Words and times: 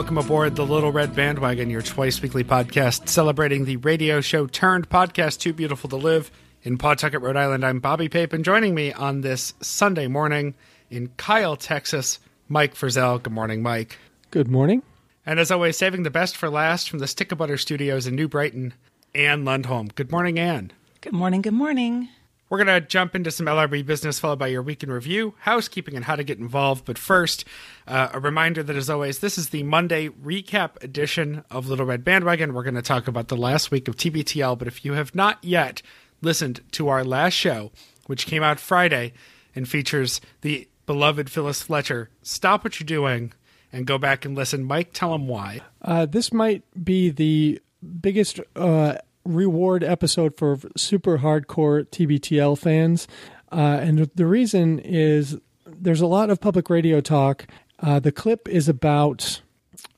Welcome 0.00 0.16
aboard 0.16 0.56
the 0.56 0.64
Little 0.64 0.92
Red 0.92 1.14
Bandwagon, 1.14 1.68
your 1.68 1.82
twice 1.82 2.22
weekly 2.22 2.42
podcast 2.42 3.06
celebrating 3.06 3.66
the 3.66 3.76
radio 3.76 4.22
show 4.22 4.46
turned 4.46 4.88
podcast 4.88 5.40
Too 5.40 5.52
Beautiful 5.52 5.90
to 5.90 5.96
Live 5.96 6.30
in 6.62 6.78
Pawtucket, 6.78 7.20
Rhode 7.20 7.36
Island. 7.36 7.66
I'm 7.66 7.80
Bobby 7.80 8.08
Pape, 8.08 8.32
and 8.32 8.42
joining 8.42 8.74
me 8.74 8.94
on 8.94 9.20
this 9.20 9.52
Sunday 9.60 10.06
morning 10.06 10.54
in 10.88 11.08
Kyle, 11.18 11.54
Texas, 11.54 12.18
Mike 12.48 12.74
Frizzell. 12.74 13.22
Good 13.22 13.34
morning, 13.34 13.62
Mike. 13.62 13.98
Good 14.30 14.48
morning. 14.48 14.82
And 15.26 15.38
as 15.38 15.50
always, 15.50 15.76
saving 15.76 16.04
the 16.04 16.10
best 16.10 16.34
for 16.34 16.48
last 16.48 16.88
from 16.88 17.00
the 17.00 17.06
Stick 17.06 17.30
of 17.30 17.36
Butter 17.36 17.58
Studios 17.58 18.06
in 18.06 18.14
New 18.14 18.26
Brighton, 18.26 18.72
Anne 19.14 19.44
Lundholm. 19.44 19.94
Good 19.94 20.10
morning, 20.10 20.38
Anne. 20.38 20.72
Good 21.02 21.12
morning. 21.12 21.42
Good 21.42 21.52
morning. 21.52 22.08
We're 22.50 22.62
going 22.64 22.82
to 22.82 22.86
jump 22.86 23.14
into 23.14 23.30
some 23.30 23.46
LRB 23.46 23.86
business, 23.86 24.18
followed 24.18 24.40
by 24.40 24.48
your 24.48 24.60
week 24.60 24.82
in 24.82 24.90
review, 24.90 25.34
housekeeping, 25.38 25.94
and 25.94 26.04
how 26.04 26.16
to 26.16 26.24
get 26.24 26.40
involved. 26.40 26.84
But 26.84 26.98
first, 26.98 27.44
uh, 27.86 28.08
a 28.12 28.18
reminder 28.18 28.64
that, 28.64 28.74
as 28.74 28.90
always, 28.90 29.20
this 29.20 29.38
is 29.38 29.50
the 29.50 29.62
Monday 29.62 30.08
recap 30.08 30.82
edition 30.82 31.44
of 31.48 31.68
Little 31.68 31.86
Red 31.86 32.02
Bandwagon. 32.02 32.52
We're 32.52 32.64
going 32.64 32.74
to 32.74 32.82
talk 32.82 33.06
about 33.06 33.28
the 33.28 33.36
last 33.36 33.70
week 33.70 33.86
of 33.86 33.96
TBTL. 33.96 34.58
But 34.58 34.66
if 34.66 34.84
you 34.84 34.94
have 34.94 35.14
not 35.14 35.38
yet 35.44 35.80
listened 36.22 36.60
to 36.72 36.88
our 36.88 37.04
last 37.04 37.34
show, 37.34 37.70
which 38.06 38.26
came 38.26 38.42
out 38.42 38.58
Friday 38.58 39.12
and 39.54 39.68
features 39.68 40.20
the 40.40 40.68
beloved 40.86 41.30
Phyllis 41.30 41.62
Fletcher, 41.62 42.10
stop 42.20 42.64
what 42.64 42.80
you're 42.80 42.84
doing 42.84 43.32
and 43.72 43.86
go 43.86 43.96
back 43.96 44.24
and 44.24 44.34
listen. 44.34 44.64
Mike, 44.64 44.90
tell 44.92 45.12
them 45.12 45.28
why. 45.28 45.60
Uh, 45.82 46.04
this 46.04 46.32
might 46.32 46.64
be 46.82 47.10
the 47.10 47.60
biggest 48.00 48.40
uh, 48.56 48.96
reward 49.24 49.84
episode 49.84 50.36
for 50.36 50.58
super 50.76 51.18
hardcore 51.18 51.86
TBTL 51.88 52.58
fans. 52.58 53.06
Uh, 53.52 53.78
and 53.80 54.10
the 54.14 54.26
reason 54.26 54.78
is 54.78 55.38
there's 55.66 56.00
a 56.00 56.06
lot 56.06 56.30
of 56.30 56.40
public 56.40 56.70
radio 56.70 57.00
talk. 57.00 57.46
Uh, 57.80 57.98
the 57.98 58.12
clip 58.12 58.48
is 58.48 58.68
about 58.68 59.40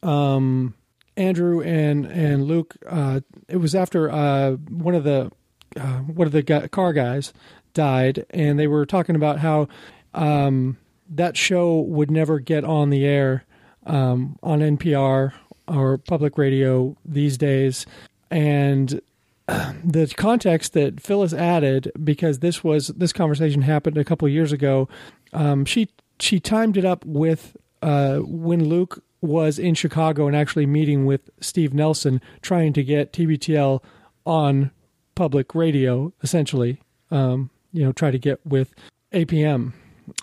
um, 0.02 0.74
Andrew 1.16 1.60
and 1.60 2.06
and 2.06 2.44
Luke. 2.44 2.76
Uh, 2.86 3.20
it 3.48 3.56
was 3.56 3.74
after 3.74 4.10
uh, 4.10 4.52
one 4.52 4.94
of 4.94 5.04
the 5.04 5.30
uh, 5.76 5.98
one 5.98 6.26
of 6.26 6.32
the 6.32 6.68
car 6.70 6.92
guys 6.92 7.32
died, 7.74 8.24
and 8.30 8.58
they 8.58 8.66
were 8.66 8.86
talking 8.86 9.16
about 9.16 9.38
how 9.38 9.68
um, 10.14 10.76
that 11.08 11.36
show 11.36 11.80
would 11.80 12.10
never 12.10 12.38
get 12.38 12.64
on 12.64 12.90
the 12.90 13.04
air 13.04 13.44
um, 13.86 14.38
on 14.42 14.60
NPR 14.60 15.32
or 15.68 15.98
public 15.98 16.38
radio 16.38 16.96
these 17.04 17.36
days, 17.36 17.86
and 18.30 19.00
the 19.46 20.12
context 20.16 20.72
that 20.74 21.00
Phyllis 21.00 21.32
added 21.32 21.90
because 22.02 22.38
this 22.38 22.62
was 22.62 22.88
this 22.88 23.12
conversation 23.12 23.62
happened 23.62 23.98
a 23.98 24.04
couple 24.04 24.28
years 24.28 24.52
ago. 24.52 24.88
Um, 25.32 25.64
she 25.64 25.88
she 26.20 26.38
timed 26.38 26.76
it 26.76 26.84
up 26.84 27.04
with 27.04 27.56
uh, 27.82 28.18
when 28.18 28.68
Luke 28.68 29.02
was 29.20 29.58
in 29.58 29.74
Chicago 29.74 30.26
and 30.26 30.36
actually 30.36 30.66
meeting 30.66 31.06
with 31.06 31.30
Steve 31.40 31.74
Nelson, 31.74 32.20
trying 32.40 32.72
to 32.74 32.82
get 32.82 33.12
TBTL 33.12 33.82
on 34.24 34.70
public 35.14 35.54
radio. 35.54 36.12
Essentially, 36.22 36.80
um, 37.10 37.50
you 37.72 37.84
know, 37.84 37.92
try 37.92 38.10
to 38.10 38.18
get 38.18 38.44
with 38.46 38.74
APM. 39.12 39.72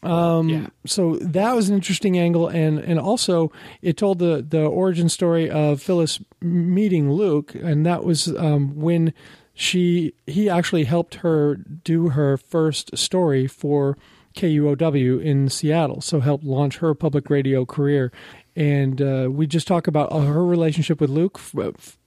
Um, 0.04 0.50
Yeah. 0.50 0.68
So 0.86 1.18
that 1.18 1.56
was 1.56 1.70
an 1.70 1.76
interesting 1.76 2.18
angle, 2.18 2.48
and 2.48 2.80
and 2.80 3.00
also 3.00 3.52
it 3.82 3.98
told 3.98 4.20
the 4.20 4.46
the 4.48 4.66
origin 4.66 5.10
story 5.10 5.50
of 5.50 5.82
Phyllis 5.82 6.20
meeting 6.42 7.12
Luke, 7.12 7.56
and 7.56 7.86
that 7.86 8.04
was 8.04 8.28
um, 8.38 8.76
when 8.76 9.14
she 9.54 10.14
he 10.26 10.50
actually 10.50 10.86
helped 10.86 11.16
her 11.16 11.56
do 11.56 12.10
her 12.10 12.38
first 12.38 12.98
story 12.98 13.46
for 13.48 13.98
KUOW 14.36 15.22
in 15.22 15.50
Seattle, 15.50 16.02
so 16.02 16.20
helped 16.20 16.44
launch 16.44 16.78
her 16.78 16.94
public 16.94 17.30
radio 17.30 17.66
career. 17.66 18.12
And 18.56 19.02
uh, 19.02 19.30
we 19.32 19.48
just 19.48 19.68
talk 19.68 19.88
about 19.88 20.12
uh, 20.12 20.20
her 20.20 20.46
relationship 20.46 21.00
with 21.00 21.10
Luke, 21.10 21.40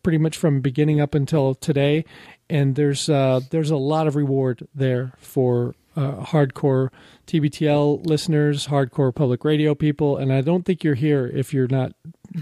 pretty 0.02 0.18
much 0.18 0.36
from 0.36 0.60
beginning 0.60 1.00
up 1.00 1.14
until 1.14 1.54
today. 1.54 2.04
And 2.48 2.74
there's 2.74 3.08
uh, 3.08 3.40
there's 3.50 3.70
a 3.70 3.76
lot 3.76 4.06
of 4.06 4.16
reward 4.16 4.66
there 4.74 5.12
for 5.18 5.74
uh, 5.96 6.24
hardcore 6.24 6.90
TBTL 7.26 8.06
listeners, 8.06 8.66
hardcore 8.66 9.14
public 9.14 9.44
radio 9.44 9.74
people, 9.74 10.16
and 10.16 10.32
I 10.32 10.40
don't 10.40 10.64
think 10.64 10.84
you're 10.84 10.94
here 10.94 11.26
if 11.26 11.52
you're 11.52 11.68
not 11.68 11.92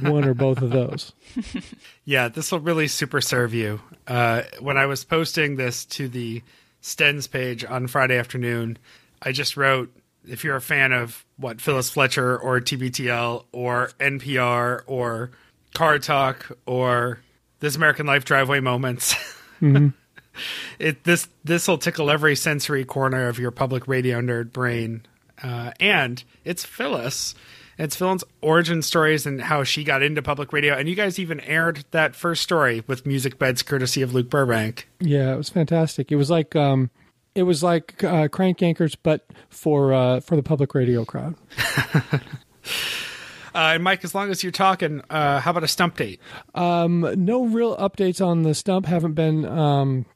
one 0.01 0.25
or 0.25 0.35
both 0.35 0.63
of 0.63 0.71
those. 0.71 1.13
Yeah, 2.05 2.27
this 2.27 2.51
will 2.51 2.59
really 2.59 2.89
super 2.89 3.21
serve 3.21 3.55
you. 3.55 3.81
Uh, 4.09 4.43
when 4.59 4.77
I 4.77 4.87
was 4.87 5.05
posting 5.05 5.55
this 5.55 5.85
to 5.87 6.09
the 6.09 6.43
Stens 6.83 7.31
page 7.31 7.65
on 7.65 7.87
Friday 7.87 8.19
afternoon, 8.19 8.79
I 9.23 9.31
just 9.31 9.57
wrote 9.57 9.95
if 10.29 10.43
you're 10.43 10.57
a 10.57 10.61
fan 10.61 10.93
of 10.93 11.25
what 11.37 11.61
Phyllis 11.61 11.89
Fletcher 11.89 12.37
or 12.37 12.61
TBTL 12.61 13.45
or 13.53 13.91
NPR 14.01 14.83
or 14.87 15.31
Car 15.73 16.01
Talk 16.01 16.51
or 16.67 17.21
This 17.61 17.77
American 17.77 18.07
Life 18.07 18.25
Driveway 18.25 18.59
Moments. 18.59 19.15
it 20.79 21.05
this 21.05 21.29
this 21.45 21.69
will 21.69 21.79
tickle 21.79 22.11
every 22.11 22.37
sensory 22.37 22.85
corner 22.85 23.29
of 23.29 23.39
your 23.39 23.51
public 23.51 23.87
radio 23.89 24.21
nerd 24.21 24.53
brain, 24.53 25.07
uh, 25.43 25.73
and 25.81 26.23
it's 26.45 26.65
Phyllis. 26.65 27.35
It's 27.79 27.97
Phyllis' 27.97 28.25
origin 28.43 28.83
stories 28.83 29.25
and 29.25 29.41
how 29.41 29.65
she 29.65 29.85
got 29.85 30.03
into 30.03 30.21
public 30.21 30.53
radio, 30.53 30.75
and 30.75 30.89
you 30.89 30.95
guys 30.95 31.19
even 31.19 31.41
aired 31.41 31.85
that 31.93 32.15
first 32.15 32.43
story 32.43 32.85
with 32.87 33.07
music 33.07 33.39
beds 33.39 33.63
courtesy 33.63 34.03
of 34.03 34.13
Luke 34.13 34.29
Burbank. 34.29 34.87
Yeah, 35.01 35.33
it 35.33 35.37
was 35.37 35.49
fantastic. 35.49 36.13
It 36.13 36.17
was 36.17 36.29
like 36.31 36.55
um, 36.55 36.91
it 37.35 37.45
was 37.45 37.63
like 37.63 38.05
uh, 38.05 38.29
crank 38.29 38.59
yankers, 38.59 38.97
but 39.03 39.27
for 39.49 39.95
uh, 39.95 40.21
for 40.21 40.37
the 40.37 40.43
public 40.43 40.75
radio 40.75 41.05
crowd. 41.05 41.37
Uh, 43.53 43.75
and 43.75 43.83
Mike, 43.83 44.05
as 44.05 44.15
long 44.15 44.31
as 44.31 44.43
you're 44.43 44.53
talking, 44.53 45.03
uh, 45.11 45.41
how 45.41 45.51
about 45.51 45.65
a 45.65 45.69
stump 45.69 45.97
date? 45.97 46.21
Um, 46.55 47.01
no 47.17 47.47
real 47.47 47.77
updates 47.77 48.25
on 48.25 48.43
the 48.43 48.55
stump. 48.55 48.87
Haven't 48.87 49.15
been 49.15 49.45
um, 49.45 50.07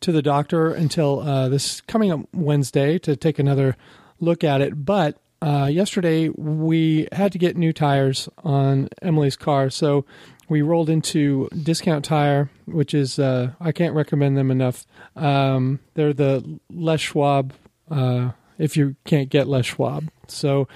to 0.00 0.12
the 0.12 0.22
doctor 0.22 0.72
until 0.72 1.20
uh, 1.20 1.48
this 1.48 1.80
coming 1.82 2.10
up 2.10 2.20
Wednesday 2.32 2.98
to 3.00 3.16
take 3.16 3.38
another 3.38 3.76
look 4.20 4.44
at 4.44 4.60
it. 4.60 4.84
But 4.84 5.18
uh, 5.40 5.68
yesterday 5.70 6.28
we 6.28 7.08
had 7.12 7.32
to 7.32 7.38
get 7.38 7.56
new 7.56 7.72
tires 7.72 8.28
on 8.38 8.88
Emily's 9.02 9.36
car, 9.36 9.70
so 9.70 10.04
we 10.48 10.62
rolled 10.62 10.88
into 10.88 11.48
Discount 11.62 12.04
Tire, 12.04 12.50
which 12.66 12.94
is 12.94 13.18
uh, 13.18 13.52
I 13.60 13.72
can't 13.72 13.94
recommend 13.94 14.36
them 14.36 14.50
enough. 14.50 14.86
Um, 15.14 15.80
they're 15.94 16.14
the 16.14 16.58
Les 16.70 17.00
Schwab. 17.00 17.52
Uh, 17.90 18.30
if 18.58 18.76
you 18.76 18.96
can't 19.04 19.28
get 19.28 19.46
Les 19.46 19.64
Schwab, 19.64 20.10
so 20.26 20.68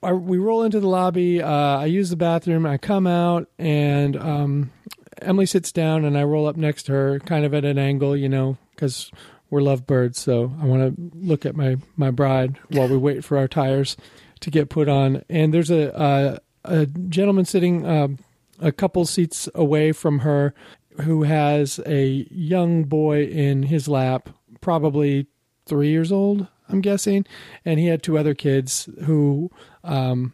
we 0.00 0.38
roll 0.38 0.62
into 0.62 0.80
the 0.80 0.88
lobby. 0.88 1.42
Uh, 1.42 1.50
I 1.50 1.86
use 1.86 2.10
the 2.10 2.16
bathroom. 2.16 2.66
I 2.66 2.78
come 2.78 3.06
out, 3.06 3.48
and 3.58 4.16
um, 4.16 4.70
Emily 5.22 5.46
sits 5.46 5.72
down, 5.72 6.04
and 6.04 6.16
I 6.16 6.24
roll 6.24 6.46
up 6.46 6.56
next 6.56 6.84
to 6.84 6.92
her, 6.92 7.18
kind 7.20 7.44
of 7.44 7.54
at 7.54 7.64
an 7.64 7.78
angle, 7.78 8.16
you 8.16 8.28
know, 8.28 8.56
because 8.70 9.10
we're 9.50 9.62
lovebirds. 9.62 10.18
So 10.18 10.52
I 10.60 10.66
want 10.66 10.96
to 10.96 11.10
look 11.16 11.46
at 11.46 11.56
my 11.56 11.76
my 11.96 12.10
bride 12.10 12.58
while 12.70 12.88
we 12.88 12.96
wait 12.96 13.24
for 13.24 13.38
our 13.38 13.48
tires 13.48 13.96
to 14.40 14.50
get 14.50 14.68
put 14.68 14.88
on. 14.88 15.22
And 15.28 15.54
there's 15.54 15.70
a 15.70 16.40
a, 16.64 16.82
a 16.82 16.86
gentleman 16.86 17.44
sitting 17.44 17.86
um, 17.86 18.18
a 18.60 18.72
couple 18.72 19.04
seats 19.04 19.48
away 19.54 19.92
from 19.92 20.20
her 20.20 20.54
who 21.02 21.24
has 21.24 21.80
a 21.86 22.26
young 22.30 22.84
boy 22.84 23.24
in 23.24 23.64
his 23.64 23.88
lap, 23.88 24.28
probably 24.60 25.26
three 25.66 25.88
years 25.88 26.12
old, 26.12 26.46
I'm 26.68 26.80
guessing, 26.80 27.26
and 27.64 27.80
he 27.80 27.86
had 27.86 28.02
two 28.02 28.16
other 28.16 28.34
kids 28.34 28.88
who 29.04 29.50
um, 29.82 30.32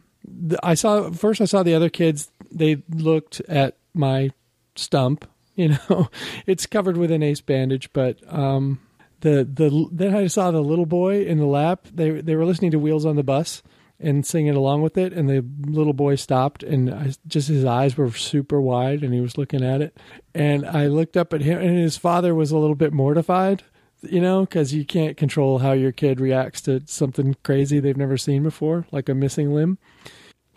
I 0.62 0.74
saw 0.74 1.10
first. 1.10 1.40
I 1.40 1.46
saw 1.46 1.62
the 1.62 1.74
other 1.74 1.88
kids. 1.88 2.30
They 2.50 2.82
looked 2.90 3.40
at 3.48 3.76
my 3.94 4.30
stump. 4.80 5.28
You 5.54 5.76
know, 5.88 6.08
it's 6.46 6.66
covered 6.66 6.96
with 6.96 7.10
an 7.10 7.22
ace 7.22 7.40
bandage, 7.40 7.92
but 7.92 8.18
um, 8.32 8.80
the 9.20 9.48
the 9.52 9.88
then 9.92 10.14
I 10.14 10.26
saw 10.26 10.50
the 10.50 10.62
little 10.62 10.86
boy 10.86 11.24
in 11.24 11.38
the 11.38 11.46
lap. 11.46 11.86
They 11.92 12.10
they 12.10 12.36
were 12.36 12.46
listening 12.46 12.70
to 12.72 12.78
Wheels 12.78 13.06
on 13.06 13.16
the 13.16 13.22
Bus 13.22 13.62
and 14.02 14.24
singing 14.24 14.54
along 14.54 14.80
with 14.80 14.96
it, 14.96 15.12
and 15.12 15.28
the 15.28 15.44
little 15.70 15.92
boy 15.92 16.14
stopped, 16.14 16.62
and 16.62 16.92
I, 16.92 17.12
just 17.26 17.48
his 17.48 17.66
eyes 17.66 17.98
were 17.98 18.10
super 18.12 18.58
wide, 18.58 19.02
and 19.02 19.12
he 19.12 19.20
was 19.20 19.36
looking 19.36 19.62
at 19.62 19.82
it, 19.82 19.94
and 20.34 20.66
I 20.66 20.86
looked 20.86 21.18
up 21.18 21.34
at 21.34 21.42
him, 21.42 21.58
and 21.58 21.76
his 21.76 21.98
father 21.98 22.34
was 22.34 22.50
a 22.50 22.56
little 22.56 22.74
bit 22.76 22.94
mortified 22.94 23.62
you 24.02 24.20
know, 24.20 24.40
because 24.40 24.72
you 24.72 24.84
can't 24.84 25.16
control 25.16 25.58
how 25.58 25.72
your 25.72 25.92
kid 25.92 26.20
reacts 26.20 26.60
to 26.62 26.82
something 26.86 27.36
crazy 27.42 27.80
they've 27.80 27.96
never 27.96 28.16
seen 28.16 28.42
before, 28.42 28.86
like 28.90 29.08
a 29.08 29.14
missing 29.14 29.52
limb. 29.52 29.78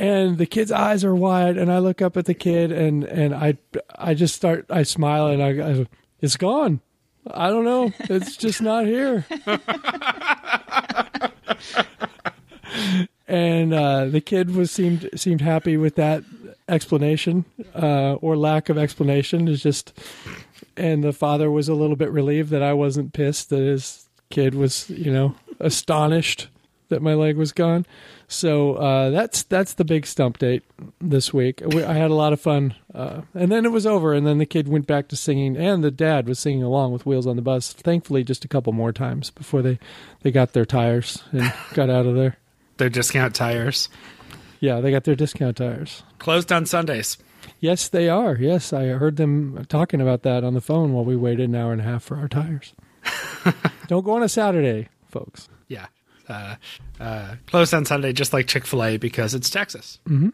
And 0.03 0.38
the 0.38 0.45
kid's 0.45 0.69
eyes 0.69 1.05
are 1.05 1.15
wide, 1.15 1.55
and 1.55 1.71
I 1.71 1.79
look 1.79 2.01
up 2.01 2.17
at 2.17 2.25
the 2.25 2.33
kid, 2.33 2.73
and 2.73 3.05
and 3.05 3.33
I 3.33 3.57
I 3.95 4.13
just 4.15 4.35
start 4.35 4.65
I 4.69 4.83
smile, 4.83 5.27
and 5.27 5.41
I, 5.41 5.65
I 5.65 5.88
it's 6.19 6.35
gone. 6.35 6.81
I 7.25 7.47
don't 7.47 7.63
know, 7.63 7.94
it's 8.09 8.35
just 8.35 8.61
not 8.61 8.85
here. 8.85 9.25
and 13.29 13.73
uh, 13.73 14.07
the 14.07 14.19
kid 14.19 14.53
was 14.53 14.71
seemed 14.71 15.09
seemed 15.15 15.39
happy 15.39 15.77
with 15.77 15.95
that 15.95 16.25
explanation 16.67 17.45
uh, 17.73 18.15
or 18.15 18.35
lack 18.35 18.67
of 18.67 18.77
explanation. 18.77 19.47
Is 19.47 19.63
just 19.63 19.97
and 20.75 21.01
the 21.01 21.13
father 21.13 21.49
was 21.49 21.69
a 21.69 21.75
little 21.75 21.95
bit 21.95 22.11
relieved 22.11 22.49
that 22.49 22.61
I 22.61 22.73
wasn't 22.73 23.13
pissed 23.13 23.51
that 23.51 23.61
his 23.61 24.09
kid 24.29 24.53
was, 24.53 24.89
you 24.89 25.13
know, 25.13 25.35
astonished 25.61 26.49
that 26.94 27.01
my 27.01 27.13
leg 27.16 27.36
was 27.36 27.51
gone. 27.51 27.86
So 28.28 28.75
uh, 28.75 29.10
that's 29.10 29.44
that's 29.44 29.74
the 29.74 29.84
big 29.86 30.06
stump 30.07 30.38
date 30.38 30.63
this 31.01 31.34
week. 31.34 31.62
We, 31.66 31.84
I 31.84 31.94
had 31.94 32.10
a 32.10 32.16
lot 32.16 32.34
of 32.34 32.40
fun, 32.42 32.74
uh, 32.95 33.22
and 33.34 33.51
then 33.51 33.66
it 33.66 33.72
was 33.72 33.86
over. 33.86 34.13
And 34.13 34.25
then 34.25 34.38
the 34.38 34.45
kid 34.45 34.68
went 34.68 34.88
back 34.88 35.07
to 35.10 35.16
singing, 35.16 35.57
and 35.57 35.84
the 35.84 35.92
dad 35.92 36.28
was 36.28 36.40
singing 36.40 36.63
along 36.63 36.94
with 36.94 37.06
Wheels 37.06 37.28
on 37.28 37.36
the 37.36 37.42
Bus. 37.42 37.74
Thankfully, 37.74 38.24
just 38.24 38.45
a 38.45 38.48
couple 38.48 38.74
more 38.74 38.92
times 38.94 39.30
before 39.30 39.62
they 39.62 39.78
they 40.22 40.31
got 40.31 40.54
their 40.54 40.66
tires 40.66 41.22
and 41.31 41.54
got 41.74 41.90
out 41.90 42.06
of 42.06 42.16
there. 42.16 42.38
Their 42.78 42.90
discount 42.90 43.36
tires 43.36 43.88
Yeah, 44.60 44.80
they 44.81 44.90
got 44.90 45.04
their 45.04 45.16
discount 45.16 45.57
tires. 45.57 46.01
closed 46.18 46.51
on 46.51 46.66
Sundays. 46.66 47.18
Yes, 47.60 47.88
they 47.90 48.10
are. 48.10 48.36
Yes, 48.36 48.74
I 48.74 48.86
heard 48.88 49.18
them 49.18 49.66
talking 49.69 50.01
about 50.01 50.24
that 50.24 50.44
on 50.44 50.54
the 50.54 50.62
phone 50.62 50.92
while 50.94 51.06
we 51.06 51.16
waited 51.16 51.50
an 51.50 51.56
hour 51.56 51.72
and 51.72 51.81
a 51.81 51.84
half 51.84 52.04
for 52.04 52.18
our 52.18 52.28
tires. 52.28 52.74
Don't 53.88 54.04
go 54.04 54.13
on 54.13 54.24
a 54.24 54.30
Saturday, 54.30 54.90
folks. 55.10 55.50
Yeah. 55.68 55.88
Uh, 56.27 56.55
uh, 56.99 57.35
closed 57.47 57.73
on 57.73 57.85
Sunday, 57.85 58.13
just 58.13 58.33
like 58.33 58.47
Chick 58.47 58.65
fil 58.65 58.83
A, 58.83 58.97
because 58.97 59.33
it's 59.33 59.49
Texas. 59.49 59.99
Mm-hmm. 60.07 60.29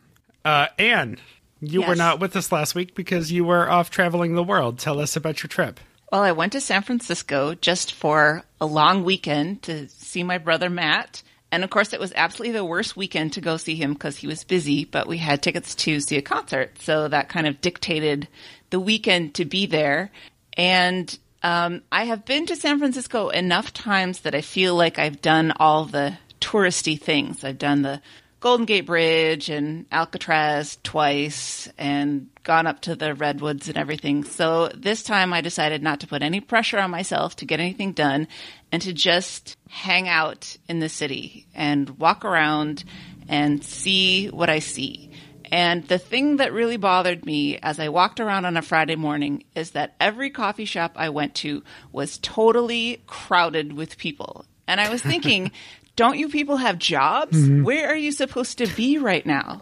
Uh, 0.46 0.68
Anne, 0.78 1.18
you 1.62 1.82
were 1.82 1.96
not 1.96 2.20
with 2.20 2.36
us 2.36 2.52
last 2.52 2.76
week 2.76 2.96
because 2.96 3.32
you 3.32 3.44
were 3.44 3.70
off 3.70 3.90
traveling 3.90 4.36
the 4.36 4.44
world. 4.44 4.80
Tell 4.80 5.00
us 5.00 5.16
about 5.16 5.44
your 5.44 5.48
trip. 5.48 5.80
Well, 6.12 6.22
I 6.22 6.32
went 6.32 6.54
to 6.54 6.62
San 6.62 6.82
Francisco 6.82 7.54
just 7.56 7.94
for 7.94 8.44
a 8.60 8.66
long 8.66 9.04
weekend 9.04 9.64
to 9.64 9.88
see 9.90 10.24
my 10.24 10.38
brother 10.38 10.70
Matt. 10.70 11.22
And 11.52 11.64
of 11.64 11.70
course, 11.70 11.94
it 11.94 12.00
was 12.00 12.14
absolutely 12.16 12.54
the 12.54 12.66
worst 12.66 12.96
weekend 12.96 13.34
to 13.34 13.42
go 13.42 13.58
see 13.58 13.76
him 13.76 13.94
because 13.94 14.18
he 14.18 14.28
was 14.28 14.44
busy, 14.44 14.86
but 14.86 15.08
we 15.08 15.18
had 15.18 15.42
tickets 15.42 15.76
to 15.76 16.00
see 16.00 16.18
a 16.18 16.22
concert. 16.22 16.80
So 16.82 17.08
that 17.08 17.30
kind 17.30 17.48
of 17.48 17.62
dictated 17.62 18.28
the 18.70 18.80
weekend 18.80 19.36
to 19.36 19.46
be 19.46 19.66
there. 19.66 20.12
And 20.54 21.18
um, 21.44 21.82
I 21.92 22.06
have 22.06 22.26
been 22.26 22.46
to 22.48 22.56
San 22.56 22.80
Francisco 22.80 23.30
enough 23.30 23.74
times 23.74 24.22
that 24.22 24.36
I 24.36 24.42
feel 24.42 24.76
like 24.76 25.00
I've 25.00 25.22
done 25.22 25.54
all 25.58 25.86
the 25.86 26.18
touristy 26.42 27.00
things. 27.00 27.44
I've 27.44 27.58
done 27.58 27.82
the 27.82 28.02
Golden 28.40 28.66
Gate 28.66 28.86
Bridge 28.86 29.50
and 29.50 29.86
Alcatraz 29.92 30.78
twice 30.84 31.68
and 31.78 32.30
gone 32.44 32.68
up 32.68 32.82
to 32.82 32.96
the 32.96 33.14
redwoods 33.14 33.68
and 33.68 33.78
everything. 33.78 34.24
So 34.24 34.70
this 34.70 35.04
time 35.04 35.34
I 35.34 35.42
decided 35.42 35.84
not 35.84 36.00
to 36.02 36.08
put 36.08 36.24
any 36.24 36.40
pressure 36.40 36.80
on 36.80 36.90
myself 36.90 37.36
to 37.38 37.46
get 37.46 37.60
anything 37.60 37.92
done 37.92 38.30
and 38.72 38.82
to 38.82 38.94
just 38.94 39.58
hang 39.68 40.08
out 40.08 40.56
in 40.70 40.80
the 40.80 40.88
city 40.88 41.48
and 41.54 41.90
walk 42.00 42.24
around 42.24 42.86
and 43.28 43.64
see 43.64 44.28
what 44.28 44.50
I 44.50 44.60
see. 44.60 45.09
And 45.52 45.88
the 45.88 45.98
thing 45.98 46.38
that 46.38 46.54
really 46.54 46.78
bothered 46.78 47.26
me 47.26 47.58
as 47.58 47.80
I 47.80 47.90
walked 47.90 48.20
around 48.20 48.46
on 48.46 48.58
a 48.58 48.62
Friday 48.62 48.96
morning 48.96 49.44
is 49.56 49.72
that 49.72 49.96
every 50.00 50.30
coffee 50.30 50.66
shop 50.66 50.94
I 50.96 51.10
went 51.10 51.36
to 51.36 51.64
was 51.92 52.18
totally 52.20 53.02
crowded 53.08 53.74
with 53.74 53.98
people. 53.98 54.46
And 54.68 54.80
I 54.80 54.90
was 54.90 55.02
thinking, 55.02 55.52
don't 55.96 56.18
you 56.18 56.30
people 56.30 56.58
have 56.58 56.78
jobs? 56.78 57.38
Mm-hmm. 57.38 57.64
Where 57.64 57.90
are 57.90 57.96
you 57.96 58.12
supposed 58.12 58.60
to 58.60 58.68
be 58.68 58.98
right 58.98 59.26
now? 59.26 59.62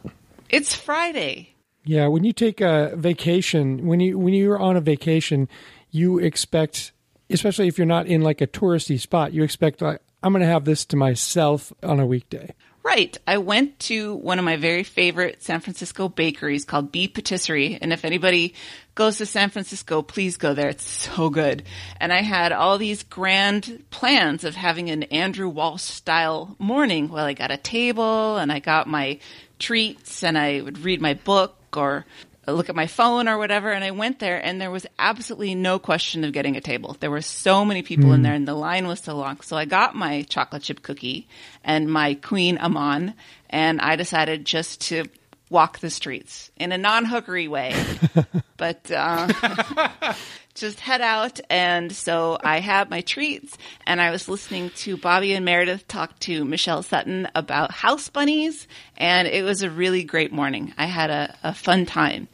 It's 0.49 0.75
Friday. 0.75 1.53
Yeah, 1.83 2.07
when 2.07 2.25
you 2.25 2.33
take 2.33 2.59
a 2.59 2.93
vacation, 2.95 3.87
when 3.87 4.01
you 4.01 4.19
when 4.19 4.33
you're 4.33 4.59
on 4.59 4.75
a 4.75 4.81
vacation, 4.81 5.47
you 5.89 6.19
expect, 6.19 6.91
especially 7.29 7.69
if 7.69 7.77
you're 7.77 7.87
not 7.87 8.07
in 8.07 8.21
like 8.21 8.41
a 8.41 8.47
touristy 8.47 8.99
spot, 8.99 9.33
you 9.33 9.41
expect 9.43 9.81
like 9.81 10.01
I'm 10.21 10.33
going 10.33 10.41
to 10.41 10.51
have 10.51 10.65
this 10.65 10.83
to 10.85 10.97
myself 10.97 11.71
on 11.81 11.99
a 11.99 12.05
weekday. 12.05 12.53
Right. 12.87 13.17
I 13.27 13.37
went 13.39 13.79
to 13.79 14.15
one 14.15 14.39
of 14.39 14.45
my 14.45 14.55
very 14.55 14.83
favorite 14.83 15.43
San 15.43 15.59
Francisco 15.59 16.07
bakeries 16.07 16.63
called 16.63 16.89
Bee 16.89 17.09
Patisserie. 17.09 17.77
And 17.81 17.91
if 17.91 18.05
anybody 18.05 18.53
goes 18.95 19.17
to 19.17 19.25
San 19.25 19.49
Francisco, 19.49 20.01
please 20.01 20.37
go 20.37 20.53
there. 20.53 20.69
It's 20.69 20.87
so 20.87 21.29
good. 21.29 21.63
And 21.99 22.13
I 22.13 22.21
had 22.21 22.53
all 22.53 22.77
these 22.77 23.03
grand 23.03 23.83
plans 23.89 24.45
of 24.45 24.55
having 24.55 24.89
an 24.89 25.03
Andrew 25.03 25.49
Walsh 25.49 25.81
style 25.81 26.55
morning. 26.59 27.09
Well, 27.09 27.25
I 27.25 27.33
got 27.33 27.51
a 27.51 27.57
table 27.57 28.37
and 28.37 28.53
I 28.53 28.59
got 28.59 28.87
my 28.87 29.19
treats 29.59 30.23
and 30.23 30.37
I 30.37 30.61
would 30.61 30.79
read 30.79 31.01
my 31.01 31.13
book 31.13 31.57
or 31.75 32.05
look 32.53 32.69
at 32.69 32.75
my 32.75 32.87
phone 32.87 33.27
or 33.27 33.37
whatever. 33.37 33.71
And 33.71 33.83
I 33.83 33.91
went 33.91 34.19
there 34.19 34.43
and 34.43 34.59
there 34.59 34.71
was 34.71 34.85
absolutely 34.97 35.55
no 35.55 35.79
question 35.79 36.23
of 36.23 36.33
getting 36.33 36.55
a 36.55 36.61
table. 36.61 36.95
There 36.99 37.11
were 37.11 37.21
so 37.21 37.65
many 37.65 37.81
people 37.81 38.13
in 38.13 38.21
there 38.21 38.33
and 38.33 38.47
the 38.47 38.53
line 38.53 38.87
was 38.87 38.99
so 38.99 39.15
long. 39.15 39.41
So 39.41 39.57
I 39.57 39.65
got 39.65 39.95
my 39.95 40.23
chocolate 40.23 40.63
chip 40.63 40.81
cookie 40.81 41.27
and 41.63 41.91
my 41.91 42.15
kouign-amann 42.15 43.13
and 43.49 43.81
I 43.81 43.95
decided 43.95 44.45
just 44.45 44.81
to 44.81 45.05
walk 45.49 45.79
the 45.79 45.89
streets 45.89 46.51
in 46.57 46.71
a 46.71 46.77
non-hookery 46.77 47.47
way. 47.47 47.73
but, 48.57 48.89
uh, 48.91 49.27
just 50.59 50.79
head 50.79 51.01
out. 51.01 51.39
And 51.49 51.91
so 51.91 52.37
I 52.43 52.59
had 52.59 52.89
my 52.89 53.01
treats 53.01 53.57
and 53.85 54.01
I 54.01 54.11
was 54.11 54.27
listening 54.27 54.71
to 54.77 54.97
Bobby 54.97 55.33
and 55.33 55.45
Meredith 55.45 55.87
talk 55.87 56.17
to 56.19 56.45
Michelle 56.45 56.83
Sutton 56.83 57.27
about 57.35 57.71
house 57.71 58.09
bunnies. 58.09 58.67
And 58.97 59.27
it 59.27 59.43
was 59.43 59.61
a 59.61 59.69
really 59.69 60.03
great 60.03 60.31
morning. 60.31 60.73
I 60.77 60.85
had 60.85 61.09
a, 61.09 61.35
a 61.43 61.53
fun 61.53 61.85
time. 61.85 62.27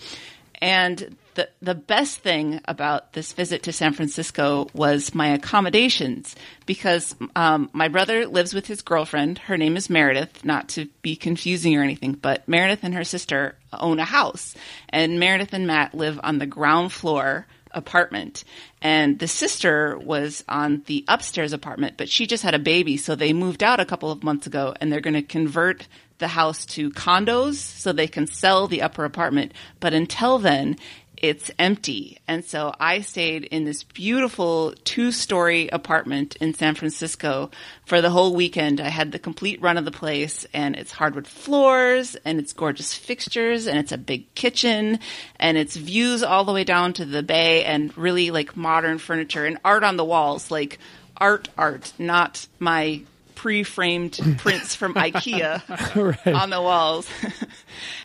And 0.61 1.17
the, 1.35 1.49
the 1.61 1.75
best 1.75 2.19
thing 2.19 2.61
about 2.65 3.13
this 3.13 3.33
visit 3.33 3.63
to 3.63 3.73
San 3.73 3.93
Francisco 3.93 4.67
was 4.73 5.15
my 5.15 5.29
accommodations 5.29 6.35
because 6.65 7.15
um, 7.35 7.69
my 7.73 7.87
brother 7.87 8.27
lives 8.27 8.53
with 8.53 8.67
his 8.67 8.81
girlfriend. 8.81 9.39
Her 9.39 9.57
name 9.57 9.75
is 9.75 9.89
Meredith, 9.89 10.45
not 10.45 10.69
to 10.69 10.87
be 11.01 11.15
confusing 11.15 11.75
or 11.75 11.83
anything, 11.83 12.13
but 12.13 12.47
Meredith 12.47 12.83
and 12.83 12.93
her 12.93 13.03
sister 13.03 13.55
own 13.73 13.99
a 13.99 14.05
house. 14.05 14.55
And 14.89 15.19
Meredith 15.19 15.53
and 15.53 15.67
Matt 15.67 15.95
live 15.95 16.19
on 16.23 16.37
the 16.37 16.45
ground 16.45 16.91
floor 16.91 17.47
apartment. 17.73 18.43
And 18.81 19.19
the 19.19 19.27
sister 19.27 19.97
was 19.97 20.43
on 20.47 20.83
the 20.85 21.05
upstairs 21.07 21.53
apartment, 21.53 21.95
but 21.97 22.09
she 22.09 22.27
just 22.27 22.43
had 22.43 22.53
a 22.53 22.59
baby. 22.59 22.97
So 22.97 23.15
they 23.15 23.33
moved 23.33 23.63
out 23.63 23.79
a 23.79 23.85
couple 23.85 24.11
of 24.11 24.23
months 24.23 24.47
ago 24.47 24.73
and 24.79 24.91
they're 24.91 25.01
going 25.01 25.13
to 25.13 25.21
convert 25.21 25.87
the 26.19 26.27
house 26.27 26.65
to 26.65 26.89
condos 26.91 27.55
so 27.55 27.91
they 27.91 28.07
can 28.07 28.27
sell 28.27 28.67
the 28.67 28.81
upper 28.81 29.03
apartment. 29.03 29.53
But 29.79 29.93
until 29.93 30.39
then, 30.39 30.77
it's 31.23 31.49
empty. 31.57 32.17
And 32.27 32.43
so 32.43 32.75
I 32.81 32.99
stayed 32.99 33.45
in 33.45 33.63
this 33.63 33.83
beautiful 33.83 34.73
two 34.83 35.13
story 35.13 35.69
apartment 35.69 36.35
in 36.35 36.53
San 36.53 36.75
Francisco 36.75 37.49
for 37.85 38.01
the 38.01 38.09
whole 38.09 38.35
weekend. 38.35 38.81
I 38.81 38.89
had 38.89 39.13
the 39.13 39.19
complete 39.19 39.61
run 39.61 39.77
of 39.77 39.85
the 39.85 39.91
place 39.91 40.45
and 40.53 40.75
it's 40.75 40.91
hardwood 40.91 41.25
floors 41.25 42.17
and 42.25 42.39
it's 42.39 42.51
gorgeous 42.51 42.93
fixtures 42.93 43.67
and 43.67 43.79
it's 43.79 43.93
a 43.93 43.97
big 43.97 44.35
kitchen 44.35 44.99
and 45.37 45.57
it's 45.57 45.77
views 45.77 46.23
all 46.23 46.43
the 46.43 46.51
way 46.51 46.65
down 46.65 46.91
to 46.91 47.05
the 47.05 47.23
bay 47.23 47.63
and 47.63 47.97
really 47.97 48.29
like 48.29 48.57
modern 48.57 48.97
furniture 48.97 49.45
and 49.45 49.57
art 49.63 49.85
on 49.85 49.95
the 49.95 50.03
walls, 50.03 50.51
like 50.51 50.77
art, 51.15 51.47
art, 51.57 51.93
not 51.97 52.45
my 52.59 53.01
pre-framed 53.43 54.17
prints 54.37 54.73
from 54.73 54.93
IKEA 54.93 55.61
right. 56.25 56.33
on 56.33 56.49
the 56.49 56.61
walls. 56.61 57.05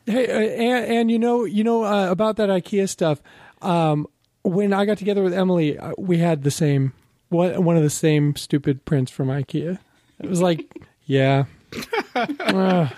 Hey, 0.05 0.27
uh, 0.27 0.39
and, 0.63 0.93
and 0.93 1.11
you 1.11 1.19
know, 1.19 1.45
you 1.45 1.63
know 1.63 1.85
uh, 1.85 2.11
about 2.11 2.37
that 2.39 2.49
IKEA 2.49 2.89
stuff. 2.89 3.23
Um, 3.63 4.07
when 4.43 4.73
I 4.73 4.85
got 4.87 4.97
together 4.99 5.23
with 5.23 5.33
Emily, 5.35 5.79
uh, 5.79 5.93
we 5.99 6.17
had 6.19 6.43
the 6.43 6.51
same 6.51 6.93
one, 7.29 7.63
one 7.63 7.77
of 7.77 7.83
the 7.85 7.91
same 7.91 8.35
stupid 8.35 8.85
prints 8.85 9.13
from 9.13 9.29
IKEA. 9.29 9.79
It 10.19 10.29
was 10.29 10.41
like, 10.41 10.65
yeah, 11.05 11.45
Uh, 12.17 12.89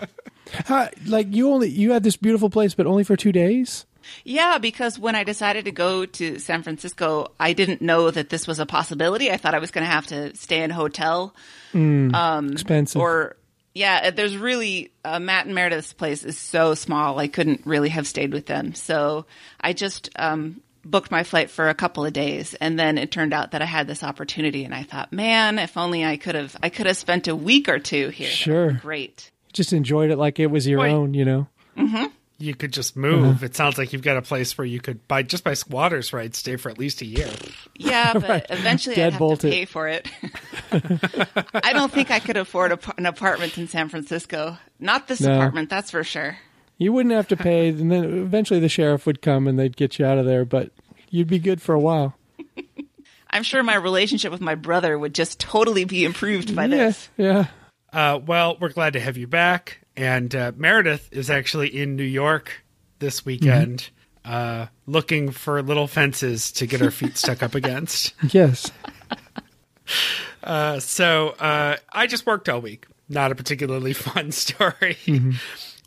how- 0.67 0.89
like 1.07 1.35
you 1.35 1.51
only 1.51 1.69
you 1.69 1.91
had 1.93 2.05
this 2.05 2.17
beautiful 2.17 2.49
place, 2.49 2.75
but 2.75 2.87
only 2.87 3.03
for 3.05 3.17
two 3.17 3.33
days. 3.33 3.85
Yeah, 4.25 4.59
because 4.59 4.99
when 4.99 5.15
I 5.15 5.25
decided 5.25 5.65
to 5.67 5.73
go 5.73 6.07
to 6.07 6.39
San 6.39 6.63
Francisco, 6.63 7.33
I 7.39 7.53
didn't 7.53 7.83
know 7.83 8.11
that 8.11 8.29
this 8.29 8.47
was 8.47 8.59
a 8.59 8.67
possibility. 8.67 9.31
I 9.31 9.37
thought 9.37 9.55
I 9.55 9.59
was 9.59 9.71
going 9.71 9.85
to 9.85 9.91
have 9.91 10.07
to 10.09 10.37
stay 10.37 10.63
in 10.63 10.71
a 10.71 10.75
hotel. 10.75 11.35
Um, 11.75 12.51
Expensive. 12.53 13.01
Or, 13.01 13.37
yeah, 13.75 14.11
there's 14.11 14.37
really, 14.37 14.93
uh, 15.05 15.21
Matt 15.21 15.47
and 15.47 15.55
Meredith's 15.55 15.93
place 15.93 16.25
is 16.25 16.39
so 16.39 16.75
small, 16.75 17.19
I 17.19 17.29
couldn't 17.29 17.63
really 17.65 17.91
have 17.91 18.07
stayed 18.07 18.33
with 18.33 18.47
them. 18.47 18.75
So 18.75 19.27
I 19.61 19.73
just 19.73 20.11
um, 20.17 20.61
booked 20.85 21.11
my 21.11 21.23
flight 21.23 21.51
for 21.51 21.69
a 21.69 21.75
couple 21.75 22.05
of 22.05 22.13
days. 22.13 22.55
And 22.55 22.79
then 22.79 22.99
it 22.99 23.11
turned 23.11 23.33
out 23.33 23.53
that 23.53 23.63
I 23.63 23.67
had 23.67 23.87
this 23.87 24.03
opportunity. 24.03 24.65
And 24.65 24.75
I 24.75 24.83
thought, 24.83 25.13
man, 25.13 25.59
if 25.59 25.77
only 25.77 26.05
I 26.05 26.17
could 26.17 26.35
have, 26.35 26.57
I 26.63 26.69
could 26.69 26.87
have 26.87 26.97
spent 26.97 27.29
a 27.29 27.37
week 27.37 27.69
or 27.69 27.79
two 27.79 28.09
here. 28.09 28.29
Sure. 28.29 28.73
Great. 28.73 29.31
Just 29.53 29.73
enjoyed 29.73 30.11
it 30.11 30.17
like 30.17 30.39
it 30.39 30.47
was 30.47 30.67
your 30.67 30.81
Wait. 30.81 30.93
own, 30.93 31.15
you 31.15 31.25
know. 31.25 31.49
You 32.43 32.55
could 32.55 32.73
just 32.73 32.97
move. 32.97 33.23
Uh-huh. 33.25 33.45
It 33.45 33.55
sounds 33.55 33.77
like 33.77 33.93
you've 33.93 34.01
got 34.03 34.17
a 34.17 34.23
place 34.23 34.57
where 34.57 34.65
you 34.67 34.81
could 34.81 35.07
buy 35.07 35.23
just 35.23 35.45
by 35.45 35.53
squatters' 35.53 36.13
rights, 36.15 36.39
stay 36.39 36.57
for 36.57 36.71
at 36.71 36.79
least 36.79 37.03
a 37.03 37.05
year. 37.05 37.29
Yeah, 37.77 38.15
but 38.19 38.47
eventually 38.49 38.97
I'd 38.97 39.13
have 39.13 39.21
Deadbolt 39.21 39.41
to 39.41 39.51
pay 39.51 39.67
for 39.67 39.87
it. 39.89 40.09
I 40.73 41.73
don't 41.75 41.93
think 41.93 42.11
I 42.11 42.19
could 42.19 42.37
afford 42.39 42.73
a, 42.73 42.79
an 42.97 43.05
apartment 43.07 43.59
in 43.59 43.69
San 43.69 43.89
Francisco. 43.91 44.57
Not 44.79 45.07
this 45.07 45.21
No. 45.21 45.35
apartment, 45.35 45.69
that's 45.71 45.91
for 45.91 46.03
sure. 46.03 46.39
You 46.79 46.93
wouldn't 46.95 47.15
have 47.15 47.29
to 47.29 47.37
pay, 47.37 47.69
and 47.69 47.93
then 47.93 48.05
eventually 48.05 48.59
the 48.61 48.69
sheriff 48.71 49.05
would 49.07 49.21
come 49.21 49.47
and 49.47 49.59
they'd 49.59 49.77
get 49.77 49.99
you 49.99 50.07
out 50.07 50.17
of 50.19 50.25
there. 50.25 50.45
But 50.47 50.71
you'd 51.11 51.29
be 51.29 51.39
good 51.39 51.61
for 51.61 51.75
a 51.75 51.81
while. 51.81 52.15
I'm 53.29 53.43
sure 53.43 53.63
my 53.63 53.77
relationship 53.77 54.33
with 54.33 54.41
my 54.41 54.55
brother 54.57 54.99
would 54.99 55.15
just 55.15 55.39
totally 55.39 55.85
be 55.85 56.05
improved 56.05 56.57
by 56.57 56.65
Yeah, 56.65 56.77
this. 56.77 57.09
yeah. 57.17 57.47
Uh, 57.93 58.19
well, 58.25 58.57
we're 58.59 58.71
glad 58.71 58.95
to 58.95 59.01
have 59.01 59.17
you 59.17 59.27
back. 59.27 59.80
And 59.97 60.35
uh, 60.35 60.53
Meredith 60.57 61.09
is 61.13 61.31
actually 61.31 61.69
in 61.77 61.97
New 61.97 62.05
York 62.05 62.65
this 63.01 63.25
weekend, 63.25 63.91
uh, 64.25 64.67
looking 64.87 65.31
for 65.31 65.63
little 65.63 65.87
fences 65.87 66.53
to 66.53 66.67
get 66.67 66.81
her 66.81 66.91
feet 66.91 67.17
stuck 67.17 67.43
up 67.43 67.55
against. 67.55 68.15
Yes. 68.33 68.71
Uh, 70.43 70.81
so 70.81 71.31
uh, 71.31 71.77
I 71.93 72.07
just 72.07 72.25
worked 72.25 72.49
all 72.49 72.61
week, 72.61 72.87
not 73.09 73.31
a 73.33 73.35
particularly 73.35 73.93
fun 74.09 74.33
story. 74.33 74.97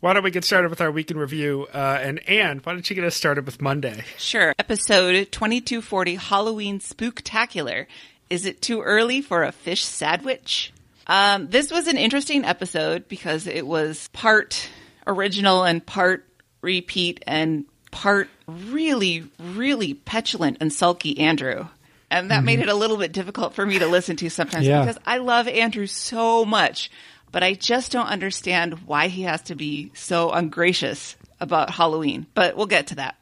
Why 0.00 0.12
don't 0.12 0.22
we 0.22 0.30
get 0.30 0.44
started 0.44 0.68
with 0.70 0.80
our 0.80 0.90
week 0.90 1.10
in 1.10 1.18
review? 1.18 1.66
Uh, 1.74 1.98
and 2.00 2.20
Anne, 2.28 2.60
why 2.62 2.72
don't 2.72 2.88
you 2.88 2.94
get 2.94 3.04
us 3.04 3.16
started 3.16 3.46
with 3.46 3.60
Monday? 3.60 4.04
Sure. 4.16 4.54
Episode 4.58 5.32
2240 5.32 6.14
Halloween 6.16 6.78
Spooktacular. 6.78 7.86
Is 8.30 8.46
it 8.46 8.62
too 8.62 8.80
early 8.82 9.20
for 9.22 9.42
a 9.42 9.52
fish 9.52 9.84
sandwich? 9.84 10.72
Um, 11.06 11.48
this 11.48 11.70
was 11.70 11.86
an 11.86 11.96
interesting 11.98 12.44
episode 12.44 13.08
because 13.08 13.46
it 13.46 13.66
was 13.66 14.08
part 14.12 14.68
original 15.06 15.64
and 15.64 15.84
part 15.84 16.26
repeat 16.62 17.22
and 17.26 17.64
part 17.90 18.28
really, 18.46 19.24
really 19.38 19.94
petulant 19.94 20.58
and 20.60 20.72
sulky 20.72 21.18
Andrew. 21.20 21.66
And 22.10 22.30
that 22.30 22.44
made 22.44 22.60
it 22.60 22.68
a 22.68 22.74
little 22.74 22.96
bit 22.96 23.12
difficult 23.12 23.54
for 23.54 23.66
me 23.66 23.80
to 23.80 23.86
listen 23.86 24.16
to 24.16 24.30
sometimes 24.30 24.66
Yeah. 24.66 24.80
because 24.84 24.98
I 25.04 25.18
love 25.18 25.48
Andrew 25.48 25.86
so 25.86 26.44
much, 26.44 26.90
but 27.32 27.42
I 27.42 27.54
just 27.54 27.90
don't 27.92 28.06
understand 28.06 28.86
why 28.86 29.08
he 29.08 29.22
has 29.22 29.42
to 29.42 29.54
be 29.56 29.90
so 29.94 30.30
ungracious 30.30 31.16
about 31.40 31.70
Halloween. 31.70 32.26
But 32.34 32.56
we'll 32.56 32.66
get 32.66 32.88
to 32.88 32.94
that. 32.96 33.16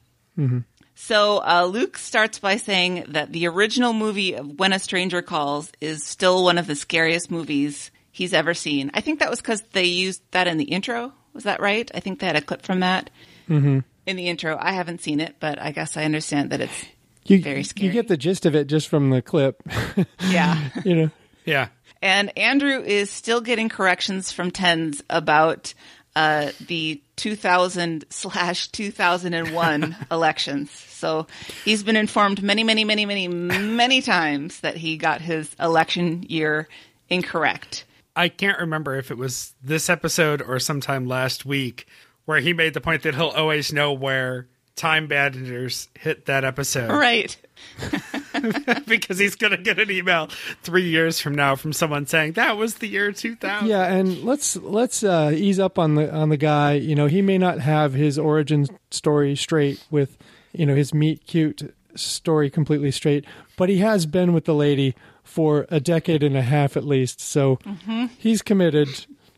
So 1.02 1.38
uh, 1.38 1.64
Luke 1.64 1.98
starts 1.98 2.38
by 2.38 2.58
saying 2.58 3.06
that 3.08 3.32
the 3.32 3.48
original 3.48 3.92
movie 3.92 4.34
of 4.34 4.60
When 4.60 4.72
a 4.72 4.78
Stranger 4.78 5.20
Calls 5.20 5.72
is 5.80 6.04
still 6.04 6.44
one 6.44 6.58
of 6.58 6.68
the 6.68 6.76
scariest 6.76 7.28
movies 7.28 7.90
he's 8.12 8.32
ever 8.32 8.54
seen. 8.54 8.92
I 8.94 9.00
think 9.00 9.18
that 9.18 9.28
was 9.28 9.40
because 9.40 9.62
they 9.72 9.86
used 9.86 10.22
that 10.30 10.46
in 10.46 10.58
the 10.58 10.64
intro. 10.64 11.12
Was 11.34 11.42
that 11.42 11.60
right? 11.60 11.90
I 11.92 11.98
think 11.98 12.20
they 12.20 12.26
had 12.26 12.36
a 12.36 12.40
clip 12.40 12.62
from 12.62 12.80
that 12.80 13.10
in 14.06 14.16
the 14.16 14.28
intro. 14.28 14.56
I 14.56 14.74
haven't 14.74 15.02
seen 15.02 15.18
it, 15.18 15.34
but 15.40 15.60
I 15.60 15.72
guess 15.72 15.96
I 15.96 16.04
understand 16.04 16.50
that 16.50 16.60
it's 16.60 16.84
You, 17.24 17.42
Very 17.42 17.64
scary. 17.64 17.88
you 17.88 17.92
get 17.92 18.06
the 18.06 18.16
gist 18.16 18.46
of 18.46 18.54
it 18.54 18.68
just 18.68 18.86
from 18.86 19.10
the 19.10 19.22
clip. 19.22 19.60
yeah. 20.28 20.70
you 20.84 20.94
know, 20.94 21.10
Yeah. 21.44 21.66
And 22.00 22.38
Andrew 22.38 22.80
is 22.80 23.10
still 23.10 23.40
getting 23.40 23.68
corrections 23.68 24.30
from 24.30 24.52
tens 24.52 25.02
about 25.10 25.74
uh, 26.14 26.52
the 26.66 27.02
2000 27.22 28.04
slash 28.10 28.66
2001 28.68 29.96
elections. 30.10 30.72
So 30.72 31.28
he's 31.64 31.84
been 31.84 31.94
informed 31.94 32.42
many, 32.42 32.64
many, 32.64 32.84
many, 32.84 33.06
many, 33.06 33.28
many 33.28 34.02
times 34.02 34.58
that 34.60 34.76
he 34.76 34.96
got 34.96 35.20
his 35.20 35.54
election 35.60 36.24
year 36.24 36.66
incorrect. 37.08 37.84
I 38.16 38.28
can't 38.28 38.58
remember 38.58 38.96
if 38.96 39.12
it 39.12 39.18
was 39.18 39.54
this 39.62 39.88
episode 39.88 40.42
or 40.42 40.58
sometime 40.58 41.06
last 41.06 41.46
week 41.46 41.86
where 42.24 42.40
he 42.40 42.52
made 42.52 42.74
the 42.74 42.80
point 42.80 43.04
that 43.04 43.14
he'll 43.14 43.28
always 43.28 43.72
know 43.72 43.92
where 43.92 44.48
time 44.74 45.06
banditers 45.06 45.86
hit 45.96 46.26
that 46.26 46.44
episode 46.44 46.90
Right. 46.90 47.36
because 48.86 49.18
he's 49.18 49.34
going 49.34 49.50
to 49.50 49.56
get 49.56 49.78
an 49.78 49.90
email 49.90 50.28
three 50.62 50.88
years 50.88 51.20
from 51.20 51.34
now 51.34 51.56
from 51.56 51.72
someone 51.72 52.06
saying 52.06 52.32
that 52.32 52.56
was 52.56 52.76
the 52.76 52.86
year 52.88 53.12
2000. 53.12 53.68
yeah, 53.68 53.92
and 53.92 54.22
let's 54.24 54.56
let's 54.56 55.02
uh, 55.02 55.32
ease 55.34 55.58
up 55.58 55.78
on 55.78 55.94
the 55.94 56.12
on 56.12 56.28
the 56.28 56.36
guy. 56.36 56.74
You 56.74 56.94
know, 56.94 57.06
he 57.06 57.22
may 57.22 57.38
not 57.38 57.60
have 57.60 57.94
his 57.94 58.18
origin 58.18 58.66
story 58.90 59.34
straight 59.36 59.84
with, 59.90 60.18
you 60.52 60.66
know, 60.66 60.74
his 60.74 60.92
meet 60.94 61.26
cute 61.26 61.74
story 61.94 62.50
completely 62.50 62.90
straight, 62.90 63.24
but 63.56 63.68
he 63.68 63.78
has 63.78 64.06
been 64.06 64.32
with 64.32 64.44
the 64.44 64.54
lady 64.54 64.94
for 65.22 65.66
a 65.70 65.78
decade 65.80 66.22
and 66.22 66.36
a 66.36 66.42
half 66.42 66.76
at 66.76 66.84
least, 66.84 67.20
so 67.20 67.58
he's 68.18 68.42
committed. 68.42 68.88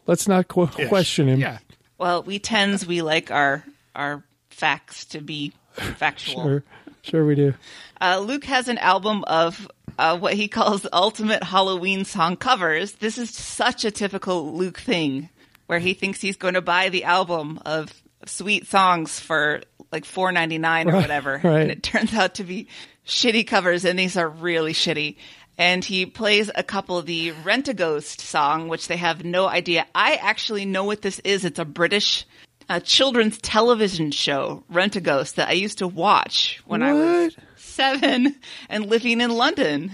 Let's 0.07 0.27
not 0.29 0.49
qu- 0.49 0.67
question 0.89 1.29
him. 1.29 1.41
Yeah. 1.41 1.59
Well, 1.99 2.23
we 2.23 2.39
tens, 2.39 2.87
we 2.87 3.01
like 3.03 3.31
our, 3.31 3.65
our 3.95 4.23
facts 4.51 5.05
to 5.07 5.21
be 5.21 5.53
factual. 5.73 6.43
Sure, 6.43 6.65
sure 7.05 7.25
we 7.25 7.35
do. 7.35 7.55
Uh, 8.01 8.19
Luke 8.19 8.45
has 8.45 8.69
an 8.69 8.79
album 8.79 9.25
of 9.25 9.69
uh, 9.99 10.19
what 10.19 10.35
he 10.35 10.49
calls 10.49 10.87
ultimate 10.93 11.45
Halloween 11.45 12.05
song 12.05 12.37
covers. 12.37 12.93
This 12.93 13.19
is 13.19 13.31
such 13.31 13.85
a 13.85 13.91
typical 13.91 14.53
Luke 14.55 14.79
thing, 14.79 15.29
where 15.67 15.79
he 15.79 15.95
thinks 15.95 16.21
he's 16.21 16.37
going 16.37 16.55
to 16.55 16.63
buy 16.63 16.89
the 16.89 17.05
album 17.05 17.61
of 17.65 17.93
sweet 18.27 18.67
songs 18.67 19.21
for 19.21 19.63
like 19.93 20.05
four 20.05 20.33
ninety 20.33 20.59
nine 20.59 20.91
or 20.91 20.97
whatever, 20.97 21.41
right. 21.45 21.61
and 21.61 21.71
it 21.71 21.83
turns 21.83 22.13
out 22.15 22.35
to 22.37 22.45
be 22.45 22.67
shitty 23.07 23.47
covers, 23.47 23.85
and 23.85 23.99
these 23.99 24.17
are 24.17 24.29
really 24.29 24.73
shitty. 24.73 25.17
And 25.57 25.85
he 25.85 26.05
plays 26.05 26.51
a 26.53 26.65
couple 26.65 26.99
of 26.99 27.07
the 27.07 27.31
Rentaghost 27.45 28.21
song, 28.21 28.67
which 28.67 28.89
they 28.89 28.97
have 28.97 29.25
no 29.25 29.47
idea. 29.47 29.87
I 29.95 30.17
actually 30.17 30.65
know 30.65 30.83
what 30.83 31.01
this 31.01 31.21
is. 31.21 31.45
It's 31.45 31.61
a 31.61 31.65
British 31.65 32.27
uh, 32.69 32.81
children's 32.81 33.39
television 33.39 34.11
show, 34.11 34.65
Rentaghost, 34.73 35.35
that 35.37 35.49
I 35.49 35.53
used 35.53 35.79
to 35.79 35.89
watch 35.89 36.63
when 36.67 36.83
I 36.83 36.93
was 36.93 37.37
seven 37.57 38.37
and 38.69 38.87
living 38.87 39.21
in 39.21 39.31
London. 39.31 39.93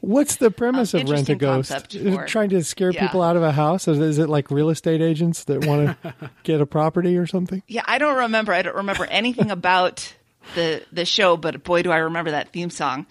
What's 0.00 0.36
the 0.36 0.50
premise 0.52 0.94
Um, 0.94 1.00
of 1.02 1.06
Rentaghost? 1.08 1.40
concept 1.40 1.94
Is 1.96 2.06
it 2.06 2.14
for- 2.14 2.26
trying 2.26 2.50
to 2.50 2.62
scare 2.62 2.92
Yeah. 2.92 3.06
people 3.06 3.20
out 3.22 3.36
of 3.36 3.42
a 3.42 3.50
house? 3.52 3.88
Is, 3.88 3.98
is 3.98 4.18
it 4.18 4.28
like 4.28 4.50
real 4.50 4.70
estate 4.70 5.02
agents 5.02 5.44
that 5.44 5.64
want 5.66 6.00
to 6.02 6.14
get 6.44 6.60
a 6.60 6.66
property 6.66 7.16
or 7.16 7.26
something? 7.26 7.62
Yeah, 7.66 7.82
I 7.84 7.98
don't 7.98 8.16
remember. 8.16 8.52
I 8.52 8.62
don't 8.62 8.76
remember 8.76 9.06
anything 9.06 9.50
about 9.50 10.14
the 10.54 10.82
the 10.92 11.04
show, 11.04 11.36
but 11.36 11.62
boy, 11.64 11.82
do 11.82 11.90
I 11.90 11.96
remember 11.98 12.30
that 12.30 12.52
theme 12.52 12.70
song. 12.70 13.06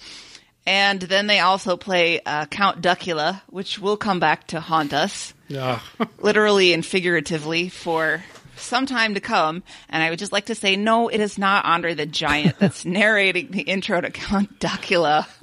And 0.66 1.00
then 1.02 1.28
they 1.28 1.40
also 1.40 1.78
play 1.78 2.20
uh, 2.26 2.46
Count 2.48 2.82
Duckula, 2.82 3.42
which 3.48 3.80
will 3.80 3.96
come 3.96 4.20
back 4.20 4.48
to 4.48 4.60
haunt 4.60 4.94
us, 4.94 5.34
yeah. 5.48 5.80
literally 6.20 6.74
and 6.74 6.86
figuratively, 6.86 7.70
for 7.70 8.22
some 8.58 8.86
time 8.86 9.14
to 9.16 9.20
come. 9.20 9.64
And 9.90 10.04
I 10.04 10.10
would 10.10 10.20
just 10.20 10.32
like 10.32 10.46
to 10.48 10.56
say, 10.56 10.76
no, 10.76 11.08
it 11.08 11.20
is 11.20 11.38
not 11.38 11.66
Andre 11.66 11.94
the 11.94 12.06
Giant 12.06 12.60
that's 12.60 12.86
narrating 12.86 13.52
the 13.52 13.62
intro 13.62 14.00
to 14.02 14.10
Count 14.12 14.60
Duckula. 14.60 15.28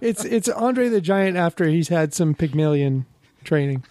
It's 0.00 0.24
it's 0.24 0.48
Andre 0.48 0.88
the 0.88 1.00
Giant 1.00 1.36
after 1.36 1.66
he's 1.66 1.88
had 1.88 2.12
some 2.12 2.34
Pygmalion 2.34 3.06
training. 3.44 3.84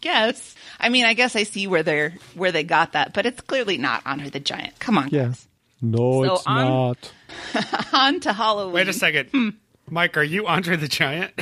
Guess. 0.00 0.54
I 0.78 0.88
mean, 0.88 1.04
I 1.04 1.14
guess 1.14 1.34
I 1.36 1.42
see 1.42 1.66
where 1.66 1.82
they're 1.82 2.14
where 2.34 2.52
they 2.52 2.62
got 2.62 2.92
that, 2.92 3.12
but 3.12 3.26
it's 3.26 3.40
clearly 3.42 3.76
not 3.76 4.02
Andre 4.06 4.30
the 4.30 4.40
Giant. 4.40 4.78
Come 4.78 4.96
on, 4.96 5.08
Yeah. 5.10 5.24
guys. 5.26 5.46
No, 5.82 6.24
So 6.24 6.34
it's 6.34 6.46
on- 6.46 6.64
not. 6.68 7.12
On 7.92 8.20
to 8.20 8.32
Halloween. 8.32 8.72
Wait 8.74 8.88
a 8.88 8.92
second. 8.92 9.28
Hmm. 9.30 9.48
Mike, 9.90 10.16
are 10.16 10.22
you 10.22 10.46
Andre 10.46 10.76
the 10.76 10.88
Giant? 10.88 11.32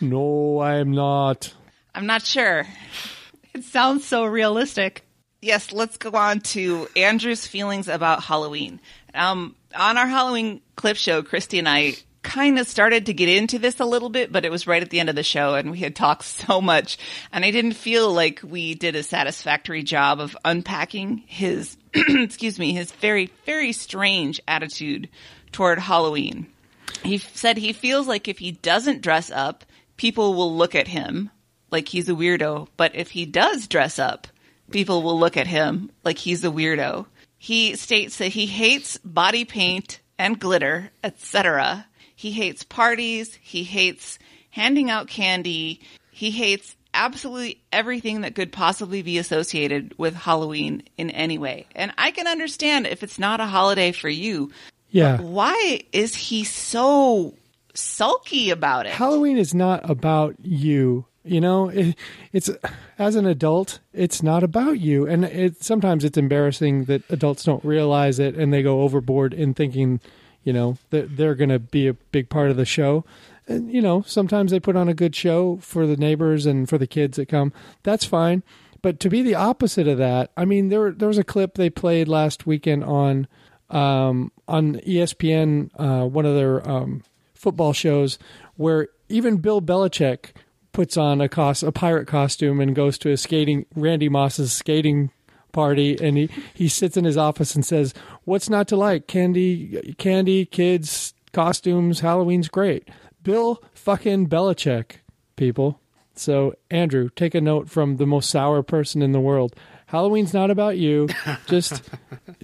No, 0.00 0.58
I 0.58 0.76
am 0.76 0.90
not. 0.90 1.54
I'm 1.94 2.06
not 2.06 2.24
sure. 2.24 2.66
It 3.54 3.64
sounds 3.64 4.06
so 4.06 4.24
realistic. 4.24 5.04
Yes, 5.40 5.72
let's 5.72 5.98
go 5.98 6.10
on 6.10 6.40
to 6.40 6.88
Andrew's 6.96 7.46
feelings 7.46 7.88
about 7.88 8.22
Halloween. 8.22 8.80
Um, 9.14 9.56
on 9.74 9.98
our 9.98 10.06
Halloween 10.06 10.60
clip 10.76 10.96
show, 10.96 11.22
Christy 11.22 11.58
and 11.58 11.68
I 11.68 11.94
kind 12.22 12.58
of 12.58 12.68
started 12.68 13.06
to 13.06 13.12
get 13.12 13.28
into 13.28 13.58
this 13.58 13.80
a 13.80 13.84
little 13.84 14.08
bit, 14.08 14.32
but 14.32 14.44
it 14.44 14.50
was 14.50 14.66
right 14.66 14.82
at 14.82 14.90
the 14.90 15.00
end 15.00 15.08
of 15.08 15.16
the 15.16 15.22
show 15.22 15.54
and 15.54 15.70
we 15.70 15.78
had 15.78 15.96
talked 15.96 16.24
so 16.24 16.60
much 16.60 16.96
and 17.32 17.44
I 17.44 17.50
didn't 17.50 17.72
feel 17.72 18.12
like 18.12 18.40
we 18.42 18.74
did 18.74 18.96
a 18.96 19.02
satisfactory 19.02 19.82
job 19.82 20.20
of 20.20 20.36
unpacking 20.44 21.24
his, 21.26 21.76
excuse 21.94 22.58
me, 22.58 22.72
his 22.72 22.92
very, 22.92 23.30
very 23.44 23.72
strange 23.72 24.40
attitude 24.46 25.08
toward 25.50 25.78
Halloween. 25.78 26.46
He 27.02 27.18
said 27.18 27.58
he 27.58 27.72
feels 27.72 28.06
like 28.06 28.28
if 28.28 28.38
he 28.38 28.52
doesn't 28.52 29.02
dress 29.02 29.30
up, 29.30 29.64
people 29.96 30.34
will 30.34 30.56
look 30.56 30.74
at 30.74 30.88
him 30.88 31.30
like 31.72 31.88
he's 31.88 32.08
a 32.08 32.12
weirdo. 32.14 32.68
But 32.76 32.94
if 32.94 33.10
he 33.10 33.26
does 33.26 33.66
dress 33.66 33.98
up, 33.98 34.28
people 34.70 35.02
will 35.02 35.18
look 35.18 35.36
at 35.36 35.46
him 35.46 35.90
like 36.04 36.18
he's 36.18 36.44
a 36.44 36.48
weirdo. 36.50 37.06
He 37.38 37.74
states 37.74 38.18
that 38.18 38.28
he 38.28 38.46
hates 38.46 38.98
body 38.98 39.44
paint 39.44 40.00
and 40.18 40.38
glitter, 40.38 40.90
etc. 41.02 41.86
He 42.14 42.30
hates 42.30 42.62
parties. 42.62 43.36
He 43.42 43.64
hates 43.64 44.18
handing 44.50 44.90
out 44.90 45.08
candy. 45.08 45.80
He 46.12 46.30
hates 46.30 46.76
absolutely 46.94 47.60
everything 47.72 48.20
that 48.20 48.34
could 48.34 48.52
possibly 48.52 49.02
be 49.02 49.18
associated 49.18 49.94
with 49.98 50.14
Halloween 50.14 50.82
in 50.98 51.10
any 51.10 51.38
way. 51.38 51.66
And 51.74 51.92
I 51.96 52.10
can 52.10 52.26
understand 52.28 52.86
if 52.86 53.02
it's 53.02 53.18
not 53.18 53.40
a 53.40 53.46
holiday 53.46 53.92
for 53.92 54.10
you, 54.10 54.52
Yeah. 54.90 55.18
why 55.20 55.80
is 55.92 56.14
he 56.14 56.44
so 56.44 57.34
sulky 57.74 58.50
about 58.50 58.84
it? 58.86 58.92
Halloween 58.92 59.38
is 59.38 59.54
not 59.54 59.88
about 59.88 60.36
you. 60.42 61.06
You 61.24 61.40
know, 61.40 61.68
it, 61.68 61.96
it's 62.32 62.50
as 62.98 63.14
an 63.14 63.26
adult, 63.26 63.78
it's 63.92 64.22
not 64.22 64.42
about 64.42 64.80
you, 64.80 65.06
and 65.06 65.24
it 65.24 65.62
sometimes 65.62 66.04
it's 66.04 66.18
embarrassing 66.18 66.84
that 66.84 67.02
adults 67.10 67.44
don't 67.44 67.64
realize 67.64 68.18
it 68.18 68.34
and 68.34 68.52
they 68.52 68.62
go 68.62 68.82
overboard 68.82 69.32
in 69.32 69.54
thinking, 69.54 70.00
you 70.42 70.52
know, 70.52 70.78
that 70.90 71.16
they're 71.16 71.36
going 71.36 71.50
to 71.50 71.60
be 71.60 71.86
a 71.86 71.94
big 71.94 72.28
part 72.28 72.50
of 72.50 72.56
the 72.56 72.64
show. 72.64 73.04
And 73.46 73.72
you 73.72 73.80
know, 73.80 74.02
sometimes 74.02 74.50
they 74.50 74.60
put 74.60 74.76
on 74.76 74.88
a 74.88 74.94
good 74.94 75.14
show 75.14 75.58
for 75.62 75.86
the 75.86 75.96
neighbors 75.96 76.44
and 76.44 76.68
for 76.68 76.78
the 76.78 76.86
kids 76.88 77.16
that 77.16 77.28
come. 77.28 77.52
That's 77.84 78.04
fine. 78.04 78.42
But 78.82 78.98
to 79.00 79.08
be 79.08 79.22
the 79.22 79.36
opposite 79.36 79.86
of 79.86 79.98
that, 79.98 80.32
I 80.36 80.44
mean, 80.44 80.68
there 80.68 80.90
there 80.90 81.08
was 81.08 81.18
a 81.18 81.24
clip 81.24 81.54
they 81.54 81.70
played 81.70 82.08
last 82.08 82.46
weekend 82.46 82.82
on 82.82 83.28
um, 83.70 84.32
on 84.48 84.74
ESPN, 84.80 85.70
uh, 85.76 86.06
one 86.06 86.26
of 86.26 86.34
their 86.34 86.68
um, 86.68 87.04
football 87.32 87.72
shows, 87.72 88.18
where 88.56 88.88
even 89.08 89.36
Bill 89.36 89.62
Belichick 89.62 90.32
puts 90.72 90.96
on 90.96 91.20
a 91.20 91.28
cos- 91.28 91.62
a 91.62 91.72
pirate 91.72 92.06
costume 92.06 92.60
and 92.60 92.74
goes 92.74 92.98
to 92.98 93.10
a 93.10 93.16
skating 93.16 93.66
Randy 93.74 94.08
Moss's 94.08 94.52
skating 94.52 95.10
party, 95.52 95.96
and 96.02 96.16
he, 96.16 96.30
he 96.54 96.68
sits 96.68 96.96
in 96.96 97.04
his 97.04 97.16
office 97.16 97.54
and 97.54 97.64
says, 97.64 97.92
"What's 98.24 98.48
not 98.48 98.68
to 98.68 98.76
like? 98.76 99.06
Candy, 99.06 99.94
candy, 99.98 100.44
kids, 100.46 101.14
costumes. 101.32 102.00
Halloween's 102.00 102.48
great." 102.48 102.88
Bill 103.22 103.62
fucking 103.74 104.28
Belichick 104.28 104.96
people. 105.36 105.78
So, 106.14 106.54
Andrew, 106.70 107.08
take 107.14 107.34
a 107.34 107.40
note 107.40 107.70
from 107.70 107.96
the 107.96 108.06
most 108.06 108.28
sour 108.30 108.62
person 108.62 109.00
in 109.00 109.12
the 109.12 109.20
world. 109.20 109.54
Halloween's 109.86 110.34
not 110.34 110.50
about 110.50 110.76
you. 110.78 111.08
Just 111.46 111.82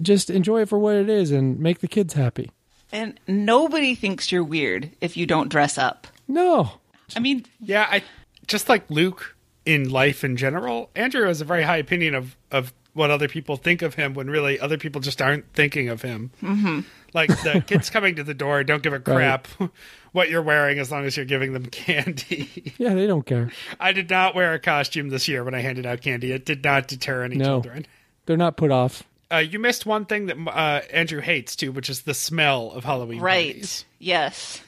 just 0.01 0.29
enjoy 0.29 0.61
it 0.61 0.69
for 0.69 0.77
what 0.79 0.95
it 0.95 1.09
is 1.09 1.31
and 1.31 1.59
make 1.59 1.79
the 1.79 1.87
kids 1.87 2.13
happy. 2.13 2.51
And 2.91 3.19
nobody 3.27 3.95
thinks 3.95 4.31
you're 4.31 4.43
weird 4.43 4.91
if 5.01 5.17
you 5.17 5.25
don't 5.25 5.49
dress 5.49 5.77
up. 5.77 6.07
No. 6.27 6.73
I 7.15 7.19
mean, 7.19 7.45
Yeah, 7.59 7.87
I 7.89 8.03
just 8.49 8.67
like 8.67 8.83
Luke 8.89 9.35
in 9.65 9.89
life 9.89 10.23
in 10.23 10.35
general. 10.35 10.89
Andrew 10.95 11.25
has 11.27 11.39
a 11.41 11.45
very 11.45 11.63
high 11.63 11.77
opinion 11.77 12.13
of 12.15 12.35
of 12.51 12.73
what 12.93 13.11
other 13.11 13.27
people 13.29 13.55
think 13.55 13.81
of 13.81 13.93
him 13.93 14.13
when 14.15 14.29
really 14.29 14.59
other 14.59 14.77
people 14.77 14.99
just 14.99 15.21
aren't 15.21 15.45
thinking 15.53 15.87
of 15.89 16.01
him. 16.01 16.31
Mm-hmm. 16.41 16.81
Like 17.13 17.29
the 17.43 17.63
kids 17.67 17.89
coming 17.89 18.15
to 18.15 18.23
the 18.23 18.33
door 18.33 18.63
don't 18.63 18.81
give 18.83 18.93
a 18.93 18.99
crap 18.99 19.47
what 20.11 20.29
you're 20.29 20.41
wearing 20.41 20.79
as 20.79 20.91
long 20.91 21.05
as 21.05 21.15
you're 21.15 21.25
giving 21.25 21.53
them 21.53 21.67
candy. 21.67 22.73
Yeah, 22.77 22.95
they 22.95 23.07
don't 23.07 23.25
care. 23.25 23.51
I 23.79 23.91
did 23.91 24.09
not 24.09 24.33
wear 24.35 24.53
a 24.53 24.59
costume 24.59 25.09
this 25.09 25.27
year 25.27 25.43
when 25.43 25.53
I 25.53 25.59
handed 25.59 25.85
out 25.85 26.01
candy. 26.01 26.31
It 26.31 26.45
did 26.45 26.63
not 26.63 26.87
deter 26.87 27.23
any 27.23 27.35
No. 27.35 27.45
children. 27.45 27.85
They're 28.25 28.37
not 28.37 28.57
put 28.57 28.71
off. 28.71 29.03
Uh, 29.31 29.37
you 29.37 29.59
missed 29.59 29.85
one 29.85 30.05
thing 30.05 30.25
that 30.25 30.37
uh, 30.47 30.81
Andrew 30.91 31.21
hates 31.21 31.55
too, 31.55 31.71
which 31.71 31.89
is 31.89 32.01
the 32.01 32.13
smell 32.15 32.71
of 32.71 32.83
Halloween. 32.85 33.21
right. 33.21 33.47
parties. 33.53 33.85
Yes. 33.99 34.61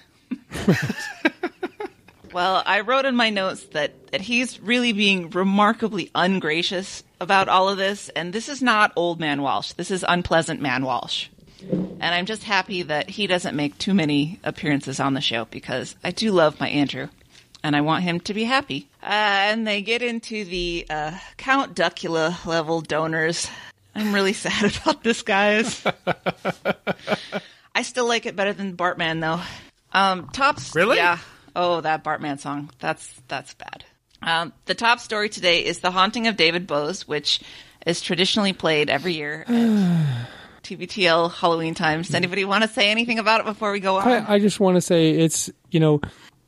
Well, 2.33 2.63
I 2.65 2.81
wrote 2.81 3.05
in 3.05 3.15
my 3.15 3.29
notes 3.29 3.63
that, 3.67 4.11
that 4.11 4.21
he's 4.21 4.59
really 4.59 4.93
being 4.93 5.29
remarkably 5.29 6.11
ungracious 6.15 7.03
about 7.19 7.49
all 7.49 7.69
of 7.69 7.77
this, 7.77 8.09
and 8.09 8.33
this 8.33 8.49
is 8.49 8.61
not 8.61 8.91
old 8.95 9.19
man 9.19 9.41
Walsh. 9.41 9.73
This 9.73 9.91
is 9.91 10.05
unpleasant 10.07 10.61
man 10.61 10.83
Walsh. 10.83 11.27
And 11.69 12.03
I'm 12.03 12.25
just 12.25 12.43
happy 12.43 12.81
that 12.83 13.09
he 13.09 13.27
doesn't 13.27 13.55
make 13.55 13.77
too 13.77 13.93
many 13.93 14.39
appearances 14.43 14.99
on 14.99 15.13
the 15.13 15.21
show 15.21 15.45
because 15.45 15.95
I 16.03 16.11
do 16.11 16.31
love 16.31 16.59
my 16.59 16.69
Andrew. 16.69 17.09
And 17.63 17.75
I 17.75 17.81
want 17.81 18.03
him 18.03 18.19
to 18.21 18.33
be 18.33 18.43
happy. 18.43 18.87
Uh, 19.03 19.05
and 19.11 19.67
they 19.67 19.83
get 19.83 20.01
into 20.01 20.43
the 20.45 20.87
uh, 20.89 21.15
Count 21.37 21.75
Duckula 21.75 22.43
level 22.47 22.81
donors. 22.81 23.47
I'm 23.93 24.15
really 24.15 24.33
sad 24.33 24.75
about 24.81 25.03
this, 25.03 25.21
guys. 25.21 25.83
I 27.75 27.83
still 27.83 28.07
like 28.07 28.25
it 28.25 28.35
better 28.35 28.53
than 28.53 28.75
Bartman, 28.75 29.21
though. 29.21 29.41
Um, 29.93 30.29
tops. 30.29 30.75
Really? 30.75 30.97
Yeah. 30.97 31.19
Oh, 31.55 31.81
that 31.81 32.03
Bartman 32.03 32.39
song. 32.39 32.69
That's 32.79 33.21
that's 33.27 33.53
bad. 33.53 33.83
Um, 34.23 34.53
the 34.65 34.75
top 34.75 34.99
story 34.99 35.29
today 35.29 35.65
is 35.65 35.79
The 35.79 35.91
Haunting 35.91 36.27
of 36.27 36.37
David 36.37 36.67
Bowes, 36.67 37.07
which 37.07 37.41
is 37.85 38.01
traditionally 38.01 38.53
played 38.53 38.89
every 38.89 39.13
year 39.13 39.43
at 39.47 40.27
TBTL 40.63 41.33
Halloween 41.33 41.73
times. 41.73 42.07
Does 42.07 42.15
anybody 42.15 42.45
want 42.45 42.63
to 42.63 42.69
say 42.69 42.91
anything 42.91 43.17
about 43.17 43.39
it 43.39 43.45
before 43.45 43.71
we 43.71 43.79
go 43.79 43.97
on? 43.97 44.07
I, 44.07 44.33
I 44.33 44.39
just 44.39 44.59
want 44.59 44.75
to 44.77 44.81
say 44.81 45.09
it's, 45.11 45.49
you 45.71 45.79
know, 45.79 46.01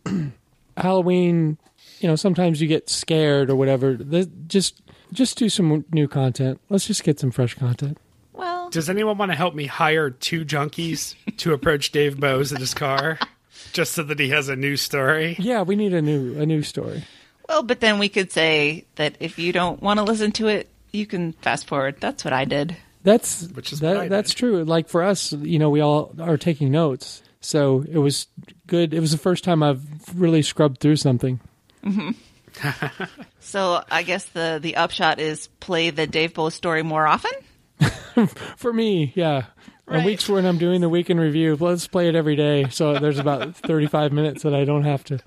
Halloween, 0.77 1.57
you 1.99 2.07
know, 2.07 2.15
sometimes 2.15 2.61
you 2.61 2.67
get 2.67 2.89
scared 2.89 3.49
or 3.49 3.55
whatever. 3.55 3.95
This, 3.95 4.27
just 4.47 4.81
just 5.11 5.37
do 5.37 5.49
some 5.49 5.85
new 5.91 6.07
content. 6.07 6.59
Let's 6.69 6.87
just 6.87 7.03
get 7.03 7.19
some 7.19 7.31
fresh 7.31 7.53
content. 7.55 7.97
well, 8.33 8.69
Does 8.69 8.89
anyone 8.89 9.17
want 9.17 9.31
to 9.31 9.35
help 9.37 9.53
me 9.55 9.65
hire 9.65 10.09
two 10.09 10.43
junkies 10.45 11.15
to 11.37 11.53
approach 11.53 11.91
Dave 11.91 12.19
Bowes 12.19 12.51
in 12.51 12.59
his 12.59 12.73
car, 12.73 13.19
just 13.71 13.93
so 13.93 14.03
that 14.03 14.19
he 14.19 14.29
has 14.29 14.49
a 14.49 14.55
new 14.55 14.75
story? 14.77 15.35
Yeah, 15.39 15.61
we 15.61 15.75
need 15.75 15.93
a 15.93 16.01
new 16.01 16.39
a 16.39 16.45
new 16.45 16.61
story. 16.63 17.03
well, 17.47 17.63
but 17.63 17.79
then 17.79 17.99
we 17.99 18.09
could 18.09 18.31
say 18.31 18.85
that 18.95 19.15
if 19.19 19.39
you 19.39 19.53
don't 19.53 19.81
want 19.81 19.99
to 19.99 20.03
listen 20.03 20.31
to 20.33 20.47
it, 20.47 20.69
you 20.91 21.05
can 21.05 21.33
fast 21.33 21.67
forward. 21.67 21.97
That's 21.99 22.23
what 22.25 22.33
I 22.33 22.45
did. 22.45 22.75
That's 23.03 23.47
Which 23.49 23.73
is 23.73 23.79
that, 23.81 24.09
that's 24.09 24.29
did. 24.31 24.37
true. 24.37 24.63
Like 24.63 24.87
for 24.87 25.03
us, 25.03 25.33
you 25.33 25.59
know, 25.59 25.69
we 25.69 25.81
all 25.81 26.13
are 26.19 26.37
taking 26.37 26.71
notes. 26.71 27.21
So 27.41 27.83
it 27.91 27.97
was 27.97 28.27
good. 28.67 28.93
It 28.93 29.01
was 29.01 29.11
the 29.11 29.17
first 29.17 29.43
time 29.43 29.61
I've 29.61 29.83
really 30.15 30.41
scrubbed 30.41 30.79
through 30.79 30.95
something. 30.97 31.39
Mm-hmm. 31.83 32.11
So 33.39 33.83
I 33.91 34.03
guess 34.03 34.25
the 34.25 34.59
the 34.61 34.77
upshot 34.77 35.19
is 35.19 35.47
play 35.59 35.89
the 35.89 36.07
Dave 36.07 36.33
Bowes 36.33 36.53
story 36.55 36.81
more 36.81 37.05
often. 37.05 37.31
For 38.57 38.71
me, 38.71 39.11
yeah. 39.15 39.45
On 39.87 39.95
Right. 39.95 40.05
weeks 40.05 40.29
when 40.29 40.45
I'm 40.45 40.57
doing 40.57 40.79
the 40.81 40.87
weekend 40.89 41.19
review, 41.19 41.57
let's 41.59 41.87
play 41.87 42.07
it 42.07 42.15
every 42.15 42.35
day. 42.37 42.67
So 42.69 42.97
there's 42.99 43.19
about 43.19 43.55
35 43.67 44.13
minutes 44.13 44.43
that 44.43 44.53
I 44.53 44.63
don't 44.65 44.85
have 44.85 45.03
to 45.05 45.19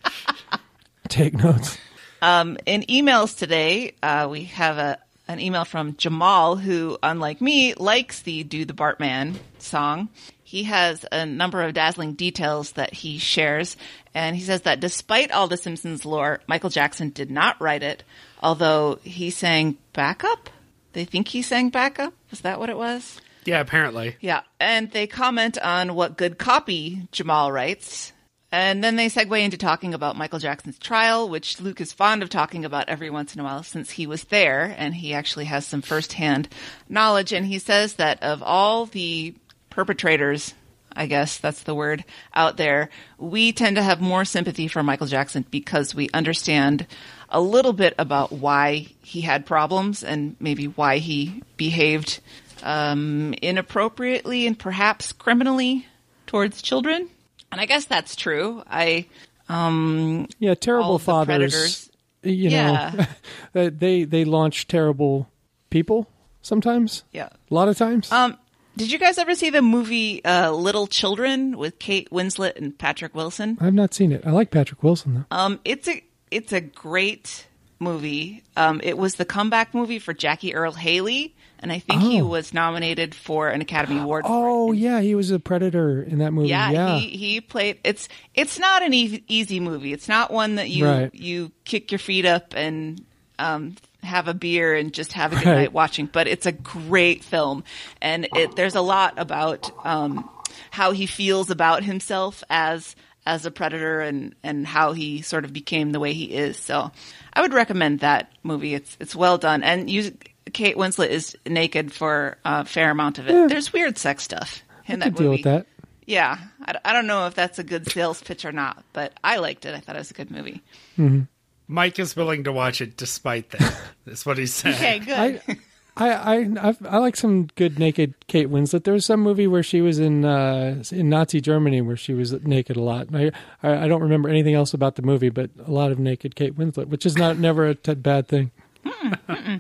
take 1.09 1.35
notes. 1.35 1.79
Um, 2.23 2.57
in 2.66 2.83
emails 2.83 3.37
today, 3.37 3.92
uh, 4.03 4.29
we 4.31 4.45
have 4.45 4.79
a 4.79 4.99
an 5.29 5.40
email 5.40 5.64
from 5.64 5.97
Jamal, 5.97 6.55
who, 6.55 6.97
unlike 7.03 7.40
me, 7.40 7.75
likes 7.75 8.23
the 8.23 8.45
"Do 8.45 8.64
the 8.64 8.73
Bartman" 8.73 9.35
song. 9.59 10.09
He 10.45 10.62
has 10.62 11.05
a 11.11 11.27
number 11.27 11.62
of 11.62 11.75
dazzling 11.75 12.14
details 12.14 12.73
that 12.73 12.95
he 12.95 13.19
shares, 13.19 13.77
and 14.14 14.37
he 14.37 14.42
says 14.42 14.62
that 14.62 14.79
despite 14.79 15.33
all 15.33 15.49
the 15.49 15.57
Simpsons 15.57 16.05
lore, 16.07 16.40
Michael 16.47 16.71
Jackson 16.71 17.11
did 17.11 17.29
not 17.29 17.61
write 17.61 17.83
it, 17.83 18.05
although 18.40 19.01
he 19.03 19.31
sang 19.31 19.77
backup. 19.92 20.49
They 20.92 21.05
think 21.05 21.27
he 21.29 21.42
sang 21.42 21.71
backup. 21.71 22.14
Was 22.31 22.42
that 22.42 22.61
what 22.61 22.71
it 22.71 22.77
was? 22.79 23.21
Yeah, 23.46 23.61
apparently. 23.61 24.16
Yeah, 24.20 24.42
and 24.61 24.90
they 24.90 25.06
comment 25.06 25.59
on 25.59 25.94
what 25.94 26.16
good 26.16 26.38
copy 26.38 27.09
Jamal 27.12 27.52
writes. 27.52 28.12
And 28.52 28.82
then 28.82 28.96
they 28.96 29.09
segue 29.09 29.42
into 29.42 29.59
talking 29.59 29.92
about 29.92 30.16
Michael 30.16 30.38
Jackson's 30.38 30.78
trial, 30.78 31.28
which 31.28 31.61
Luke 31.61 31.80
is 31.80 31.92
fond 31.92 32.22
of 32.22 32.30
talking 32.30 32.64
about 32.64 32.88
every 32.88 33.11
once 33.11 33.35
in 33.35 33.40
a 33.40 33.44
while 33.44 33.62
since 33.62 33.90
he 33.90 34.06
was 34.06 34.24
there 34.24 34.74
and 34.78 34.94
he 34.94 35.12
actually 35.12 35.46
has 35.46 35.66
some 35.66 35.82
firsthand 35.82 36.48
knowledge. 36.88 37.32
And 37.32 37.44
he 37.44 37.59
says 37.59 37.94
that 37.94 38.22
of 38.22 38.42
all 38.42 38.87
the 38.87 39.35
perpetrators, 39.68 40.54
I 40.92 41.06
guess 41.06 41.38
that's 41.38 41.64
the 41.64 41.74
word, 41.74 42.04
out 42.32 42.56
there, 42.56 42.88
we 43.18 43.52
tend 43.52 43.76
to 43.76 43.82
have 43.82 44.00
more 44.00 44.24
sympathy 44.24 44.68
for 44.68 44.82
Michael 44.82 45.09
Jackson 45.09 45.44
because 45.50 45.94
we 45.94 46.09
understand 46.14 46.87
a 47.28 47.40
little 47.40 47.72
bit 47.72 47.94
about 47.98 48.32
why 48.32 48.87
he 49.02 49.20
had 49.20 49.44
problems 49.44 50.04
and 50.04 50.37
maybe 50.38 50.66
why 50.66 50.98
he 50.98 51.42
behaved 51.56 52.20
um, 52.66 53.33
inappropriately 53.40 54.46
and 54.46 54.59
perhaps 54.59 55.12
criminally 55.12 55.87
towards 56.26 56.61
children. 56.61 57.09
And 57.52 57.61
I 57.61 57.66
guess 57.66 57.85
that's 57.85 58.16
true. 58.16 58.62
I 58.66 59.07
Yeah, 59.48 60.55
terrible 60.55 60.85
All 60.90 60.94
of 60.96 61.02
the 61.02 61.05
fathers. 61.05 61.90
You 62.22 62.50
Yeah. 62.50 63.07
know, 63.55 63.70
they 63.70 64.02
they 64.05 64.24
launch 64.24 64.66
terrible 64.66 65.29
people 65.70 66.09
sometimes. 66.42 67.05
yeah. 67.12 67.29
A 67.50 67.55
lot 67.55 67.68
of 67.68 67.79
times. 67.79 68.11
Um, 68.11 68.37
did 68.76 68.90
you 68.90 68.98
guys 68.98 69.16
ever 69.18 69.35
see 69.37 69.50
the 69.50 69.62
movie 69.62 70.22
uh, 70.24 70.50
Little 70.50 70.87
Children 70.88 71.57
with 71.57 71.79
Kate 71.79 72.11
Winslet 72.11 72.57
and 72.57 72.76
Patrick 72.76 73.14
Wilson? 73.14 73.57
I've 73.61 73.72
not 73.74 73.94
seen 73.94 74.11
it. 74.12 74.26
I 74.26 74.33
like 74.33 74.50
Patrick 74.50 74.83
Wilson 74.83 75.14
though. 75.14 75.37
Um, 75.37 75.61
it's 75.64 75.87
a 75.88 76.02
it's 76.33 76.52
a 76.52 76.61
great 76.61 77.46
movie. 77.79 78.42
Um, 78.57 78.81
it 78.83 78.98
was 78.98 79.14
the 79.14 79.24
comeback 79.24 79.72
movie 79.72 80.00
for 80.00 80.12
Jackie 80.12 80.52
Earle 80.55 80.72
Haley, 80.72 81.36
and 81.66 81.72
I 81.72 81.81
think 81.81 82.00
he 82.02 82.22
Oh. 82.22 82.26
was 82.26 82.55
nominated 82.55 83.12
for 83.12 83.48
an 83.48 83.61
Academy 83.61 83.98
Award. 83.98 84.24
Oh 84.29 84.70
yeah, 84.70 85.00
he 85.00 85.16
was 85.16 85.33
a 85.33 85.40
predator 85.40 86.00
in 86.00 86.18
that 86.18 86.33
movie. 86.33 86.48
Yeah, 86.50 86.70
Yeah, 86.70 86.98
He, 87.00 87.09
he 87.09 87.40
played. 87.40 87.79
It's 87.83 88.09
it's 88.35 88.57
not 88.57 88.85
an 88.85 88.94
easy, 88.94 89.24
easy 89.26 89.59
movie. 89.59 89.92
It's 89.92 90.09
not 90.09 90.31
one 90.33 90.55
that 90.55 90.70
you 90.70 90.85
Right. 90.87 91.11
you 91.12 91.50
kick 91.64 91.90
your 91.90 91.98
feet 91.98 92.24
up 92.24 92.55
and 92.57 93.05
um, 93.40 93.74
have 94.05 94.29
a 94.29 94.35
beer 94.35 94.76
and 94.76 94.94
just 94.94 95.12
have 95.14 95.33
a 95.33 95.37
good 95.37 95.46
Right. 95.46 95.57
night 95.57 95.72
watching. 95.72 96.07
But 96.07 96.29
it's 96.29 96.46
a 96.46 96.52
great 96.52 97.24
film, 97.24 97.64
and 98.00 98.29
it, 98.37 98.55
there's 98.55 98.76
a 98.76 98.81
lot 98.81 99.14
about 99.16 99.68
um, 99.85 100.31
how 100.70 100.92
he 100.92 101.07
feels 101.07 101.50
about 101.50 101.83
himself 101.83 102.44
as 102.48 102.94
as 103.26 103.44
a 103.44 103.50
predator 103.50 104.00
and 104.00 104.37
and 104.44 104.64
how 104.64 104.92
he 104.92 105.20
sort 105.20 105.44
of 105.44 105.52
became 105.52 105.90
the 105.90 105.98
way 105.98 106.12
he 106.12 106.26
is. 106.26 106.57
So 106.57 106.92
I 107.33 107.40
would 107.42 107.52
recommend 107.52 108.00
that 108.00 108.31
movie. 108.44 108.72
It's 108.74 108.96
it's 109.00 109.16
well 109.16 109.37
done, 109.37 109.64
and 109.64 109.90
you, 109.90 110.12
Kate 110.52 110.76
Winslet 110.76 111.09
is 111.09 111.37
naked 111.46 111.92
for 111.92 112.38
a 112.44 112.64
fair 112.64 112.90
amount 112.90 113.18
of 113.18 113.28
it. 113.28 113.32
Yeah. 113.32 113.46
There's 113.48 113.72
weird 113.72 113.98
sex 113.98 114.22
stuff 114.22 114.62
in 114.87 115.02
I 115.02 115.06
that 115.06 115.11
could 115.14 115.18
deal 115.18 115.30
movie. 115.30 115.42
with 115.42 115.44
that. 115.44 115.66
Yeah, 116.06 116.38
I, 116.62 116.74
I 116.85 116.92
don't 116.92 117.06
know 117.09 117.26
if 117.26 117.35
that's 117.35 117.59
a 117.59 117.64
good 117.64 117.90
sales 117.90 118.22
pitch 118.22 118.44
or 118.44 118.52
not, 118.52 118.85
but 118.92 119.12
I 119.24 119.38
liked 119.38 119.64
it. 119.64 119.74
I 119.74 119.80
thought 119.80 119.96
it 119.96 120.00
was 120.00 120.11
a 120.12 120.14
good 120.14 120.30
movie. 120.30 120.62
Mm-hmm. 120.98 121.22
Mike 121.68 121.98
is 121.98 122.14
willing 122.14 122.44
to 122.44 122.52
watch 122.52 122.80
it 122.80 122.96
despite 122.96 123.50
that. 123.50 123.76
That's 124.06 124.24
what 124.24 124.38
he's 124.38 124.54
saying. 124.54 124.76
Okay, 124.76 124.98
good. 125.00 125.42
I, 125.48 125.59
I, 125.96 126.12
I, 126.37 126.68
I've, 126.68 126.87
I 126.87 126.98
like 126.98 127.16
some 127.16 127.48
good 127.56 127.80
naked 127.80 128.14
Kate 128.28 128.48
Winslet. 128.48 128.85
There 128.85 128.94
was 128.94 129.04
some 129.04 129.20
movie 129.20 129.48
where 129.48 129.64
she 129.64 129.80
was 129.80 129.98
in 129.98 130.24
uh, 130.24 130.80
in 130.92 131.09
Nazi 131.09 131.40
Germany 131.40 131.80
where 131.80 131.96
she 131.96 132.14
was 132.14 132.32
naked 132.44 132.76
a 132.76 132.82
lot. 132.82 133.09
I, 133.12 133.32
I, 133.64 133.85
I 133.85 133.88
don't 133.88 134.02
remember 134.02 134.28
anything 134.28 134.54
else 134.54 134.74
about 134.74 134.94
the 134.94 135.02
movie, 135.02 135.30
but 135.30 135.50
a 135.66 135.72
lot 135.72 135.90
of 135.90 135.98
naked 135.98 136.37
Kate 136.37 136.54
Winslet, 136.56 136.87
which 136.87 137.04
is 137.04 137.16
not 137.16 137.38
never 137.38 137.66
a 137.66 137.74
t- 137.74 137.94
bad 137.94 138.28
thing. 138.28 138.52
Hmm, 138.85 139.09
hmm, 139.26 139.32
hmm. 139.32 139.56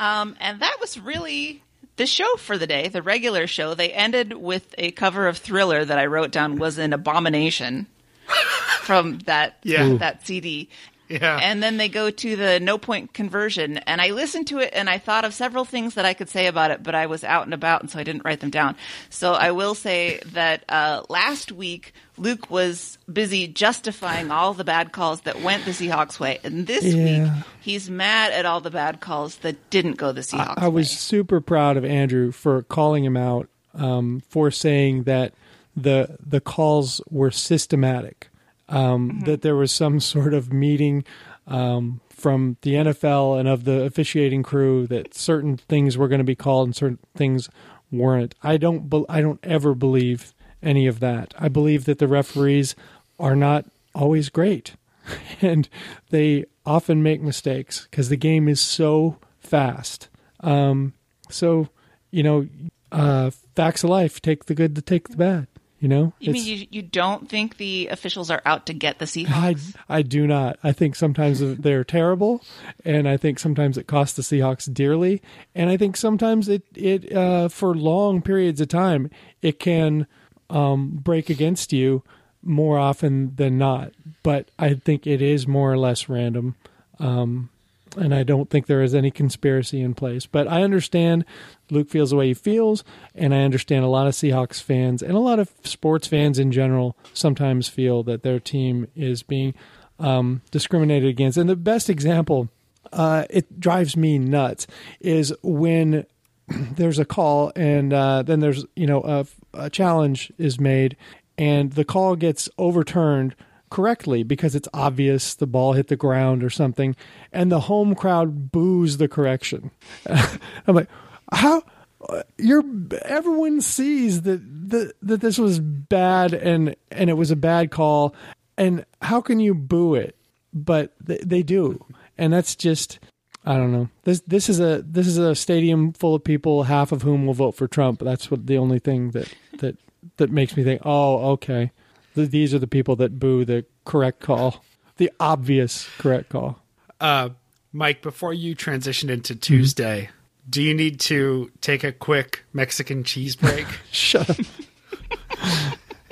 Um, 0.00 0.34
and 0.40 0.60
that 0.60 0.78
was 0.80 0.98
really 0.98 1.62
the 1.96 2.06
show 2.06 2.36
for 2.36 2.56
the 2.56 2.66
day, 2.66 2.88
the 2.88 3.02
regular 3.02 3.46
show. 3.46 3.74
They 3.74 3.92
ended 3.92 4.32
with 4.32 4.74
a 4.78 4.90
cover 4.92 5.28
of 5.28 5.36
Thriller 5.36 5.84
that 5.84 5.98
I 5.98 6.06
wrote 6.06 6.32
down 6.32 6.56
was 6.56 6.78
an 6.78 6.94
abomination 6.94 7.86
from 8.80 9.18
that 9.26 9.58
Yeah. 9.62 9.96
That 9.98 10.26
CD. 10.26 10.70
Yeah. 11.10 11.38
And 11.42 11.60
then 11.62 11.76
they 11.76 11.88
go 11.88 12.10
to 12.10 12.36
the 12.36 12.60
no 12.60 12.78
point 12.78 13.12
conversion. 13.12 13.78
And 13.78 14.00
I 14.00 14.10
listened 14.12 14.46
to 14.48 14.58
it 14.58 14.70
and 14.72 14.88
I 14.88 14.98
thought 14.98 15.24
of 15.24 15.34
several 15.34 15.64
things 15.64 15.94
that 15.94 16.04
I 16.04 16.14
could 16.14 16.28
say 16.28 16.46
about 16.46 16.70
it, 16.70 16.82
but 16.82 16.94
I 16.94 17.06
was 17.06 17.24
out 17.24 17.44
and 17.44 17.52
about 17.52 17.80
and 17.82 17.90
so 17.90 17.98
I 17.98 18.04
didn't 18.04 18.24
write 18.24 18.38
them 18.40 18.50
down. 18.50 18.76
So 19.10 19.32
I 19.32 19.50
will 19.50 19.74
say 19.74 20.20
that 20.26 20.64
uh, 20.68 21.02
last 21.08 21.50
week, 21.50 21.92
Luke 22.16 22.48
was 22.50 22.96
busy 23.12 23.48
justifying 23.48 24.30
all 24.30 24.54
the 24.54 24.62
bad 24.64 24.92
calls 24.92 25.22
that 25.22 25.40
went 25.42 25.64
the 25.64 25.72
Seahawks 25.72 26.20
way. 26.20 26.38
And 26.44 26.66
this 26.66 26.84
Yeah. 26.84 27.34
week, 27.34 27.44
he's 27.60 27.90
mad 27.90 28.32
at 28.32 28.46
all 28.46 28.60
the 28.60 28.70
bad 28.70 29.00
calls 29.00 29.36
that 29.38 29.70
didn't 29.70 29.96
go 29.96 30.12
the 30.12 30.20
Seahawks 30.20 30.58
I 30.58 30.68
was 30.68 30.86
way. 30.86 30.94
super 30.94 31.40
proud 31.40 31.76
of 31.76 31.84
Andrew 31.84 32.30
for 32.30 32.62
calling 32.62 33.04
him 33.04 33.16
out 33.16 33.48
um, 33.74 34.22
for 34.28 34.50
saying 34.50 35.04
that 35.04 35.32
the 35.76 36.16
the 36.24 36.40
calls 36.40 37.00
were 37.10 37.30
systematic. 37.30 38.28
Um, 38.70 39.20
That 39.26 39.42
there 39.42 39.56
was 39.56 39.72
some 39.72 40.00
sort 40.14 40.32
of 40.32 40.52
meeting 40.52 41.04
um, 41.46 42.00
from 42.08 42.56
the 42.62 42.74
NFL 42.74 43.38
and 43.38 43.48
of 43.48 43.64
the 43.64 43.82
officiating 43.82 44.42
crew 44.42 44.86
that 44.86 45.14
certain 45.14 45.56
things 45.56 45.98
were 45.98 46.08
going 46.08 46.18
to 46.20 46.24
be 46.24 46.36
called 46.36 46.68
and 46.68 46.76
certain 46.76 46.98
things 47.16 47.48
weren't. 47.90 48.34
I 48.42 48.56
don't. 48.56 48.88
Be- 48.88 49.06
I 49.08 49.20
don't 49.20 49.40
ever 49.42 49.74
believe 49.74 50.32
any 50.62 50.86
of 50.86 51.00
that. 51.00 51.34
I 51.38 51.48
believe 51.48 51.84
that 51.86 51.98
the 51.98 52.08
referees 52.08 52.76
are 53.18 53.36
not 53.36 53.66
always 53.94 54.28
great, 54.28 54.76
and 55.40 55.68
they 56.10 56.44
often 56.64 57.02
make 57.02 57.20
mistakes 57.20 57.88
because 57.90 58.08
the 58.08 58.16
game 58.16 58.48
is 58.48 58.60
so 58.60 59.16
fast. 59.40 60.08
Um, 60.40 60.94
so, 61.28 61.68
you 62.10 62.22
know, 62.22 62.48
uh, 62.92 63.30
facts 63.56 63.82
of 63.82 63.90
life: 63.90 64.22
take 64.22 64.44
the 64.44 64.54
good 64.54 64.76
to 64.76 64.82
take 64.82 65.08
the 65.08 65.16
bad. 65.16 65.48
You 65.80 65.88
know, 65.88 66.12
You 66.20 66.32
mean 66.32 66.44
you, 66.44 66.66
you 66.70 66.82
don't 66.82 67.26
think 67.26 67.56
the 67.56 67.88
officials 67.88 68.30
are 68.30 68.42
out 68.44 68.66
to 68.66 68.74
get 68.74 68.98
the 68.98 69.04
I, 69.04 69.54
Seahawks? 69.54 69.74
I 69.88 70.02
do 70.02 70.26
not. 70.26 70.58
I 70.62 70.72
think 70.72 70.94
sometimes 70.94 71.40
they're 71.40 71.84
terrible, 71.84 72.44
and 72.84 73.08
I 73.08 73.16
think 73.16 73.38
sometimes 73.38 73.78
it 73.78 73.86
costs 73.86 74.14
the 74.14 74.22
Seahawks 74.22 74.72
dearly, 74.72 75.22
and 75.54 75.70
I 75.70 75.78
think 75.78 75.96
sometimes 75.96 76.50
it 76.50 76.64
it 76.74 77.10
uh, 77.10 77.48
for 77.48 77.74
long 77.74 78.20
periods 78.20 78.60
of 78.60 78.68
time 78.68 79.08
it 79.40 79.58
can 79.58 80.06
um, 80.50 80.98
break 81.02 81.30
against 81.30 81.72
you 81.72 82.02
more 82.42 82.78
often 82.78 83.34
than 83.36 83.56
not. 83.56 83.92
But 84.22 84.50
I 84.58 84.74
think 84.74 85.06
it 85.06 85.22
is 85.22 85.46
more 85.48 85.72
or 85.72 85.78
less 85.78 86.10
random, 86.10 86.56
um, 86.98 87.48
and 87.96 88.14
I 88.14 88.22
don't 88.22 88.50
think 88.50 88.66
there 88.66 88.82
is 88.82 88.94
any 88.94 89.10
conspiracy 89.10 89.80
in 89.80 89.94
place. 89.94 90.26
But 90.26 90.48
I 90.48 90.62
understand 90.62 91.24
Luke 91.70 91.88
feels 91.88 92.10
the 92.10 92.16
way 92.16 92.28
he 92.28 92.34
feels, 92.34 92.84
and 93.14 93.34
I 93.34 93.42
understand 93.42 93.84
a 93.84 93.88
lot 93.88 94.06
of 94.06 94.14
Seahawks 94.14 94.62
fans 94.62 95.02
and 95.02 95.12
a 95.12 95.20
lot 95.20 95.38
of 95.38 95.50
sports 95.64 96.06
fans 96.06 96.38
in 96.38 96.52
general 96.52 96.96
sometimes 97.12 97.68
feel 97.68 98.02
that 98.04 98.22
their 98.22 98.40
team 98.40 98.88
is 98.94 99.22
being 99.22 99.54
um, 99.98 100.42
discriminated 100.50 101.08
against. 101.08 101.38
And 101.38 101.48
the 101.48 101.56
best 101.56 101.90
example, 101.90 102.48
uh, 102.92 103.24
it 103.30 103.60
drives 103.60 103.96
me 103.96 104.18
nuts, 104.18 104.66
is 105.00 105.34
when 105.42 106.06
there's 106.48 106.98
a 106.98 107.04
call 107.04 107.52
and 107.54 107.92
uh, 107.92 108.22
then 108.22 108.40
there's 108.40 108.64
you 108.76 108.86
know 108.86 109.02
a, 109.02 109.26
a 109.54 109.70
challenge 109.70 110.32
is 110.38 110.58
made 110.58 110.96
and 111.38 111.72
the 111.72 111.84
call 111.84 112.16
gets 112.16 112.48
overturned 112.58 113.34
correctly 113.70 114.22
because 114.22 114.54
it's 114.54 114.68
obvious 114.74 115.34
the 115.34 115.46
ball 115.46 115.72
hit 115.72 115.88
the 115.88 115.96
ground 115.96 116.42
or 116.42 116.50
something 116.50 116.94
and 117.32 117.50
the 117.50 117.60
home 117.60 117.94
crowd 117.94 118.50
boos 118.50 118.96
the 118.96 119.08
correction 119.08 119.70
i'm 120.66 120.74
like 120.74 120.88
how 121.32 121.62
uh, 122.08 122.22
you're 122.38 122.64
everyone 123.02 123.60
sees 123.60 124.22
that 124.22 124.40
that, 124.70 124.92
that 125.02 125.20
this 125.20 125.38
was 125.38 125.60
bad 125.60 126.34
and 126.34 126.74
and 126.90 127.08
it 127.08 127.14
was 127.14 127.30
a 127.30 127.36
bad 127.36 127.70
call 127.70 128.14
and 128.58 128.84
how 129.02 129.20
can 129.20 129.38
you 129.40 129.54
boo 129.54 129.94
it 129.94 130.16
but 130.52 130.92
they, 131.00 131.18
they 131.18 131.42
do 131.42 131.84
and 132.18 132.32
that's 132.32 132.56
just 132.56 132.98
I 133.44 133.56
don't 133.56 133.72
know. 133.72 133.88
This 134.04 134.20
this 134.26 134.48
is 134.48 134.60
a 134.60 134.82
this 134.86 135.06
is 135.06 135.16
a 135.16 135.34
stadium 135.34 135.92
full 135.94 136.14
of 136.14 136.22
people, 136.22 136.64
half 136.64 136.92
of 136.92 137.02
whom 137.02 137.26
will 137.26 137.34
vote 137.34 137.52
for 137.52 137.66
Trump. 137.66 138.00
That's 138.00 138.30
what 138.30 138.46
the 138.46 138.58
only 138.58 138.78
thing 138.78 139.12
that 139.12 139.32
that 139.58 139.76
that 140.18 140.30
makes 140.30 140.56
me 140.56 140.64
think. 140.64 140.82
Oh, 140.84 141.30
okay. 141.32 141.72
Th- 142.14 142.30
These 142.30 142.54
are 142.54 142.58
the 142.58 142.66
people 142.66 142.96
that 142.96 143.18
boo 143.18 143.44
the 143.44 143.64
correct 143.84 144.20
call, 144.20 144.64
the 144.96 145.10
obvious 145.20 145.88
correct 145.98 146.28
call. 146.30 146.58
Uh, 147.00 147.30
Mike, 147.72 148.02
before 148.02 148.34
you 148.34 148.54
transition 148.54 149.08
into 149.10 149.34
Tuesday, 149.34 150.10
do 150.48 150.62
you 150.62 150.74
need 150.74 150.98
to 151.00 151.50
take 151.60 151.84
a 151.84 151.92
quick 151.92 152.44
Mexican 152.52 153.04
cheese 153.04 153.36
break? 153.36 153.66
Shut 153.92 154.28
up. 154.30 154.36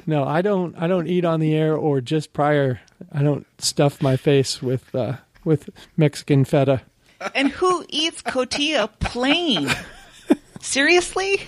no, 0.06 0.24
I 0.24 0.42
don't. 0.42 0.74
I 0.78 0.86
don't 0.86 1.06
eat 1.06 1.24
on 1.24 1.40
the 1.40 1.54
air 1.54 1.74
or 1.76 2.00
just 2.00 2.32
prior. 2.32 2.80
I 3.12 3.22
don't 3.22 3.46
stuff 3.60 4.00
my 4.02 4.16
face 4.16 4.62
with 4.62 4.94
uh, 4.94 5.16
with 5.44 5.68
Mexican 5.96 6.44
feta. 6.44 6.82
and 7.34 7.48
who 7.50 7.84
eats 7.88 8.22
cotija 8.22 8.88
plain? 9.00 9.68
Seriously? 10.60 11.40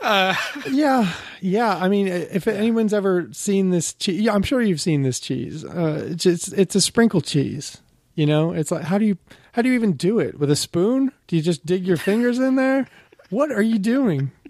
Yeah, 0.70 1.12
yeah. 1.40 1.76
I 1.76 1.88
mean, 1.88 2.06
if 2.08 2.46
anyone's 2.46 2.92
ever 2.94 3.28
seen 3.32 3.70
this 3.70 3.92
cheese, 3.94 4.20
yeah, 4.20 4.34
I'm 4.34 4.42
sure 4.42 4.60
you've 4.62 4.80
seen 4.80 5.02
this 5.02 5.18
cheese. 5.20 5.64
Uh, 5.64 6.08
it's, 6.10 6.26
it's 6.26 6.48
it's 6.48 6.74
a 6.74 6.80
sprinkle 6.80 7.20
cheese. 7.20 7.78
You 8.14 8.26
know, 8.26 8.52
it's 8.52 8.70
like 8.70 8.84
how 8.84 8.98
do 8.98 9.04
you 9.04 9.16
how 9.52 9.62
do 9.62 9.68
you 9.68 9.74
even 9.74 9.92
do 9.94 10.18
it 10.18 10.38
with 10.38 10.50
a 10.50 10.56
spoon? 10.56 11.12
Do 11.26 11.36
you 11.36 11.42
just 11.42 11.64
dig 11.66 11.86
your 11.86 11.96
fingers 11.96 12.38
in 12.38 12.56
there? 12.56 12.86
What 13.30 13.50
are 13.52 13.62
you 13.62 13.78
doing? 13.78 14.30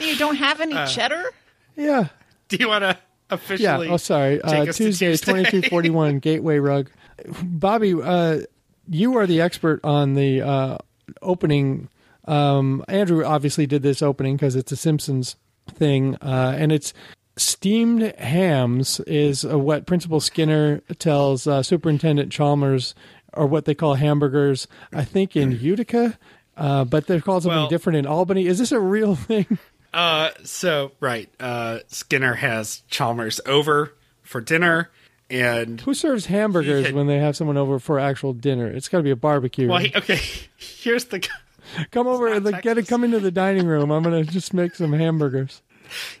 You 0.00 0.16
don't 0.16 0.34
have 0.34 0.60
any 0.60 0.74
cheddar? 0.86 1.22
Yeah, 1.76 2.08
do 2.48 2.56
you 2.56 2.66
want 2.66 2.82
to 2.82 2.98
officially? 3.30 3.62
yeah. 3.62 3.74
officially? 3.76 3.88
Oh, 3.90 3.96
sorry. 3.96 4.40
take 4.44 4.66
Uh, 4.66 4.70
us 4.70 4.76
Tuesday, 4.76 5.10
Tuesday? 5.10 5.24
twenty 5.32 5.50
two 5.50 5.62
forty 5.68 5.88
one, 5.90 6.18
Gateway 6.20 6.58
Rug. 6.58 6.90
Bobby, 7.44 7.94
uh, 7.94 8.40
you 8.88 9.16
are 9.18 9.26
the 9.28 9.40
expert 9.40 9.78
on 9.84 10.14
the 10.14 10.42
uh, 10.42 10.78
opening. 11.22 11.88
Um, 12.28 12.84
Andrew 12.88 13.24
obviously 13.24 13.66
did 13.66 13.82
this 13.82 14.02
opening 14.02 14.36
because 14.36 14.54
it's 14.54 14.70
a 14.72 14.76
Simpsons 14.76 15.36
thing, 15.70 16.16
uh, 16.16 16.54
and 16.58 16.70
it's 16.70 16.92
steamed 17.36 18.02
hams 18.18 19.00
is 19.00 19.44
uh, 19.44 19.58
what 19.58 19.86
Principal 19.86 20.20
Skinner 20.20 20.80
tells 20.98 21.46
uh, 21.46 21.62
Superintendent 21.62 22.30
Chalmers, 22.32 22.94
or 23.32 23.46
what 23.46 23.64
they 23.64 23.74
call 23.74 23.94
hamburgers. 23.94 24.68
I 24.92 25.04
think 25.04 25.36
in 25.36 25.52
Utica, 25.52 26.18
uh, 26.56 26.84
but 26.84 27.06
they're 27.06 27.20
called 27.20 27.44
something 27.44 27.56
Well- 27.60 27.68
different 27.68 27.96
in 27.98 28.06
Albany. 28.06 28.46
Is 28.46 28.58
this 28.58 28.72
a 28.72 28.80
real 28.80 29.14
thing? 29.14 29.58
Uh, 29.94 30.28
so 30.44 30.92
right, 31.00 31.30
uh, 31.40 31.78
Skinner 31.86 32.34
has 32.34 32.82
Chalmers 32.88 33.40
over 33.46 33.94
for 34.22 34.42
dinner, 34.42 34.90
and 35.30 35.80
Who 35.80 35.94
serves 35.94 36.26
hamburgers 36.26 36.84
had- 36.86 36.94
when 36.94 37.06
they 37.06 37.18
have 37.18 37.34
someone 37.36 37.56
over 37.56 37.78
for 37.78 37.98
actual 37.98 38.34
dinner? 38.34 38.66
It's 38.66 38.86
got 38.86 38.98
to 38.98 39.02
be 39.02 39.10
a 39.10 39.16
barbecue. 39.16 39.66
well, 39.66 39.78
he, 39.78 39.90
okay. 39.96 40.20
Here's 40.58 41.06
the 41.06 41.26
come 41.90 42.06
over 42.06 42.28
and 42.28 42.44
not 42.44 42.62
get 42.62 42.78
it. 42.78 42.88
Come 42.88 43.04
into 43.04 43.20
the 43.20 43.30
dining 43.30 43.66
room. 43.66 43.90
I'm 43.90 44.02
gonna 44.02 44.24
just 44.24 44.52
make 44.54 44.74
some 44.74 44.92
hamburgers. 44.92 45.62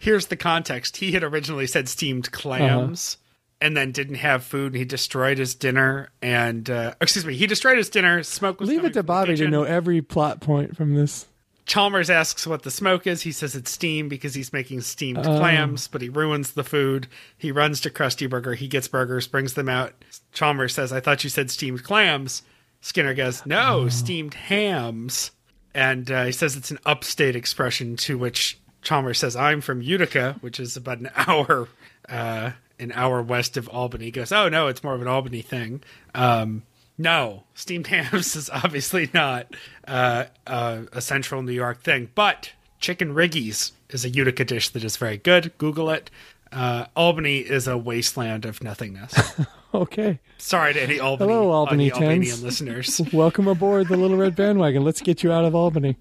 here's 0.00 0.26
the 0.26 0.36
context. 0.36 0.98
He 0.98 1.12
had 1.12 1.22
originally 1.24 1.66
said 1.66 1.88
steamed 1.88 2.30
clams. 2.32 3.16
And 3.60 3.76
then 3.76 3.90
didn't 3.90 4.14
have 4.16 4.44
food, 4.44 4.66
and 4.72 4.76
he 4.76 4.84
destroyed 4.84 5.36
his 5.38 5.56
dinner. 5.56 6.10
And 6.22 6.70
uh, 6.70 6.94
excuse 7.00 7.26
me, 7.26 7.34
he 7.34 7.48
destroyed 7.48 7.76
his 7.76 7.90
dinner. 7.90 8.22
Smoke 8.22 8.60
was 8.60 8.68
Leave 8.68 8.84
it 8.84 8.92
to 8.92 9.02
Bobby 9.02 9.34
to 9.34 9.48
know 9.48 9.64
every 9.64 10.00
plot 10.00 10.40
point 10.40 10.76
from 10.76 10.94
this. 10.94 11.26
Chalmers 11.66 12.08
asks 12.08 12.46
what 12.46 12.62
the 12.62 12.70
smoke 12.70 13.04
is. 13.08 13.22
He 13.22 13.32
says 13.32 13.56
it's 13.56 13.72
steam 13.72 14.08
because 14.08 14.32
he's 14.34 14.52
making 14.52 14.82
steamed 14.82 15.26
Oh. 15.26 15.38
clams, 15.40 15.88
but 15.88 16.00
he 16.02 16.08
ruins 16.08 16.52
the 16.52 16.62
food. 16.62 17.08
He 17.36 17.50
runs 17.50 17.80
to 17.80 17.90
Krusty 17.90 18.30
Burger. 18.30 18.54
He 18.54 18.68
gets 18.68 18.86
burgers, 18.86 19.26
brings 19.26 19.54
them 19.54 19.68
out. 19.68 19.92
Chalmers 20.32 20.72
says, 20.74 20.92
I 20.92 21.00
thought 21.00 21.24
you 21.24 21.30
said 21.30 21.50
steamed 21.50 21.82
clams. 21.82 22.42
Skinner 22.80 23.12
goes, 23.12 23.44
No, 23.44 23.80
Oh. 23.80 23.88
steamed 23.88 24.34
hams. 24.34 25.32
And 25.78 26.10
uh, 26.10 26.24
he 26.24 26.32
says 26.32 26.56
it's 26.56 26.72
an 26.72 26.80
upstate 26.84 27.36
expression, 27.36 27.94
to 27.98 28.18
which 28.18 28.58
Chalmers 28.82 29.20
says, 29.20 29.36
I'm 29.36 29.60
from 29.60 29.80
Utica, 29.80 30.34
which 30.40 30.58
is 30.58 30.76
about 30.76 30.98
an 30.98 31.10
hour. 31.16 31.68
Uh, 32.08 32.50
an 32.80 32.92
hour 32.92 33.20
west 33.20 33.56
of 33.56 33.68
Albany. 33.68 34.06
He 34.06 34.10
goes, 34.12 34.30
oh 34.30 34.48
no, 34.48 34.68
it's 34.68 34.84
more 34.84 34.94
of 34.94 35.02
an 35.02 35.08
Albany 35.08 35.42
thing. 35.42 35.82
Um, 36.14 36.62
no, 36.96 37.42
steamed 37.54 37.86
hams 37.88 38.36
is 38.36 38.48
obviously 38.50 39.10
not 39.12 39.52
uh, 39.86 40.26
uh, 40.46 40.82
a 40.92 41.00
central 41.00 41.42
New 41.42 41.52
York 41.52 41.82
thing, 41.82 42.08
but 42.14 42.52
chicken 42.78 43.14
riggies 43.14 43.72
is 43.90 44.04
a 44.04 44.08
Utica 44.08 44.44
dish 44.44 44.68
that 44.70 44.84
is 44.84 44.96
very 44.96 45.16
good. 45.16 45.52
Google 45.58 45.90
it. 45.90 46.08
Uh, 46.52 46.86
Albany 46.96 47.38
is 47.38 47.66
a 47.66 47.76
wasteland 47.76 48.44
of 48.44 48.62
nothingness. 48.62 49.12
Okay. 49.74 50.18
Sorry 50.38 50.72
to 50.72 50.82
any 50.82 50.98
Albany, 50.98 51.30
Hello, 51.30 51.50
Albany 51.50 51.84
any 51.84 51.92
Albanian 51.92 52.42
listeners. 52.42 53.00
Welcome 53.12 53.48
aboard 53.48 53.88
the 53.88 53.98
Little 53.98 54.16
Red 54.16 54.34
Bandwagon. 54.34 54.82
Let's 54.82 55.02
get 55.02 55.22
you 55.22 55.30
out 55.30 55.44
of 55.44 55.54
Albany. 55.54 55.96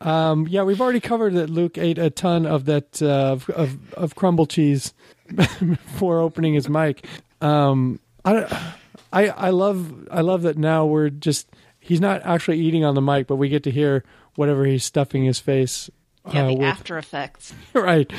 Um, 0.00 0.46
yeah, 0.48 0.62
we've 0.62 0.80
already 0.80 1.00
covered 1.00 1.34
that 1.34 1.50
Luke 1.50 1.76
ate 1.76 1.98
a 1.98 2.08
ton 2.08 2.46
of 2.46 2.64
that 2.66 3.02
uh, 3.02 3.32
of, 3.32 3.50
of 3.50 3.94
of 3.94 4.14
crumble 4.14 4.46
cheese 4.46 4.94
before 5.34 6.20
opening 6.20 6.54
his 6.54 6.70
mic. 6.70 7.04
Um, 7.42 8.00
I, 8.24 8.72
I 9.12 9.28
I 9.28 9.50
love 9.50 10.08
I 10.10 10.22
love 10.22 10.42
that 10.42 10.56
now 10.56 10.86
we're 10.86 11.10
just 11.10 11.50
he's 11.80 12.00
not 12.00 12.22
actually 12.24 12.60
eating 12.60 12.84
on 12.84 12.94
the 12.94 13.02
mic, 13.02 13.26
but 13.26 13.36
we 13.36 13.50
get 13.50 13.62
to 13.64 13.70
hear 13.70 14.04
whatever 14.36 14.64
he's 14.64 14.84
stuffing 14.84 15.24
his 15.24 15.38
face. 15.38 15.90
Yeah, 16.32 16.44
uh, 16.44 16.46
the 16.48 16.54
with. 16.54 16.62
after 16.68 16.96
effects. 16.96 17.52
right, 17.74 18.10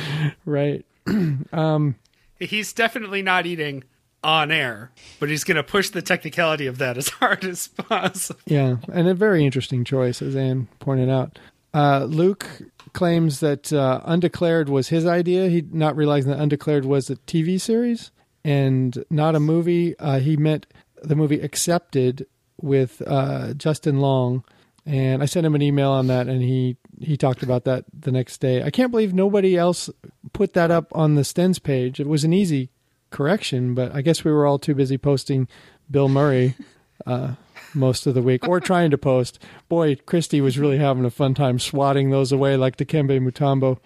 right. 0.46 0.86
He's 2.40 2.74
definitely 2.74 3.22
not 3.22 3.46
eating 3.46 3.84
on 4.24 4.52
air, 4.52 4.92
but 5.20 5.30
he's 5.30 5.44
going 5.44 5.58
to 5.58 5.64
push 5.64 5.90
the 5.90 6.02
technicality 6.02 6.68
of 6.68 6.78
that 6.78 6.98
as 6.98 7.10
hard 7.20 7.44
as 7.44 7.68
possible. 7.68 8.40
Yeah, 8.46 8.78
and 8.92 9.08
a 9.08 9.14
very 9.14 9.46
interesting 9.46 9.84
choice, 9.84 10.22
as 10.22 10.36
Anne 10.36 10.68
pointed 10.80 11.10
out. 11.10 11.40
Uh, 11.74 12.04
Luke 12.04 12.46
claims 12.94 13.40
that 13.40 13.72
uh, 13.72 14.02
Undeclared 14.04 14.70
was 14.70 14.90
his 14.90 15.06
idea. 15.06 15.48
He 15.48 15.64
not 15.72 15.96
realizing 15.96 16.32
that 16.32 16.40
Undeclared 16.40 16.86
was 16.86 17.10
a 17.10 17.16
TV 17.16 17.60
series 17.60 18.12
and 18.44 19.04
not 19.10 19.36
a 19.36 19.40
movie. 19.40 19.98
Uh, 19.98 20.20
he 20.20 20.36
meant 20.38 20.68
the 21.02 21.16
movie 21.16 21.40
Accepted 21.40 22.28
with 22.62 23.02
uh, 23.08 23.54
Justin 23.54 24.00
Long, 24.00 24.44
and 24.86 25.24
I 25.24 25.26
sent 25.26 25.46
him 25.46 25.56
an 25.56 25.62
email 25.62 25.92
on 25.92 26.08
that, 26.08 26.28
and 26.28 26.42
he 26.42 26.78
he 27.00 27.18
talked 27.18 27.42
about 27.42 27.64
that 27.64 27.86
the 27.98 28.12
next 28.12 28.40
day. 28.40 28.62
I 28.64 28.70
can't 28.70 28.92
believe 28.92 29.14
nobody 29.14 29.58
else 29.58 29.90
put 30.34 30.54
that 30.54 30.70
up 30.70 30.92
on 30.94 31.16
the 31.16 31.22
Stens 31.22 31.62
page. 31.62 32.00
It 32.00 32.08
was 32.08 32.24
an 32.24 32.34
easy 32.34 32.70
correction, 33.12 33.76
but 33.76 33.94
I 33.94 34.02
guess 34.02 34.24
we 34.24 34.32
were 34.32 34.46
all 34.46 34.58
too 34.58 34.74
busy 34.74 34.98
posting 34.98 35.48
Bill 35.90 36.10
Murray 36.10 36.56
uh, 37.06 37.36
most 37.74 38.08
of 38.08 38.14
the 38.14 38.22
week 38.22 38.48
or 38.48 38.60
trying 38.60 38.92
to 38.92 38.98
post. 38.98 39.40
Boy, 39.70 39.96
Christy 39.96 40.42
was 40.42 40.58
really 40.58 40.78
having 40.78 41.06
a 41.06 41.12
fun 41.12 41.34
time 41.34 41.60
swatting 41.60 42.10
those 42.10 42.32
away 42.32 42.58
like 42.58 42.78
Dikembe 42.78 43.20
Mutombo 43.20 43.78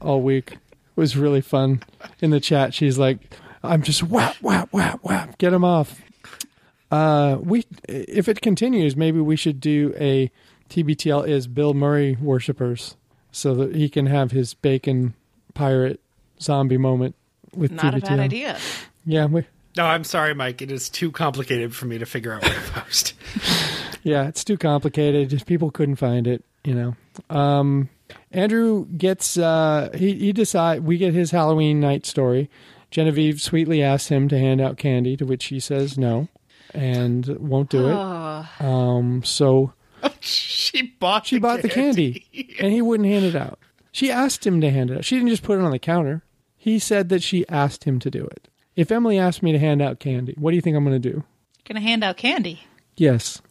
all 0.00 0.20
week. 0.20 0.52
It 0.52 1.00
was 1.00 1.16
really 1.16 1.40
fun. 1.40 1.82
In 2.20 2.30
the 2.30 2.40
chat, 2.40 2.74
she's 2.74 2.98
like, 2.98 3.18
I'm 3.62 3.82
just 3.82 4.02
whap, 4.02 4.36
whap, 4.42 4.72
whap, 4.72 5.02
whap. 5.02 5.38
Get 5.38 5.52
him 5.52 5.64
off. 5.64 6.00
Uh, 6.90 7.38
we, 7.40 7.64
if 7.88 8.28
it 8.28 8.42
continues, 8.42 8.96
maybe 8.96 9.18
we 9.18 9.36
should 9.36 9.60
do 9.60 9.94
a 9.98 10.30
TBTL 10.68 11.26
is 11.26 11.46
Bill 11.46 11.72
Murray 11.72 12.16
worshippers 12.20 12.96
so 13.30 13.54
that 13.54 13.74
he 13.74 13.88
can 13.88 14.06
have 14.06 14.30
his 14.30 14.52
bacon 14.52 15.14
pirate 15.54 16.00
zombie 16.40 16.76
moment 16.76 17.14
with 17.54 17.70
Not 17.72 17.94
TBTL. 17.94 17.98
a 17.98 18.00
bad 18.00 18.20
idea. 18.20 18.58
Yeah, 19.04 19.26
we, 19.26 19.44
No, 19.76 19.84
I'm 19.86 20.04
sorry, 20.04 20.34
Mike. 20.34 20.62
It 20.62 20.70
is 20.70 20.88
too 20.88 21.10
complicated 21.10 21.74
for 21.74 21.86
me 21.86 21.98
to 21.98 22.06
figure 22.06 22.32
out 22.32 22.42
where 22.42 22.54
to 22.54 22.60
post. 22.72 23.14
yeah, 24.02 24.28
it's 24.28 24.44
too 24.44 24.56
complicated. 24.56 25.30
Just 25.30 25.46
People 25.46 25.70
couldn't 25.70 25.96
find 25.96 26.26
it, 26.26 26.44
you 26.64 26.74
know. 26.74 26.96
Um, 27.34 27.88
Andrew 28.30 28.86
gets 28.86 29.36
uh, 29.38 29.90
he 29.94 30.14
he 30.14 30.32
decide 30.32 30.84
we 30.84 30.98
get 30.98 31.14
his 31.14 31.30
Halloween 31.30 31.80
night 31.80 32.06
story. 32.06 32.48
Genevieve 32.90 33.40
sweetly 33.40 33.82
asks 33.82 34.08
him 34.10 34.28
to 34.28 34.38
hand 34.38 34.60
out 34.60 34.76
candy, 34.76 35.16
to 35.16 35.24
which 35.24 35.46
he 35.46 35.58
says 35.60 35.96
no, 35.96 36.28
and 36.74 37.26
won't 37.38 37.70
do 37.70 37.88
it. 37.88 37.92
Oh, 37.94 38.46
Um, 38.60 39.22
so 39.24 39.72
she 40.20 40.82
bought 40.82 41.26
she 41.26 41.36
the 41.36 41.40
bought 41.40 41.62
the 41.62 41.68
candy, 41.70 42.26
and 42.60 42.72
he 42.72 42.82
wouldn't 42.82 43.08
hand 43.08 43.24
it 43.24 43.34
out. 43.34 43.58
She 43.92 44.10
asked 44.10 44.46
him 44.46 44.60
to 44.60 44.70
hand 44.70 44.90
it 44.90 44.98
out. 44.98 45.04
She 45.04 45.16
didn't 45.16 45.30
just 45.30 45.42
put 45.42 45.58
it 45.58 45.62
on 45.64 45.70
the 45.70 45.78
counter. 45.78 46.22
He 46.62 46.78
said 46.78 47.08
that 47.08 47.24
she 47.24 47.44
asked 47.48 47.82
him 47.82 47.98
to 47.98 48.08
do 48.08 48.24
it. 48.24 48.46
If 48.76 48.92
Emily 48.92 49.18
asked 49.18 49.42
me 49.42 49.50
to 49.50 49.58
hand 49.58 49.82
out 49.82 49.98
candy, 49.98 50.36
what 50.38 50.52
do 50.52 50.54
you 50.54 50.60
think 50.62 50.76
I'm 50.76 50.84
going 50.84 51.02
to 51.02 51.10
do? 51.12 51.24
gonna 51.64 51.80
hand 51.80 52.04
out 52.04 52.16
candy. 52.16 52.60
Yes, 52.96 53.42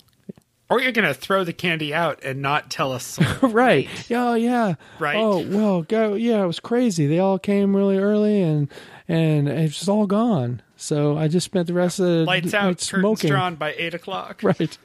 Or 0.70 0.80
you're 0.82 0.94
going 0.94 1.08
to 1.08 1.14
throw 1.14 1.44
the 1.44 1.52
candy 1.52 1.94
out 1.94 2.24
and 2.24 2.42
not 2.42 2.70
tell 2.72 2.94
us. 2.94 3.20
right. 3.42 3.90
Oh 4.10 4.36
yeah. 4.36 4.76
Right. 4.98 5.18
Oh 5.18 5.46
well, 5.46 5.82
go. 5.82 6.14
Yeah, 6.14 6.42
it 6.44 6.48
was 6.48 6.62
crazy. 6.62 7.06
They 7.06 7.20
all 7.20 7.38
came 7.38 7.76
really 7.76 7.98
early, 7.98 8.42
and 8.42 8.70
and 9.10 9.50
it's 9.50 9.76
just 9.80 9.90
all 9.90 10.08
gone. 10.08 10.62
So 10.78 11.18
I 11.18 11.28
just 11.28 11.44
spent 11.46 11.68
the 11.68 11.74
rest 11.74 12.00
of 12.00 12.06
the 12.06 12.24
Lights 12.24 12.54
night 12.54 12.56
out, 12.56 12.62
curtains 12.64 12.88
smoking. 12.88 13.30
drawn 13.30 13.56
by 13.56 13.74
8 13.78 13.94
o'clock. 13.94 14.42
Right. 14.44 14.78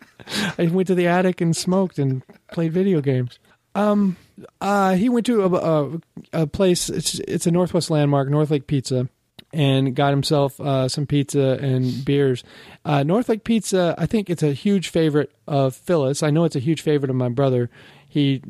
I 0.58 0.66
went 0.66 0.88
to 0.88 0.94
the 0.96 1.06
attic 1.06 1.40
and 1.40 1.56
smoked 1.56 1.98
and 2.00 2.22
played 2.52 2.72
video 2.72 3.00
games. 3.00 3.38
Um. 3.76 4.16
Uh. 4.60 4.94
He 4.94 5.08
went 5.08 5.26
to 5.26 5.42
a 5.42 5.48
a, 5.48 6.00
a 6.42 6.46
place. 6.46 6.88
It's 6.88 7.18
it's 7.20 7.46
a 7.46 7.50
Northwest 7.50 7.90
landmark, 7.90 8.28
North 8.28 8.50
Lake 8.50 8.66
Pizza. 8.66 9.08
And 9.52 9.94
got 9.94 10.10
himself 10.10 10.60
uh, 10.60 10.88
some 10.88 11.06
pizza 11.06 11.58
and 11.62 12.04
beers. 12.04 12.44
Uh, 12.84 13.04
North 13.04 13.28
Lake 13.28 13.44
Pizza, 13.44 13.94
I 13.96 14.04
think 14.04 14.28
it's 14.28 14.42
a 14.42 14.52
huge 14.52 14.88
favorite 14.88 15.30
of 15.46 15.74
Phyllis. 15.74 16.22
I 16.22 16.30
know 16.30 16.44
it's 16.44 16.56
a 16.56 16.60
huge 16.60 16.82
favorite 16.82 17.08
of 17.08 17.16
my 17.16 17.30
brother. 17.30 17.70
He, 18.06 18.42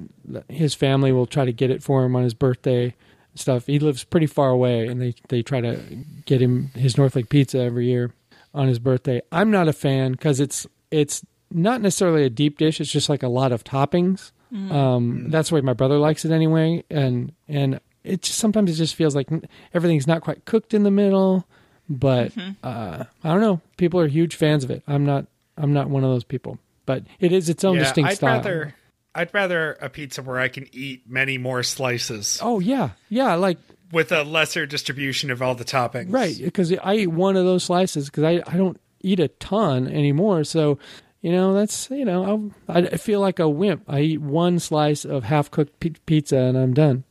his 0.48 0.74
family 0.74 1.12
will 1.12 1.26
try 1.26 1.44
to 1.44 1.52
get 1.52 1.70
it 1.70 1.82
for 1.82 2.04
him 2.04 2.16
on 2.16 2.24
his 2.24 2.34
birthday 2.34 2.94
stuff. 3.34 3.66
He 3.66 3.78
lives 3.78 4.04
pretty 4.04 4.26
far 4.26 4.50
away, 4.50 4.88
and 4.88 5.00
they 5.00 5.14
they 5.28 5.42
try 5.42 5.60
to 5.60 5.80
get 6.24 6.40
him 6.40 6.70
his 6.74 6.96
North 6.96 7.14
Lake 7.14 7.28
Pizza 7.28 7.60
every 7.60 7.86
year 7.86 8.12
on 8.54 8.66
his 8.66 8.78
birthday. 8.78 9.22
I'm 9.30 9.50
not 9.50 9.68
a 9.68 9.72
fan 9.72 10.12
because 10.12 10.40
it's 10.40 10.66
it's 10.90 11.24
not 11.50 11.80
necessarily 11.80 12.24
a 12.24 12.30
deep 12.30 12.58
dish. 12.58 12.80
It's 12.80 12.90
just 12.90 13.08
like 13.08 13.22
a 13.22 13.28
lot 13.28 13.52
of 13.52 13.64
toppings. 13.64 14.32
Um, 14.52 15.30
that's 15.30 15.48
the 15.50 15.56
way 15.56 15.60
my 15.60 15.72
brother 15.72 15.98
likes 15.98 16.24
it 16.24 16.30
anyway, 16.30 16.84
and 16.90 17.32
and 17.48 17.80
it 18.04 18.22
just, 18.22 18.38
sometimes 18.38 18.70
it 18.70 18.74
just 18.74 18.94
feels 18.94 19.14
like 19.16 19.28
everything's 19.74 20.06
not 20.06 20.22
quite 20.22 20.44
cooked 20.44 20.72
in 20.74 20.82
the 20.84 20.90
middle. 20.90 21.46
But 21.88 22.32
uh, 22.64 23.04
I 23.22 23.28
don't 23.28 23.40
know. 23.40 23.60
People 23.76 24.00
are 24.00 24.08
huge 24.08 24.34
fans 24.34 24.64
of 24.64 24.70
it. 24.70 24.82
I'm 24.88 25.04
not. 25.06 25.26
I'm 25.56 25.72
not 25.72 25.88
one 25.88 26.04
of 26.04 26.10
those 26.10 26.24
people. 26.24 26.58
But 26.84 27.04
it 27.20 27.32
is 27.32 27.48
its 27.48 27.64
own 27.64 27.76
Yeah, 27.76 27.82
distinct 27.82 28.10
I'd 28.10 28.16
style. 28.16 28.36
rather 28.36 28.74
I'd 29.14 29.32
rather 29.34 29.72
a 29.80 29.88
pizza 29.88 30.22
where 30.22 30.38
I 30.38 30.48
can 30.48 30.68
eat 30.72 31.02
many 31.08 31.38
more 31.38 31.62
slices 31.62 32.38
Oh 32.42 32.60
yeah, 32.60 32.90
yeah. 33.08 33.34
Like 33.34 33.58
with 33.92 34.12
a 34.12 34.22
lesser 34.24 34.66
distribution 34.66 35.30
of 35.30 35.40
all 35.42 35.54
the 35.54 35.64
toppings. 35.64 36.12
Right, 36.12 36.36
because 36.38 36.72
I 36.72 36.94
eat 36.96 37.06
one 37.06 37.36
of 37.36 37.44
those 37.44 37.64
slices 37.64 38.06
because 38.06 38.24
I, 38.24 38.42
I 38.46 38.56
don't 38.56 38.80
eat 39.00 39.20
a 39.20 39.28
ton 39.28 39.86
anymore. 39.88 40.42
So, 40.44 40.78
you 41.20 41.32
know, 41.32 41.54
that's 41.54 41.90
you 41.90 42.04
know 42.04 42.52
I 42.68 42.78
I 42.78 42.96
feel 42.96 43.20
like 43.20 43.38
a 43.38 43.48
wimp. 43.48 43.84
I 43.88 44.00
eat 44.00 44.20
one 44.20 44.58
slice 44.58 45.04
of 45.04 45.24
half 45.24 45.50
cooked 45.50 45.80
p- 45.80 45.94
pizza 46.06 46.36
and 46.36 46.56
I'm 46.56 46.74
done. 46.74 47.04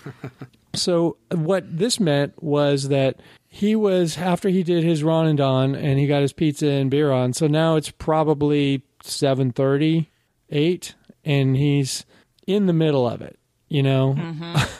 so 0.74 1.16
what 1.30 1.78
this 1.78 1.98
meant 1.98 2.42
was 2.42 2.88
that 2.88 3.20
he 3.48 3.74
was 3.74 4.18
after 4.18 4.48
he 4.48 4.62
did 4.62 4.84
his 4.84 5.02
Ron 5.02 5.26
and 5.26 5.38
Don 5.38 5.74
and 5.74 5.98
he 5.98 6.06
got 6.06 6.22
his 6.22 6.32
pizza 6.32 6.66
and 6.66 6.90
beer 6.90 7.10
on. 7.10 7.32
So 7.32 7.46
now 7.46 7.76
it's 7.76 7.90
probably 7.90 8.82
seven 9.02 9.52
thirty, 9.52 10.10
eight, 10.50 10.94
and 11.24 11.56
he's 11.56 12.04
in 12.46 12.66
the 12.66 12.72
middle 12.72 13.08
of 13.08 13.22
it. 13.22 13.37
You 13.68 13.82
know, 13.82 14.16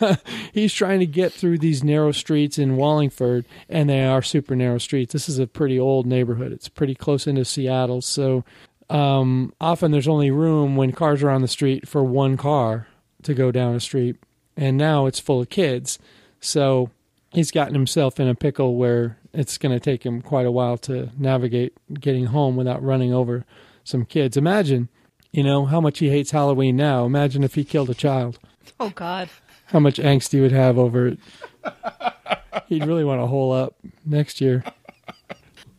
he's 0.52 0.72
trying 0.72 1.00
to 1.00 1.06
get 1.06 1.32
through 1.32 1.58
these 1.58 1.84
narrow 1.84 2.10
streets 2.10 2.58
in 2.58 2.76
Wallingford, 2.76 3.44
and 3.68 3.90
they 3.90 4.06
are 4.06 4.22
super 4.22 4.56
narrow 4.56 4.78
streets. 4.78 5.12
This 5.12 5.28
is 5.28 5.38
a 5.38 5.46
pretty 5.46 5.78
old 5.78 6.06
neighborhood. 6.06 6.52
It's 6.52 6.70
pretty 6.70 6.94
close 6.94 7.26
into 7.26 7.44
Seattle, 7.44 8.00
so 8.00 8.44
um, 8.88 9.52
often 9.60 9.90
there's 9.90 10.08
only 10.08 10.30
room 10.30 10.76
when 10.76 10.92
cars 10.92 11.22
are 11.22 11.30
on 11.30 11.42
the 11.42 11.48
street 11.48 11.86
for 11.86 12.02
one 12.02 12.38
car 12.38 12.86
to 13.24 13.34
go 13.34 13.52
down 13.52 13.74
a 13.74 13.80
street, 13.80 14.16
and 14.56 14.76
now 14.76 15.06
it's 15.06 15.20
full 15.20 15.42
of 15.42 15.50
kids. 15.50 15.98
So 16.40 16.90
he's 17.32 17.50
gotten 17.50 17.74
himself 17.74 18.18
in 18.18 18.28
a 18.28 18.34
pickle 18.34 18.76
where 18.76 19.18
it's 19.32 19.58
going 19.58 19.72
to 19.72 19.80
take 19.80 20.04
him 20.04 20.22
quite 20.22 20.46
a 20.46 20.50
while 20.50 20.78
to 20.78 21.10
navigate 21.18 21.74
getting 22.00 22.26
home 22.26 22.56
without 22.56 22.82
running 22.82 23.12
over 23.12 23.44
some 23.84 24.04
kids. 24.04 24.36
Imagine, 24.36 24.88
you 25.32 25.42
know, 25.42 25.66
how 25.66 25.80
much 25.80 25.98
he 25.98 26.08
hates 26.08 26.30
Halloween 26.30 26.76
now. 26.76 27.04
Imagine 27.04 27.44
if 27.44 27.54
he 27.54 27.64
killed 27.64 27.90
a 27.90 27.94
child 27.94 28.38
Oh 28.80 28.90
God. 28.90 29.28
how 29.66 29.80
much 29.80 29.96
angst 29.98 30.32
he 30.32 30.40
would 30.40 30.52
have 30.52 30.78
over 30.78 31.08
it. 31.08 31.18
He'd 32.68 32.86
really 32.86 33.04
want 33.04 33.20
to 33.20 33.26
hole 33.26 33.52
up 33.52 33.74
next 34.04 34.40
year. 34.40 34.62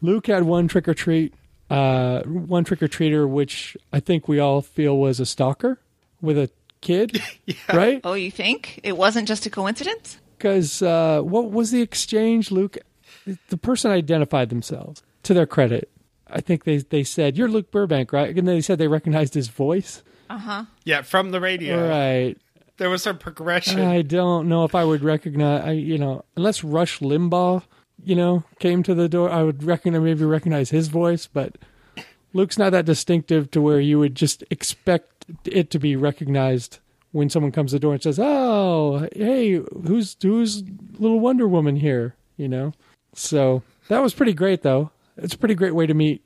Luke 0.02 0.28
had 0.28 0.44
one 0.44 0.68
trick 0.68 0.88
or 0.88 0.94
treat, 0.94 1.34
uh, 1.70 2.22
one 2.24 2.64
trick 2.64 2.82
or 2.82 2.88
treater, 2.88 3.28
which 3.28 3.76
I 3.94 4.00
think 4.00 4.28
we 4.28 4.40
all 4.40 4.62
feel 4.62 4.98
was 4.98 5.20
a 5.20 5.26
stalker 5.26 5.80
with 6.22 6.38
a 6.38 6.50
kid, 6.82 7.22
right? 7.74 8.02
Oh, 8.04 8.14
you 8.14 8.32
think 8.32 8.80
it 8.84 8.98
wasn't 8.98 9.28
just 9.28 9.46
a 9.46 9.50
coincidence? 9.50 10.20
Because 10.38 10.82
uh, 10.82 11.22
what 11.22 11.52
was 11.52 11.72
the 11.72 11.82
exchange, 11.82 12.52
Luke? 12.52 12.78
The 13.50 13.58
person 13.58 13.92
identified 13.92 14.50
themselves. 14.50 15.04
To 15.24 15.34
their 15.34 15.46
credit, 15.46 15.90
I 16.28 16.40
think 16.42 16.64
they 16.64 16.78
they 16.78 17.04
said, 17.04 17.38
"You're 17.38 17.50
Luke 17.50 17.72
Burbank, 17.72 18.14
right?" 18.14 18.36
And 18.36 18.48
they 18.48 18.62
said 18.62 18.78
they 18.80 18.88
recognized 18.88 19.34
his 19.34 19.50
voice. 19.50 20.02
Uh 20.30 20.38
huh. 20.38 20.64
Yeah, 20.86 21.02
from 21.02 21.32
the 21.32 21.42
radio. 21.42 21.90
Right. 21.90 22.38
There 22.80 22.89
was 22.89 23.04
some 23.04 23.18
progression. 23.18 23.82
I 23.82 24.02
don't 24.02 24.48
know 24.48 24.63
if 24.63 24.74
I 24.74 24.84
would 24.84 25.04
recognize. 25.04 25.65
I, 25.65 25.72
you 25.72 25.98
know, 25.98 26.24
unless 26.36 26.63
Rush 26.63 27.00
Limbaugh, 27.00 27.63
you 28.04 28.15
know, 28.15 28.44
came 28.60 28.84
to 28.84 28.96
the 28.96 29.10
door, 29.10 29.30
I 29.30 29.44
would 29.44 29.63
recognize 29.63 30.02
maybe 30.02 30.24
recognize 30.24 30.70
his 30.70 30.88
voice. 30.88 31.28
But 31.28 31.58
Luke's 32.34 32.58
not 32.58 32.72
that 32.72 32.86
distinctive 32.86 33.52
to 33.52 33.62
where 33.62 33.80
you 33.80 34.00
would 34.00 34.15
just 34.15 34.44
expect 34.50 35.26
it 35.46 35.70
to 35.72 35.80
be 35.80 35.96
recognized 35.96 36.80
when 37.12 37.30
someone 37.30 37.52
comes 37.52 37.72
to 37.72 37.76
the 37.76 37.82
door 37.82 37.94
and 37.94 38.02
says, 38.02 38.18
"Oh, 38.20 39.08
hey, 39.13 39.62
who's 39.86 40.15
who's 40.22 40.63
little 40.98 41.20
Wonder 41.20 41.48
Woman 41.48 41.76
here?" 41.76 42.15
You 42.38 42.48
know. 42.48 42.74
So 43.13 43.62
that 43.89 44.02
was 44.02 44.13
pretty 44.13 44.34
great, 44.34 44.62
though. 44.62 44.92
It's 45.18 45.34
a 45.34 45.38
pretty 45.38 45.56
great 45.56 45.76
way 45.76 45.86
to 45.86 45.94
meet 45.94 46.24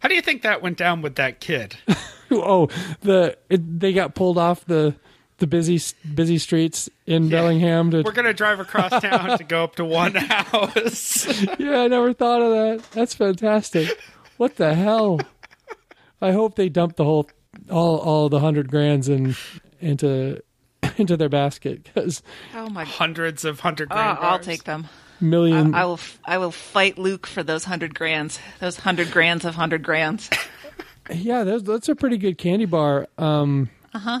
How 0.00 0.08
do 0.08 0.14
you 0.14 0.22
think 0.22 0.42
that 0.42 0.62
went 0.62 0.78
down 0.78 1.02
with 1.02 1.16
that 1.16 1.40
kid? 1.40 1.76
oh 2.30 2.68
the 3.02 3.36
it, 3.48 3.80
they 3.80 3.92
got 3.92 4.14
pulled 4.14 4.38
off 4.38 4.64
the 4.64 4.94
the 5.40 5.46
busy 5.46 5.80
busy 6.14 6.38
streets 6.38 6.88
in 7.06 7.28
Bellingham 7.28 7.90
to 7.90 8.02
We're 8.02 8.12
gonna 8.12 8.32
drive 8.32 8.60
across 8.60 8.90
town 9.02 9.36
to 9.38 9.44
go 9.44 9.64
up 9.64 9.74
to 9.76 9.84
one 9.84 10.14
house. 10.14 11.26
yeah 11.58 11.80
I 11.80 11.88
never 11.88 12.12
thought 12.12 12.40
of 12.42 12.50
that 12.52 12.90
that's 12.92 13.14
fantastic 13.14 13.88
what 14.36 14.56
the 14.56 14.74
hell 14.74 15.20
I 16.22 16.32
hope 16.32 16.54
they 16.54 16.68
dump 16.68 16.96
the 16.96 17.04
whole 17.04 17.28
all 17.70 17.98
all 17.98 18.28
the 18.28 18.40
hundred 18.40 18.70
grands 18.70 19.08
in 19.08 19.34
into 19.80 20.40
into 20.96 21.16
their 21.16 21.28
basket 21.28 21.82
because 21.84 22.22
Oh 22.54 22.68
my. 22.70 22.84
Hundreds 22.84 23.44
of 23.44 23.60
hundred 23.60 23.88
grand 23.88 24.18
I'll 24.20 24.38
take 24.38 24.64
them. 24.64 24.86
million. 25.20 25.74
I 25.74 25.84
will. 25.84 25.94
f- 25.94 26.18
I 26.24 26.38
will 26.38 26.50
fight 26.52 26.96
Luke 26.98 27.26
for 27.26 27.42
those 27.42 27.64
hundred 27.64 27.94
grands. 27.94 28.38
Those 28.60 28.76
hundred 28.78 29.10
grands 29.10 29.44
of 29.44 29.54
hundred 29.54 29.82
grands. 29.82 30.30
Yeah, 31.12 31.42
that's, 31.42 31.64
that's 31.64 31.88
a 31.88 31.96
pretty 31.96 32.18
good 32.18 32.38
candy 32.38 32.66
bar. 32.66 33.08
Um, 33.18 33.68
uh 33.92 33.96
Uh-huh. 33.96 34.10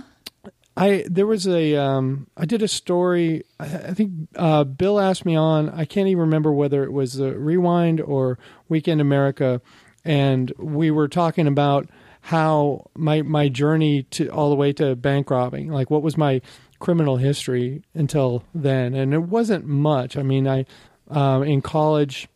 I 0.76 1.04
there 1.08 1.26
was 1.26 1.46
a 1.46 1.76
um, 1.76 2.26
I 2.36 2.44
did 2.44 2.62
a 2.62 2.68
story. 2.68 3.44
I, 3.58 3.64
I 3.64 3.94
think 3.94 4.12
uh, 4.36 4.64
Bill 4.64 5.00
asked 5.00 5.24
me 5.24 5.36
on. 5.36 5.68
I 5.70 5.84
can't 5.84 6.08
even 6.08 6.20
remember 6.20 6.52
whether 6.52 6.84
it 6.84 6.92
was 6.92 7.20
uh, 7.20 7.34
Rewind 7.34 8.00
or 8.00 8.38
Weekend 8.68 9.00
America, 9.00 9.60
and 10.04 10.52
we 10.58 10.90
were 10.90 11.08
talking 11.08 11.46
about 11.46 11.88
how 12.22 12.88
my 12.96 13.22
my 13.22 13.48
journey 13.48 14.04
to 14.04 14.28
all 14.28 14.50
the 14.50 14.56
way 14.56 14.72
to 14.74 14.94
bank 14.96 15.30
robbing. 15.30 15.70
Like, 15.70 15.90
what 15.90 16.02
was 16.02 16.16
my 16.16 16.40
criminal 16.78 17.16
history 17.16 17.82
until 17.94 18.44
then? 18.54 18.94
And 18.94 19.12
it 19.12 19.22
wasn't 19.24 19.66
much. 19.66 20.16
I 20.16 20.22
mean, 20.22 20.46
I 20.46 20.66
um, 21.08 21.42
in 21.42 21.62
college 21.62 22.28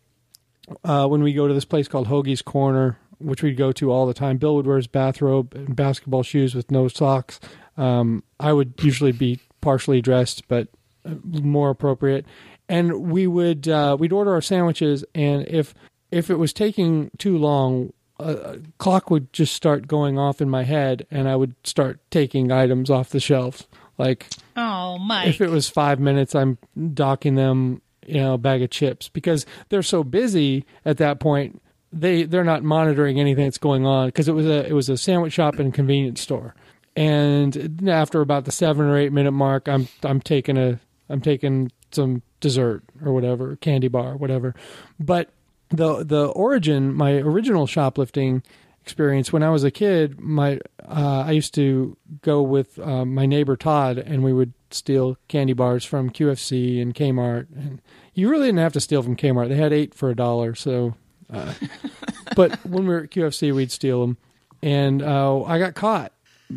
uh, 0.82 1.06
when 1.06 1.22
we 1.22 1.32
go 1.32 1.46
to 1.46 1.54
this 1.54 1.64
place 1.64 1.88
called 1.88 2.08
Hoagie's 2.08 2.42
Corner, 2.42 2.98
which 3.18 3.42
we'd 3.42 3.56
go 3.56 3.72
to 3.72 3.90
all 3.90 4.06
the 4.06 4.14
time. 4.14 4.38
Bill 4.38 4.56
would 4.56 4.66
wear 4.66 4.76
his 4.76 4.86
bathrobe 4.86 5.54
and 5.54 5.76
basketball 5.76 6.22
shoes 6.22 6.54
with 6.54 6.70
no 6.70 6.88
socks. 6.88 7.40
Um, 7.76 8.22
I 8.38 8.52
would 8.52 8.74
usually 8.78 9.12
be 9.12 9.40
partially 9.60 10.00
dressed, 10.00 10.46
but 10.48 10.68
uh, 11.04 11.14
more 11.22 11.70
appropriate. 11.70 12.26
And 12.68 13.10
we 13.10 13.26
would 13.26 13.68
uh, 13.68 13.96
we'd 13.98 14.12
order 14.12 14.32
our 14.32 14.40
sandwiches, 14.40 15.04
and 15.14 15.46
if 15.48 15.74
if 16.10 16.30
it 16.30 16.36
was 16.36 16.52
taking 16.52 17.10
too 17.18 17.36
long, 17.36 17.92
a 18.18 18.58
clock 18.78 19.10
would 19.10 19.32
just 19.32 19.54
start 19.54 19.86
going 19.86 20.18
off 20.18 20.40
in 20.40 20.48
my 20.48 20.62
head, 20.62 21.06
and 21.10 21.28
I 21.28 21.36
would 21.36 21.54
start 21.64 22.00
taking 22.10 22.50
items 22.52 22.88
off 22.90 23.10
the 23.10 23.20
shelves. 23.20 23.66
Like 23.98 24.28
Oh, 24.56 24.98
my! 24.98 25.26
if 25.26 25.40
it 25.40 25.50
was 25.50 25.68
five 25.68 26.00
minutes, 26.00 26.34
I'm 26.34 26.58
docking 26.94 27.34
them, 27.34 27.82
you 28.06 28.14
know, 28.14 28.34
a 28.34 28.38
bag 28.38 28.62
of 28.62 28.70
chips 28.70 29.08
because 29.08 29.44
they're 29.68 29.82
so 29.82 30.02
busy 30.02 30.64
at 30.84 30.96
that 30.98 31.20
point. 31.20 31.60
They 31.92 32.24
they're 32.24 32.44
not 32.44 32.64
monitoring 32.64 33.20
anything 33.20 33.44
that's 33.44 33.58
going 33.58 33.84
on 33.86 34.08
because 34.08 34.26
it 34.26 34.32
was 34.34 34.46
a 34.46 34.66
it 34.66 34.72
was 34.72 34.88
a 34.88 34.96
sandwich 34.96 35.34
shop 35.34 35.58
and 35.58 35.72
convenience 35.72 36.20
store. 36.20 36.54
And 36.96 37.88
after 37.88 38.20
about 38.20 38.44
the 38.44 38.52
seven 38.52 38.86
or 38.86 38.96
eight 38.96 39.12
minute 39.12 39.32
mark, 39.32 39.68
I'm 39.68 39.88
I'm 40.02 40.20
taking 40.20 40.56
a 40.56 40.78
I'm 41.08 41.20
taking 41.20 41.72
some 41.90 42.22
dessert 42.40 42.84
or 43.04 43.12
whatever, 43.12 43.56
candy 43.56 43.88
bar, 43.88 44.16
whatever. 44.16 44.54
But 45.00 45.30
the 45.70 46.04
the 46.04 46.26
origin, 46.26 46.94
my 46.94 47.14
original 47.14 47.66
shoplifting 47.66 48.42
experience 48.82 49.32
when 49.32 49.42
I 49.42 49.50
was 49.50 49.64
a 49.64 49.70
kid, 49.70 50.20
my 50.20 50.60
uh, 50.86 51.24
I 51.26 51.32
used 51.32 51.54
to 51.54 51.96
go 52.22 52.42
with 52.42 52.78
uh, 52.78 53.04
my 53.04 53.26
neighbor 53.26 53.56
Todd, 53.56 53.98
and 53.98 54.22
we 54.22 54.32
would 54.32 54.52
steal 54.70 55.16
candy 55.28 55.52
bars 55.52 55.84
from 55.84 56.10
QFC 56.10 56.80
and 56.82 56.94
Kmart. 56.94 57.46
And 57.56 57.80
you 58.12 58.28
really 58.28 58.48
didn't 58.48 58.58
have 58.58 58.74
to 58.74 58.80
steal 58.80 59.02
from 59.02 59.16
Kmart; 59.16 59.48
they 59.48 59.56
had 59.56 59.72
eight 59.72 59.94
for 59.94 60.10
a 60.10 60.16
dollar. 60.16 60.54
So, 60.54 60.94
uh, 61.32 61.54
but 62.36 62.64
when 62.66 62.86
we 62.86 62.94
were 62.94 63.04
at 63.04 63.10
QFC, 63.10 63.54
we'd 63.54 63.72
steal 63.72 64.02
them, 64.02 64.18
and 64.62 65.02
uh, 65.02 65.42
I 65.42 65.58
got 65.58 65.74
caught 65.74 66.12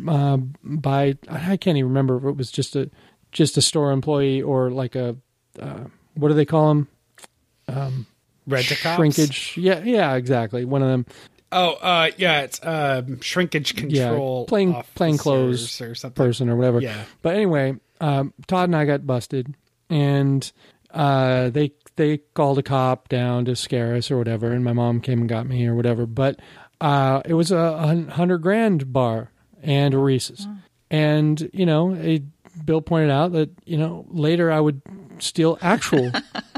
uh, 0.06 0.36
by 0.62 1.16
I 1.28 1.56
can't 1.56 1.76
even 1.78 1.88
remember 1.88 2.16
if 2.18 2.24
it 2.24 2.36
was 2.36 2.50
just 2.50 2.76
a 2.76 2.90
just 3.32 3.56
a 3.56 3.62
store 3.62 3.92
employee 3.92 4.42
or 4.42 4.70
like 4.70 4.94
a 4.94 5.16
uh, 5.60 5.84
what 6.14 6.28
do 6.28 6.34
they 6.34 6.44
call 6.44 6.68
them? 6.68 8.06
Red 8.48 8.64
to 8.64 8.76
cops? 8.76 8.96
Shrinkage. 8.96 9.56
Yeah, 9.58 9.80
yeah, 9.84 10.14
exactly. 10.14 10.64
One 10.64 10.82
of 10.82 10.88
them. 10.88 11.06
Oh, 11.52 11.74
uh, 11.74 12.10
yeah, 12.16 12.42
it's 12.42 12.60
um, 12.62 13.20
shrinkage 13.20 13.76
control. 13.76 14.42
yeah, 14.42 14.48
plain 14.48 14.82
plain 14.94 15.18
clothes 15.18 15.80
or 15.80 15.94
something. 15.94 16.14
person 16.14 16.48
or 16.48 16.56
whatever. 16.56 16.80
Yeah. 16.80 17.04
But 17.22 17.36
anyway, 17.36 17.76
um, 18.00 18.32
Todd 18.46 18.70
and 18.70 18.76
I 18.76 18.86
got 18.86 19.06
busted, 19.06 19.54
and 19.90 20.50
uh, 20.90 21.50
they 21.50 21.72
they 21.96 22.18
called 22.34 22.58
a 22.58 22.62
cop 22.62 23.08
down 23.08 23.44
to 23.46 23.56
scare 23.56 23.94
us 23.94 24.10
or 24.10 24.16
whatever, 24.18 24.50
and 24.52 24.64
my 24.64 24.72
mom 24.72 25.00
came 25.00 25.20
and 25.20 25.28
got 25.28 25.46
me 25.46 25.66
or 25.66 25.74
whatever. 25.74 26.06
But 26.06 26.40
uh, 26.80 27.22
it 27.24 27.34
was 27.34 27.50
a 27.50 28.06
hundred 28.10 28.38
grand 28.38 28.92
bar 28.92 29.30
and 29.62 29.94
a 29.94 29.98
Reese's, 29.98 30.46
and 30.90 31.50
you 31.52 31.66
know, 31.66 31.94
it, 31.94 32.22
Bill 32.64 32.80
pointed 32.80 33.10
out 33.10 33.32
that 33.32 33.50
you 33.64 33.76
know 33.78 34.04
later 34.08 34.50
I 34.52 34.60
would 34.60 34.80
steal 35.18 35.58
actual 35.60 36.10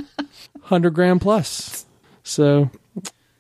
hundred 0.63 0.95
grand 0.95 1.21
plus. 1.21 1.87
So. 2.23 2.71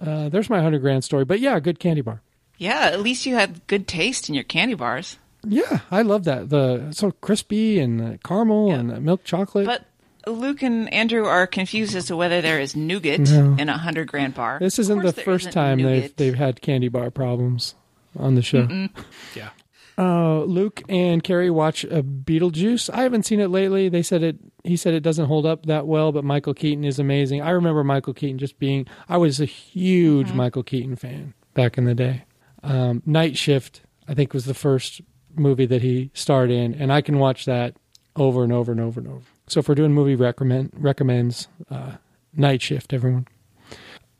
Uh, 0.03 0.31
there's 0.31 0.49
my 0.49 0.63
hundred 0.63 0.79
grand 0.79 1.05
story, 1.05 1.27
but 1.27 1.41
yeah, 1.41 1.61
good 1.61 1.79
candy 1.79 2.01
bar. 2.01 2.23
yeah, 2.57 2.87
at 2.91 3.01
least 3.01 3.27
you 3.27 3.35
had 3.35 3.67
good 3.67 3.87
taste 3.87 4.31
in 4.31 4.35
your 4.35 4.45
candy 4.45 4.73
bars. 4.75 5.19
Yeah, 5.47 5.81
I 5.91 6.01
love 6.01 6.25
that. 6.25 6.49
The 6.49 6.91
so 6.93 7.11
crispy 7.11 7.79
and 7.81 8.23
caramel 8.23 8.69
Yeah. 8.69 8.77
and 8.77 9.05
milk 9.05 9.25
chocolate. 9.25 9.67
But 9.67 9.85
Luke 10.27 10.63
and 10.63 10.91
Andrew 10.91 11.27
are 11.27 11.47
confused 11.47 11.95
as 11.95 12.07
to 12.07 12.17
whether 12.17 12.41
there 12.41 12.59
is 12.61 12.75
nougat 12.75 13.29
No. 13.31 13.57
in 13.59 13.69
a 13.69 13.77
hundred 13.77 14.09
grand 14.09 14.35
bar. 14.35 14.59
this 14.59 14.79
isn't 14.79 15.03
the 15.03 15.13
first 15.13 15.49
isn't 15.49 15.53
time 15.53 15.83
they've 15.83 16.17
they've 16.17 16.35
had 16.35 16.63
candy 16.63 16.89
bar 16.89 17.11
problems 17.11 17.75
on 18.19 18.35
the 18.35 18.43
show. 18.43 18.89
Yeah. 19.35 19.51
Uh, 19.99 20.45
Luke 20.45 20.83
and 20.89 21.23
Carrie 21.23 21.51
watch 21.51 21.85
uh, 21.85 22.01
Beetlejuice. 22.01 22.89
I 22.91 23.03
haven't 23.03 23.27
seen 23.27 23.39
it 23.39 23.49
lately. 23.49 23.91
They 23.91 24.03
said 24.03 24.23
it. 24.23 24.39
He 24.65 24.77
said 24.77 24.95
it 24.95 25.03
doesn't 25.03 25.27
hold 25.27 25.45
up 25.45 25.67
that 25.67 25.87
well, 25.87 26.11
but 26.11 26.25
Michael 26.25 26.55
Keaton 26.55 26.85
is 26.85 26.99
amazing. 26.99 27.43
I 27.43 27.51
remember 27.51 27.85
Michael 27.85 28.15
Keaton 28.15 28.39
just 28.39 28.59
being. 28.59 28.87
I 29.11 29.19
was 29.19 29.41
a 29.41 29.45
huge 29.45 30.33
Michael 30.33 30.63
Keaton 30.63 30.97
fan 30.97 31.35
back 31.53 31.77
in 31.77 31.85
the 31.85 31.95
day. 31.95 32.25
Um, 32.63 33.03
Night 33.05 33.37
Shift, 33.37 33.83
I 34.09 34.15
think, 34.15 34.33
was 34.33 34.47
the 34.47 34.55
first 34.55 35.03
movie 35.35 35.67
that 35.67 35.83
he 35.83 36.11
starred 36.15 36.51
in, 36.51 36.75
and 36.75 36.91
I 36.93 37.03
can 37.03 37.19
watch 37.19 37.45
that 37.45 37.77
over 38.17 38.43
and 38.43 38.53
over 38.53 38.73
and 38.73 38.81
over 38.81 39.01
and 39.01 39.09
over. 39.09 39.27
So 39.49 39.61
if 39.61 39.69
we're 39.69 39.75
doing 39.75 39.93
movie 39.93 40.15
recommend 40.15 40.71
recommends, 40.75 41.49
uh, 41.71 41.97
Night 42.35 42.63
Shift, 42.63 42.95
everyone. 42.95 43.27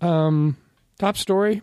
Um, 0.03 0.59
top 0.99 1.17
story: 1.17 1.63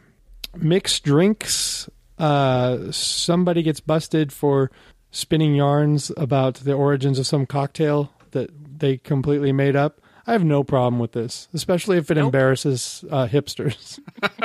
mixed 0.55 1.03
drinks. 1.03 1.87
Uh, 2.17 2.91
somebody 2.91 3.63
gets 3.63 3.80
busted 3.80 4.34
for 4.34 4.71
spinning 5.12 5.56
yarns 5.56 6.12
about 6.17 6.56
the 6.56 6.73
origins 6.73 7.19
of 7.19 7.27
some 7.27 7.45
cocktail 7.45 8.12
that 8.32 8.49
they 8.80 8.97
completely 8.97 9.51
made 9.51 9.75
up. 9.75 10.01
I 10.25 10.34
have 10.34 10.43
no 10.43 10.63
problem 10.63 10.99
with 10.99 11.13
this, 11.13 11.47
especially 11.53 11.97
if 11.97 12.12
it 12.12 12.15
Nope. 12.15 12.25
embarrasses 12.25 13.06
uh, 13.10 13.27
hipsters. 13.27 13.99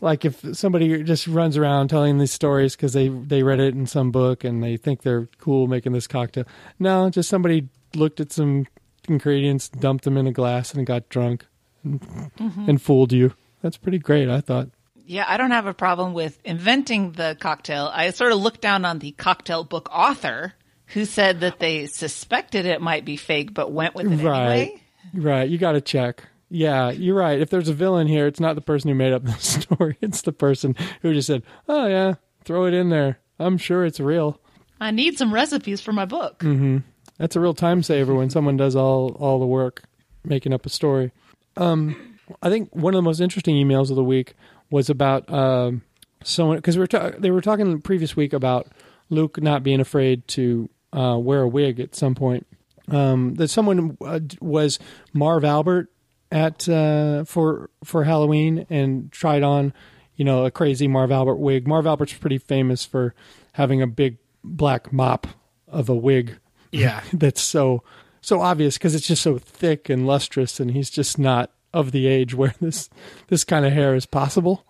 like 0.00 0.24
if 0.24 0.44
somebody 0.56 1.02
just 1.02 1.26
runs 1.26 1.56
around 1.56 1.88
telling 1.88 2.18
these 2.18 2.32
stories 2.32 2.76
because 2.76 2.92
they 2.92 3.08
they 3.08 3.42
read 3.42 3.60
it 3.60 3.74
in 3.74 3.86
some 3.86 4.10
book 4.10 4.44
and 4.44 4.62
they 4.62 4.76
think 4.76 5.02
they're 5.02 5.28
cool 5.38 5.66
making 5.66 5.92
this 5.92 6.06
cocktail. 6.06 6.44
No, 6.78 7.10
just 7.10 7.28
somebody 7.28 7.68
looked 7.94 8.20
at 8.20 8.32
some 8.32 8.66
ingredients, 9.08 9.68
dumped 9.68 10.04
them 10.04 10.16
in 10.16 10.26
a 10.26 10.32
glass, 10.32 10.74
and 10.74 10.86
got 10.86 11.08
drunk 11.08 11.46
and, 11.82 12.30
and 12.38 12.82
fooled 12.82 13.12
you. 13.12 13.34
That's 13.62 13.76
pretty 13.78 13.98
great, 13.98 14.28
I 14.28 14.40
thought. 14.40 14.68
Yeah, 15.08 15.24
I 15.26 15.38
don't 15.38 15.52
have 15.52 15.66
a 15.66 15.72
problem 15.72 16.12
with 16.12 16.38
inventing 16.44 17.12
the 17.12 17.34
cocktail. 17.40 17.90
I 17.90 18.10
sort 18.10 18.30
of 18.30 18.40
looked 18.40 18.60
down 18.60 18.84
on 18.84 18.98
the 18.98 19.12
cocktail 19.12 19.64
book 19.64 19.88
author 19.90 20.52
who 20.88 21.06
said 21.06 21.40
that 21.40 21.58
they 21.58 21.86
suspected 21.86 22.66
it 22.66 22.82
might 22.82 23.06
be 23.06 23.16
fake 23.16 23.54
but 23.54 23.72
went 23.72 23.94
with 23.94 24.12
it 24.12 24.22
right, 24.22 24.50
anyway. 24.50 24.82
right. 25.14 25.48
You 25.48 25.56
got 25.56 25.72
to 25.72 25.80
check. 25.80 26.24
Yeah, 26.50 26.90
you're 26.90 27.16
right. 27.16 27.40
If 27.40 27.48
there's 27.48 27.70
a 27.70 27.74
villain 27.74 28.06
here, 28.06 28.26
it's 28.26 28.38
not 28.38 28.54
the 28.54 28.60
person 28.60 28.90
who 28.90 28.94
made 28.94 29.14
up 29.14 29.24
the 29.24 29.32
story. 29.32 29.96
It's 30.02 30.20
the 30.20 30.32
person 30.32 30.76
who 31.00 31.14
just 31.14 31.26
said, 31.26 31.42
"Oh 31.66 31.86
yeah, 31.86 32.14
throw 32.44 32.66
it 32.66 32.74
in 32.74 32.90
there. 32.90 33.18
I'm 33.38 33.56
sure 33.56 33.86
it's 33.86 34.00
real." 34.00 34.38
I 34.78 34.90
need 34.90 35.16
some 35.16 35.32
recipes 35.32 35.80
for 35.80 35.92
my 35.92 36.04
book. 36.04 36.40
Mm-hmm. 36.40 36.78
That's 37.16 37.34
a 37.34 37.40
real 37.40 37.54
time 37.54 37.82
saver 37.82 38.14
when 38.14 38.28
someone 38.28 38.58
does 38.58 38.76
all 38.76 39.16
all 39.18 39.38
the 39.38 39.46
work 39.46 39.84
making 40.22 40.52
up 40.52 40.66
a 40.66 40.68
story. 40.68 41.12
Um, 41.56 42.18
I 42.42 42.50
think 42.50 42.74
one 42.74 42.92
of 42.92 42.98
the 42.98 43.02
most 43.02 43.20
interesting 43.20 43.54
emails 43.54 43.88
of 43.88 43.96
the 43.96 44.04
week 44.04 44.34
was 44.70 44.90
about 44.90 45.30
um, 45.32 45.82
someone 46.22 46.56
because 46.56 46.76
we 46.76 46.80
were 46.80 46.86
ta- 46.86 47.12
they 47.18 47.30
were 47.30 47.40
talking 47.40 47.70
the 47.70 47.78
previous 47.78 48.16
week 48.16 48.32
about 48.32 48.68
Luke 49.10 49.40
not 49.40 49.62
being 49.62 49.80
afraid 49.80 50.26
to 50.28 50.68
uh, 50.92 51.18
wear 51.18 51.42
a 51.42 51.48
wig 51.48 51.80
at 51.80 51.94
some 51.94 52.14
point. 52.14 52.46
Um, 52.88 53.34
that 53.34 53.48
someone 53.48 53.98
uh, 54.00 54.20
was 54.40 54.78
Marv 55.12 55.44
Albert 55.44 55.90
at 56.32 56.68
uh, 56.68 57.24
for 57.24 57.70
for 57.84 58.04
Halloween 58.04 58.66
and 58.70 59.12
tried 59.12 59.42
on, 59.42 59.72
you 60.16 60.24
know, 60.24 60.44
a 60.46 60.50
crazy 60.50 60.88
Marv 60.88 61.10
Albert 61.10 61.36
wig. 61.36 61.66
Marv 61.68 61.86
Albert's 61.86 62.14
pretty 62.14 62.38
famous 62.38 62.84
for 62.84 63.14
having 63.52 63.82
a 63.82 63.86
big 63.86 64.18
black 64.42 64.92
mop 64.92 65.26
of 65.66 65.88
a 65.88 65.94
wig 65.94 66.38
Yeah. 66.72 67.02
that's 67.12 67.42
so 67.42 67.82
so 68.20 68.40
obvious 68.40 68.78
because 68.78 68.94
it's 68.94 69.06
just 69.06 69.22
so 69.22 69.38
thick 69.38 69.88
and 69.88 70.06
lustrous, 70.06 70.60
and 70.60 70.70
he's 70.70 70.90
just 70.90 71.18
not 71.18 71.50
of 71.74 71.92
the 71.92 72.06
age 72.06 72.34
where 72.34 72.54
this 72.60 72.88
this 73.28 73.44
kind 73.44 73.66
of 73.66 73.72
hair 73.72 73.94
is 73.94 74.06
possible. 74.06 74.64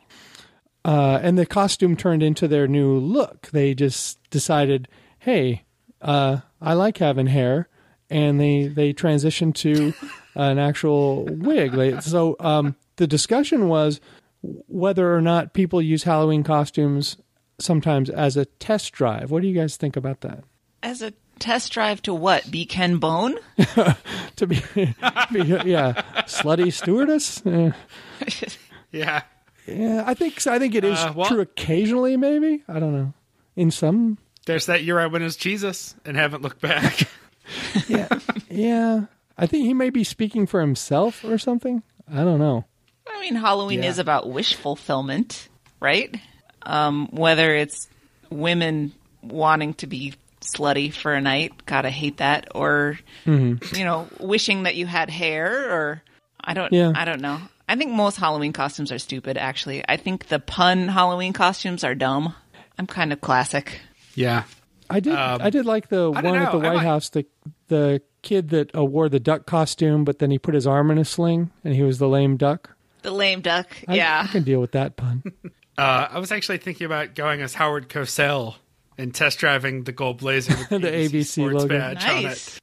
Uh, 0.89 1.21
and 1.23 1.37
the 1.37 1.45
costume 1.45 1.95
turned 1.97 2.23
into 2.23 2.49
their 2.49 2.67
new 2.67 2.97
look. 2.99 3.49
They 3.49 3.75
just 3.75 4.19
decided, 4.31 4.89
hey, 5.19 5.65
uh, 6.01 6.39
I 6.63 6.73
like 6.73 6.97
having 6.97 7.27
hair, 7.27 7.69
and 8.09 8.41
they 8.41 8.69
they 8.69 8.95
transitioned 8.95 9.55
to 9.57 9.93
an 10.35 10.59
actual 10.59 11.27
wig. 11.27 12.01
So 12.01 12.37
um, 12.41 12.75
the 12.97 13.07
discussion 13.07 13.69
was 13.69 14.01
whether 14.41 15.15
or 15.15 15.21
not 15.21 15.53
people 15.53 15.83
use 15.83 16.05
Halloween 16.05 16.43
costumes 16.43 17.19
sometimes 17.59 18.09
as 18.09 18.39
a 18.39 18.47
test 18.47 18.93
drive. 18.93 19.31
What 19.31 19.43
do 19.43 19.49
you 19.49 19.55
guys 19.55 19.77
think 19.77 19.95
about 19.95 20.23
that? 20.23 20.43
As 20.83 21.03
a 21.03 21.13
test 21.39 21.71
drive 21.71 22.01
to 22.03 22.15
what? 22.15 22.51
Be 22.51 22.65
Ken 22.65 22.97
Bone? 22.97 23.37
to 24.37 24.47
be, 24.47 24.63
be 24.73 25.43
yeah, 25.43 26.03
slutty 26.25 26.73
stewardess. 26.73 27.45
Uh, 27.45 27.73
Yeah. 28.91 29.23
Yeah, 29.69 30.05
I 30.07 30.15
think 30.15 30.47
I 30.47 30.59
think 30.59 30.75
it 30.75 30.85
is 30.85 30.99
Uh, 30.99 31.13
well- 31.15 31.29
true 31.29 31.41
occasionally. 31.41 32.17
Maybe 32.17 32.63
I 32.69 32.79
don't 32.81 32.93
know. 32.93 33.13
In 33.57 33.71
some, 33.71 34.19
There's 34.47 34.67
that 34.67 34.85
year 34.85 34.99
I 35.01 35.07
went 35.07 35.25
as 35.25 35.37
Jesus 35.37 35.95
and 36.05 36.17
haven't 36.17 36.43
looked 36.43 36.61
back. 36.61 37.09
yeah, 37.89 38.09
yeah. 38.49 39.01
I 39.37 39.47
think 39.47 39.67
he 39.67 39.75
may 39.75 39.91
be 39.91 40.05
speaking 40.05 40.47
for 40.47 40.61
himself 40.61 41.25
or 41.25 41.39
something. 41.39 41.83
I 42.13 42.25
don't 42.25 42.39
know. 42.39 42.65
I 43.13 43.21
mean, 43.21 43.35
Halloween 43.35 43.83
Yeah. 43.83 43.91
is 43.91 43.99
about 43.99 44.29
wish 44.31 44.55
fulfillment, 44.55 45.49
right? 45.81 46.15
Um, 46.63 47.09
whether 47.11 47.55
it's 47.55 47.89
women 48.31 48.93
wanting 49.23 49.75
to 49.75 49.87
be 49.87 50.15
slutty 50.41 50.93
for 50.93 51.13
a 51.15 51.21
night, 51.21 51.67
gotta 51.67 51.91
hate 51.91 52.19
that, 52.19 52.49
or 52.55 52.99
Mm-hmm. 53.27 53.75
you 53.77 53.85
know, 53.85 54.09
wishing 54.21 54.63
that 54.65 54.77
you 54.77 54.87
had 54.87 55.11
hair, 55.11 55.71
or 55.71 56.03
I 56.41 56.55
don't, 56.55 56.73
Yeah. 56.73 56.93
I 56.95 57.05
don't 57.05 57.21
know. 57.21 57.39
I 57.69 57.77
think 57.77 57.93
most 57.93 58.17
Halloween 58.17 58.53
costumes 58.53 58.91
are 58.93 58.99
stupid. 58.99 59.37
Actually, 59.37 59.85
I 59.89 59.97
think 59.97 60.29
the 60.29 60.39
pun 60.39 60.89
Halloween 60.89 61.33
costumes 61.33 61.85
are 61.85 61.95
dumb. 61.95 62.35
I'm 62.79 62.87
kind 62.87 63.13
of 63.13 63.21
classic. 63.21 63.81
yeah. 64.15 64.45
I 64.91 65.01
did. 65.01 65.13
Um, 65.15 65.43
I 65.43 65.51
did 65.51 65.67
like 65.67 65.89
the 65.91 66.05
I 66.05 66.09
one 66.09 66.25
don't 66.25 66.37
at 66.37 66.51
the 66.53 66.59
know, 66.61 66.65
I 66.65 66.69
White 66.71 66.77
might- 66.77 66.83
House. 66.85 67.11
The 67.11 67.27
the 67.69 68.01
kid 68.23 68.49
that 68.51 68.75
uh, 68.75 68.83
wore 68.85 69.11
the 69.11 69.21
duck 69.21 69.45
costume, 69.45 70.05
but 70.05 70.19
then 70.19 70.31
he 70.31 70.39
put 70.39 70.55
his 70.55 70.67
arm 70.67 70.91
in 70.91 70.97
a 70.97 71.05
sling, 71.05 71.51
and 71.63 71.75
he 71.75 71.83
was 71.83 71.99
the 71.99 72.09
lame 72.09 72.39
duck. 72.39 72.75
The 73.03 73.11
lame 73.11 73.43
duck, 73.43 73.69
I, 73.87 73.97
yeah. 73.97 74.23
I 74.25 74.33
can 74.33 74.45
deal 74.45 74.61
with 74.61 74.73
that 74.73 74.97
pun. 74.97 75.23
Uh, 75.79 76.09
I 76.11 76.19
was 76.19 76.33
actually 76.33 76.59
thinking 76.59 76.87
about 76.87 77.15
going 77.15 77.41
as 77.41 77.55
Howard 77.55 77.89
Cosell 77.89 78.57
and 78.99 79.15
test 79.15 79.39
driving 79.39 79.85
the 79.85 79.93
gold 79.93 80.19
blazer 80.19 80.57
with 80.57 80.69
the, 80.71 80.79
The 80.81 80.89
ABC, 80.89 81.11
ABC 81.21 81.25
sports 81.27 81.55
logo. 81.55 81.69
badge 81.79 82.05
on 82.05 82.25
it. 82.27 82.59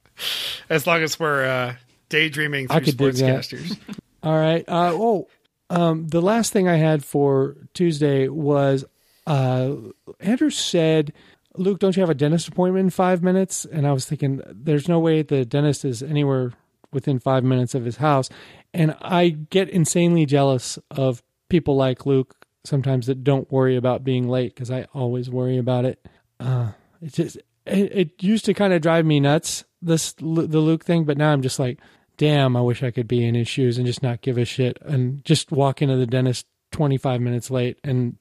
As 0.68 0.86
long 0.86 1.02
as 1.02 1.18
we're 1.18 1.46
uh, 1.46 1.74
daydreaming 2.10 2.66
I 2.68 2.74
through 2.80 2.84
could 2.84 2.96
dig 2.98 3.14
that. 3.14 3.42
sportscasters. 3.44 3.78
All 4.26 4.36
right. 4.36 4.64
Uh, 4.66 4.90
oh, 4.92 5.28
um, 5.70 6.08
the 6.08 6.20
last 6.20 6.52
thing 6.52 6.66
I 6.66 6.78
had 6.78 7.04
for 7.04 7.56
Tuesday 7.74 8.26
was 8.26 8.84
uh, 9.24 9.72
Andrew 10.18 10.50
said, 10.50 11.12
"Luke, 11.54 11.78
don't 11.78 11.94
you 11.94 12.00
have 12.00 12.10
a 12.10 12.14
dentist 12.14 12.48
appointment 12.48 12.86
in 12.86 12.90
five 12.90 13.22
minutes?" 13.22 13.64
And 13.64 13.86
I 13.86 13.92
was 13.92 14.04
thinking, 14.04 14.42
"There's 14.48 14.88
no 14.88 14.98
way 14.98 15.22
the 15.22 15.44
dentist 15.44 15.84
is 15.84 16.02
anywhere 16.02 16.54
within 16.92 17.20
five 17.20 17.44
minutes 17.44 17.72
of 17.76 17.84
his 17.84 17.98
house." 17.98 18.28
And 18.74 18.96
I 19.00 19.28
get 19.28 19.68
insanely 19.68 20.26
jealous 20.26 20.76
of 20.90 21.22
people 21.48 21.76
like 21.76 22.04
Luke 22.04 22.34
sometimes 22.64 23.06
that 23.06 23.22
don't 23.22 23.52
worry 23.52 23.76
about 23.76 24.02
being 24.02 24.28
late 24.28 24.56
because 24.56 24.72
I 24.72 24.88
always 24.92 25.30
worry 25.30 25.56
about 25.56 25.84
it. 25.84 26.04
Uh, 26.40 26.72
it 27.00 27.12
just 27.12 27.36
it, 27.64 27.92
it 27.96 28.22
used 28.24 28.44
to 28.46 28.54
kind 28.54 28.72
of 28.72 28.82
drive 28.82 29.06
me 29.06 29.20
nuts 29.20 29.62
this 29.80 30.14
the 30.14 30.24
Luke 30.24 30.84
thing, 30.84 31.04
but 31.04 31.16
now 31.16 31.32
I'm 31.32 31.42
just 31.42 31.60
like, 31.60 31.78
damn, 32.16 32.56
I 32.56 32.60
wish 32.60 32.82
I 32.82 32.90
could 32.90 33.08
be 33.08 33.24
in 33.24 33.34
his 33.34 33.48
shoes 33.48 33.78
and 33.78 33.86
just 33.86 34.02
not 34.02 34.20
give 34.20 34.38
a 34.38 34.44
shit 34.44 34.78
and 34.82 35.24
just 35.24 35.50
walk 35.50 35.82
into 35.82 35.96
the 35.96 36.06
dentist 36.06 36.46
25 36.72 37.20
minutes 37.20 37.50
late 37.50 37.78
and 37.84 38.16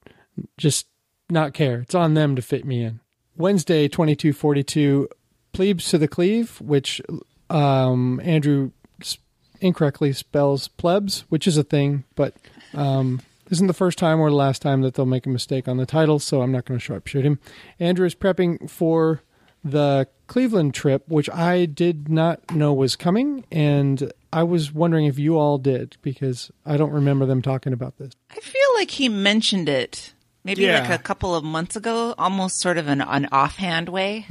just 0.57 0.87
not 1.29 1.53
care. 1.53 1.79
It's 1.79 1.95
on 1.95 2.13
them 2.13 2.35
to 2.35 2.41
fit 2.41 2.65
me 2.65 2.83
in. 2.83 2.99
Wednesday, 3.37 3.87
2242, 3.87 5.09
plebes 5.51 5.89
to 5.89 5.97
the 5.97 6.07
cleave, 6.07 6.59
which 6.61 7.01
um, 7.49 8.21
Andrew 8.23 8.71
incorrectly 9.61 10.13
spells 10.13 10.67
plebs, 10.67 11.21
which 11.29 11.47
is 11.47 11.57
a 11.57 11.63
thing, 11.63 12.03
but 12.15 12.35
um, 12.73 13.21
isn't 13.49 13.67
the 13.67 13.73
first 13.73 13.97
time 13.97 14.19
or 14.19 14.29
the 14.29 14.35
last 14.35 14.61
time 14.61 14.81
that 14.81 14.93
they'll 14.93 15.05
make 15.05 15.25
a 15.25 15.29
mistake 15.29 15.67
on 15.67 15.77
the 15.77 15.85
title, 15.85 16.19
so 16.19 16.41
I'm 16.41 16.51
not 16.51 16.65
going 16.65 16.79
to 16.79 16.93
sharpshoot 16.93 17.23
him. 17.23 17.39
Andrew 17.79 18.05
is 18.05 18.15
prepping 18.15 18.69
for 18.69 19.21
the 19.65 20.07
Cleveland 20.27 20.73
trip, 20.73 21.03
which 21.09 21.29
I 21.29 21.65
did 21.65 22.07
not 22.07 22.55
know 22.55 22.71
was 22.73 22.95
coming, 22.95 23.43
and 23.51 24.13
I 24.31 24.43
was 24.43 24.71
wondering 24.71 25.05
if 25.07 25.17
you 25.19 25.37
all 25.37 25.57
did 25.57 25.97
because 26.03 26.51
I 26.65 26.77
don't 26.77 26.91
remember 26.91 27.25
them 27.25 27.41
talking 27.41 27.73
about 27.73 27.97
this. 27.97 28.13
I 28.29 28.39
feel 28.39 28.61
like 28.75 28.91
he 28.91 29.09
mentioned 29.09 29.67
it 29.67 30.13
maybe 30.43 30.61
Yeah. 30.61 30.81
like 30.81 30.89
a 30.91 31.01
couple 31.01 31.33
of 31.35 31.43
months 31.43 31.75
ago, 31.75 32.13
almost 32.17 32.59
sort 32.59 32.77
of 32.77 32.87
an, 32.87 33.01
an 33.01 33.27
offhand 33.31 33.89
way. 33.89 34.25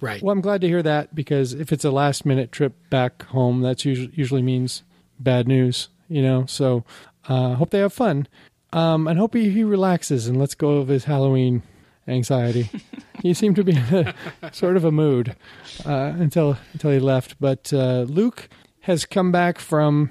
Right. 0.00 0.22
Well, 0.22 0.32
I'm 0.32 0.42
glad 0.42 0.60
to 0.60 0.68
hear 0.68 0.82
that 0.82 1.14
because 1.14 1.54
if 1.54 1.72
it's 1.72 1.84
a 1.84 1.90
last 1.90 2.26
minute 2.26 2.52
trip 2.52 2.74
back 2.90 3.22
home, 3.24 3.62
that's 3.62 3.84
usually 3.86 4.12
usually 4.14 4.42
means 4.42 4.82
bad 5.18 5.48
news, 5.48 5.88
you 6.08 6.20
know. 6.20 6.44
So, 6.46 6.84
uh, 7.26 7.54
hope 7.54 7.70
they 7.70 7.78
have 7.78 7.92
fun, 7.94 8.28
um, 8.74 9.06
and 9.08 9.18
hope 9.18 9.32
he, 9.34 9.48
he 9.48 9.64
relaxes 9.64 10.26
and 10.28 10.38
lets 10.38 10.54
go 10.54 10.72
of 10.76 10.88
his 10.88 11.04
Halloween 11.04 11.62
anxiety. 12.06 12.70
he 13.22 13.34
seemed 13.34 13.56
to 13.56 13.64
be 13.64 13.72
in 13.72 13.78
a, 13.78 14.14
sort 14.52 14.76
of 14.76 14.84
a 14.84 14.92
mood 14.92 15.36
uh, 15.84 16.12
until 16.18 16.56
until 16.72 16.90
he 16.90 16.98
left. 16.98 17.36
But 17.40 17.72
uh, 17.72 18.02
Luke 18.02 18.48
has 18.80 19.06
come 19.06 19.32
back 19.32 19.58
from 19.58 20.10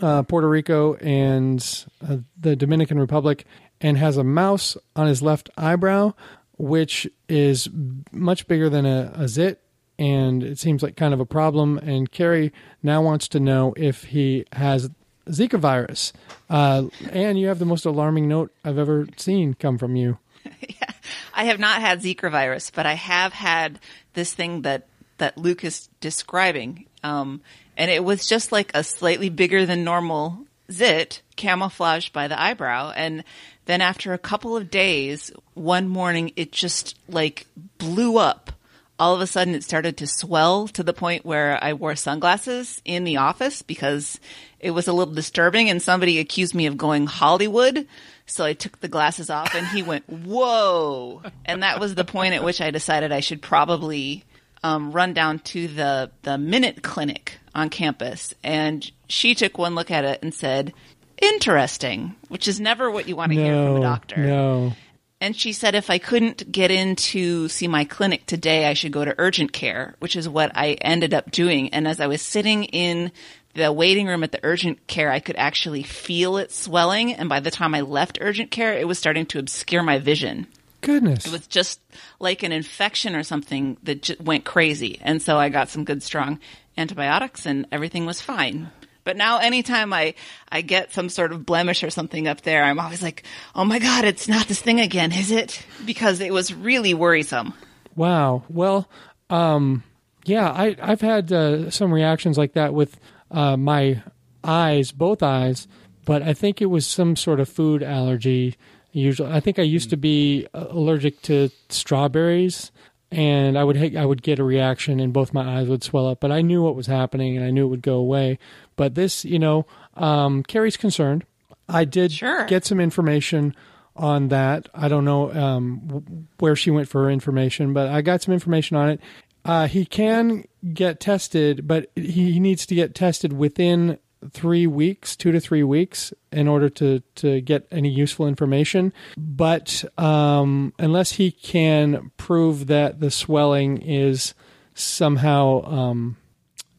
uh, 0.00 0.22
Puerto 0.22 0.48
Rico 0.48 0.94
and 0.94 1.84
uh, 2.06 2.18
the 2.38 2.56
Dominican 2.56 2.98
Republic 2.98 3.44
and 3.80 3.98
has 3.98 4.16
a 4.16 4.24
mouse 4.24 4.76
on 4.94 5.06
his 5.06 5.22
left 5.22 5.50
eyebrow, 5.56 6.12
which 6.56 7.08
is 7.28 7.68
much 8.12 8.46
bigger 8.46 8.70
than 8.70 8.86
a, 8.86 9.12
a 9.14 9.28
zit. 9.28 9.60
And 9.98 10.42
it 10.42 10.58
seems 10.58 10.82
like 10.82 10.96
kind 10.96 11.12
of 11.12 11.20
a 11.20 11.26
problem. 11.26 11.78
And 11.78 12.10
Carrie 12.10 12.52
now 12.82 13.02
wants 13.02 13.28
to 13.28 13.40
know 13.40 13.74
if 13.76 14.04
he 14.04 14.44
has 14.52 14.88
Zika 15.28 15.58
virus. 15.58 16.12
Uh, 16.48 16.84
and 17.10 17.38
you 17.38 17.48
have 17.48 17.58
the 17.58 17.64
most 17.64 17.84
alarming 17.84 18.28
note 18.28 18.52
I've 18.64 18.78
ever 18.78 19.06
seen 19.16 19.54
come 19.54 19.78
from 19.78 19.96
you. 19.96 20.18
I 21.34 21.44
have 21.44 21.58
not 21.58 21.80
had 21.80 22.02
Zika 22.02 22.30
virus, 22.30 22.70
but 22.70 22.86
I 22.86 22.94
have 22.94 23.32
had 23.32 23.78
this 24.14 24.32
thing 24.32 24.62
that 24.62 24.86
that 25.18 25.38
Luke 25.38 25.62
is 25.64 25.88
describing, 26.00 26.86
um, 27.04 27.42
and 27.76 27.90
it 27.90 28.02
was 28.02 28.26
just 28.26 28.50
like 28.50 28.72
a 28.74 28.82
slightly 28.82 29.28
bigger 29.28 29.66
than 29.66 29.84
normal 29.84 30.46
zit, 30.70 31.22
camouflaged 31.36 32.12
by 32.12 32.28
the 32.28 32.40
eyebrow, 32.40 32.92
and 32.96 33.24
then 33.66 33.80
after 33.80 34.12
a 34.12 34.18
couple 34.18 34.56
of 34.56 34.70
days, 34.70 35.30
one 35.54 35.88
morning 35.88 36.32
it 36.36 36.52
just 36.52 36.98
like 37.08 37.46
blew 37.78 38.18
up. 38.18 38.52
All 38.98 39.14
of 39.14 39.20
a 39.20 39.26
sudden, 39.26 39.54
it 39.54 39.64
started 39.64 39.96
to 39.96 40.06
swell 40.06 40.68
to 40.68 40.82
the 40.82 40.92
point 40.92 41.24
where 41.24 41.58
I 41.62 41.72
wore 41.72 41.96
sunglasses 41.96 42.80
in 42.84 43.04
the 43.04 43.16
office 43.16 43.62
because 43.62 44.20
it 44.60 44.70
was 44.70 44.86
a 44.86 44.92
little 44.92 45.14
disturbing, 45.14 45.70
and 45.70 45.82
somebody 45.82 46.18
accused 46.18 46.54
me 46.54 46.66
of 46.66 46.76
going 46.76 47.06
Hollywood. 47.06 47.86
So 48.26 48.44
I 48.44 48.52
took 48.52 48.80
the 48.80 48.88
glasses 48.88 49.30
off 49.30 49.54
and 49.54 49.66
he 49.66 49.82
went, 49.82 50.08
whoa. 50.08 51.22
And 51.44 51.62
that 51.62 51.80
was 51.80 51.94
the 51.94 52.04
point 52.04 52.34
at 52.34 52.44
which 52.44 52.60
I 52.60 52.70
decided 52.70 53.12
I 53.12 53.20
should 53.20 53.42
probably 53.42 54.24
um, 54.62 54.92
run 54.92 55.12
down 55.12 55.40
to 55.40 55.68
the, 55.68 56.10
the 56.22 56.38
Minute 56.38 56.82
Clinic 56.82 57.38
on 57.54 57.68
campus. 57.68 58.32
And 58.42 58.90
she 59.08 59.34
took 59.34 59.58
one 59.58 59.74
look 59.74 59.90
at 59.90 60.04
it 60.04 60.22
and 60.22 60.32
said, 60.32 60.72
interesting, 61.20 62.14
which 62.28 62.48
is 62.48 62.60
never 62.60 62.90
what 62.90 63.08
you 63.08 63.16
want 63.16 63.32
to 63.32 63.38
hear 63.38 63.54
from 63.54 63.76
a 63.76 63.80
doctor. 63.80 64.16
no. 64.18 64.72
And 65.20 65.36
she 65.36 65.52
said 65.52 65.76
if 65.76 65.88
I 65.88 65.98
couldn't 65.98 66.50
get 66.50 66.72
in 66.72 66.96
to 66.96 67.48
see 67.48 67.68
my 67.68 67.84
clinic 67.84 68.26
today, 68.26 68.66
I 68.66 68.74
should 68.74 68.90
go 68.90 69.04
to 69.04 69.14
urgent 69.18 69.52
care, 69.52 69.94
which 70.00 70.16
is 70.16 70.28
what 70.28 70.50
I 70.56 70.72
ended 70.80 71.14
up 71.14 71.30
doing. 71.30 71.72
And 71.72 71.86
as 71.86 72.00
I 72.00 72.08
was 72.08 72.20
sitting 72.20 72.64
in 72.64 73.12
the 73.54 73.72
waiting 73.72 74.06
room 74.06 74.22
at 74.24 74.32
the 74.32 74.40
urgent 74.42 74.86
care, 74.86 75.10
I 75.10 75.20
could 75.20 75.36
actually 75.36 75.82
feel 75.82 76.36
it 76.36 76.52
swelling. 76.52 77.12
And 77.14 77.28
by 77.28 77.40
the 77.40 77.50
time 77.50 77.74
I 77.74 77.82
left 77.82 78.18
urgent 78.20 78.50
care, 78.50 78.72
it 78.72 78.88
was 78.88 78.98
starting 78.98 79.26
to 79.26 79.38
obscure 79.38 79.82
my 79.82 79.98
vision. 79.98 80.46
Goodness. 80.80 81.26
It 81.26 81.32
was 81.32 81.46
just 81.46 81.80
like 82.18 82.42
an 82.42 82.52
infection 82.52 83.14
or 83.14 83.22
something 83.22 83.76
that 83.84 84.02
j- 84.02 84.16
went 84.20 84.44
crazy. 84.44 84.98
And 85.02 85.22
so 85.22 85.38
I 85.38 85.48
got 85.48 85.68
some 85.68 85.84
good 85.84 86.02
strong 86.02 86.40
antibiotics 86.76 87.46
and 87.46 87.66
everything 87.70 88.06
was 88.06 88.20
fine. 88.20 88.70
But 89.04 89.16
now 89.16 89.38
anytime 89.38 89.92
I, 89.92 90.14
I 90.48 90.62
get 90.62 90.92
some 90.92 91.08
sort 91.08 91.32
of 91.32 91.44
blemish 91.44 91.82
or 91.82 91.90
something 91.90 92.28
up 92.28 92.42
there, 92.42 92.64
I'm 92.64 92.80
always 92.80 93.02
like, 93.02 93.24
oh 93.54 93.64
my 93.64 93.78
God, 93.78 94.04
it's 94.04 94.28
not 94.28 94.46
this 94.46 94.60
thing 94.60 94.80
again, 94.80 95.12
is 95.12 95.30
it? 95.30 95.64
Because 95.84 96.20
it 96.20 96.32
was 96.32 96.54
really 96.54 96.94
worrisome. 96.94 97.54
Wow. 97.96 98.44
Well, 98.48 98.88
um, 99.28 99.82
yeah, 100.24 100.48
I, 100.50 100.76
I've 100.80 101.00
had 101.00 101.32
uh, 101.32 101.70
some 101.70 101.92
reactions 101.92 102.38
like 102.38 102.52
that 102.54 102.74
with 102.74 102.96
uh, 103.32 103.56
my 103.56 104.02
eyes, 104.44 104.92
both 104.92 105.22
eyes, 105.22 105.66
but 106.04 106.22
I 106.22 106.32
think 106.34 106.60
it 106.62 106.66
was 106.66 106.86
some 106.86 107.16
sort 107.16 107.40
of 107.40 107.48
food 107.48 107.82
allergy. 107.82 108.56
Usually, 108.92 109.32
I 109.32 109.40
think 109.40 109.58
I 109.58 109.62
used 109.62 109.90
to 109.90 109.96
be 109.96 110.46
uh, 110.54 110.66
allergic 110.70 111.22
to 111.22 111.50
strawberries, 111.68 112.70
and 113.10 113.58
I 113.58 113.64
would 113.64 113.76
ha- 113.76 113.98
I 114.00 114.04
would 114.04 114.22
get 114.22 114.38
a 114.38 114.44
reaction, 114.44 115.00
and 115.00 115.12
both 115.12 115.32
my 115.34 115.58
eyes 115.58 115.68
would 115.68 115.82
swell 115.82 116.06
up. 116.08 116.20
But 116.20 116.32
I 116.32 116.42
knew 116.42 116.62
what 116.62 116.76
was 116.76 116.86
happening, 116.86 117.36
and 117.36 117.44
I 117.46 117.50
knew 117.50 117.64
it 117.66 117.70
would 117.70 117.82
go 117.82 117.96
away. 117.96 118.38
But 118.76 118.94
this, 118.94 119.24
you 119.24 119.38
know, 119.38 119.66
um, 119.96 120.42
Carrie's 120.42 120.76
concerned. 120.76 121.24
I 121.68 121.84
did 121.84 122.12
Sure. 122.12 122.44
get 122.46 122.64
some 122.64 122.80
information 122.80 123.54
on 123.96 124.28
that. 124.28 124.68
I 124.74 124.88
don't 124.88 125.04
know 125.04 125.32
um, 125.32 126.26
where 126.38 126.56
she 126.56 126.70
went 126.70 126.88
for 126.88 127.04
her 127.04 127.10
information, 127.10 127.72
but 127.72 127.88
I 127.88 128.00
got 128.02 128.22
some 128.22 128.34
information 128.34 128.76
on 128.76 128.88
it. 128.90 129.00
Uh, 129.44 129.66
he 129.66 129.84
can 129.84 130.44
get 130.72 131.00
tested, 131.00 131.66
but 131.66 131.90
he 131.96 132.38
needs 132.38 132.66
to 132.66 132.74
get 132.74 132.94
tested 132.94 133.32
within 133.32 133.98
three 134.30 134.66
weeks, 134.66 135.16
two 135.16 135.32
to 135.32 135.40
three 135.40 135.64
weeks, 135.64 136.12
in 136.30 136.46
order 136.46 136.68
to 136.68 137.00
to 137.16 137.40
get 137.40 137.66
any 137.70 137.88
useful 137.88 138.28
information. 138.28 138.92
But 139.16 139.84
um, 139.98 140.72
unless 140.78 141.12
he 141.12 141.32
can 141.32 142.12
prove 142.16 142.68
that 142.68 143.00
the 143.00 143.10
swelling 143.10 143.78
is 143.82 144.34
somehow, 144.74 145.64
um, 145.64 146.16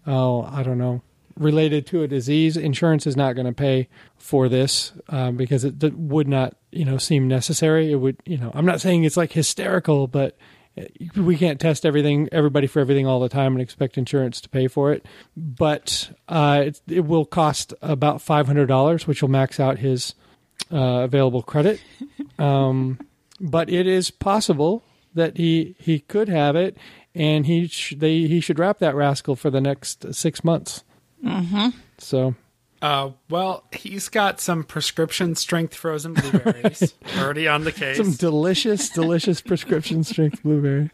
oh, 0.07 0.43
I 0.43 0.63
don't 0.63 0.77
know, 0.77 1.01
related 1.37 1.85
to 1.87 2.03
a 2.03 2.07
disease, 2.07 2.57
insurance 2.57 3.05
is 3.05 3.17
not 3.17 3.33
going 3.33 3.47
to 3.47 3.53
pay 3.53 3.89
for 4.17 4.47
this 4.47 4.93
uh, 5.09 5.31
because 5.31 5.65
it 5.65 5.79
d- 5.79 5.89
would 5.89 6.27
not, 6.27 6.55
you 6.71 6.85
know, 6.85 6.97
seem 6.97 7.27
necessary. 7.27 7.91
It 7.91 7.95
would, 7.95 8.17
you 8.25 8.37
know, 8.37 8.51
I'm 8.53 8.65
not 8.65 8.81
saying 8.81 9.03
it's 9.03 9.17
like 9.17 9.33
hysterical, 9.33 10.07
but 10.07 10.37
we 11.15 11.37
can't 11.37 11.59
test 11.59 11.85
everything, 11.85 12.29
everybody 12.31 12.67
for 12.67 12.79
everything 12.79 13.05
all 13.05 13.19
the 13.19 13.29
time, 13.29 13.53
and 13.53 13.61
expect 13.61 13.97
insurance 13.97 14.41
to 14.41 14.49
pay 14.49 14.67
for 14.67 14.91
it. 14.91 15.05
But 15.37 16.11
uh, 16.27 16.63
it, 16.65 16.81
it 16.87 17.05
will 17.05 17.25
cost 17.25 17.73
about 17.81 18.21
five 18.21 18.47
hundred 18.47 18.67
dollars, 18.67 19.05
which 19.07 19.21
will 19.21 19.29
max 19.29 19.59
out 19.59 19.79
his 19.79 20.15
uh, 20.71 21.03
available 21.03 21.41
credit. 21.43 21.81
Um, 22.39 22.99
but 23.39 23.69
it 23.69 23.85
is 23.85 24.09
possible 24.09 24.83
that 25.13 25.37
he 25.37 25.75
he 25.77 25.99
could 25.99 26.29
have 26.29 26.55
it, 26.55 26.75
and 27.13 27.45
he 27.45 27.67
sh- 27.67 27.93
they 27.97 28.27
he 28.27 28.39
should 28.39 28.57
wrap 28.57 28.79
that 28.79 28.95
rascal 28.95 29.35
for 29.35 29.51
the 29.51 29.61
next 29.61 30.13
six 30.13 30.43
months. 30.43 30.83
Mm-hmm. 31.23 31.69
So 31.99 32.35
Uh, 32.83 33.11
well, 33.29 33.63
he's 33.71 34.09
got 34.09 34.41
some 34.41 34.61
prescription 34.61 35.35
strength 35.35 35.73
frozen 35.73 36.13
blueberries 36.15 36.93
already 37.17 37.47
on 37.47 37.63
the 37.63 37.71
case. 37.71 37.95
some 37.95 38.11
delicious, 38.11 38.89
delicious 38.89 39.39
prescription 39.39 40.03
strength 40.03 40.43
blueberry. 40.43 40.91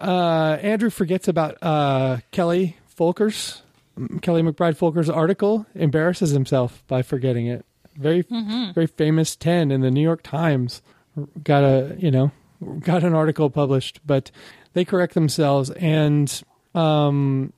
Uh, 0.00 0.58
Andrew 0.62 0.90
forgets 0.90 1.26
about 1.26 1.60
uh, 1.60 2.18
Kelly 2.30 2.76
Folkers, 2.96 3.62
Kelly 4.22 4.42
McBride 4.42 4.78
Folkers 4.78 5.12
article. 5.12 5.66
Embarrasses 5.74 6.30
himself 6.30 6.84
by 6.86 7.02
forgetting 7.02 7.48
it. 7.48 7.66
Very, 7.96 8.24
very 8.72 8.86
famous 8.86 9.34
ten 9.34 9.72
in 9.72 9.80
the 9.80 9.90
New 9.90 10.02
York 10.02 10.22
Times. 10.22 10.82
Got 11.42 11.64
a 11.64 11.96
you 11.98 12.12
know 12.12 12.30
got 12.78 13.02
an 13.02 13.12
article 13.12 13.50
published, 13.50 13.98
but 14.06 14.30
they 14.74 14.84
correct 14.84 15.14
themselves 15.14 15.70
and. 15.70 16.42
Um, 16.76 17.52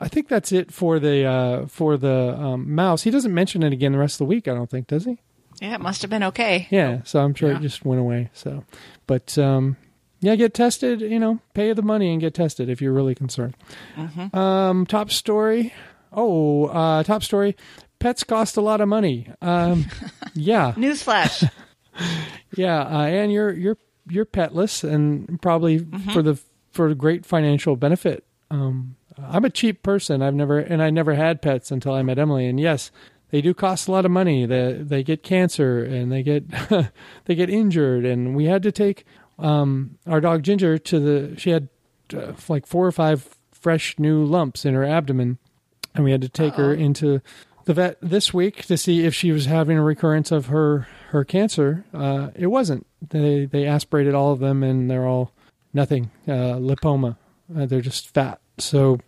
I 0.00 0.08
think 0.08 0.28
that's 0.28 0.50
it 0.52 0.72
for 0.72 0.98
the 0.98 1.24
uh, 1.24 1.66
for 1.66 1.96
the 1.96 2.34
um, 2.38 2.74
mouse. 2.74 3.02
He 3.02 3.10
doesn't 3.10 3.34
mention 3.34 3.62
it 3.62 3.72
again 3.72 3.92
the 3.92 3.98
rest 3.98 4.14
of 4.14 4.18
the 4.18 4.24
week. 4.34 4.48
I 4.48 4.54
don't 4.54 4.70
think 4.70 4.86
does 4.86 5.04
he? 5.04 5.18
Yeah, 5.60 5.74
it 5.74 5.80
must 5.80 6.00
have 6.02 6.10
been 6.10 6.22
okay. 6.24 6.66
Yeah, 6.70 7.02
so 7.04 7.20
I'm 7.20 7.34
sure 7.34 7.50
Yeah. 7.50 7.58
it 7.58 7.62
just 7.62 7.84
went 7.84 8.00
away. 8.00 8.30
So, 8.32 8.64
but 9.06 9.36
um, 9.36 9.76
yeah, 10.20 10.34
get 10.36 10.54
tested. 10.54 11.00
You 11.02 11.18
know, 11.18 11.40
pay 11.54 11.72
the 11.74 11.82
money 11.82 12.10
and 12.12 12.20
get 12.20 12.32
tested 12.34 12.68
if 12.70 12.80
you're 12.80 12.94
really 12.94 13.14
concerned. 13.14 13.56
Um, 14.32 14.86
top 14.86 15.10
story. 15.10 15.74
Oh, 16.12 16.64
uh, 16.66 17.02
top 17.02 17.22
story. 17.22 17.56
Pets 17.98 18.24
cost 18.24 18.56
a 18.56 18.62
lot 18.62 18.80
of 18.80 18.88
money. 18.88 19.28
Um, 19.42 19.84
yeah, 20.34 20.72
Newsflash. 20.72 21.48
yeah, 22.56 22.80
uh, 22.82 23.02
and 23.04 23.30
you're 23.30 23.52
you're 23.52 23.76
you're 24.08 24.24
petless 24.24 24.82
and 24.82 25.40
probably 25.42 25.78
for 26.14 26.22
the 26.22 26.40
for 26.72 26.94
great 26.94 27.26
financial 27.26 27.76
benefit. 27.76 28.24
Um, 28.50 28.96
I'm 29.28 29.44
a 29.44 29.50
cheap 29.50 29.82
person. 29.82 30.22
I've 30.22 30.34
never 30.34 30.58
and 30.58 30.82
I 30.82 30.90
never 30.90 31.14
had 31.14 31.42
pets 31.42 31.70
until 31.70 31.92
I 31.92 32.02
met 32.02 32.18
Emily. 32.18 32.46
And 32.46 32.58
yes, 32.58 32.90
they 33.30 33.40
do 33.40 33.54
cost 33.54 33.88
a 33.88 33.92
lot 33.92 34.04
of 34.04 34.10
money. 34.10 34.46
They 34.46 34.72
they 34.72 35.02
get 35.02 35.22
cancer 35.22 35.82
and 35.82 36.10
they 36.10 36.22
get 36.22 36.44
they 37.24 37.34
get 37.34 37.50
injured. 37.50 38.04
And 38.04 38.34
we 38.34 38.46
had 38.46 38.62
to 38.62 38.72
take 38.72 39.04
um, 39.38 39.98
our 40.06 40.20
dog 40.20 40.42
Ginger 40.42 40.78
to 40.78 41.00
the. 41.00 41.38
She 41.38 41.50
had 41.50 41.68
uh, 42.14 42.32
like 42.48 42.66
four 42.66 42.86
or 42.86 42.92
five 42.92 43.36
fresh 43.52 43.98
new 43.98 44.24
lumps 44.24 44.64
in 44.64 44.74
her 44.74 44.84
abdomen, 44.84 45.38
and 45.94 46.04
we 46.04 46.12
had 46.12 46.22
to 46.22 46.28
take 46.28 46.54
her 46.54 46.72
into 46.72 47.20
the 47.64 47.74
vet 47.74 47.98
this 48.00 48.32
week 48.32 48.64
to 48.66 48.76
see 48.76 49.04
if 49.04 49.14
she 49.14 49.32
was 49.32 49.46
having 49.46 49.78
a 49.78 49.82
recurrence 49.82 50.32
of 50.32 50.46
her 50.46 50.88
her 51.10 51.24
cancer. 51.24 51.84
Uh, 51.92 52.30
it 52.34 52.48
wasn't. 52.48 52.86
They 53.08 53.44
they 53.46 53.66
aspirated 53.66 54.14
all 54.14 54.32
of 54.32 54.40
them, 54.40 54.62
and 54.62 54.90
they're 54.90 55.06
all 55.06 55.32
nothing. 55.72 56.10
Uh, 56.26 56.58
lipoma. 56.58 57.16
Uh, 57.56 57.66
they're 57.66 57.80
just 57.80 58.12
fat. 58.12 58.40
So, 58.58 58.98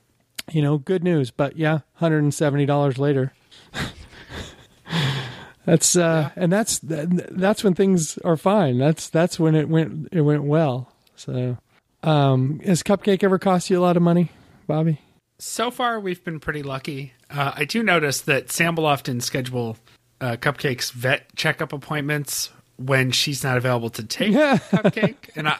you 0.50 0.62
know, 0.62 0.78
good 0.78 1.04
news. 1.04 1.30
But 1.30 1.56
yeah, 1.56 1.80
hundred 1.94 2.22
and 2.22 2.34
seventy 2.34 2.66
dollars 2.66 2.98
later. 2.98 3.32
that's 5.64 5.96
uh, 5.96 6.30
and 6.36 6.52
that's 6.52 6.80
that's 6.82 7.64
when 7.64 7.74
things 7.74 8.18
are 8.18 8.36
fine. 8.36 8.78
That's 8.78 9.08
that's 9.08 9.38
when 9.38 9.54
it 9.54 9.68
went 9.68 10.08
it 10.12 10.22
went 10.22 10.44
well. 10.44 10.92
So, 11.16 11.58
um, 12.02 12.60
has 12.60 12.82
Cupcake 12.82 13.22
ever 13.22 13.38
cost 13.38 13.70
you 13.70 13.78
a 13.78 13.82
lot 13.82 13.96
of 13.96 14.02
money, 14.02 14.30
Bobby? 14.66 15.00
So 15.38 15.70
far, 15.70 15.98
we've 15.98 16.22
been 16.22 16.40
pretty 16.40 16.62
lucky. 16.62 17.14
Uh, 17.30 17.52
I 17.56 17.64
do 17.64 17.82
notice 17.82 18.20
that 18.22 18.50
Sam 18.50 18.76
will 18.76 18.86
often 18.86 19.20
schedule 19.20 19.76
uh, 20.20 20.36
Cupcake's 20.36 20.90
vet 20.90 21.34
checkup 21.34 21.72
appointments 21.72 22.50
when 22.76 23.10
she's 23.10 23.44
not 23.44 23.56
available 23.56 23.90
to 23.90 24.02
take. 24.04 24.32
Cupcake, 24.32 25.16
and 25.36 25.48
I, 25.48 25.56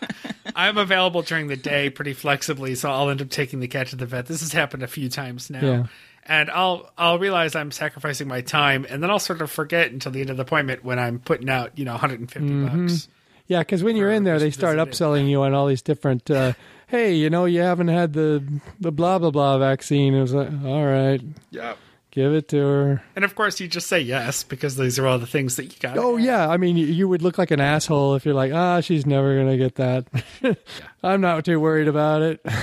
I'm 0.56 0.78
available 0.78 1.22
during 1.22 1.46
the 1.48 1.56
day 1.56 1.90
pretty 1.90 2.12
flexibly, 2.14 2.74
so 2.74 2.90
I'll 2.90 3.10
end 3.10 3.22
up 3.22 3.30
taking 3.30 3.60
the 3.60 3.68
cat 3.68 3.88
to 3.88 3.96
the 3.96 4.06
vet. 4.06 4.26
This 4.26 4.40
has 4.40 4.52
happened 4.52 4.82
a 4.82 4.88
few 4.88 5.08
times 5.08 5.50
now. 5.50 5.60
Yeah. 5.60 5.86
And 6.24 6.50
I'll 6.50 6.90
I'll 6.96 7.18
realize 7.18 7.56
I'm 7.56 7.70
sacrificing 7.72 8.28
my 8.28 8.40
time, 8.42 8.86
and 8.88 9.02
then 9.02 9.10
I'll 9.10 9.18
sort 9.18 9.42
of 9.42 9.50
forget 9.50 9.90
until 9.90 10.12
the 10.12 10.20
end 10.20 10.30
of 10.30 10.36
the 10.36 10.42
appointment 10.44 10.84
when 10.84 10.98
I'm 10.98 11.18
putting 11.18 11.48
out 11.50 11.76
you 11.78 11.84
know 11.84 11.92
150 11.92 12.48
Mm-hmm. 12.48 12.86
bucks. 12.86 13.08
Yeah, 13.48 13.58
because 13.58 13.82
when 13.82 13.96
you're 13.96 14.10
in 14.12 14.22
there, 14.24 14.38
they 14.38 14.52
start 14.52 14.78
upselling 14.78 15.28
you 15.28 15.42
on 15.42 15.52
all 15.52 15.66
these 15.66 15.82
different. 15.82 16.30
Uh, 16.30 16.52
hey, 16.86 17.14
you 17.14 17.28
know, 17.28 17.44
you 17.44 17.60
haven't 17.60 17.88
had 17.88 18.12
the 18.12 18.42
the 18.80 18.92
blah 18.92 19.18
blah 19.18 19.30
blah 19.32 19.58
vaccine. 19.58 20.14
It 20.14 20.20
was 20.20 20.32
like, 20.32 20.48
all 20.64 20.86
right, 20.86 21.20
Yeah. 21.50 21.74
Give 22.12 22.32
it 22.32 22.46
to 22.50 22.56
her. 22.58 23.02
And 23.16 23.24
of 23.24 23.34
course, 23.34 23.58
you 23.58 23.66
just 23.66 23.88
say 23.88 23.98
yes 24.00 24.44
because 24.44 24.76
these 24.76 24.98
are 25.00 25.06
all 25.08 25.18
the 25.18 25.26
things 25.26 25.56
that 25.56 25.64
you 25.64 25.78
got. 25.80 25.98
Oh 25.98 26.16
yeah, 26.16 26.48
I 26.48 26.56
mean, 26.58 26.76
you- 26.76 27.08
would 27.08 27.22
look 27.22 27.36
like 27.38 27.50
an 27.50 27.60
asshole 27.60 28.14
if 28.14 28.24
you're 28.24 28.34
like, 28.34 28.52
ah, 28.52 28.80
she's 28.80 29.04
never 29.04 29.36
gonna 29.36 29.56
get 29.56 29.74
that. 29.74 30.06
I'm 31.02 31.20
not 31.20 31.44
too 31.44 31.58
worried 31.58 31.88
about 31.88 32.22
it. 32.22 32.44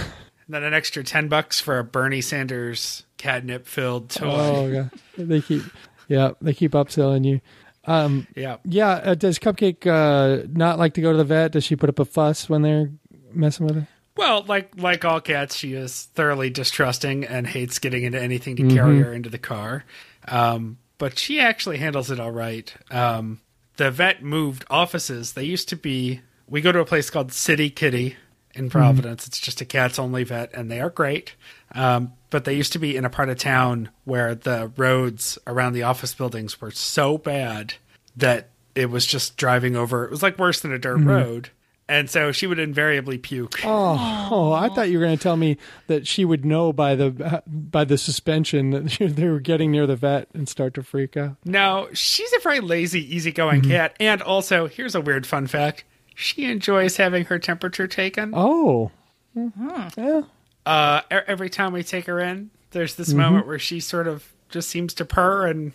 And 0.49 0.55
then 0.55 0.63
an 0.63 0.73
extra 0.73 1.03
10 1.03 1.27
bucks 1.27 1.59
for 1.59 1.77
a 1.77 1.83
Bernie 1.83 2.21
Sanders 2.21 3.03
catnip 3.17 3.67
filled 3.67 4.09
toy. 4.09 4.25
Oh 4.27 4.71
god, 4.71 4.91
they 5.15 5.41
keep, 5.41 5.61
yeah, 6.07 6.31
they 6.41 6.55
keep 6.55 6.71
upselling 6.71 7.23
you. 7.23 7.39
Um, 7.85 8.25
Yeah. 8.35 8.57
yeah, 8.65 8.89
uh, 8.93 9.13
does 9.13 9.37
Cupcake 9.37 9.85
uh, 9.85 10.47
not 10.51 10.79
like 10.79 10.95
to 10.95 11.01
go 11.01 11.11
to 11.11 11.17
the 11.19 11.23
vet? 11.23 11.51
Does 11.51 11.63
she 11.65 11.75
put 11.75 11.87
up 11.87 11.99
a 11.99 12.05
fuss 12.05 12.49
when 12.49 12.63
they're 12.63 12.89
messing 13.31 13.67
with 13.67 13.75
her? 13.75 13.87
Well, 14.17 14.43
like 14.47 14.71
like 14.77 15.05
all 15.05 15.21
cats, 15.21 15.55
she 15.55 15.73
is 15.73 16.09
thoroughly 16.13 16.49
distrusting 16.49 17.25
and 17.25 17.47
hates 17.47 17.79
getting 17.79 18.03
into 18.03 18.21
anything 18.21 18.55
to 18.57 18.67
carry 18.75 18.99
her 18.99 19.13
into 19.13 19.29
the 19.29 19.37
car. 19.37 19.85
Um, 20.27 20.77
but 20.97 21.17
she 21.17 21.39
actually 21.39 21.77
handles 21.77 22.11
it 22.11 22.19
all 22.19 22.31
right. 22.31 22.73
Um, 22.91 23.39
the 23.77 23.91
vet 23.91 24.21
moved 24.21 24.65
offices. 24.69 25.33
They 25.33 25.45
used 25.45 25.69
to 25.69 25.75
be. 25.75 26.21
We 26.47 26.61
go 26.61 26.71
to 26.71 26.79
a 26.79 26.85
place 26.85 27.09
called 27.09 27.31
City 27.31 27.69
Kitty 27.69 28.17
in 28.53 28.69
Providence. 28.69 29.27
It's 29.27 29.39
just 29.39 29.61
a 29.61 29.65
cats 29.65 29.99
only 29.99 30.23
vet, 30.23 30.53
and 30.53 30.69
they 30.69 30.81
are 30.81 30.89
great. 30.89 31.35
Um, 31.73 32.13
but 32.29 32.45
they 32.45 32.55
used 32.55 32.73
to 32.73 32.79
be 32.79 32.97
in 32.97 33.05
a 33.05 33.09
part 33.09 33.29
of 33.29 33.37
town 33.37 33.89
where 34.03 34.35
the 34.35 34.71
roads 34.75 35.37
around 35.47 35.73
the 35.73 35.83
office 35.83 36.13
buildings 36.13 36.59
were 36.59 36.71
so 36.71 37.17
bad 37.17 37.75
that 38.17 38.49
it 38.75 38.89
was 38.89 39.05
just 39.05 39.37
driving 39.37 39.75
over. 39.75 40.03
It 40.05 40.11
was 40.11 40.23
like 40.23 40.37
worse 40.37 40.59
than 40.59 40.73
a 40.73 40.79
dirt 40.79 40.99
road. 40.99 41.49
And 41.89 42.07
so 42.07 42.31
she 42.31 42.45
would 42.45 42.59
invariably 42.59 43.17
puke. 43.17 43.65
Oh, 43.65 44.29
oh, 44.31 44.51
I 44.53 44.69
thought 44.69 44.89
you 44.89 44.99
were 44.99 45.05
going 45.05 45.17
to 45.17 45.21
tell 45.21 45.35
me 45.35 45.57
that 45.87 46.05
she 46.05 46.23
would 46.23 46.45
know 46.45 46.71
by 46.71 46.93
the 46.93 47.43
by 47.47 47.83
the 47.83 47.97
suspension 47.97 48.69
that 48.69 48.97
they 49.15 49.27
were 49.27 49.39
getting 49.39 49.71
near 49.71 49.87
the 49.87 49.95
vet 49.95 50.27
and 50.35 50.47
start 50.47 50.75
to 50.75 50.83
freak 50.83 51.17
out. 51.17 51.37
No, 51.45 51.89
she's 51.93 52.31
a 52.33 52.39
very 52.41 52.59
lazy, 52.59 53.15
easygoing 53.15 53.61
mm-hmm. 53.61 53.71
cat. 53.71 53.95
And 53.99 54.21
also, 54.21 54.67
here's 54.67 54.93
a 54.93 55.01
weird 55.01 55.25
fun 55.25 55.47
fact: 55.47 55.83
she 56.13 56.45
enjoys 56.45 56.97
having 56.97 57.25
her 57.25 57.39
temperature 57.39 57.87
taken. 57.87 58.33
Oh, 58.35 58.91
mm-hmm. 59.35 59.99
yeah. 59.99 60.21
Uh, 60.67 61.01
e- 61.11 61.25
every 61.25 61.49
time 61.49 61.73
we 61.73 61.81
take 61.81 62.05
her 62.05 62.19
in, 62.19 62.51
there's 62.69 62.93
this 62.95 63.09
mm-hmm. 63.09 63.19
moment 63.19 63.47
where 63.47 63.57
she 63.57 63.79
sort 63.79 64.07
of 64.07 64.31
just 64.49 64.69
seems 64.69 64.93
to 64.93 65.05
purr 65.05 65.47
and 65.47 65.73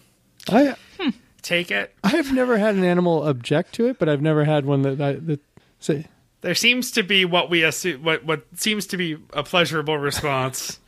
I 0.48 0.76
take 1.42 1.70
it. 1.70 1.94
I've 2.02 2.32
never 2.32 2.58
had 2.58 2.74
an 2.74 2.84
animal 2.84 3.26
object 3.26 3.74
to 3.74 3.86
it, 3.86 3.98
but 3.98 4.08
I've 4.08 4.22
never 4.22 4.44
had 4.44 4.64
one 4.64 4.82
that 4.82 5.00
I, 5.00 5.12
that 5.14 5.40
say 5.85 6.07
There 6.41 6.55
seems 6.55 6.91
to 6.93 7.03
be 7.03 7.24
what 7.24 7.51
we 7.51 7.62
assume, 7.64 8.03
what 8.03 8.24
what 8.24 8.45
seems 8.57 8.87
to 8.89 8.97
be 8.97 9.16
a 9.32 9.43
pleasurable 9.43 9.99
response. 9.99 10.78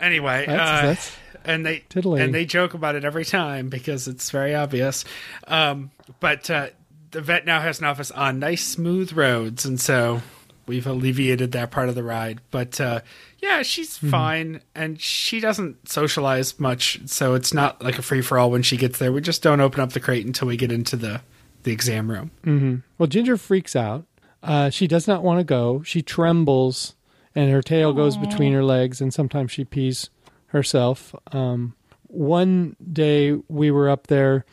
anyway, 0.00 0.44
That's- 0.46 0.68
uh, 0.82 0.86
that's 0.86 1.16
and 1.44 1.66
they 1.66 1.82
and 1.94 2.32
they 2.32 2.44
joke 2.44 2.74
about 2.74 2.94
it 2.94 3.04
every 3.04 3.24
time 3.24 3.68
because 3.68 4.06
it's 4.06 4.30
very 4.30 4.54
obvious. 4.54 5.04
Um, 5.48 5.90
but 6.20 6.48
uh, 6.48 6.68
the 7.10 7.20
vet 7.20 7.44
now 7.44 7.60
has 7.60 7.80
an 7.80 7.86
office 7.86 8.10
on 8.12 8.38
nice 8.38 8.64
smooth 8.64 9.12
roads, 9.12 9.64
and 9.64 9.80
so 9.80 10.22
we've 10.66 10.86
alleviated 10.86 11.50
that 11.52 11.72
part 11.72 11.88
of 11.88 11.96
the 11.96 12.04
ride. 12.04 12.40
But 12.52 12.80
uh, 12.80 13.00
yeah, 13.40 13.62
she's 13.62 13.96
Mm-hmm. 13.98 14.10
fine, 14.10 14.60
and 14.76 15.00
she 15.00 15.40
doesn't 15.40 15.88
socialize 15.88 16.60
much, 16.60 17.00
so 17.06 17.34
it's 17.34 17.52
not 17.52 17.82
like 17.82 17.98
a 17.98 18.02
free 18.02 18.22
for 18.22 18.38
all 18.38 18.52
when 18.52 18.62
she 18.62 18.76
gets 18.76 19.00
there. 19.00 19.10
We 19.12 19.20
just 19.20 19.42
don't 19.42 19.60
open 19.60 19.80
up 19.80 19.92
the 19.94 20.00
crate 20.00 20.24
until 20.24 20.46
we 20.46 20.56
get 20.56 20.70
into 20.70 20.94
the 20.94 21.22
the 21.62 21.72
exam 21.72 22.10
room. 22.10 22.82
Well, 22.98 23.06
Ginger 23.06 23.36
freaks 23.36 23.74
out. 23.76 24.06
Uh, 24.42 24.70
she 24.70 24.86
does 24.86 25.06
not 25.06 25.22
want 25.22 25.38
to 25.40 25.44
go. 25.44 25.82
She 25.82 26.02
trembles, 26.02 26.94
and 27.34 27.50
her 27.50 27.62
tail 27.62 27.92
goes 27.92 28.16
between 28.16 28.52
her 28.52 28.64
legs, 28.64 29.00
and 29.00 29.14
sometimes 29.14 29.52
she 29.52 29.64
pees 29.64 30.10
herself. 30.48 31.14
Um, 31.32 31.74
one 32.08 32.76
day 32.92 33.32
we 33.48 33.70
were 33.70 33.88
up 33.88 34.08
there, 34.08 34.44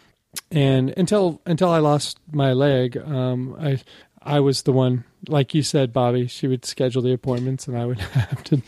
and 0.51 0.93
until 0.95 1.41
until 1.45 1.69
I 1.69 1.79
lost 1.79 2.19
my 2.31 2.53
leg, 2.53 2.97
um, 2.97 3.55
I 3.59 3.81
I 4.21 4.39
was 4.39 4.63
the 4.63 4.71
one, 4.71 5.03
like 5.27 5.53
you 5.55 5.63
said, 5.63 5.91
Bobby. 5.91 6.27
She 6.27 6.47
would 6.47 6.65
schedule 6.65 7.01
the 7.01 7.13
appointments, 7.13 7.67
and 7.67 7.77
I 7.77 7.85
would 7.85 7.99
have 7.99 8.43
to 8.45 8.61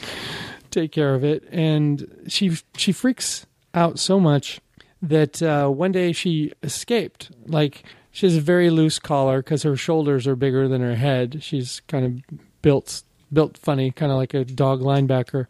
take 0.72 0.92
care 0.92 1.14
of 1.14 1.24
it. 1.24 1.44
And 1.52 2.26
she 2.28 2.58
she 2.76 2.92
freaks 2.92 3.46
out 3.74 4.00
so 4.00 4.20
much 4.20 4.60
that 5.02 5.42
uh, 5.42 5.68
one 5.70 5.92
day 5.92 6.12
she 6.12 6.52
escaped. 6.64 7.32
Like 7.46 7.84
she 8.12 8.26
has 8.26 8.36
a 8.36 8.42
very 8.42 8.70
loose 8.70 9.00
collar 9.00 9.42
because 9.42 9.64
her 9.64 9.76
shoulders 9.76 10.28
are 10.28 10.36
bigger 10.36 10.68
than 10.68 10.82
her 10.82 10.96
head. 10.96 11.42
She's 11.42 11.82
kind 11.88 12.06
of 12.06 12.38
built 12.62 13.04
built 13.32 13.58
funny, 13.58 13.92
kind 13.92 14.12
of 14.12 14.18
like 14.18 14.34
a 14.34 14.44
dog 14.44 14.82
linebacker. 14.82 15.48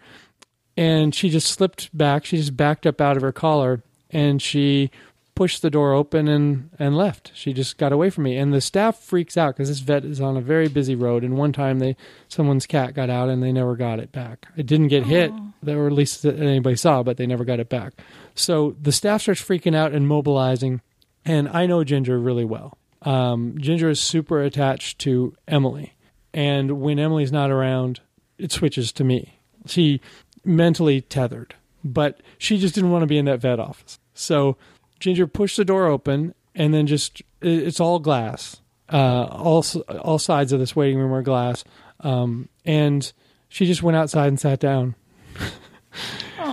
And 0.77 1.13
she 1.13 1.29
just 1.29 1.49
slipped 1.49 1.95
back. 1.97 2.25
She 2.25 2.37
just 2.37 2.55
backed 2.55 2.85
up 2.85 3.01
out 3.01 3.17
of 3.17 3.23
her 3.23 3.31
collar, 3.31 3.83
and 4.09 4.41
she 4.41 4.91
pushed 5.33 5.61
the 5.61 5.69
door 5.69 5.93
open 5.93 6.27
and 6.27 6.69
and 6.77 6.95
left. 6.95 7.31
She 7.33 7.51
just 7.51 7.77
got 7.77 7.91
away 7.91 8.09
from 8.09 8.25
me, 8.25 8.37
and 8.37 8.53
the 8.53 8.61
staff 8.61 8.99
freaks 8.99 9.37
out 9.37 9.55
because 9.55 9.69
this 9.69 9.79
vet 9.79 10.05
is 10.05 10.21
on 10.21 10.37
a 10.37 10.41
very 10.41 10.67
busy 10.67 10.95
road. 10.95 11.23
And 11.23 11.37
one 11.37 11.51
time, 11.51 11.79
they 11.79 11.95
someone's 12.27 12.67
cat 12.67 12.93
got 12.93 13.09
out 13.09 13.29
and 13.29 13.41
they 13.41 13.51
never 13.51 13.75
got 13.75 13.99
it 13.99 14.11
back. 14.11 14.47
It 14.55 14.65
didn't 14.65 14.89
get 14.89 15.05
hit, 15.05 15.31
or 15.67 15.87
at 15.87 15.93
least 15.93 16.25
anybody 16.25 16.75
saw, 16.75 17.03
but 17.03 17.17
they 17.17 17.25
never 17.25 17.43
got 17.43 17.59
it 17.59 17.69
back. 17.69 17.93
So 18.35 18.75
the 18.81 18.91
staff 18.91 19.23
starts 19.23 19.41
freaking 19.41 19.75
out 19.75 19.91
and 19.91 20.07
mobilizing, 20.07 20.81
and 21.25 21.49
I 21.49 21.65
know 21.65 21.83
Ginger 21.83 22.19
really 22.19 22.45
well. 22.45 22.77
Um, 23.03 23.55
Ginger 23.57 23.89
is 23.89 23.99
super 23.99 24.41
attached 24.41 24.99
to 24.99 25.35
Emily, 25.47 25.93
and 26.33 26.81
when 26.81 26.99
Emily's 26.99 27.31
not 27.31 27.51
around, 27.51 28.01
it 28.37 28.51
switches 28.51 28.91
to 28.93 29.03
me. 29.03 29.39
She 29.65 30.01
mentally 30.43 31.01
tethered, 31.01 31.55
but 31.83 32.21
she 32.37 32.57
just 32.57 32.75
didn't 32.75 32.91
want 32.91 33.03
to 33.03 33.07
be 33.07 33.17
in 33.17 33.25
that 33.25 33.39
vet 33.39 33.59
office. 33.59 33.99
So 34.13 34.57
Ginger 34.99 35.27
pushed 35.27 35.57
the 35.57 35.65
door 35.65 35.87
open, 35.87 36.33
and 36.55 36.73
then 36.73 36.87
just 36.87 37.21
it's 37.41 37.79
all 37.79 37.99
glass. 37.99 38.57
Uh, 38.91 39.23
all 39.31 39.65
all 40.01 40.19
sides 40.19 40.51
of 40.51 40.59
this 40.59 40.75
waiting 40.75 40.99
room 40.99 41.13
are 41.13 41.21
glass, 41.21 41.63
um, 42.01 42.49
and 42.65 43.11
she 43.49 43.65
just 43.65 43.81
went 43.83 43.97
outside 43.97 44.27
and 44.27 44.39
sat 44.39 44.59
down. 44.59 44.95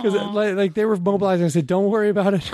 Like, 0.03 0.55
like 0.55 0.73
they 0.75 0.85
were 0.85 0.95
mobilizing, 0.95 1.45
I 1.45 1.49
said, 1.49 1.67
"Don't 1.67 1.89
worry 1.89 2.09
about 2.09 2.33
it. 2.33 2.49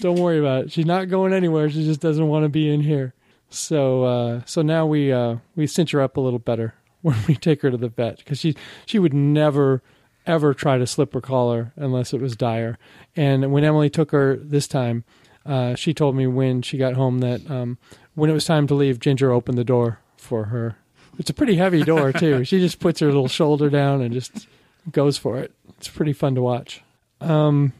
Don't 0.00 0.18
worry 0.18 0.38
about 0.38 0.64
it. 0.64 0.72
She's 0.72 0.86
not 0.86 1.08
going 1.08 1.32
anywhere. 1.32 1.68
She 1.70 1.84
just 1.84 2.00
doesn't 2.00 2.28
want 2.28 2.44
to 2.44 2.48
be 2.48 2.72
in 2.72 2.80
here." 2.80 3.14
So 3.50 4.04
uh, 4.04 4.40
so 4.44 4.62
now 4.62 4.86
we 4.86 5.12
uh, 5.12 5.36
we 5.56 5.66
cinch 5.66 5.92
her 5.92 6.00
up 6.00 6.16
a 6.16 6.20
little 6.20 6.38
better 6.38 6.74
when 7.02 7.16
we 7.26 7.34
take 7.34 7.62
her 7.62 7.70
to 7.70 7.76
the 7.76 7.88
vet 7.88 8.18
because 8.18 8.38
she 8.38 8.54
she 8.86 8.98
would 8.98 9.14
never 9.14 9.82
ever 10.26 10.52
try 10.52 10.76
to 10.76 10.86
slip 10.86 11.14
her 11.14 11.20
collar 11.20 11.72
unless 11.76 12.12
it 12.12 12.20
was 12.20 12.36
dire. 12.36 12.78
And 13.16 13.50
when 13.50 13.64
Emily 13.64 13.88
took 13.88 14.10
her 14.10 14.36
this 14.36 14.68
time, 14.68 15.04
uh, 15.46 15.74
she 15.74 15.94
told 15.94 16.14
me 16.14 16.26
when 16.26 16.60
she 16.60 16.76
got 16.76 16.94
home 16.94 17.20
that 17.20 17.50
um, 17.50 17.78
when 18.14 18.28
it 18.28 18.34
was 18.34 18.44
time 18.44 18.66
to 18.66 18.74
leave, 18.74 19.00
Ginger 19.00 19.32
opened 19.32 19.56
the 19.56 19.64
door 19.64 20.00
for 20.18 20.44
her. 20.46 20.76
It's 21.18 21.30
a 21.30 21.34
pretty 21.34 21.56
heavy 21.56 21.82
door 21.82 22.12
too. 22.18 22.44
she 22.44 22.60
just 22.60 22.78
puts 22.78 23.00
her 23.00 23.06
little 23.06 23.28
shoulder 23.28 23.70
down 23.70 24.02
and 24.02 24.12
just 24.12 24.46
goes 24.92 25.16
for 25.16 25.38
it. 25.38 25.52
It's 25.78 25.88
pretty 25.88 26.12
fun 26.12 26.34
to 26.34 26.42
watch. 26.42 26.82
Um, 27.22 27.72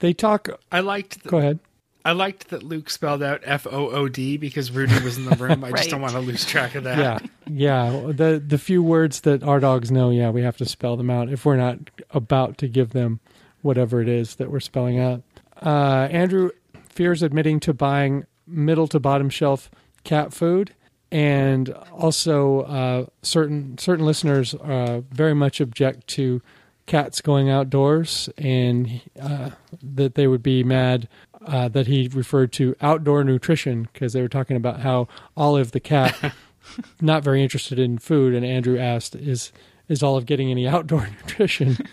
they 0.00 0.12
talk. 0.12 0.48
I 0.70 0.80
liked. 0.80 1.22
The, 1.22 1.28
Go 1.28 1.38
ahead. 1.38 1.58
I 2.04 2.12
liked 2.12 2.48
that 2.48 2.62
Luke 2.62 2.88
spelled 2.88 3.22
out 3.22 3.42
F 3.44 3.66
O 3.66 3.90
O 3.90 4.08
D 4.08 4.36
because 4.36 4.70
Rudy 4.70 4.98
was 5.02 5.18
in 5.18 5.26
the 5.26 5.36
room. 5.36 5.62
I 5.62 5.72
just 5.72 5.90
don't 5.90 6.00
want 6.00 6.14
to 6.14 6.20
lose 6.20 6.44
track 6.44 6.74
of 6.74 6.84
that. 6.84 6.98
Yeah, 6.98 7.18
yeah. 7.46 8.12
The 8.12 8.42
the 8.44 8.58
few 8.58 8.82
words 8.82 9.22
that 9.22 9.42
our 9.42 9.60
dogs 9.60 9.90
know, 9.90 10.10
yeah, 10.10 10.30
we 10.30 10.42
have 10.42 10.56
to 10.58 10.64
spell 10.64 10.96
them 10.96 11.10
out 11.10 11.28
if 11.28 11.44
we're 11.44 11.56
not 11.56 11.78
about 12.10 12.56
to 12.58 12.68
give 12.68 12.90
them 12.90 13.20
whatever 13.62 14.00
it 14.00 14.08
is 14.08 14.36
that 14.36 14.50
we're 14.50 14.60
spelling 14.60 14.98
out. 14.98 15.22
Uh, 15.60 16.08
Andrew 16.10 16.50
fears 16.88 17.22
admitting 17.22 17.60
to 17.60 17.74
buying 17.74 18.24
middle 18.46 18.88
to 18.88 18.98
bottom 18.98 19.28
shelf 19.28 19.70
cat 20.04 20.32
food, 20.32 20.72
and 21.12 21.70
also 21.92 22.60
uh, 22.62 23.06
certain 23.22 23.76
certain 23.76 24.06
listeners 24.06 24.54
uh, 24.54 25.02
very 25.10 25.34
much 25.34 25.60
object 25.60 26.06
to 26.06 26.40
cats 26.88 27.20
going 27.20 27.48
outdoors, 27.48 28.28
and 28.36 29.00
uh, 29.20 29.50
that 29.80 30.16
they 30.16 30.26
would 30.26 30.42
be 30.42 30.64
mad 30.64 31.06
uh, 31.46 31.68
that 31.68 31.86
he 31.86 32.08
referred 32.12 32.52
to 32.54 32.74
outdoor 32.80 33.22
nutrition 33.22 33.88
because 33.92 34.12
they 34.12 34.20
were 34.20 34.28
talking 34.28 34.56
about 34.56 34.80
how 34.80 35.06
Olive 35.36 35.70
the 35.70 35.78
cat 35.80 36.34
not 37.00 37.22
very 37.22 37.42
interested 37.44 37.78
in 37.78 37.98
food, 37.98 38.34
and 38.34 38.44
Andrew 38.44 38.76
asked, 38.78 39.14
"Is 39.14 39.52
is 39.88 40.02
Olive 40.02 40.26
getting 40.26 40.50
any 40.50 40.66
outdoor 40.66 41.06
nutrition?" 41.22 41.76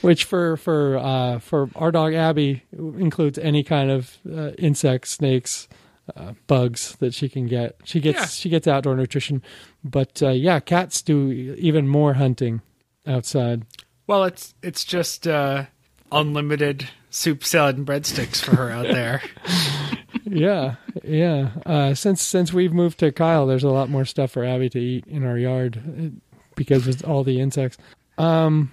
Which 0.00 0.24
for 0.24 0.56
for 0.56 0.96
uh, 0.96 1.38
for 1.40 1.68
our 1.76 1.92
dog 1.92 2.14
Abby 2.14 2.62
includes 2.72 3.38
any 3.38 3.62
kind 3.62 3.90
of 3.90 4.16
uh, 4.26 4.52
insects, 4.52 5.10
snakes, 5.10 5.68
uh, 6.16 6.32
bugs 6.46 6.96
that 7.00 7.12
she 7.12 7.28
can 7.28 7.46
get. 7.46 7.76
She 7.84 8.00
gets 8.00 8.18
Yeah. 8.18 8.26
she 8.26 8.48
gets 8.48 8.66
outdoor 8.66 8.96
nutrition, 8.96 9.42
but 9.84 10.22
uh, 10.22 10.30
yeah, 10.30 10.58
cats 10.58 11.02
do 11.02 11.30
even 11.58 11.86
more 11.86 12.14
hunting 12.14 12.62
outside. 13.06 13.64
Well, 14.06 14.24
it's 14.24 14.54
it's 14.62 14.84
just 14.84 15.26
uh, 15.26 15.66
unlimited 16.10 16.88
soup, 17.10 17.44
salad, 17.44 17.76
and 17.76 17.86
breadsticks 17.86 18.42
for 18.42 18.56
her 18.56 18.70
out 18.70 18.86
there. 18.86 19.22
yeah, 20.24 20.76
yeah. 21.04 21.50
Uh, 21.66 21.94
since 21.94 22.22
since 22.22 22.52
we've 22.52 22.72
moved 22.72 22.98
to 22.98 23.12
Kyle, 23.12 23.46
there's 23.46 23.64
a 23.64 23.70
lot 23.70 23.90
more 23.90 24.04
stuff 24.04 24.30
for 24.32 24.44
Abby 24.44 24.68
to 24.70 24.80
eat 24.80 25.06
in 25.06 25.24
our 25.24 25.38
yard 25.38 25.82
uh, 25.86 26.20
because 26.54 26.86
of 26.86 27.04
all 27.04 27.24
the 27.24 27.40
insects. 27.40 27.78
Um, 28.18 28.72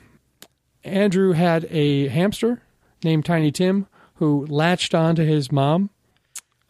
Andrew 0.84 1.32
had 1.34 1.66
a 1.70 2.08
hamster 2.08 2.62
named 3.04 3.26
Tiny 3.26 3.52
Tim 3.52 3.88
who 4.16 4.46
latched 4.48 4.96
onto 4.96 5.24
his 5.24 5.52
mom, 5.52 5.90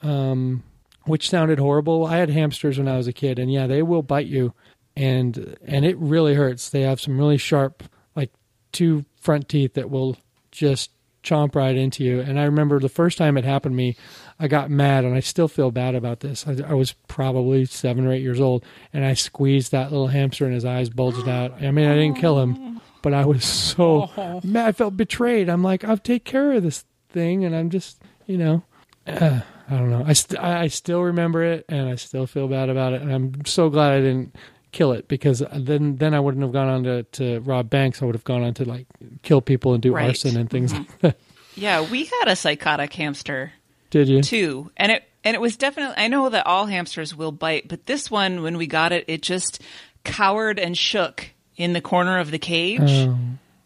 um, 0.01 0.63
which 1.05 1.29
sounded 1.29 1.59
horrible. 1.59 2.05
I 2.05 2.17
had 2.17 2.29
hamsters 2.29 2.77
when 2.77 2.87
I 2.87 2.97
was 2.97 3.07
a 3.07 3.13
kid, 3.13 3.39
and 3.39 3.51
yeah, 3.51 3.67
they 3.67 3.81
will 3.81 4.03
bite 4.03 4.27
you, 4.27 4.53
and 4.97 5.55
and 5.63 5.85
it 5.85 5.95
really 5.97 6.33
hurts. 6.33 6.69
They 6.69 6.81
have 6.81 6.99
some 6.99 7.19
really 7.19 7.37
sharp, 7.37 7.83
like 8.15 8.31
two 8.71 9.05
front 9.21 9.47
teeth 9.47 9.75
that 9.75 9.91
will 9.91 10.17
just 10.51 10.89
chomp 11.23 11.53
right 11.53 11.75
into 11.75 12.03
you. 12.03 12.19
And 12.19 12.39
I 12.39 12.45
remember 12.45 12.79
the 12.79 12.89
first 12.89 13.17
time 13.17 13.37
it 13.37 13.43
happened 13.43 13.73
to 13.73 13.77
me, 13.77 13.95
I 14.39 14.47
got 14.47 14.71
mad, 14.71 15.05
and 15.05 15.13
I 15.13 15.19
still 15.19 15.47
feel 15.47 15.69
bad 15.69 15.93
about 15.93 16.21
this. 16.21 16.47
I, 16.47 16.57
I 16.67 16.73
was 16.73 16.93
probably 17.07 17.65
seven 17.65 18.07
or 18.07 18.11
eight 18.11 18.23
years 18.23 18.39
old, 18.39 18.65
and 18.91 19.05
I 19.05 19.13
squeezed 19.13 19.71
that 19.71 19.91
little 19.91 20.07
hamster, 20.07 20.45
and 20.45 20.53
his 20.53 20.65
eyes 20.65 20.89
bulged 20.89 21.27
out. 21.27 21.61
I 21.61 21.69
mean, 21.69 21.87
I 21.87 21.93
didn't 21.93 22.17
kill 22.17 22.39
him, 22.39 22.81
but 23.03 23.13
I 23.13 23.25
was 23.25 23.45
so 23.45 24.09
mad. 24.43 24.67
I 24.67 24.71
felt 24.71 24.97
betrayed. 24.97 25.47
I'm 25.47 25.63
like, 25.63 25.83
I'll 25.83 25.97
take 25.97 26.25
care 26.25 26.53
of 26.53 26.63
this 26.63 26.85
thing, 27.09 27.45
and 27.45 27.55
I'm 27.55 27.69
just, 27.69 28.01
you 28.25 28.37
know, 28.37 28.63
uh, 29.05 29.41
I 29.69 29.77
don't 29.77 29.91
know. 29.91 30.05
I 30.07 30.13
st- 30.13 30.41
I 30.41 30.61
I 30.61 30.67
still 30.67 31.01
remember 31.03 31.43
it, 31.43 31.65
and 31.67 31.87
I 31.89 31.95
still 31.95 32.25
feel 32.25 32.47
bad 32.47 32.69
about 32.69 32.93
it, 32.93 33.01
and 33.01 33.13
I'm 33.13 33.45
so 33.45 33.69
glad 33.69 33.91
I 33.91 33.99
didn't 33.99 34.33
kill 34.77 34.91
it 34.91 35.07
because 35.07 35.41
then 35.53 35.95
then 35.97 36.13
I 36.13 36.19
wouldn't 36.19 36.43
have 36.43 36.53
gone 36.53 36.67
on 36.69 36.83
to, 36.83 37.03
to 37.03 37.39
rob 37.39 37.69
banks. 37.69 38.01
I 38.01 38.05
would 38.05 38.15
have 38.15 38.23
gone 38.23 38.43
on 38.43 38.53
to 38.55 38.65
like 38.65 38.85
kill 39.23 39.41
people 39.41 39.73
and 39.73 39.81
do 39.81 39.93
Right. 39.93 40.09
arson 40.09 40.37
and 40.37 40.49
things 40.49 40.71
mm-hmm. 40.71 40.83
like 40.83 40.99
that. 41.01 41.19
Yeah, 41.59 41.89
we 41.89 42.05
had 42.05 42.27
a 42.27 42.35
psychotic 42.35 42.93
hamster 42.93 43.51
Did 43.89 44.07
you? 44.07 44.21
too, 44.21 44.69
and 44.77 44.91
it 44.91 45.03
and 45.23 45.33
it 45.33 45.41
was 45.41 45.57
definitely. 45.57 45.95
I 45.97 46.07
know 46.07 46.29
that 46.29 46.45
all 46.45 46.67
hamsters 46.67 47.15
will 47.15 47.31
bite, 47.31 47.67
but 47.67 47.87
this 47.87 48.11
one, 48.11 48.43
when 48.43 48.57
we 48.57 48.67
got 48.67 48.91
it, 48.91 49.05
it 49.07 49.23
just 49.23 49.59
cowered 50.03 50.59
and 50.59 50.77
shook 50.77 51.31
in 51.55 51.73
the 51.73 51.81
corner 51.81 52.19
of 52.19 52.29
the 52.29 52.37
cage 52.37 52.79
Oh. 52.83 53.17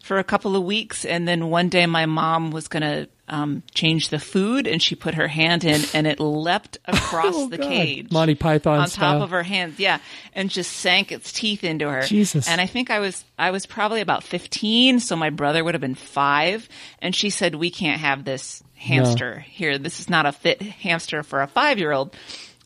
for 0.02 0.18
a 0.18 0.24
couple 0.24 0.56
of 0.56 0.62
weeks, 0.64 1.04
and 1.04 1.28
then 1.28 1.50
one 1.50 1.68
day 1.68 1.84
my 1.84 2.06
mom 2.06 2.50
was 2.50 2.66
gonna 2.66 3.08
um, 3.32 3.62
change 3.74 4.10
the 4.10 4.18
food, 4.20 4.66
and 4.68 4.80
she 4.80 4.94
put 4.94 5.14
her 5.14 5.26
hand 5.26 5.64
in, 5.64 5.80
and 5.94 6.06
it 6.06 6.20
leapt 6.20 6.78
across 6.84 7.34
Oh, 7.34 7.48
the 7.48 7.58
God. 7.58 7.66
cage, 7.68 8.10
Monty 8.12 8.34
Python 8.36 8.78
on 8.78 8.88
style. 8.88 9.14
top 9.14 9.22
of 9.22 9.30
her 9.30 9.42
hands, 9.42 9.78
yeah, 9.80 9.98
and 10.34 10.50
just 10.50 10.70
sank 10.70 11.10
its 11.10 11.32
teeth 11.32 11.64
into 11.64 11.90
her. 11.90 12.02
Jesus. 12.02 12.48
And 12.48 12.60
I 12.60 12.66
think 12.66 12.90
I 12.90 12.98
was 13.00 13.24
I 13.38 13.50
was 13.50 13.66
probably 13.66 14.00
about 14.02 14.22
fifteen, 14.22 15.00
so 15.00 15.16
my 15.16 15.30
brother 15.30 15.64
would 15.64 15.74
have 15.74 15.80
been 15.80 15.94
five, 15.94 16.68
and 17.00 17.14
she 17.16 17.30
said, 17.30 17.54
"We 17.54 17.70
can't 17.70 18.00
have 18.00 18.24
this 18.24 18.62
hamster 18.74 19.40
here. 19.40 19.78
This 19.78 19.98
is 20.00 20.10
not 20.10 20.26
a 20.26 20.32
fit 20.32 20.60
hamster 20.62 21.22
for 21.22 21.40
a 21.42 21.46
five 21.48 21.78
year 21.78 21.92
old." 21.92 22.14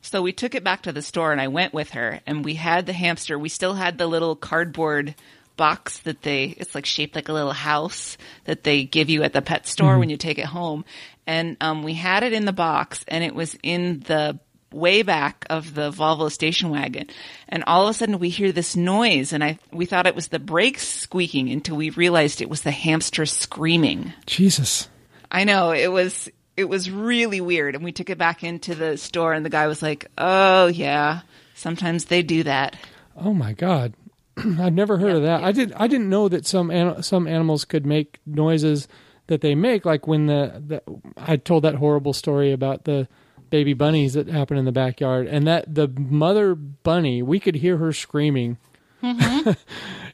So 0.03 0.23
we 0.23 0.33
took 0.33 0.55
it 0.55 0.63
back 0.63 0.83
to 0.83 0.93
the 0.93 1.03
store, 1.03 1.33
and 1.33 1.41
I 1.41 1.49
went 1.49 1.75
with 1.75 1.91
her, 1.91 2.21
and 2.27 2.45
we 2.45 2.55
had 2.55 2.87
the 2.87 2.93
hamster. 2.93 3.39
We 3.39 3.49
still 3.49 3.75
had 3.75 3.99
the 3.99 4.07
little 4.07 4.37
cardboard 4.37 5.15
box 5.57 5.99
that 5.99 6.23
they 6.23 6.55
it's 6.59 6.75
like 6.75 6.87
shaped 6.87 7.15
like 7.15 7.29
a 7.29 7.33
little 7.33 7.53
house 7.53 8.17
that 8.45 8.65
they 8.65 8.85
give 8.85 9.09
you 9.09 9.23
at 9.23 9.33
the 9.33 9.43
pet 9.43 9.67
store 9.67 9.99
when 9.99 10.11
you 10.11 10.17
take 10.17 10.39
it 10.39 10.47
home. 10.47 10.85
And 11.27 11.57
um, 11.61 11.83
we 11.83 11.95
had 11.95 12.23
it 12.23 12.33
in 12.33 12.45
the 12.45 12.53
box 12.53 13.05
and 13.09 13.25
it 13.25 13.35
was 13.35 13.57
in 13.63 14.01
the 14.01 14.39
way 14.73 15.03
back 15.03 15.47
of 15.49 15.75
the 15.75 15.91
Volvo 15.91 16.31
station 16.31 16.71
wagon. 16.71 17.09
And 17.49 17.65
all 17.67 17.85
of 17.85 17.91
a 17.91 17.95
sudden 17.95 18.19
we 18.19 18.29
hear 18.29 18.53
this 18.53 18.77
noise 18.77 19.33
and 19.33 19.43
I 19.43 19.59
we 19.73 19.87
thought 19.87 20.07
it 20.07 20.15
was 20.15 20.29
the 20.29 20.39
brakes 20.39 20.87
squeaking 20.87 21.51
until 21.51 21.77
we 21.77 21.91
realized 21.91 22.41
it 22.41 22.51
was 22.51 22.63
the 22.63 22.71
hamster 22.71 23.27
screaming. 23.27 24.13
Jesus. 24.27 24.89
I 25.31 25.45
know. 25.45 25.73
It 25.73 25.91
was 25.91 26.29
it 26.57 26.69
was 26.69 26.91
really 26.91 27.41
weird. 27.41 27.75
And 27.75 27.85
we 27.85 27.93
took 27.93 28.11
it 28.11 28.19
back 28.19 28.45
into 28.45 28.75
the 28.75 28.97
store 28.97 29.33
and 29.33 29.45
the 29.45 29.51
guy 29.51 29.67
was 29.67 29.83
like 29.83 30.11
oh 30.19 30.67
yeah 30.67 31.23
sometimes 31.55 32.07
they 32.07 32.23
do 32.23 32.43
that. 32.45 32.77
Oh 33.17 33.33
my 33.33 33.53
God. 33.53 33.95
I've 34.61 34.75
never 34.75 34.99
heard 34.99 35.17
of 35.17 35.23
that. 35.23 35.43
I 35.43 35.53
did. 35.53 35.73
I 35.73 35.87
didn't 35.87 36.11
know 36.11 36.29
that 36.29 36.47
some 36.47 36.71
an- 36.71 37.03
some 37.03 37.27
animals 37.27 37.65
could 37.65 37.87
make 37.87 38.21
noises 38.27 38.89
that 39.29 39.41
they 39.41 39.55
make. 39.55 39.85
Like 39.85 40.07
when 40.07 40.27
the, 40.27 40.63
the 40.67 40.83
I 41.17 41.37
told 41.37 41.65
that 41.65 41.77
horrible 41.77 42.13
story 42.13 42.53
about 42.53 42.85
the 42.85 43.09
baby 43.49 43.75
bunnies 43.75 44.15
that 44.15 44.29
happened 44.29 44.59
in 44.59 44.65
the 44.65 44.73
backyard, 44.73 45.27
and 45.27 45.47
that 45.47 45.75
the 45.75 45.89
mother 45.89 46.55
bunny, 46.55 47.23
we 47.23 47.41
could 47.41 47.55
hear 47.55 47.79
her 47.79 47.93
screaming, 47.93 48.59
and 49.03 49.57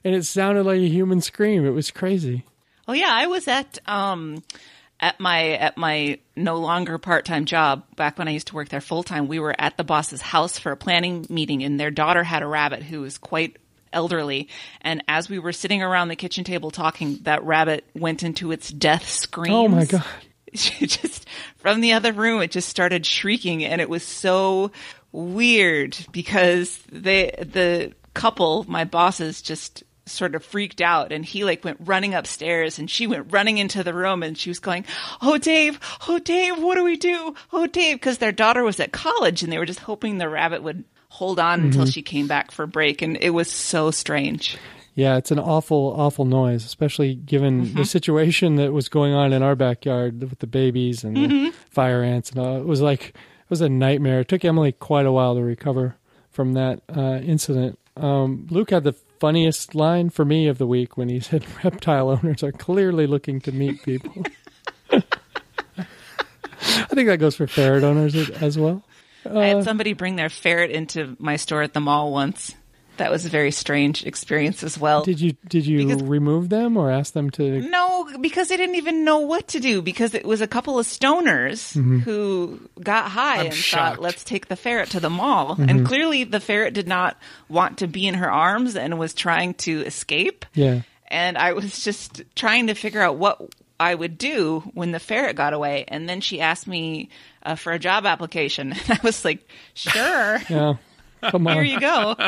it 0.05 0.25
sounded 0.25 0.65
like 0.65 0.81
a 0.81 0.89
human 0.89 1.21
scream. 1.21 1.67
It 1.67 1.71
was 1.71 1.91
crazy. 1.91 2.45
Oh 2.87 2.93
yeah, 2.93 3.11
I 3.11 3.27
was 3.27 3.49
at 3.49 3.79
um 3.87 4.43
at 5.01 5.19
my 5.19 5.51
at 5.51 5.77
my 5.77 6.21
no 6.37 6.57
longer 6.59 6.97
part 6.99 7.25
time 7.25 7.45
job 7.45 7.85
back 7.97 8.19
when 8.19 8.29
I 8.29 8.31
used 8.31 8.49
to 8.49 8.55
work 8.55 8.69
there 8.69 8.81
full 8.81 9.03
time. 9.03 9.27
We 9.27 9.41
were 9.41 9.55
at 9.59 9.77
the 9.77 9.85
boss's 9.85 10.23
house 10.23 10.59
for 10.59 10.71
a 10.71 10.77
planning 10.77 11.27
meeting, 11.29 11.65
and 11.65 11.79
their 11.79 11.91
daughter 11.91 12.23
had 12.23 12.43
a 12.43 12.47
rabbit 12.47 12.85
who 12.85 13.01
was 13.01 13.19
quite 13.19 13.57
elderly. 13.93 14.49
And 14.81 15.03
as 15.09 15.29
we 15.29 15.39
were 15.39 15.53
sitting 15.53 15.83
around 15.83 16.09
the 16.09 16.17
kitchen 16.17 16.45
table 16.45 16.71
talking, 16.71 17.19
that 17.23 17.45
rabbit 17.45 17.85
went 17.95 18.23
into 18.23 18.53
its 18.53 18.71
death 18.71 19.09
screams. 19.09 19.55
Oh 19.55 19.69
my 19.69 19.85
god! 19.85 20.05
She 20.55 20.87
just 20.87 21.27
from 21.57 21.81
the 21.81 21.95
other 21.95 22.13
room, 22.13 22.43
it 22.43 22.51
just 22.51 22.69
started 22.69 23.07
shrieking, 23.07 23.65
and 23.65 23.81
it 23.81 23.89
was 23.89 24.03
so 24.03 24.71
weird 25.11 25.97
because 26.13 26.79
they 26.93 27.35
the 27.39 27.95
couple, 28.13 28.67
my 28.69 28.85
bosses, 28.85 29.41
just 29.41 29.83
sort 30.07 30.35
of 30.35 30.45
freaked 30.45 30.81
out 30.81 31.13
and 31.13 31.25
he 31.25 31.45
like 31.45 31.65
went 31.65 31.79
running 31.81 32.15
upstairs 32.15 32.79
and 32.79 32.91
she 32.91 33.07
went 33.07 33.33
running 33.33 33.59
into 33.59 33.85
the 33.85 33.95
room 33.95 34.23
and 34.23 34.37
she 34.37 34.51
was 34.51 34.59
going, 34.59 34.85
Oh, 35.21 35.39
Dave, 35.39 35.79
oh, 36.09 36.19
Dave, 36.19 36.61
what 36.61 36.75
do 36.75 36.85
we 36.85 36.97
do? 36.97 37.35
Oh, 37.53 37.67
Dave, 37.67 37.97
because 37.97 38.19
their 38.19 38.33
daughter 38.33 38.65
was 38.65 38.81
at 38.81 38.93
college 38.93 39.43
and 39.43 39.53
they 39.53 39.59
were 39.59 39.67
just 39.67 39.81
hoping 39.81 40.19
the 40.19 40.29
rabbit 40.29 40.63
would 40.63 40.85
hold 41.23 41.39
on 41.39 41.61
until 41.61 41.87
she 41.87 42.03
came 42.03 42.27
back 42.27 42.51
for 42.51 42.67
break. 42.67 43.01
And 43.01 43.17
it 43.21 43.31
was 43.31 43.49
so 43.49 43.93
strange. 43.93 44.59
Yeah, 44.97 45.19
it's 45.19 45.31
an 45.31 45.39
awful, 45.39 45.95
awful 45.97 46.25
noise, 46.25 46.65
especially 46.65 47.15
given 47.15 47.75
the 47.75 47.85
situation 47.85 48.57
that 48.57 48.73
was 48.73 48.89
going 48.89 49.15
on 49.15 49.33
in 49.33 49.41
our 49.41 49.55
backyard 49.55 50.21
with 50.21 50.41
the 50.41 50.49
babies 50.49 51.05
and 51.05 51.17
the 51.17 51.51
fire 51.71 52.03
ants 52.03 52.31
and 52.31 52.41
all. 52.41 52.57
It 52.57 52.67
was 52.67 52.81
like 52.81 53.11
it 53.11 53.51
was 53.51 53.61
a 53.61 53.69
nightmare. 53.69 54.21
It 54.21 54.29
took 54.29 54.45
Emily 54.45 54.73
quite 54.73 55.07
a 55.07 55.13
while 55.13 55.37
to 55.37 55.43
recover 55.43 55.95
from 56.29 56.55
that 56.55 56.83
uh, 56.95 57.21
incident. 57.23 57.79
Um, 57.97 58.49
Luke 58.51 58.71
had 58.71 58.83
the 58.83 58.95
funniest 59.21 59.77
line 59.77 60.11
for 60.11 60.25
me 60.25 60.49
of 60.49 60.59
the 60.59 60.67
week 60.67 60.97
when 60.97 61.09
he 61.09 61.21
said, 61.21 61.47
"Reptile 61.63 62.11
owners 62.11 62.43
are 62.43 62.51
clearly 62.51 63.07
looking 63.07 63.41
to 63.43 63.53
meet 63.53 63.81
people." 63.85 64.25
I 64.91 65.05
think 66.95 67.07
that 67.07 67.19
goes 67.19 67.37
for 67.37 67.47
ferret 67.47 67.85
owners 67.85 68.17
as 68.17 68.59
well. 68.59 68.83
I 69.25 69.47
had 69.47 69.57
uh. 69.59 69.63
somebody 69.63 69.93
bring 69.93 70.17
their 70.17 70.29
ferret 70.29 70.71
into 70.71 71.17
my 71.19 71.37
store 71.37 71.63
at 71.63 71.75
the 71.75 71.81
mall 71.81 72.13
once. 72.13 72.55
That 72.99 73.11
was 73.11 73.25
a 73.25 73.31
very 73.31 73.53
strange 73.53 74.05
experience 74.05 74.63
as 74.63 74.79
well. 74.79 75.03
Did 75.03 75.19
you 75.19 75.33
did 75.49 75.67
you 75.67 75.79
Because- 75.87 76.03
remove 76.03 76.51
them 76.51 76.77
or 76.77 76.91
ask 76.91 77.15
them 77.15 77.31
to? 77.31 77.63
No, 77.63 78.07
because 78.21 78.49
they 78.49 78.57
didn't 78.57 78.75
even 78.75 79.05
know 79.05 79.21
what 79.21 79.49
to 79.49 79.61
do 79.61 79.81
because 79.81 80.15
it 80.15 80.27
was 80.27 80.43
a 80.43 80.47
couple 80.47 80.79
of 80.79 80.87
stoners 80.87 81.75
mm-hmm. 81.75 82.01
who 82.01 82.61
got 82.83 83.11
high 83.11 83.41
I'm 83.41 83.47
and 83.47 83.55
shocked. 83.55 83.97
thought, 83.97 84.03
let's 84.03 84.25
take 84.25 84.49
the 84.49 84.57
ferret 84.57 84.91
to 84.91 85.01
the 85.01 85.11
mall. 85.11 85.53
And 85.53 85.71
mm-hmm. 85.71 85.87
clearly 85.87 86.25
the 86.25 86.39
ferret 86.39 86.75
did 86.75 86.87
not 86.87 87.17
want 87.49 87.79
to 87.79 87.87
be 87.87 88.07
in 88.07 88.15
her 88.15 88.31
arms 88.31 88.77
and 88.77 88.99
was 88.99 89.15
trying 89.15 89.55
to 89.55 89.81
escape. 89.81 90.45
Yeah. 90.55 90.83
And 91.09 91.39
I 91.39 91.55
was 91.55 91.83
just 91.83 92.23
trying 92.37 92.67
to 92.67 92.75
figure 92.75 93.01
out 93.01 93.17
what 93.17 93.41
I 93.83 93.95
would 93.95 94.17
do 94.17 94.61
when 94.75 94.93
the 94.93 95.01
ferret 95.01 95.35
got 95.37 95.53
away. 95.53 95.85
And 95.89 96.09
then 96.09 96.21
she 96.21 96.41
asked 96.41 96.67
me 96.69 97.09
uh, 97.43 97.57
for 97.57 97.73
a 97.73 97.79
job 97.79 98.07
application. 98.07 98.73
And 98.89 98.91
I 98.91 99.01
was 99.03 99.25
like, 99.25 99.47
sure, 99.75 100.39
Yeah. 100.49 100.75
Come 101.23 101.47
here 101.47 101.59
on. 101.59 101.67
you 101.67 101.81
go. 101.81 102.17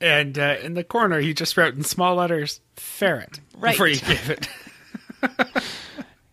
And 0.00 0.38
uh, 0.38 0.56
in 0.62 0.74
the 0.74 0.84
corner, 0.84 1.18
he 1.18 1.34
just 1.34 1.56
wrote 1.56 1.74
in 1.74 1.82
small 1.82 2.14
letters 2.14 2.60
"ferret" 2.76 3.40
Right. 3.56 3.72
before 3.72 3.88
you 3.88 3.98
gave 3.98 4.30
it, 4.30 4.48
in 5.24 5.62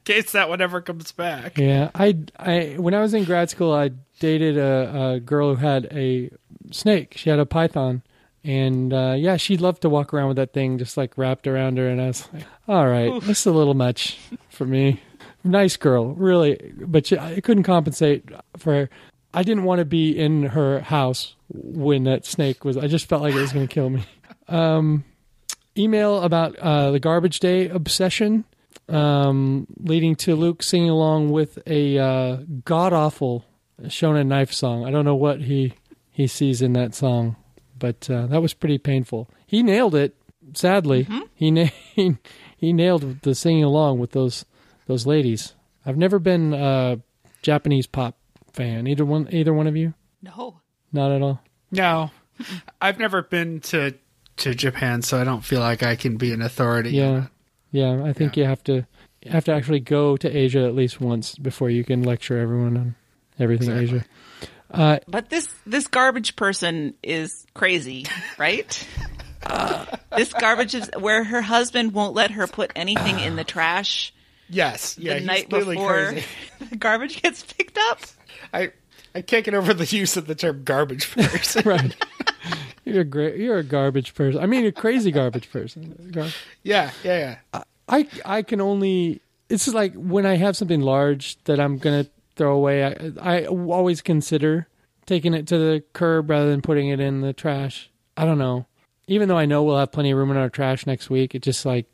case 0.04 0.34
that 0.34 0.50
one 0.50 0.62
ever 0.62 0.82
comes 0.82 1.12
back. 1.12 1.58
Yeah, 1.58 1.90
I, 1.96 2.16
I 2.38 2.76
when 2.78 2.94
I 2.94 3.02
was 3.02 3.16
in 3.16 3.24
grad 3.24 3.50
school, 3.50 3.74
I 3.74 3.90
dated 4.20 4.58
a, 4.60 5.14
a 5.16 5.20
girl 5.20 5.56
who 5.56 5.66
had 5.66 5.86
a 5.92 6.30
snake. 6.72 7.14
She 7.18 7.32
had 7.32 7.40
a 7.40 7.46
python, 7.48 8.04
and 8.46 8.94
uh, 8.94 9.16
yeah, 9.18 9.38
she 9.38 9.58
loved 9.58 9.82
to 9.82 9.90
walk 9.90 10.14
around 10.14 10.30
with 10.30 10.38
that 10.38 10.54
thing 10.54 10.78
just 10.78 10.98
like 10.98 11.18
wrapped 11.18 11.48
around 11.48 11.78
her. 11.78 11.88
And 11.88 12.02
I 12.02 12.08
was 12.08 12.28
like, 12.34 12.46
all 12.68 12.88
right, 12.88 13.22
this 13.22 13.42
is 13.42 13.46
a 13.46 13.52
little 13.52 13.74
much 13.74 14.18
for 14.50 14.66
me. 14.66 15.02
Nice 15.44 15.78
girl, 15.78 16.14
really, 16.14 16.74
but 16.78 17.08
she, 17.08 17.18
I 17.18 17.40
couldn't 17.42 17.64
compensate 17.64 18.30
for. 18.58 18.74
Her. 18.74 18.90
I 19.34 19.44
didn't 19.44 19.66
want 19.66 19.80
to 19.80 19.86
be 19.86 20.18
in 20.18 20.44
her 20.44 20.80
house 20.80 21.36
when 21.50 22.06
that 22.06 22.26
snake 22.26 22.64
was. 22.64 22.78
I 22.78 22.88
just 22.88 23.08
felt 23.08 23.22
like 23.22 23.36
it 23.36 23.42
was 23.42 23.52
going 23.52 23.68
to 23.68 23.74
kill 23.74 23.90
me. 23.90 24.06
Um, 24.48 25.04
email 25.78 26.22
about 26.22 26.56
uh, 26.58 26.92
the 26.92 27.00
garbage 27.00 27.40
day 27.40 27.68
obsession 27.68 28.46
um, 28.90 29.68
leading 29.80 30.16
to 30.18 30.36
Luke 30.36 30.64
singing 30.64 30.90
along 30.90 31.32
with 31.32 31.60
a 31.68 31.98
uh, 31.98 32.38
god 32.64 32.94
awful 32.94 33.46
Shonen 33.84 34.28
Knife 34.28 34.54
song. 34.54 34.86
I 34.86 34.92
don't 34.92 35.06
know 35.06 35.16
what 35.16 35.42
he 35.42 35.74
he 36.12 36.28
sees 36.28 36.62
in 36.62 36.74
that 36.74 36.96
song, 36.96 37.36
but 37.78 38.10
uh, 38.10 38.28
that 38.28 38.42
was 38.42 38.54
pretty 38.54 38.78
painful. 38.78 39.30
He 39.46 39.64
nailed 39.64 39.96
it. 39.96 40.16
Sadly, 40.54 41.08
he, 41.34 41.52
na- 41.52 41.66
he 41.94 42.18
he 42.58 42.72
nailed 42.74 43.22
the 43.22 43.34
singing 43.36 43.64
along 43.64 44.00
with 44.00 44.12
those 44.12 44.46
those 44.88 45.06
ladies. 45.06 45.54
I've 45.86 45.98
never 45.98 46.20
been 46.20 46.54
a 46.54 47.00
Japanese 47.42 47.88
pop 47.88 48.18
fan. 48.54 48.88
Either 48.88 49.06
one, 49.06 49.28
either 49.32 49.54
one 49.54 49.68
of 49.68 49.76
you? 49.76 49.94
No. 50.22 50.62
Not 50.92 51.12
at 51.12 51.22
all. 51.22 51.42
No, 51.72 52.12
I've 52.82 53.00
never 53.00 53.22
been 53.22 53.60
to 53.62 53.96
to 54.38 54.54
Japan, 54.54 55.02
so 55.02 55.20
I 55.20 55.24
don't 55.24 55.44
feel 55.44 55.60
like 55.60 55.84
I 55.84 55.96
can 55.96 56.18
be 56.18 56.32
an 56.32 56.42
authority. 56.42 56.92
Yeah, 56.92 57.28
yeah. 57.72 58.04
I 58.04 58.14
think 58.14 58.38
you 58.38 58.46
have 58.46 58.64
to 58.66 58.86
you 59.24 59.32
have 59.32 59.46
to 59.46 59.54
actually 59.54 59.80
go 59.80 60.16
to 60.18 60.30
Asia 60.30 60.64
at 60.66 60.76
least 60.76 61.02
once 61.02 61.36
before 61.38 61.70
you 61.70 61.84
can 61.84 62.04
lecture 62.04 62.38
everyone 62.40 62.78
on 62.78 62.96
everything 63.40 63.70
Exactly. 63.72 63.98
Asia. 64.00 64.06
Uh, 64.72 65.00
But 65.08 65.30
this 65.30 65.48
this 65.66 65.88
garbage 65.88 66.36
person 66.36 66.96
is 67.04 67.46
crazy, 67.54 68.06
right? 68.38 68.88
this 70.18 70.34
garbage 70.34 70.74
is 70.76 70.90
where 70.98 71.24
her 71.24 71.42
husband 71.42 71.94
won't 71.94 72.14
let 72.16 72.32
her 72.32 72.48
put 72.48 72.72
anything 72.76 73.20
in 73.20 73.36
the 73.36 73.44
trash 73.44 74.12
Yes. 74.50 74.98
Yeah. 74.98 75.16
the 75.20 75.26
night 75.26 75.50
before 75.50 76.08
crazy. 76.12 76.26
the 76.70 76.76
garbage 76.76 77.22
gets 77.22 77.44
picked 77.44 77.78
up. 77.78 78.00
I 78.54 78.72
I 79.14 79.22
can't 79.22 79.46
get 79.46 79.54
over 79.54 79.74
the 79.74 79.86
use 79.86 80.18
of 80.18 80.28
the 80.28 80.36
term 80.36 80.64
garbage 80.64 81.12
person. 81.12 81.64
right. 81.70 81.96
You're 82.86 83.02
a 83.02 83.06
great. 83.06 83.38
You're 83.38 83.58
a 83.58 83.64
garbage 83.64 84.14
person. 84.14 84.40
I 84.42 84.46
mean, 84.46 84.66
a 84.68 84.72
crazy 84.72 85.10
garbage 85.12 85.50
person. 85.52 86.10
Gar- 86.12 86.30
yeah. 86.62 86.92
Yeah. 87.04 87.38
Yeah. 87.54 87.64
I 87.90 88.08
I 88.24 88.42
can 88.44 88.62
only. 88.62 89.22
It's 89.50 89.68
like 89.68 89.94
when 89.96 90.26
I 90.26 90.36
have 90.36 90.56
something 90.58 90.82
large 90.82 91.38
that 91.46 91.60
I'm 91.60 91.78
gonna 91.80 92.06
throw 92.36 92.56
away. 92.56 92.84
I 92.86 93.12
I 93.20 93.46
always 93.46 94.02
consider 94.02 94.68
taking 95.06 95.34
it 95.34 95.48
to 95.48 95.58
the 95.58 95.84
curb 95.94 96.30
rather 96.30 96.50
than 96.50 96.62
putting 96.62 96.90
it 96.90 97.00
in 97.00 97.22
the 97.22 97.34
trash. 97.34 97.90
I 98.18 98.26
don't 98.26 98.38
know. 98.38 98.66
Even 99.08 99.30
though 99.30 99.38
I 99.38 99.46
know 99.46 99.64
we'll 99.64 99.78
have 99.78 99.92
plenty 99.92 100.12
of 100.12 100.18
room 100.18 100.32
in 100.32 100.38
our 100.38 100.50
trash 100.50 100.86
next 100.88 101.10
week, 101.10 101.36
it 101.36 101.42
just 101.44 101.66
like 101.66 101.86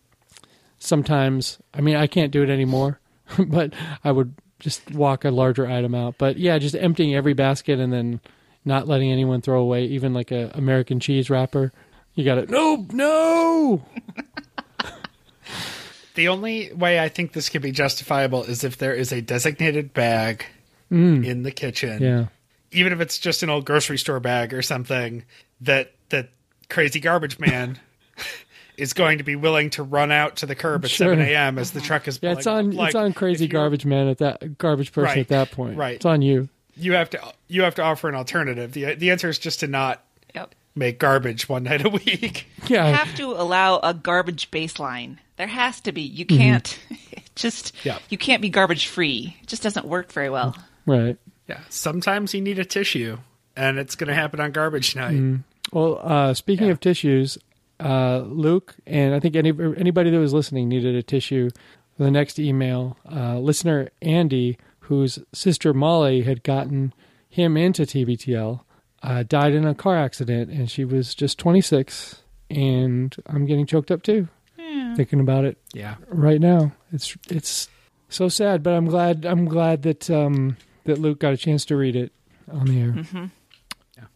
sometimes. 0.79 1.59
I 1.73 1.81
mean, 1.81 1.95
I 1.95 2.07
can't 2.07 2.31
do 2.31 2.43
it 2.43 2.49
anymore, 2.49 2.99
but 3.47 3.73
I 4.03 4.11
would 4.11 4.33
just 4.59 4.91
walk 4.91 5.25
a 5.25 5.31
larger 5.31 5.67
item 5.67 5.93
out. 5.95 6.15
But 6.17 6.37
yeah, 6.37 6.57
just 6.57 6.75
emptying 6.75 7.15
every 7.15 7.33
basket 7.33 7.79
and 7.79 7.91
then 7.91 8.21
not 8.63 8.87
letting 8.87 9.11
anyone 9.11 9.41
throw 9.41 9.59
away 9.59 9.85
even 9.85 10.13
like 10.13 10.31
a 10.31 10.51
American 10.53 10.99
cheese 10.99 11.29
wrapper. 11.29 11.71
You 12.13 12.23
got 12.25 12.37
it. 12.37 12.49
No, 12.49 12.85
no. 12.91 13.85
The 16.21 16.27
only 16.27 16.71
way 16.71 16.99
I 16.99 17.09
think 17.09 17.33
this 17.33 17.49
could 17.49 17.63
be 17.63 17.71
justifiable 17.71 18.43
is 18.43 18.63
if 18.63 18.77
there 18.77 18.93
is 18.93 19.11
a 19.11 19.23
designated 19.23 19.91
bag 19.91 20.45
mm. 20.91 21.25
in 21.25 21.41
the 21.41 21.49
kitchen. 21.49 21.99
Yeah. 21.99 22.25
Even 22.71 22.93
if 22.93 23.01
it's 23.01 23.17
just 23.17 23.41
an 23.41 23.49
old 23.49 23.65
grocery 23.65 23.97
store 23.97 24.19
bag 24.19 24.53
or 24.53 24.61
something 24.61 25.23
that 25.61 25.93
that 26.09 26.29
crazy 26.69 26.99
garbage 26.99 27.39
man 27.39 27.79
is 28.77 28.93
going 28.93 29.17
to 29.17 29.23
be 29.23 29.35
willing 29.35 29.71
to 29.71 29.81
run 29.81 30.11
out 30.11 30.35
to 30.35 30.45
the 30.45 30.53
curb 30.53 30.85
at 30.85 30.91
Sure. 30.91 31.07
seven 31.07 31.25
AM 31.25 31.57
as 31.57 31.71
the 31.71 31.81
truck 31.81 32.07
is 32.07 32.19
Yeah, 32.21 32.33
it's 32.33 32.45
on. 32.45 32.69
Like, 32.69 32.89
it's 32.89 32.95
on 32.95 33.13
crazy 33.13 33.47
garbage 33.47 33.87
man 33.87 34.07
at 34.07 34.19
that 34.19 34.59
garbage 34.59 34.91
person 34.91 35.07
Right, 35.07 35.17
at 35.17 35.29
that 35.29 35.49
point. 35.49 35.75
right. 35.75 35.95
It's 35.95 36.05
on 36.05 36.21
you. 36.21 36.49
You 36.75 36.93
have 36.93 37.09
to 37.09 37.33
you 37.47 37.63
have 37.63 37.73
to 37.75 37.81
offer 37.81 38.09
an 38.09 38.13
alternative. 38.13 38.73
The 38.73 38.93
the 38.93 39.09
answer 39.09 39.27
is 39.27 39.39
just 39.39 39.61
to 39.61 39.67
not 39.67 40.03
Yep. 40.35 40.53
make 40.75 40.99
garbage 40.99 41.49
one 41.49 41.63
night 41.63 41.83
a 41.83 41.89
week. 41.89 42.45
Yeah. 42.67 42.89
You 42.89 42.93
have 42.93 43.15
to 43.15 43.31
allow 43.31 43.79
a 43.79 43.95
garbage 43.95 44.51
baseline. 44.51 45.17
There 45.41 45.47
has 45.47 45.81
to 45.81 45.91
be. 45.91 46.03
You 46.03 46.23
can't 46.23 46.77
just 47.35 47.73
Yeah. 47.83 47.97
you 48.09 48.17
can't 48.19 48.43
be 48.43 48.49
garbage 48.49 48.85
free. 48.85 49.35
It 49.41 49.47
just 49.47 49.63
doesn't 49.63 49.87
work 49.87 50.11
very 50.11 50.29
well. 50.29 50.55
right. 50.85 51.17
Yeah. 51.49 51.61
Sometimes 51.69 52.35
you 52.35 52.41
need 52.41 52.59
a 52.59 52.63
tissue 52.63 53.17
and 53.55 53.79
it's 53.79 53.95
gonna 53.95 54.13
happen 54.13 54.39
on 54.39 54.51
garbage 54.51 54.95
night. 54.95 55.39
Well, 55.73 55.99
uh, 55.99 56.35
speaking 56.35 56.69
of 56.69 56.79
tissues, 56.79 57.39
uh, 57.79 58.19
Luke 58.19 58.75
and 58.85 59.15
I 59.15 59.19
think 59.19 59.35
any 59.35 59.49
anybody 59.77 60.11
that 60.11 60.19
was 60.19 60.31
listening 60.31 60.69
needed 60.69 60.93
a 60.93 61.01
tissue 61.01 61.49
the 61.97 62.11
next 62.11 62.37
email. 62.37 62.95
Uh, 63.11 63.39
listener 63.39 63.89
Andy, 63.99 64.59
whose 64.81 65.17
sister 65.33 65.73
Molly 65.73 66.21
had 66.21 66.43
gotten 66.43 66.93
him 67.27 67.57
into 67.57 67.81
TBTL, 67.87 68.61
uh, 69.01 69.23
died 69.23 69.53
in 69.55 69.65
a 69.65 69.73
car 69.73 69.97
accident, 69.97 70.51
and 70.51 70.69
she 70.69 70.85
was 70.85 71.15
just 71.15 71.39
26. 71.39 72.21
And 72.51 73.15
I'm 73.25 73.47
getting 73.47 73.65
choked 73.65 73.89
up 73.89 74.03
too. 74.03 74.27
Thinking 74.95 75.19
about 75.19 75.45
it 75.45 75.57
Yeah. 75.73 75.95
right 76.07 76.39
now. 76.41 76.71
It's 76.91 77.15
it's 77.29 77.69
so 78.09 78.27
sad, 78.29 78.63
but 78.63 78.73
I'm 78.73 78.85
glad 78.85 79.25
I'm 79.25 79.45
glad 79.45 79.83
that 79.83 80.09
um, 80.09 80.57
that 80.85 80.97
Luke 80.99 81.19
got 81.19 81.33
a 81.33 81.37
chance 81.37 81.65
to 81.65 81.75
read 81.77 81.95
it 81.95 82.11
on 82.51 82.65
the 82.67 82.81
air. 82.81 83.29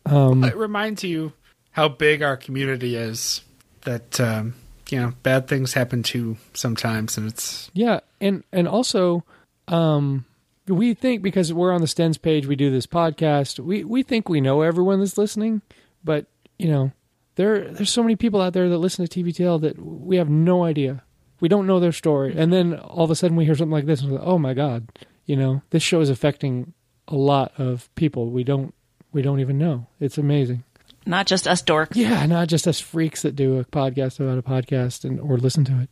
Um, 0.05 0.43
It 0.43 0.55
reminds 0.55 1.03
you 1.03 1.33
how 1.71 1.89
big 1.89 2.21
our 2.21 2.37
community 2.37 2.95
is. 2.95 3.41
That 3.81 4.19
um, 4.19 4.55
you 4.89 4.99
know, 4.99 5.13
bad 5.23 5.47
things 5.47 5.73
happen 5.73 6.03
to 6.03 6.37
sometimes, 6.53 7.17
and 7.17 7.27
it's 7.27 7.69
Yeah, 7.73 7.99
and 8.19 8.43
and 8.51 8.67
also, 8.67 9.23
um, 9.67 10.25
we 10.67 10.93
think 10.95 11.21
because 11.21 11.53
we're 11.53 11.71
on 11.71 11.81
the 11.81 11.87
Stens 11.87 12.19
page, 12.21 12.47
we 12.47 12.55
do 12.55 12.71
this 12.71 12.87
podcast. 12.87 13.59
We 13.59 13.83
we 13.83 14.01
think 14.03 14.27
we 14.27 14.41
know 14.41 14.61
everyone 14.61 14.99
that's 14.99 15.17
listening, 15.17 15.61
but 16.03 16.25
you 16.57 16.67
know, 16.69 16.91
there 17.35 17.71
there's 17.71 17.91
so 17.91 18.03
many 18.03 18.15
people 18.15 18.41
out 18.41 18.53
there 18.53 18.69
that 18.69 18.77
listen 18.77 19.05
to 19.05 19.23
TBTL 19.23 19.61
that 19.61 19.79
we 19.79 20.17
have 20.17 20.29
no 20.29 20.63
idea. 20.63 21.03
We 21.39 21.49
don't 21.49 21.67
know 21.67 21.79
their 21.79 21.91
story, 21.91 22.33
and 22.37 22.51
then 22.51 22.75
all 22.75 23.03
of 23.03 23.11
a 23.11 23.15
sudden 23.15 23.35
we 23.37 23.45
hear 23.45 23.55
something 23.55 23.71
like 23.71 23.85
this, 23.85 24.01
and 24.01 24.11
we're 24.11 24.19
like, 24.19 24.27
oh 24.27 24.37
my 24.39 24.53
god, 24.53 24.87
you 25.25 25.35
know, 25.35 25.61
this 25.69 25.83
show 25.83 25.99
is 25.99 26.09
affecting 26.09 26.73
a 27.07 27.15
lot 27.15 27.51
of 27.57 27.93
people. 27.95 28.29
We 28.29 28.43
don't 28.43 28.73
we 29.11 29.21
don't 29.21 29.39
even 29.39 29.57
know. 29.57 29.87
It's 29.99 30.17
amazing. 30.17 30.63
Not 31.05 31.27
just 31.27 31.47
us 31.47 31.61
dorks. 31.61 31.95
Yeah, 31.95 32.25
not 32.25 32.47
just 32.47 32.67
us 32.67 32.79
freaks 32.79 33.21
that 33.21 33.35
do 33.35 33.59
a 33.59 33.65
podcast 33.65 34.19
about 34.19 34.37
a 34.37 34.41
podcast 34.41 35.05
and 35.05 35.19
or 35.19 35.37
listen 35.37 35.63
to 35.65 35.81
it. 35.81 35.89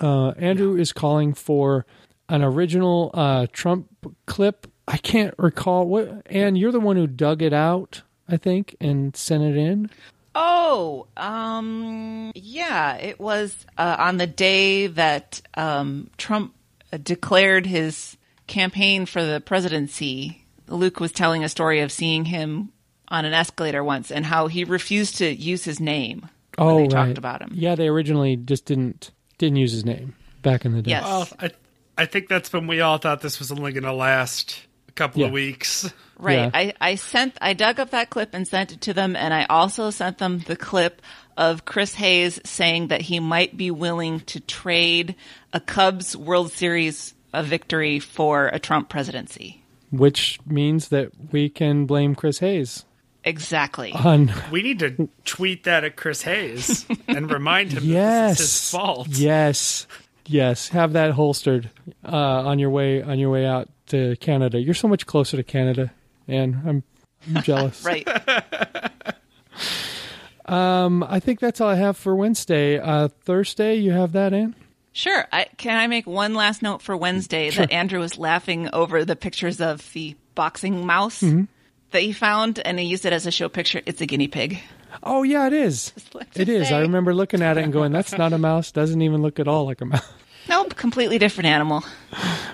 Uh, 0.00 0.30
Andrew 0.32 0.76
is 0.76 0.92
calling 0.92 1.34
for 1.34 1.86
an 2.28 2.42
original 2.42 3.10
uh, 3.14 3.46
Trump 3.52 3.88
clip. 4.26 4.66
I 4.86 4.98
can't 4.98 5.34
recall 5.38 5.86
what. 5.86 6.26
And 6.26 6.58
you're 6.58 6.72
the 6.72 6.80
one 6.80 6.96
who 6.96 7.06
dug 7.06 7.42
it 7.42 7.52
out, 7.52 8.02
I 8.28 8.36
think, 8.36 8.76
and 8.80 9.16
sent 9.16 9.42
it 9.42 9.56
in. 9.56 9.90
Oh, 10.34 11.06
um, 11.16 12.32
yeah, 12.34 12.96
it 12.96 13.18
was 13.18 13.56
uh, 13.76 13.96
on 13.98 14.16
the 14.16 14.26
day 14.26 14.86
that 14.86 15.40
um, 15.54 16.08
Trump 16.18 16.54
uh, 16.92 16.98
declared 17.02 17.66
his 17.66 18.16
campaign 18.46 19.06
for 19.06 19.24
the 19.24 19.40
presidency. 19.40 20.44
Luke 20.68 21.00
was 21.00 21.10
telling 21.12 21.42
a 21.42 21.48
story 21.48 21.80
of 21.80 21.90
seeing 21.90 22.24
him 22.26 22.70
on 23.08 23.24
an 23.24 23.32
escalator 23.32 23.82
once 23.82 24.12
and 24.12 24.24
how 24.24 24.46
he 24.46 24.62
refused 24.64 25.16
to 25.16 25.28
use 25.34 25.64
his 25.64 25.80
name 25.80 26.28
when 26.56 26.68
Oh, 26.68 26.76
they 26.76 26.82
right. 26.82 26.90
talked 26.90 27.18
about 27.18 27.42
him. 27.42 27.50
Yeah, 27.54 27.74
they 27.74 27.88
originally 27.88 28.36
just 28.36 28.66
didn't 28.66 29.10
didn't 29.38 29.56
use 29.56 29.72
his 29.72 29.84
name 29.84 30.14
back 30.42 30.64
in 30.64 30.72
the 30.72 30.82
day. 30.82 30.90
Yes. 30.92 31.02
well, 31.04 31.28
I 31.40 31.50
I 31.98 32.06
think 32.06 32.28
that's 32.28 32.52
when 32.52 32.66
we 32.68 32.80
all 32.80 32.98
thought 32.98 33.20
this 33.20 33.38
was 33.40 33.50
only 33.50 33.72
going 33.72 33.82
to 33.84 33.92
last 33.92 34.60
a 34.90 34.92
couple 34.92 35.20
Yeah. 35.22 35.28
of 35.28 35.32
weeks. 35.32 35.90
Right. 36.20 36.34
Yeah. 36.34 36.50
I, 36.52 36.74
I 36.82 36.94
sent 36.96 37.38
I 37.40 37.54
dug 37.54 37.80
up 37.80 37.92
that 37.92 38.10
clip 38.10 38.34
and 38.34 38.46
sent 38.46 38.72
it 38.72 38.82
to 38.82 38.92
them 38.92 39.16
and 39.16 39.32
I 39.32 39.46
also 39.48 39.88
sent 39.88 40.18
them 40.18 40.40
the 40.40 40.54
clip 40.54 41.00
of 41.38 41.64
Chris 41.64 41.94
Hayes 41.94 42.38
saying 42.44 42.88
that 42.88 43.00
he 43.00 43.20
might 43.20 43.56
be 43.56 43.70
willing 43.70 44.20
to 44.26 44.38
trade 44.38 45.14
a 45.54 45.60
Cubs 45.60 46.14
World 46.14 46.52
Series 46.52 47.14
a 47.32 47.42
victory 47.42 48.00
for 48.00 48.48
a 48.48 48.58
Trump 48.58 48.90
presidency. 48.90 49.62
Which 49.92 50.38
means 50.44 50.88
that 50.90 51.12
we 51.32 51.48
can 51.48 51.86
blame 51.86 52.14
Chris 52.14 52.40
Hayes 52.40 52.84
Exactly. 53.24 53.92
on. 53.92 54.30
We 54.52 54.60
need 54.60 54.80
to 54.80 55.08
tweet 55.24 55.64
that 55.64 55.84
at 55.84 55.96
Chris 55.96 56.20
Hayes 56.20 56.84
and 57.08 57.30
remind 57.32 57.72
him 57.72 57.84
yes, 57.84 58.02
that 58.02 58.28
this 58.28 58.40
is 58.40 58.52
his 58.60 58.70
fault. 58.72 59.08
Yes, 59.08 59.86
yes. 60.26 60.68
Have 60.68 60.92
that 60.92 61.12
holstered 61.12 61.70
uh, 62.04 62.08
on 62.14 62.58
your 62.58 62.68
way 62.68 63.00
on 63.02 63.18
your 63.18 63.30
way 63.30 63.46
out 63.46 63.70
to 63.90 64.16
Canada. 64.16 64.60
You're 64.60 64.74
so 64.74 64.88
much 64.88 65.06
closer 65.06 65.36
to 65.36 65.42
Canada, 65.42 65.92
and 66.26 66.56
I'm, 66.66 66.82
I'm 67.34 67.42
jealous. 67.42 67.84
right. 67.84 68.06
Um, 70.46 71.04
I 71.04 71.20
think 71.20 71.38
that's 71.38 71.60
all 71.60 71.68
I 71.68 71.76
have 71.76 71.96
for 71.96 72.16
Wednesday. 72.16 72.76
Uh, 72.78 73.06
Thursday, 73.22 73.76
you 73.76 73.92
have 73.92 74.12
that 74.12 74.32
in. 74.32 74.56
Sure. 74.92 75.24
I, 75.32 75.46
can 75.56 75.76
I 75.76 75.86
make 75.86 76.08
one 76.08 76.34
last 76.34 76.60
note 76.60 76.82
for 76.82 76.96
Wednesday 76.96 77.50
that 77.50 77.70
Andrew 77.70 78.00
was 78.00 78.18
laughing 78.18 78.68
over 78.72 79.04
the 79.04 79.14
pictures 79.14 79.60
of 79.60 79.92
the 79.92 80.16
boxing 80.34 80.84
mouse 80.84 81.20
that 81.20 82.02
he 82.02 82.12
found 82.12 82.58
and 82.58 82.80
he 82.80 82.86
used 82.86 83.06
it 83.06 83.12
as 83.12 83.26
a 83.26 83.30
show 83.30 83.48
picture. 83.48 83.80
It's 83.86 84.00
a 84.00 84.06
guinea 84.06 84.26
pig. 84.26 84.58
Oh 85.04 85.22
yeah, 85.22 85.46
it 85.46 85.52
is. 85.52 85.92
It 86.34 86.48
is. 86.48 86.72
I 86.72 86.80
remember 86.80 87.14
looking 87.14 87.42
at 87.42 87.56
it 87.56 87.62
and 87.64 87.72
going, 87.72 87.92
"That's 87.92 88.16
not 88.18 88.32
a 88.32 88.38
mouse. 88.38 88.72
Doesn't 88.72 89.02
even 89.02 89.22
look 89.22 89.38
at 89.38 89.46
all 89.46 89.66
like 89.66 89.80
a 89.80 89.84
mouse." 89.84 90.02
Nope, 90.50 90.76
completely 90.76 91.16
different 91.18 91.46
animal. 91.46 91.82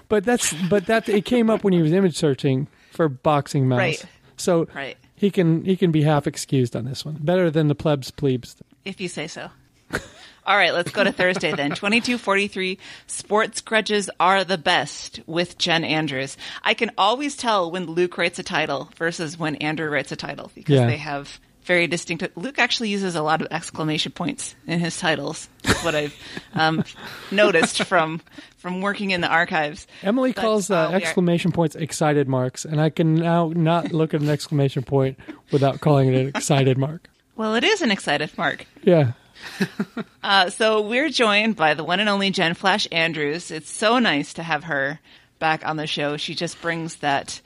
But 0.08 0.24
that's 0.24 0.52
but 0.68 0.86
that 0.86 1.08
it 1.08 1.24
came 1.24 1.50
up 1.50 1.64
when 1.64 1.72
he 1.72 1.82
was 1.82 1.92
image 1.92 2.16
searching 2.16 2.68
for 2.92 3.08
boxing 3.08 3.66
mouse. 3.68 3.78
Right. 3.78 4.04
So 4.36 4.68
Right. 4.74 4.96
he 5.16 5.30
can 5.30 5.64
he 5.64 5.76
can 5.76 5.90
be 5.90 6.02
half 6.02 6.26
excused 6.26 6.76
on 6.76 6.84
this 6.84 7.04
one. 7.04 7.16
Better 7.20 7.50
than 7.50 7.68
the 7.68 7.74
plebs 7.74 8.10
plebes. 8.12 8.56
If 8.84 9.00
you 9.00 9.08
say 9.08 9.26
so. 9.26 9.48
All 10.46 10.56
right, 10.56 10.72
let's 10.72 10.92
go 10.92 11.02
to 11.02 11.10
Thursday 11.10 11.50
then. 11.52 11.70
2243 11.74 12.78
Sports 13.08 13.60
Grudges 13.62 14.08
Are 14.20 14.44
the 14.44 14.56
Best 14.58 15.18
with 15.26 15.58
Jen 15.58 15.82
Andrews. 15.82 16.36
I 16.62 16.74
can 16.74 16.92
always 16.96 17.36
tell 17.36 17.68
when 17.72 17.86
Luke 17.86 18.16
writes 18.16 18.38
a 18.38 18.44
title 18.44 18.88
versus 18.96 19.36
when 19.36 19.56
Andrew 19.56 19.88
writes 19.90 20.12
a 20.12 20.16
title 20.16 20.52
because 20.54 20.76
Yeah. 20.76 20.86
they 20.86 20.98
have 20.98 21.40
very 21.66 21.86
distinct. 21.86 22.26
Luke 22.36 22.58
actually 22.58 22.88
uses 22.90 23.14
a 23.16 23.22
lot 23.22 23.42
of 23.42 23.48
exclamation 23.50 24.12
points 24.12 24.54
in 24.66 24.78
his 24.80 24.98
titles. 24.98 25.48
That's 25.62 25.84
what 25.84 25.94
I've 25.94 26.16
um, 26.54 26.84
noticed 27.30 27.82
from 27.84 28.22
from 28.58 28.80
working 28.80 29.10
in 29.10 29.20
the 29.20 29.28
archives. 29.28 29.86
Emily 30.02 30.32
But, 30.32 30.40
calls 30.42 30.70
uh, 30.70 30.76
uh, 30.76 30.88
we 30.88 30.94
are- 30.94 30.96
exclamation 30.96 31.52
points 31.52 31.76
excited 31.76 32.28
marks, 32.28 32.64
and 32.64 32.80
I 32.80 32.90
can 32.90 33.14
now 33.16 33.52
not 33.54 33.92
look 33.92 34.14
at 34.14 34.20
an 34.22 34.28
exclamation 34.28 34.82
point 34.82 35.18
without 35.52 35.80
calling 35.80 36.08
it 36.12 36.18
an 36.18 36.28
excited 36.28 36.78
mark. 36.78 37.08
Well, 37.36 37.54
it 37.54 37.64
is 37.64 37.82
an 37.82 37.90
excited 37.90 38.36
mark. 38.38 38.66
Yeah. 38.82 39.12
Uh, 40.22 40.50
so 40.50 40.80
we're 40.80 41.08
joined 41.08 41.54
by 41.54 41.74
the 41.74 41.84
one 41.84 42.00
and 42.00 42.08
only 42.08 42.30
Jen 42.30 42.54
Flash 42.54 42.88
Andrews. 42.90 43.52
It's 43.52 43.70
so 43.70 44.00
nice 44.00 44.32
to 44.34 44.42
have 44.42 44.64
her 44.64 44.98
back 45.38 45.64
on 45.64 45.76
the 45.76 45.86
show. 45.86 46.16
She 46.16 46.34
just 46.34 46.60
brings 46.60 46.96
that 46.96 47.40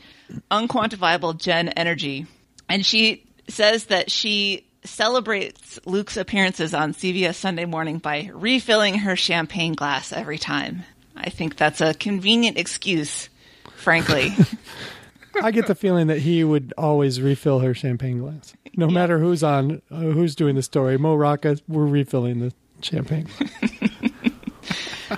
unquantifiable 0.51 1.37
Jen 1.39 1.69
energy. 1.69 2.27
And 2.71 2.87
she 2.87 3.27
says 3.51 3.87
that 3.87 4.11
she 4.11 4.67
celebrates 4.85 5.79
Luke's 5.85 6.17
appearances 6.17 6.75
on 6.75 6.95
CBS 6.95 7.35
Sunday 7.35 7.65
morning 7.67 7.99
by 7.99 8.31
refilling 8.33 8.95
her 8.97 9.17
champagne 9.17 9.75
glass 9.75 10.13
every 10.13 10.39
time. 10.39 10.85
I 11.17 11.31
think 11.31 11.57
that's 11.57 11.81
a 11.81 11.93
convenient 11.93 12.57
excuse, 12.57 13.29
frankly. 13.77 14.35
I 15.43 15.51
get 15.51 15.67
the 15.67 15.75
feeling 15.75 16.09
that 16.09 16.19
he 16.19 16.43
would 16.43 16.73
always 16.77 17.21
refill 17.21 17.61
her 17.61 17.75
champagne 17.75 18.19
glass, 18.19 18.55
no 18.77 18.89
matter 18.89 19.19
who's 19.19 19.43
on, 19.43 19.83
uh, 19.91 19.97
who's 19.97 20.35
doing 20.35 20.57
the 20.57 20.63
story. 20.63 20.99
Mo 20.99 21.15
Rocca, 21.15 21.59
we're 21.69 21.87
refilling 21.87 22.41
the 22.41 22.53
champagne. 22.81 23.29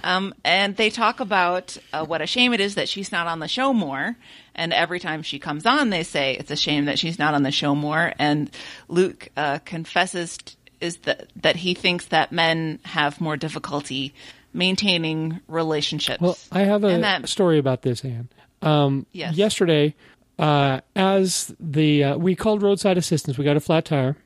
Um, 0.04 0.34
and 0.44 0.76
they 0.76 0.90
talk 0.90 1.20
about 1.20 1.76
uh, 1.92 2.04
what 2.04 2.20
a 2.22 2.26
shame 2.26 2.52
it 2.52 2.60
is 2.60 2.74
that 2.76 2.88
she's 2.88 3.12
not 3.12 3.26
on 3.26 3.38
the 3.40 3.48
show 3.48 3.72
more. 3.72 4.16
And 4.54 4.72
every 4.72 5.00
time 5.00 5.22
she 5.22 5.38
comes 5.38 5.64
on, 5.66 5.90
they 5.90 6.02
say 6.02 6.36
it's 6.38 6.50
a 6.50 6.56
shame 6.56 6.84
that 6.86 6.98
she's 6.98 7.18
not 7.18 7.34
on 7.34 7.42
the 7.42 7.50
show 7.50 7.74
more. 7.74 8.12
And 8.18 8.50
Luke 8.88 9.28
uh, 9.36 9.58
confesses 9.64 10.36
t- 10.38 10.54
is 10.80 10.96
that 10.98 11.28
that 11.36 11.56
he 11.56 11.74
thinks 11.74 12.06
that 12.06 12.32
men 12.32 12.80
have 12.84 13.20
more 13.20 13.36
difficulty 13.36 14.12
maintaining 14.52 15.40
relationships. 15.48 16.20
Well, 16.20 16.36
I 16.50 16.60
have 16.64 16.84
a 16.84 16.98
that- 16.98 17.28
story 17.28 17.58
about 17.58 17.82
this, 17.82 18.04
Anne. 18.04 18.28
Um, 18.60 19.06
Yes. 19.12 19.36
Yesterday, 19.36 19.94
uh, 20.38 20.80
as 20.94 21.54
the 21.58 22.04
uh, 22.04 22.16
we 22.18 22.36
called 22.36 22.62
roadside 22.62 22.98
assistance, 22.98 23.38
we 23.38 23.44
got 23.44 23.56
a 23.56 23.60
flat 23.60 23.84
tire, 23.86 24.16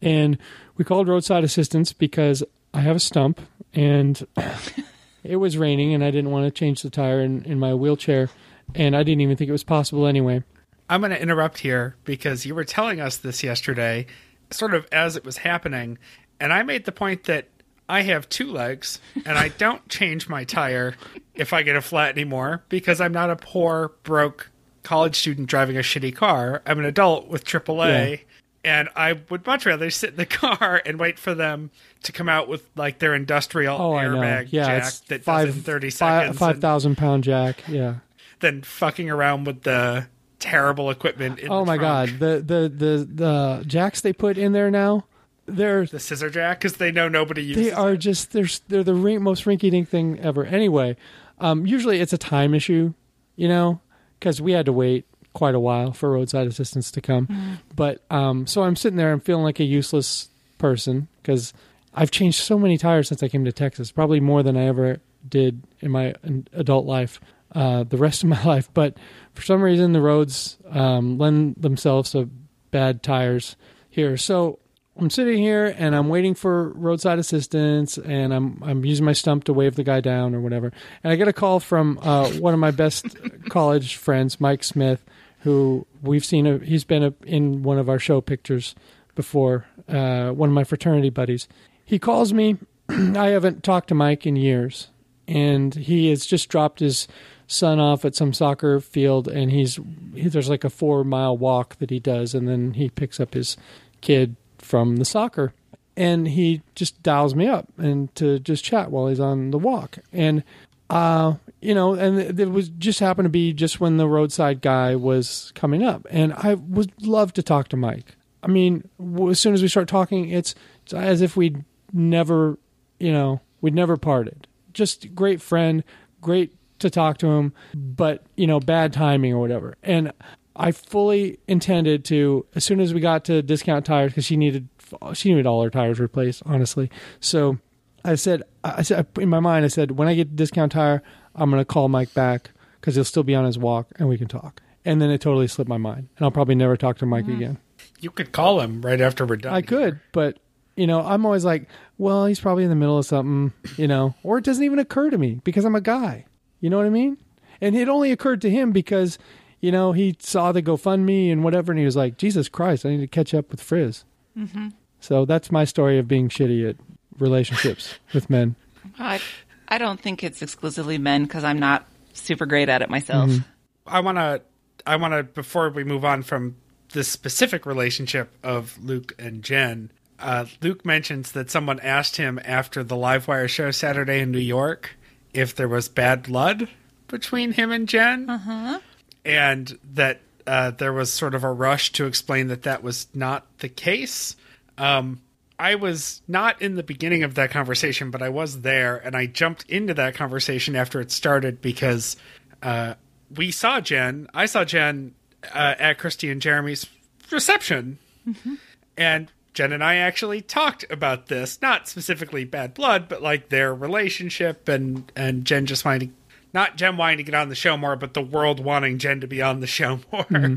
and 0.00 0.38
we 0.76 0.84
called 0.84 1.08
roadside 1.08 1.44
assistance 1.44 1.92
because 1.92 2.42
I 2.74 2.80
have 2.80 2.96
a 2.96 3.00
stump, 3.00 3.40
and 3.74 4.26
it 5.28 5.36
was 5.36 5.56
raining, 5.56 5.94
and 5.94 6.04
I 6.04 6.10
didn't 6.10 6.30
want 6.30 6.46
to 6.46 6.50
change 6.50 6.82
the 6.82 6.90
tire 6.90 7.20
in, 7.20 7.44
in 7.44 7.58
my 7.58 7.74
wheelchair, 7.74 8.28
and 8.74 8.96
I 8.96 9.02
didn't 9.02 9.20
even 9.20 9.36
think 9.36 9.48
it 9.48 9.52
was 9.52 9.64
possible 9.64 10.06
anyway. 10.06 10.42
I'm 10.88 11.00
going 11.00 11.10
to 11.10 11.20
interrupt 11.20 11.58
here 11.58 11.96
because 12.04 12.46
you 12.46 12.54
were 12.54 12.64
telling 12.64 13.00
us 13.00 13.16
this 13.16 13.42
yesterday, 13.42 14.06
sort 14.50 14.74
of 14.74 14.86
as 14.92 15.16
it 15.16 15.24
was 15.24 15.38
happening, 15.38 15.98
and 16.40 16.52
I 16.52 16.62
made 16.62 16.84
the 16.84 16.92
point 16.92 17.24
that 17.24 17.48
I 17.88 18.02
have 18.02 18.28
two 18.28 18.50
legs 18.50 19.00
and 19.14 19.38
I 19.38 19.48
don't 19.48 19.88
change 19.88 20.28
my 20.28 20.44
tire 20.44 20.94
if 21.34 21.52
I 21.52 21.62
get 21.62 21.76
a 21.76 21.80
flat 21.80 22.10
anymore 22.10 22.62
because 22.68 23.00
I'm 23.00 23.12
not 23.12 23.30
a 23.30 23.36
poor, 23.36 23.92
broke 24.02 24.50
college 24.82 25.16
student 25.16 25.48
driving 25.48 25.76
a 25.76 25.80
shitty 25.80 26.14
car. 26.14 26.62
I'm 26.66 26.78
an 26.78 26.84
adult 26.84 27.28
with 27.28 27.44
AAA. 27.44 28.10
Yeah. 28.10 28.16
And 28.64 28.88
I 28.96 29.20
would 29.30 29.46
much 29.46 29.64
rather 29.64 29.90
sit 29.90 30.10
in 30.10 30.16
the 30.16 30.26
car 30.26 30.82
and 30.84 30.98
wait 30.98 31.18
for 31.18 31.34
them 31.34 31.70
to 32.06 32.12
come 32.12 32.28
out 32.28 32.48
with 32.48 32.68
like 32.74 32.98
their 32.98 33.14
industrial 33.14 33.76
Oh, 33.80 33.92
airbag 33.92 34.48
Yeah, 34.50 34.80
jack 34.80 34.92
that 35.08 35.22
five, 35.24 35.46
does 35.46 35.54
it 35.56 35.58
in 35.58 35.64
30 35.64 35.90
seconds. 35.90 36.38
five 36.38 36.50
and 36.54 36.60
thousand 36.62 36.96
pound 36.96 37.24
jack. 37.24 37.62
Yeah. 37.68 37.96
then 38.40 38.62
fucking 38.62 39.08
around 39.10 39.44
with 39.44 39.62
the 39.62 40.06
terrible 40.38 40.90
equipment. 40.90 41.38
In 41.38 41.50
Oh 41.50 41.64
my 41.64 41.76
trunk. 41.76 41.80
god, 41.80 42.18
the 42.18 42.36
the 42.42 42.68
the 42.68 43.08
the 43.14 43.64
jacks 43.66 44.00
they 44.00 44.12
put 44.12 44.36
in 44.38 44.52
there 44.52 44.70
now, 44.70 45.06
they're 45.46 45.86
the 45.86 46.00
scissor 46.00 46.28
jack 46.30 46.58
because 46.60 46.76
they 46.78 46.90
know 46.92 47.08
nobody 47.08 47.42
uses. 47.42 47.64
they 47.66 47.72
are 47.72 47.96
just 47.96 48.32
they're 48.32 48.48
they're 48.68 48.84
the 48.84 48.94
most 48.94 49.44
rinky 49.44 49.70
dink 49.70 49.88
thing 49.88 50.18
ever. 50.20 50.44
Anyway, 50.44 50.96
um, 51.38 51.66
usually 51.66 52.00
it's 52.00 52.12
a 52.12 52.18
time 52.18 52.52
issue, 52.54 52.92
you 53.36 53.48
know, 53.48 53.80
because 54.18 54.40
we 54.40 54.52
had 54.52 54.66
to 54.66 54.72
wait 54.72 55.06
quite 55.32 55.54
a 55.54 55.60
while 55.60 55.92
for 55.92 56.10
roadside 56.12 56.46
assistance 56.46 56.90
to 56.90 57.00
come. 57.00 57.58
But 57.74 58.02
um, 58.10 58.46
so 58.46 58.62
I'm 58.62 58.74
sitting 58.76 58.96
there, 58.96 59.12
I'm 59.12 59.20
feeling 59.20 59.44
like 59.44 59.60
a 59.60 59.64
useless 59.64 60.28
person 60.58 61.08
because 61.22 61.52
I've 61.96 62.10
changed 62.10 62.42
so 62.42 62.58
many 62.58 62.76
tires 62.76 63.08
since 63.08 63.22
I 63.22 63.28
came 63.28 63.44
to 63.46 63.52
Texas, 63.52 63.90
probably 63.90 64.20
more 64.20 64.42
than 64.42 64.56
I 64.56 64.66
ever 64.66 65.00
did 65.26 65.62
in 65.80 65.90
my 65.90 66.14
adult 66.52 66.84
life, 66.84 67.20
uh, 67.52 67.84
the 67.84 67.96
rest 67.96 68.22
of 68.22 68.28
my 68.28 68.42
life. 68.44 68.68
But 68.74 68.96
for 69.34 69.42
some 69.42 69.62
reason, 69.62 69.92
the 69.92 70.02
roads 70.02 70.58
um, 70.70 71.16
lend 71.16 71.56
themselves 71.56 72.12
to 72.12 72.28
bad 72.70 73.02
tires 73.02 73.56
here. 73.88 74.18
So 74.18 74.58
I'm 74.98 75.10
sitting 75.10 75.38
here 75.38 75.74
and 75.78 75.96
I'm 75.96 76.08
waiting 76.08 76.34
for 76.34 76.70
roadside 76.70 77.18
assistance, 77.18 77.98
and 77.98 78.32
I'm 78.32 78.62
I'm 78.62 78.84
using 78.84 79.04
my 79.04 79.12
stump 79.12 79.44
to 79.44 79.52
wave 79.52 79.76
the 79.76 79.84
guy 79.84 80.00
down 80.00 80.34
or 80.34 80.40
whatever. 80.40 80.72
And 81.02 81.12
I 81.12 81.16
get 81.16 81.28
a 81.28 81.32
call 81.32 81.60
from 81.60 81.98
uh, 82.02 82.30
one 82.32 82.54
of 82.54 82.60
my 82.60 82.70
best 82.70 83.16
college 83.48 83.96
friends, 83.96 84.40
Mike 84.40 84.64
Smith, 84.64 85.04
who 85.40 85.86
we've 86.02 86.24
seen. 86.24 86.46
A, 86.46 86.58
he's 86.58 86.84
been 86.84 87.02
a, 87.02 87.14
in 87.24 87.62
one 87.62 87.78
of 87.78 87.88
our 87.88 87.98
show 87.98 88.20
pictures 88.20 88.74
before. 89.14 89.66
Uh, 89.88 90.30
one 90.30 90.48
of 90.48 90.54
my 90.54 90.64
fraternity 90.64 91.10
buddies. 91.10 91.48
He 91.86 91.98
calls 92.00 92.32
me. 92.32 92.58
I 92.88 93.28
haven't 93.28 93.62
talked 93.62 93.88
to 93.88 93.94
Mike 93.94 94.26
in 94.26 94.36
years, 94.36 94.88
and 95.26 95.74
he 95.74 96.10
has 96.10 96.26
just 96.26 96.48
dropped 96.48 96.80
his 96.80 97.08
son 97.46 97.78
off 97.78 98.04
at 98.04 98.16
some 98.16 98.32
soccer 98.32 98.80
field, 98.80 99.28
and 99.28 99.50
he's 99.50 99.78
he, 100.12 100.28
there's 100.28 100.50
like 100.50 100.64
a 100.64 100.70
four 100.70 101.04
mile 101.04 101.38
walk 101.38 101.76
that 101.76 101.90
he 101.90 102.00
does, 102.00 102.34
and 102.34 102.48
then 102.48 102.74
he 102.74 102.90
picks 102.90 103.20
up 103.20 103.34
his 103.34 103.56
kid 104.00 104.36
from 104.58 104.96
the 104.96 105.04
soccer, 105.04 105.54
and 105.96 106.28
he 106.28 106.60
just 106.74 107.00
dials 107.04 107.34
me 107.34 107.46
up 107.46 107.68
and 107.78 108.12
to 108.16 108.40
just 108.40 108.64
chat 108.64 108.90
while 108.90 109.06
he's 109.06 109.20
on 109.20 109.52
the 109.52 109.58
walk, 109.58 109.98
and 110.12 110.42
uh, 110.90 111.34
you 111.60 111.74
know, 111.74 111.94
and 111.94 112.38
it 112.38 112.50
was 112.50 112.68
just 112.68 113.00
happened 113.00 113.26
to 113.26 113.30
be 113.30 113.52
just 113.52 113.80
when 113.80 113.96
the 113.96 114.08
roadside 114.08 114.60
guy 114.60 114.96
was 114.96 115.52
coming 115.54 115.84
up, 115.84 116.06
and 116.10 116.32
I 116.34 116.54
would 116.54 116.92
love 117.00 117.32
to 117.34 117.42
talk 117.42 117.68
to 117.68 117.76
Mike. 117.76 118.16
I 118.42 118.48
mean, 118.48 118.88
as 119.28 119.40
soon 119.40 119.54
as 119.54 119.62
we 119.62 119.68
start 119.68 119.88
talking, 119.88 120.28
it's, 120.28 120.54
it's 120.84 120.94
as 120.94 121.20
if 121.20 121.36
we'd 121.36 121.64
never, 121.92 122.58
you 122.98 123.12
know, 123.12 123.40
we'd 123.60 123.74
never 123.74 123.96
parted. 123.96 124.46
Just 124.72 125.14
great 125.14 125.40
friend, 125.40 125.82
great 126.20 126.54
to 126.80 126.90
talk 126.90 127.18
to 127.18 127.28
him, 127.28 127.52
but 127.74 128.24
you 128.36 128.46
know, 128.46 128.60
bad 128.60 128.92
timing 128.92 129.32
or 129.32 129.38
whatever. 129.38 129.76
And 129.82 130.12
I 130.54 130.72
fully 130.72 131.38
intended 131.46 132.04
to 132.06 132.46
as 132.54 132.64
soon 132.64 132.80
as 132.80 132.94
we 132.94 133.00
got 133.00 133.24
to 133.26 133.42
discount 133.42 133.86
tires 133.86 134.12
because 134.12 134.24
she 134.24 134.36
needed 134.36 134.68
she 135.14 135.30
needed 135.30 135.46
all 135.46 135.62
her 135.62 135.70
tires 135.70 135.98
replaced, 135.98 136.42
honestly. 136.46 136.90
So 137.20 137.58
I 138.04 138.14
said, 138.14 138.42
I 138.62 138.82
said 138.82 139.06
in 139.18 139.28
my 139.28 139.40
mind, 139.40 139.64
I 139.64 139.68
said, 139.68 139.92
when 139.92 140.08
I 140.08 140.14
get 140.14 140.36
discount 140.36 140.72
tire, 140.72 141.02
I'm 141.34 141.50
going 141.50 141.60
to 141.60 141.64
call 141.64 141.88
Mike 141.88 142.14
back 142.14 142.52
because 142.80 142.94
he'll 142.94 143.04
still 143.04 143.24
be 143.24 143.34
on 143.34 143.44
his 143.44 143.58
walk 143.58 143.88
and 143.96 144.08
we 144.08 144.16
can 144.16 144.28
talk. 144.28 144.62
And 144.84 145.02
then 145.02 145.10
it 145.10 145.20
totally 145.20 145.48
slipped 145.48 145.68
my 145.68 145.78
mind, 145.78 146.08
and 146.16 146.24
I'll 146.24 146.30
probably 146.30 146.54
never 146.54 146.76
talk 146.76 146.98
to 146.98 147.06
Mike 147.06 147.24
mm. 147.24 147.34
again. 147.34 147.58
You 147.98 148.10
could 148.10 148.30
call 148.30 148.60
him 148.60 148.82
right 148.82 149.00
after 149.00 149.26
we're 149.26 149.36
done. 149.36 149.52
I 149.52 149.62
could, 149.62 149.98
but 150.12 150.38
you 150.76 150.86
know, 150.86 151.00
I'm 151.00 151.24
always 151.24 151.44
like, 151.44 151.68
well, 151.98 152.26
he's 152.26 152.40
probably 152.40 152.64
in 152.64 152.70
the 152.70 152.76
middle 152.76 152.98
of 152.98 153.06
something, 153.06 153.52
you 153.76 153.88
know, 153.88 154.14
or 154.22 154.38
it 154.38 154.44
doesn't 154.44 154.62
even 154.62 154.78
occur 154.78 155.10
to 155.10 155.18
me 155.18 155.40
because 155.42 155.64
I'm 155.64 155.74
a 155.74 155.80
guy. 155.80 156.26
You 156.60 156.70
know 156.70 156.76
what 156.76 156.86
I 156.86 156.90
mean? 156.90 157.16
And 157.60 157.74
it 157.74 157.88
only 157.88 158.12
occurred 158.12 158.42
to 158.42 158.50
him 158.50 158.72
because, 158.72 159.18
you 159.60 159.72
know, 159.72 159.92
he 159.92 160.16
saw 160.18 160.52
the 160.52 160.62
GoFundMe 160.62 161.32
and 161.32 161.42
whatever, 161.42 161.72
and 161.72 161.78
he 161.78 161.84
was 161.86 161.96
like, 161.96 162.18
Jesus 162.18 162.48
Christ, 162.48 162.84
I 162.84 162.90
need 162.90 163.00
to 163.00 163.06
catch 163.06 163.32
up 163.32 163.50
with 163.50 163.62
Frizz. 163.62 164.04
Mm-hmm. 164.36 164.68
So 165.00 165.24
that's 165.24 165.50
my 165.50 165.64
story 165.64 165.98
of 165.98 166.06
being 166.06 166.28
shitty 166.28 166.68
at 166.68 166.76
relationships 167.18 167.94
with 168.14 168.28
men. 168.28 168.56
I, 168.98 169.20
I 169.68 169.78
don't 169.78 170.00
think 170.00 170.22
it's 170.22 170.42
exclusively 170.42 170.98
men 170.98 171.24
because 171.24 171.44
I'm 171.44 171.58
not 171.58 171.86
super 172.12 172.44
great 172.44 172.68
at 172.68 172.82
it 172.82 172.90
myself. 172.90 173.30
Mm-hmm. 173.30 173.48
I 173.86 174.00
want 174.00 174.18
to, 174.18 174.42
I 174.86 174.96
want 174.96 175.14
to, 175.14 175.22
before 175.22 175.70
we 175.70 175.84
move 175.84 176.04
on 176.04 176.22
from 176.22 176.56
this 176.92 177.08
specific 177.08 177.64
relationship 177.66 178.30
of 178.42 178.78
Luke 178.82 179.14
and 179.18 179.42
Jen, 179.42 179.90
uh, 180.18 180.46
Luke 180.62 180.84
mentions 180.84 181.32
that 181.32 181.50
someone 181.50 181.80
asked 181.80 182.16
him 182.16 182.40
after 182.44 182.82
the 182.82 182.96
Livewire 182.96 183.48
show 183.48 183.70
Saturday 183.70 184.20
in 184.20 184.30
New 184.30 184.38
York 184.38 184.96
if 185.32 185.54
there 185.54 185.68
was 185.68 185.88
bad 185.88 186.24
blood 186.24 186.68
between 187.08 187.52
him 187.52 187.70
and 187.70 187.88
Jen, 187.88 188.28
uh-huh. 188.28 188.80
and 189.24 189.78
that 189.94 190.20
uh, 190.46 190.70
there 190.70 190.92
was 190.92 191.12
sort 191.12 191.34
of 191.34 191.44
a 191.44 191.52
rush 191.52 191.92
to 191.92 192.06
explain 192.06 192.48
that 192.48 192.62
that 192.62 192.82
was 192.82 193.06
not 193.14 193.46
the 193.58 193.68
case. 193.68 194.36
Um, 194.78 195.20
I 195.58 195.76
was 195.76 196.22
not 196.28 196.60
in 196.60 196.74
the 196.74 196.82
beginning 196.82 197.22
of 197.22 197.34
that 197.34 197.50
conversation, 197.50 198.10
but 198.10 198.22
I 198.22 198.28
was 198.28 198.60
there, 198.60 198.96
and 198.96 199.16
I 199.16 199.26
jumped 199.26 199.64
into 199.68 199.94
that 199.94 200.14
conversation 200.14 200.76
after 200.76 201.00
it 201.00 201.10
started 201.10 201.60
because 201.62 202.16
uh, 202.62 202.94
we 203.34 203.50
saw 203.50 203.80
Jen. 203.80 204.28
I 204.34 204.46
saw 204.46 204.64
Jen 204.64 205.14
uh, 205.54 205.74
at 205.78 205.98
Christy 205.98 206.30
and 206.30 206.42
Jeremy's 206.42 206.86
reception, 207.30 207.98
mm-hmm. 208.26 208.54
and 208.96 209.32
Jen 209.56 209.72
and 209.72 209.82
I 209.82 209.96
actually 209.96 210.42
talked 210.42 210.84
about 210.90 211.28
this, 211.28 211.62
not 211.62 211.88
specifically 211.88 212.44
bad 212.44 212.74
blood, 212.74 213.08
but 213.08 213.22
like 213.22 213.48
their 213.48 213.74
relationship 213.74 214.68
and 214.68 215.10
and 215.16 215.46
Jen 215.46 215.64
just 215.64 215.82
wanting 215.82 216.14
not 216.52 216.76
Jen 216.76 216.98
wanting 216.98 217.16
to 217.16 217.22
get 217.22 217.34
on 217.34 217.48
the 217.48 217.54
show 217.54 217.74
more, 217.78 217.96
but 217.96 218.12
the 218.12 218.20
world 218.20 218.60
wanting 218.60 218.98
Jen 218.98 219.22
to 219.22 219.26
be 219.26 219.40
on 219.40 219.60
the 219.60 219.66
show 219.66 220.00
more. 220.12 220.24
Mm-hmm. 220.24 220.54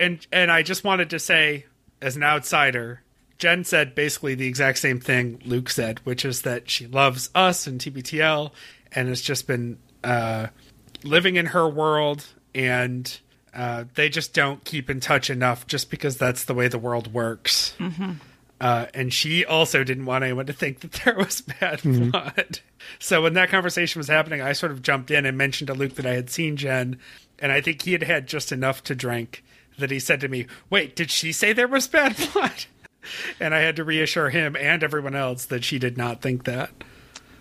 And 0.00 0.26
and 0.32 0.50
I 0.50 0.64
just 0.64 0.82
wanted 0.82 1.10
to 1.10 1.20
say, 1.20 1.66
as 2.02 2.16
an 2.16 2.24
outsider, 2.24 3.02
Jen 3.38 3.62
said 3.62 3.94
basically 3.94 4.34
the 4.34 4.48
exact 4.48 4.78
same 4.78 4.98
thing 4.98 5.40
Luke 5.44 5.70
said, 5.70 6.00
which 6.00 6.24
is 6.24 6.42
that 6.42 6.68
she 6.68 6.88
loves 6.88 7.30
us 7.36 7.68
and 7.68 7.80
TBTL 7.80 8.50
and 8.90 9.08
has 9.08 9.20
just 9.20 9.46
been 9.46 9.78
uh, 10.02 10.48
living 11.04 11.36
in 11.36 11.46
her 11.46 11.68
world 11.68 12.26
and 12.52 13.20
uh, 13.54 13.84
they 13.94 14.08
just 14.08 14.34
don't 14.34 14.64
keep 14.64 14.90
in 14.90 14.98
touch 14.98 15.30
enough 15.30 15.68
just 15.68 15.88
because 15.88 16.16
that's 16.16 16.46
the 16.46 16.54
way 16.54 16.66
the 16.66 16.78
world 16.78 17.12
works. 17.12 17.74
Mm-hmm. 17.78 18.14
Uh, 18.60 18.86
and 18.92 19.12
she 19.12 19.44
also 19.44 19.82
didn't 19.82 20.04
want 20.04 20.22
anyone 20.22 20.46
to 20.46 20.52
think 20.52 20.80
that 20.80 20.92
there 21.04 21.16
was 21.16 21.40
bad 21.40 21.80
mm-hmm. 21.80 22.10
blood. 22.10 22.60
So 22.98 23.22
when 23.22 23.34
that 23.34 23.48
conversation 23.48 23.98
was 23.98 24.08
happening, 24.08 24.42
I 24.42 24.52
sort 24.52 24.72
of 24.72 24.82
jumped 24.82 25.10
in 25.10 25.24
and 25.24 25.38
mentioned 25.38 25.68
to 25.68 25.74
Luke 25.74 25.94
that 25.94 26.06
I 26.06 26.14
had 26.14 26.28
seen 26.28 26.56
Jen, 26.56 26.98
and 27.38 27.52
I 27.52 27.60
think 27.60 27.82
he 27.82 27.92
had 27.92 28.02
had 28.02 28.26
just 28.26 28.52
enough 28.52 28.82
to 28.84 28.94
drink 28.94 29.42
that 29.78 29.90
he 29.90 29.98
said 29.98 30.20
to 30.20 30.28
me, 30.28 30.46
"Wait, 30.68 30.94
did 30.94 31.10
she 31.10 31.32
say 31.32 31.52
there 31.52 31.68
was 31.68 31.88
bad 31.88 32.16
blood?" 32.32 32.66
and 33.40 33.54
I 33.54 33.60
had 33.60 33.76
to 33.76 33.84
reassure 33.84 34.28
him 34.28 34.56
and 34.56 34.84
everyone 34.84 35.14
else 35.14 35.46
that 35.46 35.64
she 35.64 35.78
did 35.78 35.96
not 35.96 36.20
think 36.20 36.44
that. 36.44 36.70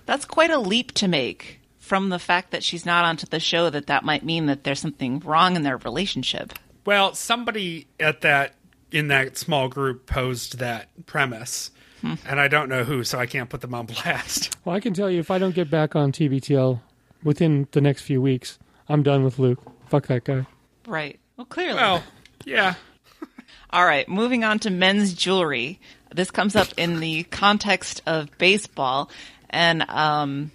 That's 0.05 0.26
quite 0.26 0.51
a 0.51 0.59
leap 0.59 0.93
to 0.93 1.07
make 1.07 1.59
from 1.78 2.09
the 2.09 2.20
fact 2.20 2.51
that 2.51 2.63
she's 2.63 2.86
not 2.86 3.03
onto 3.03 3.28
the 3.28 3.39
show 3.39 3.70
that 3.70 3.88
that 3.88 4.05
might 4.05 4.24
mean 4.24 4.45
that 4.45 4.63
there's 4.63 4.80
something 4.80 5.20
wrong 5.20 5.55
in 5.55 5.63
their 5.63 5.78
relationship. 5.78 6.53
Well, 6.86 7.13
somebody 7.13 7.88
at 7.99 8.22
that 8.22 8.53
in 8.91 9.07
that 9.09 9.37
small 9.37 9.67
group 9.67 10.05
posed 10.05 10.59
that 10.59 10.89
premise. 11.05 11.71
Hmm. 12.01 12.15
And 12.25 12.39
I 12.39 12.47
don't 12.47 12.69
know 12.69 12.83
who, 12.83 13.03
so 13.03 13.19
I 13.19 13.25
can't 13.25 13.49
put 13.49 13.61
them 13.61 13.73
on 13.73 13.85
blast. 13.85 14.55
Well, 14.65 14.75
I 14.75 14.79
can 14.79 14.93
tell 14.93 15.09
you 15.09 15.19
if 15.19 15.31
I 15.31 15.37
don't 15.37 15.55
get 15.55 15.69
back 15.69 15.95
on 15.95 16.11
TBTL 16.11 16.79
within 17.23 17.67
the 17.71 17.81
next 17.81 18.03
few 18.03 18.21
weeks, 18.21 18.59
I'm 18.87 19.03
done 19.03 19.23
with 19.23 19.39
Luke. 19.39 19.59
Fuck 19.87 20.07
that 20.07 20.25
guy. 20.25 20.45
Right. 20.85 21.19
Well, 21.37 21.45
clearly. 21.45 21.75
Well, 21.75 22.03
yeah. 22.45 22.75
All 23.71 23.85
right, 23.85 24.07
moving 24.07 24.43
on 24.43 24.59
to 24.59 24.69
men's 24.69 25.13
jewelry. 25.13 25.79
This 26.13 26.31
comes 26.31 26.55
up 26.55 26.67
in 26.77 26.99
the 26.99 27.23
context 27.23 28.01
of 28.05 28.35
baseball, 28.37 29.09
and 29.49 29.87
um, 29.89 30.51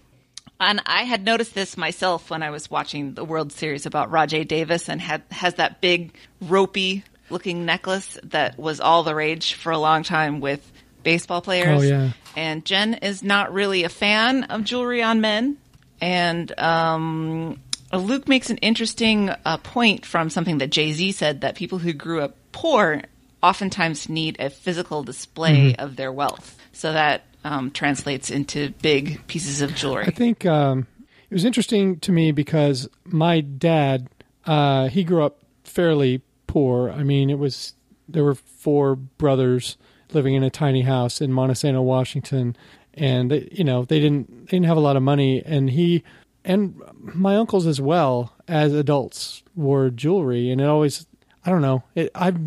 and 0.61 0.83
I 0.85 1.05
had 1.05 1.25
noticed 1.25 1.55
this 1.55 1.77
myself 1.77 2.29
when 2.31 2.43
I 2.43 2.51
was 2.51 2.71
watching 2.71 3.15
the 3.15 3.25
World 3.25 3.53
Series 3.53 3.87
about 3.87 4.11
Rajai 4.11 4.47
Davis, 4.47 4.89
and 4.89 5.01
had 5.01 5.23
has 5.31 5.55
that 5.55 5.81
big 5.81 6.13
ropey 6.41 7.05
looking 7.31 7.65
necklace 7.65 8.19
that 8.25 8.59
was 8.59 8.81
all 8.81 9.03
the 9.03 9.15
rage 9.15 9.55
for 9.55 9.73
a 9.73 9.79
long 9.79 10.03
time 10.03 10.41
with 10.41 10.73
baseball 11.03 11.41
players. 11.41 11.83
Oh, 11.83 11.85
yeah. 11.85 12.13
And 12.37 12.65
Jen 12.65 12.95
is 12.95 13.23
not 13.23 13.53
really 13.53 13.85
a 13.85 13.89
fan 13.89 14.45
of 14.45 14.65
jewelry 14.65 15.03
on 15.03 15.21
men. 15.21 15.59
And 16.01 16.59
um, 16.59 17.61
Luke 17.93 18.29
makes 18.29 18.51
an 18.51 18.59
interesting 18.59 19.31
uh, 19.31 19.59
point 19.59 20.05
from 20.05 20.31
something 20.31 20.59
that 20.59 20.71
Jay 20.71 20.93
Z 20.93 21.13
said 21.13 21.43
that 21.43 21.55
people 21.55 21.79
who 21.79 21.93
grew 21.93 22.21
up 22.23 22.37
poor 22.53 23.03
oftentimes 23.43 24.09
need 24.09 24.37
a 24.41 24.51
physical 24.51 25.03
display 25.03 25.73
mm-hmm. 25.73 25.85
of 25.85 25.97
their 25.97 26.13
wealth. 26.13 26.59
So 26.73 26.93
that 26.93 27.25
um, 27.45 27.71
translates 27.71 28.31
into 28.31 28.71
big 28.83 29.27
pieces 29.27 29.61
of 29.61 29.75
jewelry. 29.75 30.07
I 30.07 30.11
think 30.11 30.45
um, 30.47 30.87
it 31.31 31.35
was 31.35 31.45
interesting 31.45 32.01
to 32.01 32.13
me 32.13 32.33
because 32.33 32.89
my 33.05 33.41
dad, 33.41 34.09
uh, 34.47 34.89
he 34.89 35.05
grew 35.05 35.23
up 35.23 35.39
fairly 35.63 36.23
poor. 36.55 36.89
I 36.89 37.03
mean, 37.03 37.31
it 37.31 37.39
was 37.39 37.75
there 38.09 38.23
were 38.23 38.37
four 38.37 38.95
brothers 38.95 39.77
living 40.13 40.35
in 40.35 40.45
a 40.45 40.51
tiny 40.51 40.83
house 40.83 41.21
in 41.21 41.33
Montesano, 41.33 41.83
Washington, 41.83 42.57
and 42.95 43.33
they, 43.33 43.49
you 43.51 43.65
know 43.65 43.85
they 43.85 43.99
didn't 43.99 44.47
they 44.47 44.57
didn't 44.57 44.67
have 44.67 44.77
a 44.77 44.81
lot 44.89 44.97
of 44.97 45.03
money, 45.03 45.43
and 45.45 45.71
he 45.71 46.05
and 46.45 46.81
my 46.97 47.35
uncles 47.35 47.67
as 47.67 47.81
well 47.81 48.35
as 48.47 48.73
adults 48.73 49.43
wore 49.57 49.91
jewelry, 49.91 50.49
and 50.53 50.61
it 50.61 50.69
always 50.69 51.07
I 51.45 51.51
don't 51.51 51.61
know 51.61 51.83
it 51.97 52.13
I've 52.15 52.39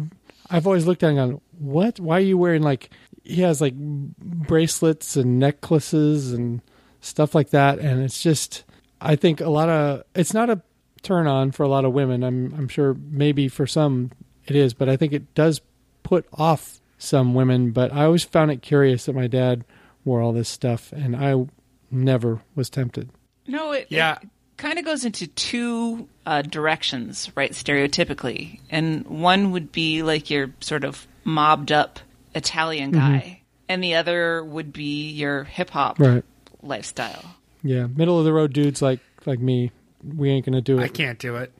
I've 0.49 0.65
always 0.65 0.85
looked 0.85 1.03
at 1.03 1.09
and 1.09 1.17
gone 1.17 1.41
what? 1.59 1.99
Why 1.99 2.17
are 2.17 2.21
you 2.21 2.37
wearing 2.37 2.63
like 2.63 2.89
he 3.25 3.41
has 3.41 3.59
like 3.59 3.75
bracelets 3.75 5.17
and 5.17 5.37
necklaces 5.37 6.31
and 6.31 6.61
stuff 7.01 7.35
like 7.35 7.49
that, 7.49 7.79
and 7.79 8.01
it's 8.01 8.23
just 8.23 8.63
I 9.01 9.17
think 9.17 9.41
a 9.41 9.49
lot 9.49 9.67
of 9.67 10.03
it's 10.15 10.33
not 10.33 10.49
a 10.49 10.61
turn 11.01 11.27
on 11.27 11.51
for 11.51 11.63
a 11.63 11.67
lot 11.67 11.85
of 11.85 11.93
women. 11.93 12.23
I'm 12.23 12.53
I'm 12.57 12.67
sure 12.67 12.93
maybe 12.93 13.47
for 13.47 13.67
some 13.67 14.11
it 14.45 14.55
is, 14.55 14.73
but 14.73 14.87
I 14.89 14.97
think 14.97 15.13
it 15.13 15.33
does 15.35 15.61
put 16.03 16.25
off 16.33 16.79
some 16.97 17.33
women. 17.33 17.71
But 17.71 17.93
I 17.93 18.05
always 18.05 18.23
found 18.23 18.51
it 18.51 18.61
curious 18.61 19.05
that 19.05 19.15
my 19.15 19.27
dad 19.27 19.65
wore 20.05 20.21
all 20.21 20.31
this 20.33 20.49
stuff, 20.49 20.91
and 20.93 21.15
I 21.15 21.45
never 21.91 22.41
was 22.55 22.69
tempted. 22.69 23.09
No, 23.47 23.71
it, 23.73 23.87
Yeah. 23.89 24.17
it 24.21 24.29
kind 24.57 24.79
of 24.79 24.85
goes 24.85 25.03
into 25.05 25.27
two 25.27 26.07
uh, 26.25 26.41
directions, 26.41 27.29
right? 27.35 27.51
Stereotypically, 27.51 28.59
and 28.69 29.05
one 29.05 29.51
would 29.51 29.71
be 29.71 30.01
like 30.03 30.29
your 30.29 30.51
sort 30.61 30.83
of 30.83 31.07
mobbed 31.23 31.71
up 31.71 31.99
Italian 32.35 32.91
guy, 32.91 33.41
and 33.69 33.83
the 33.83 33.95
other 33.95 34.43
would 34.43 34.71
be 34.73 35.09
your 35.11 35.43
hip 35.43 35.69
hop 35.69 35.99
Right. 35.99 36.23
lifestyle. 36.61 37.35
Yeah, 37.63 37.87
middle 37.87 38.17
of 38.19 38.25
the 38.25 38.33
road 38.33 38.53
dudes 38.53 38.81
like 38.81 38.99
like 39.25 39.39
me, 39.39 39.71
we 40.15 40.29
ain't 40.29 40.45
gonna 40.45 40.61
do 40.61 40.79
it. 40.79 40.83
I 40.83 40.87
can't 40.87 41.19
do 41.19 41.35
it. 41.35 41.51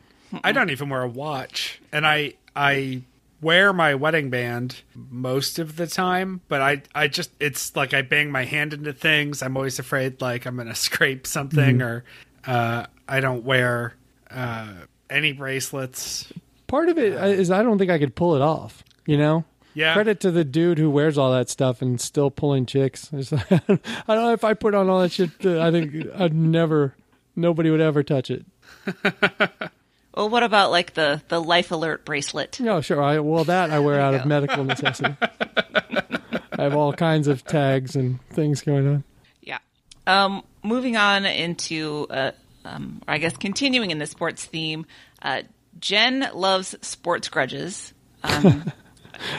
I 0.44 0.52
don't 0.52 0.70
even 0.70 0.90
wear 0.90 1.04
a 1.04 1.08
watch, 1.08 1.80
and 1.92 2.06
I 2.06 2.34
I 2.56 3.02
wear 3.42 3.72
my 3.72 3.96
wedding 3.96 4.30
band 4.30 4.82
most 4.96 5.60
of 5.60 5.76
the 5.76 5.88
time. 5.88 6.42
But 6.48 6.62
I 6.62 6.82
I 6.94 7.08
just 7.08 7.32
it's 7.40 7.76
like 7.76 7.94
I 7.94 8.02
bang 8.02 8.32
my 8.32 8.44
hand 8.46 8.74
into 8.74 8.94
things. 8.94 9.42
I'm 9.42 9.56
always 9.56 9.80
afraid 9.80 10.22
like 10.22 10.46
I'm 10.46 10.58
gonna 10.58 10.76
scrape 10.88 11.26
something, 11.28 11.82
or 11.82 12.04
uh, 12.46 12.86
I 13.08 13.20
don't 13.20 13.44
wear 13.44 13.94
uh, 14.32 14.74
any 15.10 15.32
bracelets. 15.34 16.32
Part 16.68 16.90
of 16.90 16.98
it 16.98 17.14
is 17.14 17.50
I 17.50 17.64
don't 17.64 17.78
think 17.78 17.92
I 17.92 18.00
could 18.00 18.16
pull 18.16 18.36
it 18.36 18.42
off. 18.42 18.84
You 19.06 19.18
know. 19.18 19.46
Yeah. 19.74 19.94
Credit 19.94 20.20
to 20.22 20.32
the 20.32 20.44
dude 20.44 20.80
who 20.80 20.90
wears 20.90 21.20
all 21.20 21.32
that 21.34 21.50
stuff 21.50 21.84
and 21.84 22.02
still 22.02 22.32
pulling 22.32 22.66
chicks. 22.66 23.12
I 23.14 23.60
don't 23.68 23.80
know 24.08 24.34
if 24.34 24.44
I 24.44 24.56
put 24.56 24.74
on 24.74 24.90
all 24.90 25.02
that 25.02 25.12
shit. 25.12 25.30
uh, 25.46 25.62
I 25.62 25.70
think 25.70 26.08
I'd 26.16 26.34
never. 26.34 26.96
Nobody 27.38 27.70
would 27.70 27.80
ever 27.80 28.04
touch 28.04 28.30
it. 28.30 28.46
Well, 30.18 30.30
what 30.30 30.42
about 30.42 30.72
like 30.72 30.96
the 30.96 31.22
the 31.28 31.40
life 31.40 31.70
alert 31.72 32.04
bracelet? 32.04 32.60
No, 32.60 32.82
sure. 32.82 33.04
I, 33.04 33.20
well, 33.20 33.44
that 33.44 33.70
I 33.70 33.78
wear 33.78 34.00
out 34.00 34.16
of 34.16 34.26
medical 34.26 34.64
necessity. 34.64 35.16
I 35.22 36.64
have 36.64 36.76
all 36.76 36.92
kinds 36.92 37.28
of 37.28 37.46
tags 37.46 37.96
and 37.96 38.20
things 38.32 38.62
going 38.62 38.88
on. 38.88 39.04
Yeah. 39.42 39.60
Um, 40.08 40.44
moving 40.64 40.98
on 40.98 41.28
into, 41.28 42.08
uh, 42.10 42.32
um, 42.66 43.04
or 43.08 43.14
I 43.14 43.18
guess 43.20 43.38
continuing 43.38 43.92
in 43.92 44.00
the 44.00 44.08
sports 44.08 44.44
theme, 44.44 44.88
uh, 45.22 45.44
Jen 45.80 46.28
loves 46.34 46.76
sports 46.82 47.30
grudges. 47.30 47.94
Um, 48.24 48.72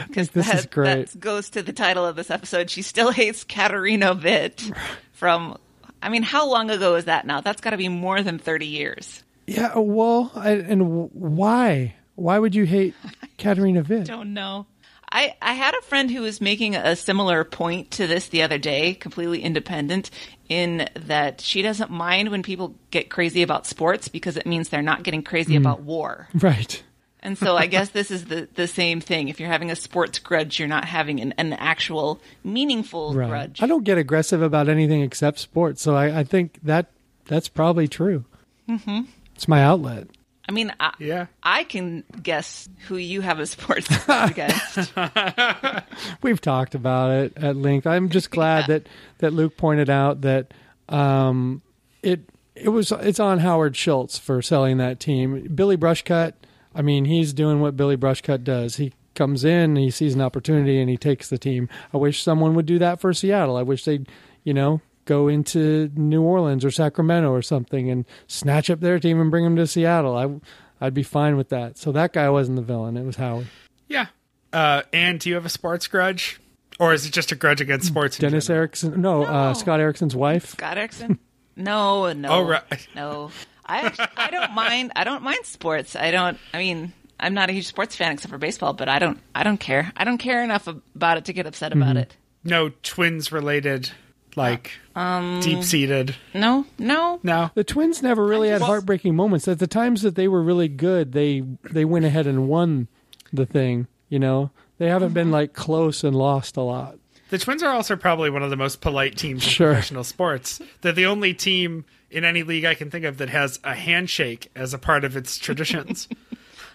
because 0.07 0.29
This 0.31 0.45
that, 0.47 0.55
is 0.59 0.65
great. 0.67 1.09
that 1.09 1.19
goes 1.19 1.49
to 1.49 1.61
the 1.61 1.73
title 1.73 2.05
of 2.05 2.15
this 2.15 2.31
episode. 2.31 2.69
She 2.69 2.83
still 2.83 3.11
hates 3.11 3.43
Katarina 3.43 4.13
Witt 4.13 4.71
from. 5.11 5.57
I 6.01 6.09
mean, 6.09 6.23
how 6.23 6.49
long 6.49 6.69
ago 6.71 6.95
is 6.95 7.05
that 7.05 7.25
now? 7.25 7.41
That's 7.41 7.61
got 7.61 7.71
to 7.71 7.77
be 7.77 7.89
more 7.89 8.21
than 8.21 8.39
thirty 8.39 8.67
years. 8.67 9.23
Yeah. 9.47 9.73
Uh, 9.75 9.81
well, 9.81 10.31
I, 10.35 10.51
and 10.51 11.11
why? 11.11 11.95
Why 12.15 12.37
would 12.37 12.55
you 12.55 12.65
hate 12.65 12.95
Katarina 13.37 13.83
Witt? 13.87 14.05
Don't 14.05 14.33
know. 14.33 14.65
I, 15.11 15.35
I 15.41 15.53
had 15.53 15.73
a 15.73 15.81
friend 15.81 16.11
who 16.11 16.21
was 16.21 16.39
making 16.39 16.75
a 16.75 16.95
similar 16.95 17.43
point 17.43 17.91
to 17.91 18.05
this 18.05 18.27
the 18.27 18.43
other 18.43 18.59
day, 18.59 18.93
completely 18.93 19.41
independent, 19.41 20.11
in 20.49 20.87
that 20.95 21.41
she 21.41 21.61
doesn't 21.61 21.89
mind 21.89 22.29
when 22.29 22.43
people 22.43 22.75
get 22.91 23.09
crazy 23.09 23.41
about 23.41 23.65
sports 23.65 24.07
because 24.07 24.37
it 24.37 24.45
means 24.45 24.69
they're 24.69 24.81
not 24.81 25.03
getting 25.03 25.23
crazy 25.23 25.55
hmm. 25.55 25.61
about 25.61 25.81
war. 25.81 26.27
Right. 26.35 26.83
And 27.21 27.37
so 27.37 27.57
I 27.57 27.65
guess 27.67 27.89
this 27.89 28.11
is 28.11 28.25
the, 28.25 28.47
the 28.55 28.65
same 28.67 29.01
thing. 29.01 29.27
If 29.27 29.39
you're 29.39 29.49
having 29.49 29.71
a 29.71 29.75
sports 29.75 30.19
grudge, 30.19 30.57
you're 30.57 30.67
not 30.69 30.85
having 30.85 31.19
an, 31.19 31.33
an 31.37 31.51
actual 31.53 32.21
meaningful 32.45 33.13
Right. 33.13 33.27
grudge. 33.29 33.61
I 33.61 33.67
don't 33.67 33.83
get 33.83 33.97
aggressive 33.97 34.41
about 34.41 34.69
anything 34.69 35.01
except 35.01 35.39
sports, 35.39 35.81
so 35.81 35.95
I, 35.95 36.19
I 36.19 36.23
think 36.23 36.59
that 36.63 36.87
that's 37.25 37.49
probably 37.49 37.87
true. 37.89 38.23
Mm-hmm. 38.69 39.01
It's 39.35 39.47
my 39.47 39.61
outlet. 39.63 40.07
I 40.47 40.51
mean, 40.51 40.73
I, 40.79 40.93
Yeah. 40.97 41.25
I 41.43 41.63
can 41.65 42.03
guess 42.23 42.67
who 42.87 42.95
you 42.97 43.21
have 43.21 43.39
a 43.39 43.45
sports 43.45 43.87
grudge 44.05 44.31
against. 44.37 44.93
We've 46.21 46.41
talked 46.41 46.73
about 46.75 47.11
it 47.11 47.33
at 47.37 47.55
length. 47.55 47.85
I'm 47.85 48.09
just 48.09 48.31
glad 48.31 48.67
that 48.67 48.87
that 49.19 49.33
Luke 49.33 49.57
pointed 49.57 49.89
out 49.89 50.21
that 50.21 50.53
um, 50.87 51.61
it 52.01 52.21
it 52.55 52.69
was 52.69 52.91
it's 52.91 53.19
on 53.19 53.39
Howard 53.39 53.75
Schultz 53.75 54.17
for 54.17 54.41
selling 54.41 54.77
that 54.77 54.99
team. 54.99 55.47
Billy 55.53 55.77
Brushcut, 55.77 56.33
I 56.75 56.81
mean, 56.81 57.05
he's 57.05 57.33
doing 57.33 57.59
what 57.61 57.75
Billy 57.77 57.95
Brushcut 57.97 58.43
does. 58.43 58.75
He 58.77 58.93
comes 59.15 59.43
in, 59.43 59.75
he 59.75 59.89
sees 59.91 60.13
an 60.15 60.21
opportunity, 60.21 60.79
and 60.79 60.89
he 60.89 60.97
takes 60.97 61.29
the 61.29 61.37
team. 61.37 61.67
I 61.93 61.97
wish 61.97 62.21
someone 62.23 62.53
would 62.55 62.65
do 62.65 62.79
that 62.79 62.99
for 63.01 63.13
Seattle. 63.13 63.57
I 63.57 63.63
wish 63.63 63.83
they'd, 63.85 64.07
you 64.43 64.53
know, 64.53 64.81
go 65.05 65.27
into 65.27 65.91
New 65.95 66.21
Orleans 66.21 66.63
or 66.63 66.71
Sacramento 66.71 67.31
or 67.31 67.41
something 67.41 67.89
and 67.89 68.05
snatch 68.27 68.69
up 68.69 68.79
their 68.79 68.99
team 68.99 69.19
and 69.19 69.31
bring 69.31 69.43
them 69.43 69.55
to 69.55 69.65
Seattle. 69.67 70.15
I 70.15 70.39
I'd 70.85 70.93
be 70.93 71.03
fine 71.03 71.35
with 71.35 71.49
that. 71.49 71.77
So 71.77 71.91
that 71.91 72.13
guy 72.13 72.29
wasn't 72.29 72.55
the 72.55 72.61
villain. 72.61 72.95
It 72.95 73.03
was 73.03 73.17
Howie. 73.17 73.47
Yeah. 73.87 74.05
Uh, 74.53 74.83
and 74.93 75.19
do 75.19 75.27
you 75.29 75.35
have 75.35 75.45
a 75.45 75.49
sports 75.49 75.87
grudge, 75.87 76.39
or 76.79 76.93
is 76.93 77.05
it 77.05 77.11
just 77.11 77.31
a 77.31 77.35
grudge 77.35 77.59
against 77.59 77.87
sports? 77.87 78.17
Dennis 78.17 78.47
general? 78.47 78.59
Erickson, 78.59 79.01
no, 79.01 79.23
Uh, 79.25 79.53
Scott 79.53 79.79
Erickson's 79.81 80.15
wife. 80.15 80.51
Scott 80.51 80.77
Erickson? 80.77 81.19
No, 81.57 82.13
no. 82.13 82.29
Oh, 82.29 82.41
right. 82.43 82.87
No. 82.95 83.31
I 83.69 83.81
actually, 83.85 84.07
I 84.17 84.31
don't 84.31 84.53
mind 84.53 84.91
I 84.95 85.03
don't 85.03 85.23
mind 85.23 85.45
sports. 85.45 85.95
I 85.95 86.11
don't 86.11 86.37
I 86.53 86.57
mean, 86.57 86.93
I'm 87.19 87.33
not 87.33 87.49
a 87.49 87.53
huge 87.53 87.67
sports 87.67 87.95
fan 87.95 88.11
except 88.13 88.31
for 88.31 88.37
baseball, 88.37 88.73
but 88.73 88.89
I 88.89 88.99
don't 88.99 89.19
I 89.35 89.43
don't 89.43 89.59
care. 89.59 89.91
I 89.95 90.03
don't 90.03 90.17
care 90.17 90.43
enough 90.43 90.67
about 90.67 91.17
it 91.17 91.25
to 91.25 91.33
get 91.33 91.45
upset 91.45 91.71
about 91.73 91.95
it. 91.97 92.15
No 92.43 92.71
twins 92.83 93.31
related, 93.31 93.91
like 94.35 94.71
Um, 94.95 95.39
deep 95.41 95.63
seated. 95.63 96.15
No, 96.33 96.65
no. 96.77 97.19
No. 97.23 97.51
The 97.53 97.63
Twins 97.65 98.01
never 98.01 98.25
really 98.25 98.49
had 98.49 98.61
Well- 98.61 98.69
heartbreaking 98.69 99.15
moments. 99.15 99.47
At 99.47 99.59
the 99.59 99.67
times 99.67 100.01
that 100.03 100.15
they 100.15 100.27
were 100.27 100.41
really 100.41 100.67
good, 100.69 101.11
they 101.11 101.43
they 101.69 101.85
went 101.85 102.05
ahead 102.05 102.27
and 102.27 102.47
won 102.47 102.87
the 103.33 103.45
thing. 103.45 103.87
You 104.07 104.19
know, 104.19 104.51
they 104.77 104.87
haven't 104.87 105.13
been 105.13 105.31
like 105.31 105.53
close 105.53 106.03
and 106.03 106.15
lost 106.15 106.55
a 106.57 106.61
lot. 106.61 106.97
The 107.29 107.37
Twins 107.37 107.61
are 107.61 107.71
also 107.71 107.95
probably 107.95 108.29
one 108.31 108.41
of 108.41 108.49
the 108.49 108.55
most 108.57 108.81
polite 108.81 109.15
teams 109.17 109.43
in 109.43 109.49
Sure. 109.51 109.67
professional 109.73 110.03
sports. 110.03 110.59
They're 110.81 110.93
the 110.93 111.05
only 111.05 111.33
team 111.35 111.85
in 112.11 112.23
any 112.25 112.43
league 112.43 112.65
I 112.65 112.75
can 112.75 112.89
think 112.91 113.05
of 113.05 113.17
that 113.17 113.29
has 113.29 113.59
a 113.63 113.73
handshake 113.75 114.49
as 114.55 114.73
a 114.73 114.77
part 114.77 115.03
of 115.03 115.15
its 115.17 115.37
traditions. 115.37 116.07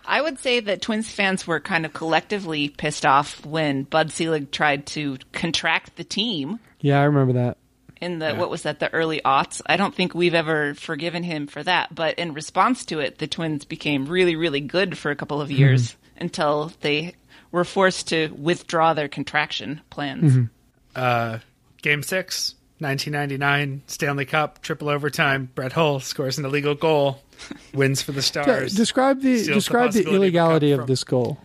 I 0.07 0.21
would 0.21 0.39
say 0.39 0.61
that 0.61 0.83
Twins 0.83 1.11
fans 1.11 1.47
were 1.47 1.61
kind 1.61 1.87
of 1.87 1.93
collectively 1.95 2.69
pissed 2.69 3.07
off 3.07 3.45
when 3.47 3.85
Bud 3.85 4.13
Selig 4.13 4.51
tried 4.51 4.85
to 4.89 5.17
contract 5.33 5.97
the 5.97 6.05
team 6.05 6.61
Yeah, 6.81 7.01
I 7.01 7.05
remember 7.05 7.33
that. 7.35 7.57
in 8.03 8.19
the 8.19 8.35
what 8.35 8.51
was 8.51 8.63
that 8.65 8.81
the 8.81 8.93
early 8.93 9.23
aughts. 9.25 9.63
I 9.65 9.79
don't 9.79 9.95
think 9.95 10.15
we've 10.15 10.35
ever 10.35 10.75
forgiven 10.75 11.23
him 11.23 11.47
for 11.47 11.63
that, 11.63 11.95
but 11.95 12.19
in 12.19 12.35
response 12.35 12.85
to 12.87 12.99
it, 13.01 13.17
the 13.17 13.27
Twins 13.27 13.65
became 13.65 14.05
really 14.05 14.37
really 14.37 14.61
good 14.61 14.99
for 14.99 15.11
a 15.11 15.17
couple 15.17 15.41
of 15.41 15.51
years 15.51 15.97
until 16.19 16.71
they 16.83 17.15
were 17.51 17.65
forced 17.65 18.09
to 18.09 18.29
withdraw 18.39 18.93
their 18.93 19.09
contraction 19.09 19.81
plans. 19.89 20.51
uh, 20.95 21.39
game 21.81 22.03
six, 22.03 22.57
1999 22.85 23.83
Stanley 23.87 24.25
Cup, 24.25 24.63
triple 24.63 24.89
overtime. 24.89 25.51
Brett 25.55 25.73
Hull 25.73 26.01
scores 26.01 26.39
an 26.39 26.45
illegal 26.45 26.75
goal, 26.75 27.23
wins 27.75 28.03
for 28.03 28.13
the 28.13 28.23
Stars. 28.23 28.75
Describe 28.75 29.21
the 29.21 29.43
the 29.43 29.55
describe 29.55 29.93
the, 29.93 30.07
of 30.07 30.15
illegality 30.15 30.73
cup 30.73 30.81
of 30.83 30.87
this 30.87 31.03
goal. 31.03 31.39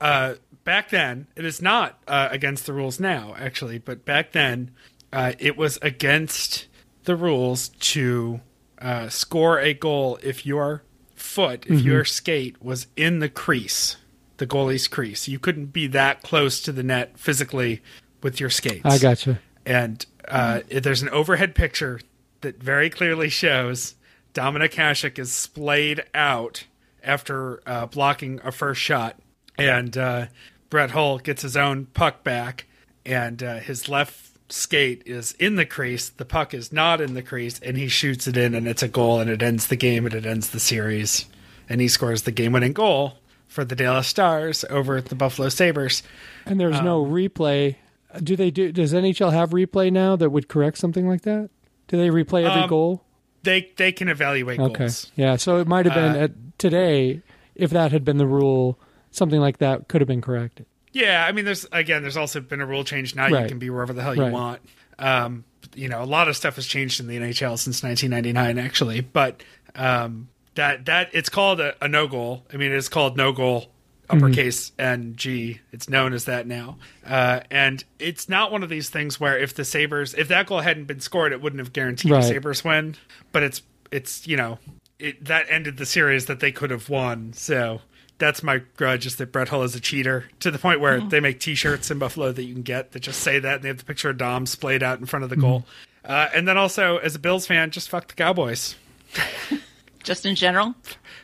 uh, 0.00 0.34
back 0.64 0.90
then, 0.90 1.26
it 1.36 1.44
is 1.44 1.62
not 1.62 1.98
uh, 2.08 2.28
against 2.30 2.66
the 2.66 2.72
rules 2.72 2.98
now, 2.98 3.34
actually, 3.38 3.78
but 3.78 4.04
back 4.04 4.32
then, 4.32 4.70
uh, 5.12 5.32
it 5.38 5.56
was 5.56 5.78
against 5.82 6.66
the 7.04 7.14
rules 7.14 7.68
to 7.68 8.40
uh, 8.78 9.08
score 9.08 9.60
a 9.60 9.74
goal 9.74 10.18
if 10.22 10.44
your 10.44 10.82
foot, 11.14 11.64
if 11.66 11.80
your 11.80 12.04
skate 12.04 12.62
was 12.62 12.86
in 12.96 13.18
the 13.20 13.28
crease, 13.28 13.96
the 14.38 14.46
goalie's 14.46 14.88
crease. 14.88 15.28
You 15.28 15.38
couldn't 15.38 15.66
be 15.66 15.86
that 15.88 16.22
close 16.22 16.60
to 16.62 16.72
the 16.72 16.82
net 16.82 17.18
physically 17.18 17.82
with 18.22 18.40
your 18.40 18.50
skates. 18.50 18.84
I 18.84 18.98
gotcha. 18.98 19.40
And 19.64 20.04
uh, 20.28 20.60
there's 20.68 21.02
an 21.02 21.08
overhead 21.10 21.54
picture 21.54 22.00
that 22.40 22.62
very 22.62 22.90
clearly 22.90 23.28
shows 23.28 23.94
Dominik 24.34 24.72
Hasek 24.72 25.18
is 25.18 25.32
splayed 25.32 26.04
out 26.14 26.64
after 27.02 27.62
uh, 27.66 27.86
blocking 27.86 28.40
a 28.44 28.50
first 28.52 28.80
shot, 28.80 29.16
and 29.58 29.96
uh, 29.96 30.26
Brett 30.70 30.90
Hull 30.90 31.18
gets 31.18 31.42
his 31.42 31.56
own 31.56 31.86
puck 31.86 32.24
back, 32.24 32.66
and 33.06 33.42
uh, 33.42 33.58
his 33.58 33.88
left 33.88 34.30
skate 34.52 35.02
is 35.06 35.32
in 35.38 35.56
the 35.56 35.64
crease. 35.66 36.08
The 36.08 36.24
puck 36.24 36.52
is 36.54 36.72
not 36.72 37.00
in 37.00 37.14
the 37.14 37.22
crease, 37.22 37.58
and 37.60 37.76
he 37.76 37.88
shoots 37.88 38.26
it 38.26 38.36
in, 38.36 38.54
and 38.54 38.66
it's 38.66 38.82
a 38.82 38.88
goal, 38.88 39.20
and 39.20 39.30
it 39.30 39.42
ends 39.42 39.66
the 39.68 39.76
game, 39.76 40.04
and 40.06 40.14
it 40.14 40.26
ends 40.26 40.50
the 40.50 40.60
series, 40.60 41.26
and 41.68 41.80
he 41.80 41.88
scores 41.88 42.22
the 42.22 42.32
game-winning 42.32 42.72
goal 42.72 43.18
for 43.46 43.64
the 43.64 43.76
Dallas 43.76 44.08
Stars 44.08 44.64
over 44.68 45.00
the 45.00 45.14
Buffalo 45.14 45.48
Sabres. 45.48 46.02
And 46.44 46.58
there's 46.58 46.76
Um, 46.78 46.84
no 46.84 47.04
replay. 47.04 47.76
Do 48.22 48.36
they 48.36 48.50
do? 48.50 48.72
Does 48.72 48.92
NHL 48.92 49.32
have 49.32 49.50
replay 49.50 49.90
now 49.92 50.16
that 50.16 50.30
would 50.30 50.48
correct 50.48 50.78
something 50.78 51.08
like 51.08 51.22
that? 51.22 51.50
Do 51.88 51.96
they 51.96 52.08
replay 52.08 52.44
every 52.48 52.62
Um, 52.62 52.68
goal? 52.68 53.04
They 53.42 53.70
they 53.76 53.92
can 53.92 54.08
evaluate 54.08 54.58
Okay. 54.60 54.78
goals. 54.84 55.10
Yeah. 55.16 55.36
So 55.36 55.58
it 55.58 55.66
might 55.66 55.84
have 55.86 55.94
been 55.94 56.16
Uh, 56.16 56.24
at 56.24 56.58
today. 56.58 57.20
If 57.54 57.70
that 57.70 57.92
had 57.92 58.04
been 58.04 58.16
the 58.18 58.26
rule, 58.26 58.78
something 59.10 59.40
like 59.40 59.58
that 59.58 59.86
could 59.88 60.00
have 60.00 60.08
been 60.08 60.20
corrected. 60.22 60.66
Yeah, 60.92 61.24
I 61.28 61.32
mean, 61.32 61.44
there's 61.44 61.66
again, 61.72 62.02
there's 62.02 62.16
also 62.16 62.40
been 62.40 62.60
a 62.60 62.66
rule 62.66 62.84
change 62.84 63.14
now. 63.14 63.28
Right. 63.28 63.42
You 63.42 63.48
can 63.48 63.58
be 63.58 63.70
wherever 63.70 63.92
the 63.92 64.02
hell 64.02 64.14
you 64.14 64.22
Right. 64.22 64.32
want. 64.32 64.60
Um, 64.98 65.44
you 65.74 65.88
know, 65.88 66.02
a 66.02 66.04
lot 66.06 66.28
of 66.28 66.36
stuff 66.36 66.54
has 66.56 66.66
changed 66.66 67.00
in 67.00 67.06
the 67.08 67.16
NHL 67.16 67.56
since 67.58 67.82
1999, 67.82 68.58
actually. 68.64 69.00
But 69.00 69.42
um, 69.74 70.28
that 70.54 70.86
that 70.86 71.10
it's 71.12 71.28
called 71.28 71.60
a, 71.60 71.74
a 71.84 71.88
no 71.88 72.06
goal. 72.06 72.44
I 72.52 72.56
mean, 72.56 72.72
it's 72.72 72.88
called 72.88 73.16
no 73.16 73.32
goal 73.32 73.66
uppercase 74.10 74.72
N 74.78 75.14
G. 75.16 75.60
It's 75.72 75.88
known 75.88 76.12
as 76.12 76.24
that 76.26 76.46
now. 76.46 76.78
Uh, 77.06 77.40
and 77.50 77.82
it's 77.98 78.28
not 78.28 78.52
one 78.52 78.62
of 78.62 78.68
these 78.68 78.90
things 78.90 79.18
where 79.18 79.38
if 79.38 79.54
the 79.54 79.64
Sabres, 79.64 80.14
if 80.14 80.28
that 80.28 80.46
goal 80.46 80.60
hadn't 80.60 80.84
been 80.84 81.00
scored, 81.00 81.32
it 81.32 81.40
wouldn't 81.40 81.60
have 81.60 81.72
guaranteed 81.72 82.10
Right. 82.12 82.22
the 82.22 82.28
Sabres 82.28 82.64
win. 82.64 82.96
But 83.32 83.42
it's 83.42 83.62
it's 83.90 84.26
you 84.26 84.36
know 84.36 84.58
it 84.98 85.24
that 85.24 85.46
ended 85.48 85.76
the 85.76 85.86
series 85.86 86.26
that 86.26 86.40
they 86.40 86.52
could 86.52 86.70
have 86.70 86.88
won. 86.88 87.32
So 87.32 87.80
that's 88.18 88.42
my 88.42 88.58
grudge 88.76 89.06
is 89.06 89.16
that 89.16 89.32
Brett 89.32 89.48
Hull 89.48 89.62
is 89.64 89.74
a 89.74 89.80
cheater 89.80 90.24
to 90.40 90.50
the 90.50 90.58
point 90.58 90.80
where 90.80 91.00
they 91.00 91.18
make 91.18 91.40
T-shirts 91.40 91.90
in 91.90 91.98
Buffalo 91.98 92.30
that 92.30 92.44
you 92.44 92.54
can 92.54 92.62
get 92.62 92.92
that 92.92 93.00
just 93.00 93.20
say 93.20 93.40
that 93.40 93.56
and 93.56 93.64
they 93.64 93.68
have 93.68 93.78
the 93.78 93.84
picture 93.84 94.10
of 94.10 94.18
Dom 94.18 94.46
splayed 94.46 94.82
out 94.84 95.00
in 95.00 95.06
front 95.06 95.24
of 95.24 95.30
the 95.30 95.36
goal. 95.36 95.64
Uh, 96.04 96.28
and 96.34 96.46
then 96.46 96.56
also 96.56 96.98
as 96.98 97.14
a 97.16 97.18
Bills 97.18 97.46
fan, 97.46 97.70
just 97.72 97.88
fuck 97.88 98.06
the 98.08 98.14
Cowboys. 98.14 98.76
Just 100.02 100.26
in 100.26 100.34
general. 100.34 100.74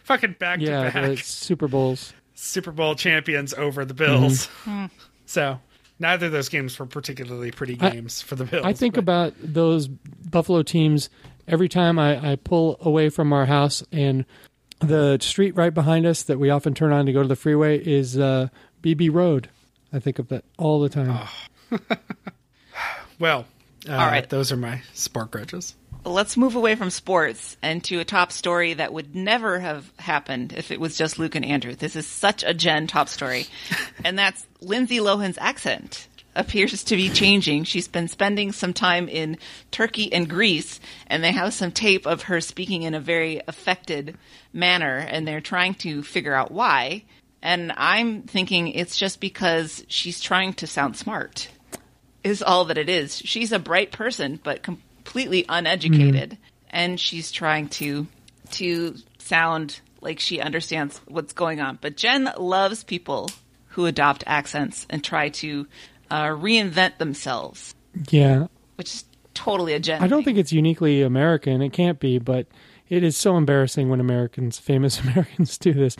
Fucking 0.05 0.37
back 0.39 0.61
Yeah, 0.61 0.91
to 0.91 1.01
the 1.01 1.09
back 1.17 1.19
Super 1.25 1.69
Bowls. 1.69 2.15
Super 2.41 2.73
Bowl 2.73 2.95
champions 2.95 3.53
over 3.53 3.85
the 3.85 3.95
Bills. 3.95 4.47
Mm-hmm. 4.65 4.87
So 5.27 5.61
neither 5.99 6.27
of 6.27 6.33
those 6.33 6.49
games 6.49 6.79
were 6.79 6.87
particularly 6.87 7.51
pretty 7.51 7.77
games 7.77 8.23
for 8.23 8.35
the 8.35 8.45
Bills. 8.45 8.65
I 8.65 8.73
think 8.73 8.95
but- 8.95 9.01
about 9.01 9.35
those 9.43 9.89
Buffalo 9.89 10.63
teams 10.63 11.11
every 11.47 11.69
time 11.69 11.99
I, 11.99 12.33
I 12.33 12.37
pull 12.37 12.79
away 12.81 13.11
from 13.11 13.33
our 13.33 13.45
house, 13.45 13.83
and 13.93 14.25
the 14.81 15.19
street 15.21 15.55
right 15.57 15.75
behind 15.75 16.07
us 16.07 16.23
that 16.25 16.39
we 16.39 16.49
often 16.49 16.75
turn 16.75 16.93
on 16.93 17.07
to 17.07 17.13
go 17.13 17.23
to 17.23 17.29
the 17.29 17.37
freeway 17.37 17.79
is 17.79 18.19
uh, 18.19 18.49
BB 18.83 19.13
Road. 19.13 19.49
I 19.93 19.99
think 19.99 20.19
of 20.19 20.29
that 20.29 20.45
all 20.59 20.81
the 20.81 20.89
time. 20.89 21.29
well. 23.19 23.47
Uh, 23.89 23.93
All 23.93 24.07
right. 24.07 24.29
those 24.29 24.53
are 24.53 24.59
my 24.59 24.83
sport 24.93 25.31
grudges. 25.31 25.75
Let's 26.05 26.37
move 26.37 26.57
away 26.57 26.77
from 26.77 26.91
sports 26.91 27.59
and 27.61 27.85
to 27.85 28.01
a 28.01 28.05
top 28.05 28.33
story 28.33 28.75
that 28.75 28.93
would 28.93 29.15
never 29.15 29.61
have 29.61 29.91
happened 29.99 30.55
if 30.55 30.71
it 30.71 30.81
was 30.81 30.97
just 30.97 31.19
Luke 31.19 31.35
and 31.35 31.45
Andrew. 31.45 31.75
This 31.75 31.95
is 31.95 32.07
such 32.07 32.43
a 32.43 32.55
Jen 32.55 32.87
top 32.87 33.09
story. 33.09 33.47
and 34.05 34.19
that's 34.19 34.47
Lindsay 34.61 34.99
Lohan's 34.99 35.37
accent 35.39 36.09
appears 36.35 36.85
to 36.85 36.97
be 36.97 37.11
changing. 37.11 37.65
She's 37.65 37.89
been 37.89 38.09
spending 38.09 38.53
some 38.53 38.73
time 38.73 39.09
in 39.09 39.37
Turkey 39.71 40.13
and 40.13 40.29
Greece, 40.29 40.81
and 41.07 41.23
they 41.23 41.33
have 41.33 41.53
some 41.53 41.73
tape 41.73 42.07
of 42.07 42.23
her 42.23 42.41
speaking 42.41 42.83
in 42.83 42.95
a 42.95 43.01
very 43.01 43.43
affected 43.47 44.17
manner, 44.53 44.97
and 44.97 45.27
they're 45.27 45.41
trying 45.41 45.75
to 45.75 46.03
figure 46.03 46.35
out 46.35 46.51
why. 46.51 47.05
And 47.43 47.73
I'm 47.77 48.23
thinking 48.23 48.69
it's 48.69 48.99
just 48.99 49.21
because 49.21 49.85
she's 49.89 50.21
trying 50.21 50.55
to 50.55 50.67
sound 50.67 50.97
smart 50.97 51.49
is 52.23 52.43
all 52.43 52.67
that 52.67 52.79
it 52.79 52.89
is. 52.89 53.17
She's 53.17 53.53
a 53.53 53.59
bright 53.59 53.93
person, 53.93 54.39
but 54.43 54.67
completely 55.11 55.45
uneducated, 55.49 56.39
and 56.71 56.99
she's 57.01 57.33
trying 57.33 57.69
to 57.69 58.07
to 58.53 58.95
sound 59.19 59.81
like 60.01 60.21
she 60.21 60.41
understands 60.41 61.01
what's 61.09 61.33
going 61.33 61.61
on. 61.61 61.79
But 61.81 61.97
Jen 61.97 62.31
loves 62.39 62.85
people 62.85 63.29
who 63.69 63.87
adopt 63.87 64.25
accents 64.27 64.87
and 64.91 65.03
try 65.05 65.29
to 65.31 65.67
uh, 66.11 66.27
reinvent 66.29 66.99
themselves, 66.99 67.75
Yeah, 68.11 68.47
which 68.77 68.95
is 68.95 69.05
totally 69.35 69.75
a 69.75 69.81
Jen. 69.81 70.03
I 70.03 70.07
don't 70.09 70.21
thing. 70.21 70.37
think 70.37 70.39
it's 70.39 70.53
uniquely 70.53 71.03
American. 71.03 71.61
It 71.63 71.73
can't 71.73 72.01
be, 72.01 72.19
but 72.19 72.47
it 72.89 73.03
is 73.05 73.17
so 73.17 73.37
embarrassing 73.37 73.89
when 73.89 74.01
Americans, 74.01 74.59
famous 74.59 75.01
Americans, 75.05 75.59
do 75.59 75.73
this. 75.73 75.97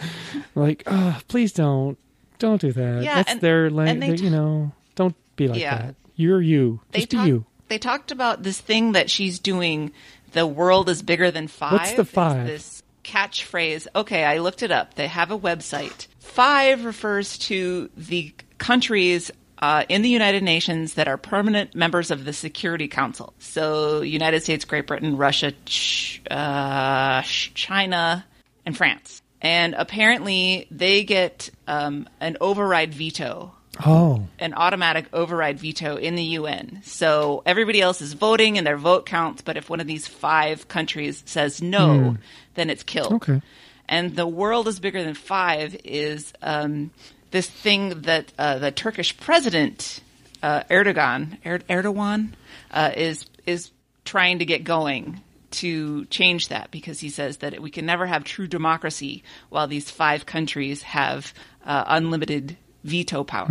Like, 0.55 0.83
oh, 0.87 1.21
please 1.29 1.53
don't, 1.53 1.97
don't 2.39 2.61
do 2.61 2.73
that. 2.73 3.03
Yeah, 3.05 3.17
That's 3.17 3.33
and- 3.33 3.41
their 3.41 3.71
language. 3.71 4.21
You 4.21 4.31
know, 4.31 4.73
don't 4.97 5.15
be 5.37 5.47
like 5.49 5.61
Yeah. 5.61 5.79
that. 5.79 5.95
You're 6.17 6.41
you. 6.43 6.81
they 6.93 7.01
Just 7.01 7.11
be 7.11 7.17
talk- 7.19 7.27
you. 7.29 7.47
They 7.71 7.79
talked 7.79 8.11
about 8.11 8.43
this 8.43 8.61
thing 8.61 8.93
that 8.93 9.09
she's 9.09 9.39
doing. 9.39 9.93
The 10.33 10.45
world 10.45 10.89
is 10.89 11.03
bigger 11.03 11.31
than 11.31 11.47
five. 11.47 11.73
What's 11.73 11.93
the 11.93 12.03
It's 12.03 12.11
five? 12.11 12.45
this 12.45 12.83
catchphrase. 13.05 13.87
Okay, 13.95 14.25
I 14.25 14.39
looked 14.39 14.65
it 14.65 14.73
up. 14.73 14.95
They 14.95 15.07
have 15.07 15.31
a 15.31 15.39
website. 15.39 16.09
Five 16.19 16.85
refers 16.85 17.39
to 17.39 17.89
the 17.97 18.35
countries 18.59 19.31
uh, 19.61 19.85
in 19.89 20.03
the 20.03 20.09
United 20.09 20.43
Nations 20.43 20.95
that 20.95 21.07
are 21.07 21.17
permanent 21.17 21.77
members 21.77 22.11
of 22.11 22.25
the 22.25 22.33
Security 22.33 22.89
Council. 22.89 23.35
So, 23.39 24.03
United 24.03 24.43
States, 24.43 24.65
Great 24.65 24.89
Britain, 24.89 25.17
Russia, 25.17 25.53
ch- 25.65 26.23
uh, 26.29 27.23
China, 27.23 28.27
and 28.67 28.77
France. 28.77 29.23
And 29.41 29.75
apparently, 29.79 30.67
they 30.73 31.05
get 31.05 31.51
um, 31.69 32.09
an 32.19 32.37
override 32.41 32.93
veto 32.95 33.55
Oh, 33.85 34.27
an 34.39 34.55
automatic 34.55 35.07
override 35.13 35.59
veto 35.59 35.97
in 35.97 36.15
the 36.15 36.23
UN. 36.23 36.81
So 36.85 37.43
everybody 37.47 37.81
else 37.81 38.01
is 38.01 38.13
voting 38.13 38.59
and 38.59 38.67
their 38.67 38.77
vote 38.77 39.07
counts, 39.07 39.43
but 39.43 39.57
if 39.57 39.71
one 39.71 39.81
of 39.81 39.87
these 39.87 40.07
five 40.07 40.69
countries 40.69 41.23
says 41.27 41.63
no, 41.63 42.17
then 42.55 42.71
it's 42.71 42.83
killed. 42.83 43.15
Okay. 43.15 43.41
And 43.89 44.15
the 44.15 44.27
world 44.27 44.69
is 44.69 44.79
bigger 44.79 45.03
than 45.03 45.15
five 45.15 45.77
is 45.85 46.33
um, 46.43 46.91
this 47.31 47.49
thing 47.49 48.03
that 48.03 48.33
uh, 48.39 48.59
the 48.59 48.71
Turkish 48.71 49.17
president 49.17 50.01
uh, 50.43 50.63
Erdogan 50.71 51.39
er- 51.45 51.59
Erdogan 51.69 52.31
uh, 52.71 52.93
is 52.97 53.27
is 53.47 53.71
trying 54.05 54.39
to 54.39 54.45
get 54.45 54.65
going 54.65 55.21
to 55.51 56.05
change 56.07 56.49
that 56.49 56.71
because 56.71 57.01
he 57.01 57.11
says 57.11 57.39
that 57.39 57.61
we 57.61 57.71
can 57.71 57.85
never 57.85 58.07
have 58.07 58.25
true 58.25 58.47
democracy 58.47 59.23
while 59.49 59.67
these 59.67 59.91
five 59.91 60.25
countries 60.25 60.83
have 60.83 61.35
uh, 61.65 61.85
unlimited 61.87 62.57
veto 62.85 63.25
power. 63.25 63.47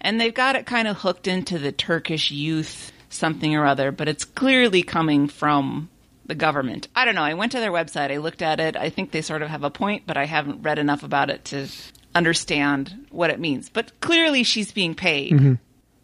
And 0.00 0.20
they've 0.20 0.34
got 0.34 0.56
it 0.56 0.66
kind 0.66 0.88
of 0.88 0.98
hooked 0.98 1.26
into 1.26 1.58
the 1.58 1.72
Turkish 1.72 2.30
youth 2.30 2.92
something 3.10 3.54
or 3.54 3.66
other, 3.66 3.92
but 3.92 4.08
it's 4.08 4.24
clearly 4.24 4.82
coming 4.82 5.28
from 5.28 5.88
the 6.26 6.34
government. 6.34 6.88
I 6.96 7.04
don't 7.04 7.14
know. 7.14 7.22
I 7.22 7.34
went 7.34 7.52
to 7.52 7.60
their 7.60 7.72
website. 7.72 8.10
I 8.10 8.16
looked 8.18 8.42
at 8.42 8.60
it. 8.60 8.76
I 8.76 8.90
think 8.90 9.10
they 9.10 9.22
sort 9.22 9.42
of 9.42 9.48
have 9.48 9.64
a 9.64 9.70
point, 9.70 10.04
but 10.06 10.16
I 10.16 10.24
haven't 10.24 10.62
read 10.62 10.78
enough 10.78 11.02
about 11.02 11.30
it 11.30 11.44
to 11.46 11.68
understand 12.14 13.06
what 13.10 13.30
it 13.30 13.40
means. 13.40 13.68
But 13.68 14.00
clearly, 14.00 14.42
she's 14.44 14.72
being 14.72 14.94
paid 14.94 15.32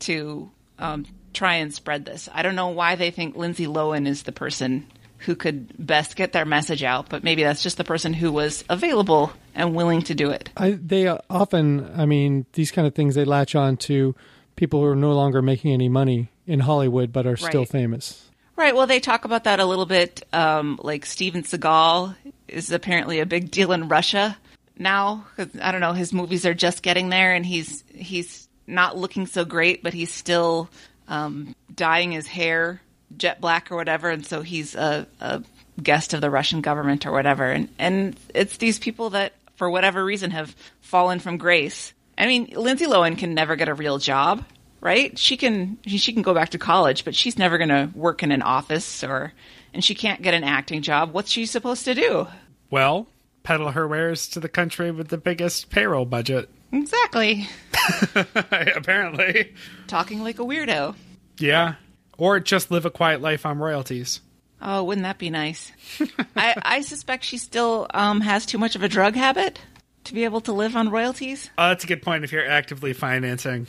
to 0.01 0.51
um, 0.79 1.07
try 1.33 1.55
and 1.55 1.73
spread 1.73 2.05
this. 2.05 2.29
I 2.33 2.43
don't 2.43 2.57
know 2.57 2.69
why 2.69 2.97
they 2.97 3.11
think 3.11 3.37
Lindsay 3.37 3.67
Lohan 3.67 4.07
is 4.07 4.25
the 4.25 4.33
person 4.33 4.87
who 5.19 5.35
could 5.35 5.73
best 5.85 6.17
get 6.17 6.33
their 6.33 6.45
message 6.45 6.83
out, 6.83 7.09
but 7.09 7.25
maybe 7.25 7.43
that's 7.43 7.63
just 7.63 7.77
the 7.77 7.85
person 7.85 8.13
who 8.15 8.31
was 8.33 8.65
available 8.69 9.33
and 9.55 9.75
willing 9.75 10.03
to 10.03 10.15
do 10.15 10.31
it. 10.31 10.51
I, 10.57 10.73
they 10.81 11.09
often, 11.09 11.91
I 11.97 12.07
mean, 12.07 12.47
these 12.53 12.71
kind 12.71 12.87
of 12.87 12.95
things 12.95 13.15
they 13.15 13.25
latch 13.25 13.55
on 13.55 13.77
to 13.79 14.15
people 14.57 14.81
who 14.81 14.87
are 14.87 14.97
no 14.97 15.13
longer 15.13 15.43
making 15.43 15.73
any 15.73 15.89
money 15.89 16.31
in 16.47 16.61
Hollywood 16.61 17.13
but 17.13 17.27
are 17.27 17.37
still 17.37 17.65
famous. 17.65 18.25
Right. 18.57 18.75
Well, 18.75 18.87
they 18.89 18.99
talk 18.99 19.25
about 19.25 19.45
that 19.45 19.61
a 19.61 19.65
little 19.65 19.87
bit. 19.87 20.25
Um, 20.33 20.81
like 20.83 21.07
Steven 21.07 21.43
Seagal 21.45 22.17
is 22.49 22.73
apparently 22.73 23.21
a 23.21 23.27
big 23.27 23.51
deal 23.53 23.71
in 23.73 23.89
Russia 23.89 24.37
now. 24.77 25.27
'cause, 25.37 25.49
I 25.63 25.71
don't 25.71 25.81
know. 25.81 25.93
His 25.93 26.13
movies 26.13 26.45
are 26.45 26.55
just 26.55 26.83
getting 26.83 27.09
there, 27.09 27.35
and 27.35 27.47
he's 27.47 27.85
he's 27.95 28.49
not 28.67 28.97
looking 28.99 29.27
so 29.27 29.45
great, 29.45 29.83
but 29.85 29.95
he's 29.95 30.13
still 30.13 30.69
um, 31.07 31.55
dyeing 31.75 32.11
his 32.13 32.27
hair 32.27 32.83
jet 33.17 33.41
black 33.41 33.71
or 33.71 33.77
whatever, 33.77 34.11
and 34.11 34.25
so 34.25 34.43
he's 34.43 34.75
a, 34.75 35.07
a 35.21 35.43
guest 35.83 36.15
of 36.15 36.21
the 36.21 36.31
Russian 36.31 36.61
government 36.61 37.07
or 37.07 37.13
whatever. 37.13 37.51
And 37.51 37.69
and 37.79 38.17
it's 38.35 38.57
these 38.59 38.79
people 38.79 39.11
that, 39.11 39.33
for 39.57 39.71
whatever 39.71 40.05
reason, 40.05 40.31
have 40.33 40.55
fallen 40.81 41.19
from 41.21 41.39
grace. 41.39 41.93
I 42.17 42.27
mean, 42.27 42.53
Lindsay 42.55 42.87
Lohan 42.87 43.17
can 43.17 43.35
never 43.35 43.57
get 43.57 43.69
a 43.69 43.75
real 43.75 43.99
job 43.99 44.45
right? 44.81 45.19
She 45.19 45.37
can 45.37 45.79
she 45.87 46.13
can 46.13 46.23
go 46.23 46.35
back 46.35 46.51
to 46.51 46.59
college, 46.59 47.05
but 47.05 47.15
she's 47.15 47.39
never 47.39 47.59
going 47.59 47.69
to 47.71 47.91
work 47.95 48.23
in 48.23 48.33
an 48.33 48.43
office 48.43 49.03
or 49.03 49.33
and 49.75 49.85
she 49.85 49.95
can't 49.95 50.23
get 50.23 50.35
an 50.35 50.45
acting 50.45 50.83
job. 50.83 51.13
What's 51.13 51.31
she 51.31 51.47
supposed 51.47 51.85
to 51.85 51.95
do? 51.95 52.27
Well, 52.71 53.07
peddle 53.43 53.71
her 53.71 53.87
wares 53.87 54.29
to 54.29 54.41
the 54.41 54.49
country 54.49 54.91
with 54.91 55.09
the 55.09 55.19
biggest 55.19 55.71
payroll 55.71 56.05
budget. 56.05 56.49
Exactly. 56.73 57.49
Apparently. 58.15 59.55
Talking 59.87 60.23
like 60.23 60.39
a 60.39 60.43
weirdo. 60.43 60.95
Yeah. 61.39 61.75
Or 62.19 62.41
just 62.41 62.71
live 62.71 62.85
a 62.85 62.91
quiet 62.91 63.23
life 63.23 63.47
on 63.47 63.59
royalties. 63.59 64.21
Oh, 64.61 64.85
wouldn't 64.85 65.05
that 65.05 65.19
be 65.19 65.31
nice? 65.31 65.73
I, 66.37 66.55
I 66.61 66.81
suspect 66.83 67.25
she 67.25 67.39
still 67.39 67.87
um, 67.95 68.21
has 68.21 68.45
too 68.45 68.59
much 68.59 68.75
of 68.77 68.83
a 68.83 68.89
drug 68.89 69.15
habit 69.15 69.61
to 70.05 70.13
be 70.15 70.25
able 70.25 70.41
to 70.43 70.53
live 70.53 70.75
on 70.77 70.91
royalties. 70.91 71.49
Oh, 71.57 71.69
that's 71.69 71.85
a 71.85 71.87
good 71.87 72.03
point 72.03 72.25
if 72.25 72.33
you're 72.33 72.47
actively 72.47 72.93
financing 72.93 73.69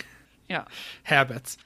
Yeah. 0.50 0.66
habits. 1.04 1.58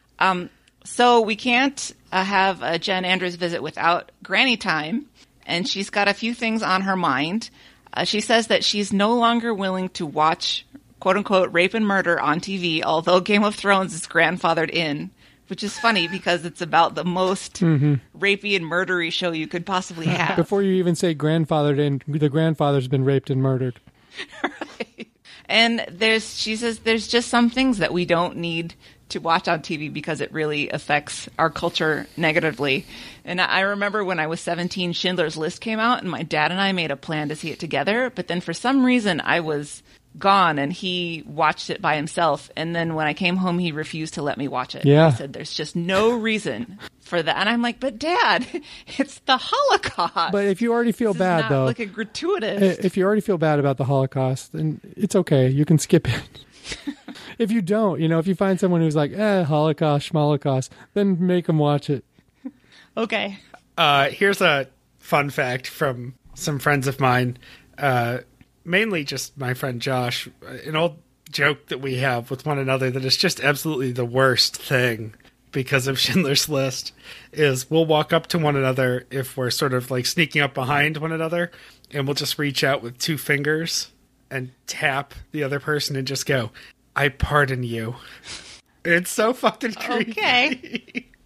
So 0.86 1.22
we 1.22 1.36
can't 1.38 1.96
uh, 2.12 2.24
have 2.24 2.62
a 2.62 2.78
Jen 2.78 3.06
Andrews 3.06 3.36
visit 3.36 3.64
without 3.64 4.12
Granny 4.22 4.58
time, 4.58 5.06
and 5.46 5.66
she's 5.68 5.90
got 5.90 6.10
a 6.10 6.14
few 6.14 6.34
things 6.34 6.62
on 6.62 6.82
her 6.82 6.98
mind. 6.98 7.50
Uh, 7.94 8.04
she 8.04 8.20
says 8.20 8.48
that 8.48 8.66
she's 8.66 8.92
no 8.92 9.14
longer 9.16 9.54
willing 9.54 9.88
to 9.90 10.06
watch 10.06 10.66
"quote 11.00 11.16
unquote" 11.16 11.54
rape 11.54 11.74
and 11.74 11.88
murder 11.88 12.20
on 12.20 12.42
TV, 12.42 12.84
although 12.84 13.22
Game 13.22 13.44
of 13.46 13.56
Thrones 13.56 13.94
is 13.94 14.08
grandfathered 14.08 14.70
in, 14.72 15.12
which 15.48 15.64
is 15.64 15.78
funny 15.78 16.08
because 16.08 16.46
it's 16.46 16.62
about 16.62 16.96
the 16.96 17.04
most 17.04 17.56
mm-hmm. 17.56 17.96
rapey 18.18 18.56
and 18.56 18.66
murdery 18.66 19.12
show 19.12 19.32
you 19.32 19.48
could 19.48 19.66
possibly 19.66 20.06
have. 20.08 20.36
Before 20.36 20.62
you 20.62 20.74
even 20.74 20.96
say 20.96 21.14
grandfathered 21.16 21.80
in, 21.80 22.02
the 22.08 22.30
grandfather's 22.30 22.88
been 22.88 23.06
raped 23.06 23.30
and 23.30 23.42
murdered. 23.42 23.80
And 25.46 25.86
there's, 25.90 26.38
she 26.38 26.56
says, 26.56 26.80
there's 26.80 27.08
just 27.08 27.30
some 27.30 27.50
things 27.50 27.80
that 27.80 27.94
we 27.94 28.06
don't 28.06 28.38
need 28.38 28.76
to 29.10 29.20
watch 29.20 29.48
on 29.48 29.60
TV 29.60 29.92
because 29.92 30.22
it 30.22 30.32
really 30.32 30.70
affects 30.70 31.30
our 31.38 31.50
culture 31.50 32.08
negatively. 32.18 32.86
And 33.26 33.40
I 33.40 33.62
remember 33.62 34.04
when 34.04 34.20
I 34.20 34.28
was 34.28 34.40
17, 34.40 34.94
Schindler's 34.94 35.38
List 35.38 35.62
came 35.62 35.80
out, 35.80 36.02
and 36.02 36.10
my 36.10 36.24
dad 36.24 36.52
and 36.52 36.60
I 36.60 36.72
made 36.72 36.92
a 36.92 36.96
plan 36.96 37.30
to 37.30 37.36
see 37.36 37.52
it 37.52 37.60
together. 37.60 38.10
But 38.10 38.28
then 38.28 38.42
for 38.42 38.54
some 38.54 38.86
reason, 38.86 39.22
I 39.22 39.42
was 39.42 39.84
gone 40.18 40.60
and 40.60 40.72
he 40.72 41.24
watched 41.26 41.70
it 41.70 41.82
by 41.82 41.96
himself. 41.96 42.50
And 42.56 42.76
then 42.76 42.96
when 42.96 43.08
I 43.08 43.14
came 43.14 43.36
home, 43.38 43.60
he 43.60 43.72
refused 43.72 44.16
to 44.16 44.22
let 44.22 44.38
me 44.38 44.48
watch 44.48 44.76
it. 44.76 44.86
Yeah. 44.86 45.12
He 45.12 45.18
said, 45.18 45.34
there's 45.34 45.54
just 45.54 45.76
no 45.76 46.12
reason 46.18 46.80
for 47.02 47.22
that. 47.22 47.38
And 47.38 47.50
I'm 47.50 47.62
like, 47.62 47.80
but 47.80 47.98
dad, 48.00 48.46
it's 48.98 49.20
the 49.20 49.38
Holocaust. 49.38 50.32
But 50.32 50.46
if 50.46 50.62
you 50.62 50.72
already 50.74 50.92
feel 50.92 51.14
This 51.14 51.20
bad 51.20 51.50
though, 51.50 51.66
like 51.66 51.80
a 51.80 51.86
gratuitous. 51.86 52.80
if 52.80 52.98
you 52.98 53.06
already 53.06 53.22
feel 53.22 53.38
bad 53.38 53.60
about 53.60 53.78
the 53.78 53.86
Holocaust, 53.86 54.54
then 54.54 54.80
it's 54.96 55.16
okay. 55.16 55.50
You 55.50 55.66
can 55.66 55.78
skip 55.80 56.08
it. 56.08 56.24
if 57.38 57.52
you 57.52 57.62
don't, 57.62 58.00
you 58.00 58.08
know, 58.08 58.20
if 58.20 58.28
you 58.28 58.36
find 58.36 58.60
someone 58.60 58.82
who's 58.82 58.96
like, 58.96 59.12
eh, 59.12 59.44
Holocaust, 59.44 60.10
Holocaust, 60.12 60.72
then 60.94 61.26
make 61.26 61.48
them 61.48 61.58
watch 61.58 61.90
it. 61.90 62.06
okay. 62.96 63.40
Uh, 63.78 64.10
here's 64.10 64.42
a 64.42 64.68
fun 65.00 65.30
fact 65.30 65.68
from 65.68 66.14
some 66.36 66.60
friends 66.60 66.88
of 66.88 67.00
mine, 67.00 67.38
uh, 67.78 68.20
mainly 68.66 69.04
just 69.04 69.38
my 69.38 69.54
friend 69.54 69.82
Josh. 69.82 70.28
Uh, 70.46 70.58
an 70.66 70.76
old 70.76 70.98
joke 71.30 71.68
that 71.68 71.82
we 71.82 71.96
have 71.98 72.30
with 72.30 72.46
one 72.46 72.60
another 72.60 72.92
that 72.92 73.04
is 73.04 73.18
just 73.18 73.40
absolutely 73.42 73.92
the 73.92 74.06
worst 74.06 74.56
thing 74.56 75.14
because 75.52 75.88
of 75.88 76.00
Schindler's 76.00 76.50
List 76.50 76.94
is 77.32 77.70
we'll 77.70 77.86
walk 77.86 78.14
up 78.14 78.28
to 78.28 78.40
one 78.40 78.56
another 78.56 79.06
if 79.10 79.38
we're 79.38 79.50
sort 79.50 79.74
of 79.74 79.90
like 79.90 80.06
sneaking 80.06 80.42
up 80.42 80.54
behind 80.54 80.98
one 80.98 81.12
another 81.12 81.52
and 81.92 82.08
we'll 82.08 82.16
just 82.16 82.38
reach 82.38 82.64
out 82.64 82.82
with 82.82 82.98
two 82.98 83.18
fingers 83.18 83.90
and 84.30 84.52
tap 84.68 85.14
the 85.32 85.44
other 85.44 85.60
person 85.60 85.96
and 85.96 86.08
just 86.08 86.26
go, 86.26 86.52
I 86.96 87.10
pardon 87.10 87.64
you. 87.64 87.96
It's 88.86 89.12
so 89.12 89.34
fucking 89.34 89.74
creepy. 89.74 90.12
Okay. 90.12 91.08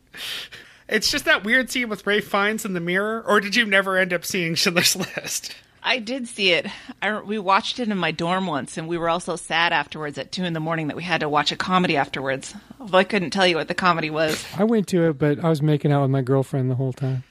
It's 0.90 1.12
just 1.12 1.26
that 1.26 1.44
weird 1.44 1.70
scene 1.70 1.90
with 1.90 2.08
Ralph 2.08 2.24
Fiennes 2.24 2.64
in 2.64 2.74
the 2.74 2.80
mirror, 2.80 3.22
or 3.28 3.42
did 3.42 3.58
you 3.58 3.66
never 3.66 3.98
end 3.98 4.14
up 4.14 4.24
seeing 4.24 4.56
Schindler's 4.56 4.96
List? 4.96 5.54
I 5.88 6.00
did 6.00 6.28
see 6.28 6.52
it. 6.52 6.68
I, 7.02 7.22
we 7.22 7.40
watched 7.40 7.80
it 7.80 7.88
in 7.88 7.98
my 7.98 8.12
dorm 8.12 8.46
once, 8.46 8.78
and 8.78 8.88
we 8.90 8.98
were 8.98 9.08
all 9.10 9.22
so 9.22 9.38
sad 9.38 9.72
afterwards 9.72 10.18
at 10.18 10.32
two 10.34 10.44
in 10.44 10.52
the 10.52 10.60
morning 10.60 10.88
that 10.88 10.98
we 10.98 11.04
had 11.04 11.22
to 11.22 11.30
watch 11.30 11.52
a 11.54 11.56
comedy 11.56 11.96
afterwards. 11.96 12.54
Although 12.80 12.98
I 12.98 13.06
couldn't 13.06 13.30
tell 13.32 13.48
you 13.48 13.56
what 13.56 13.70
the 13.70 13.74
comedy 13.74 14.10
was. 14.10 14.44
I 14.58 14.66
went 14.66 14.88
to 14.90 15.08
it, 15.10 15.14
but 15.18 15.44
I 15.44 15.48
was 15.50 15.62
making 15.62 15.94
out 15.94 16.02
with 16.02 16.12
my 16.12 16.22
girlfriend 16.22 16.70
the 16.70 16.76
whole 16.76 16.92
time. 16.92 17.24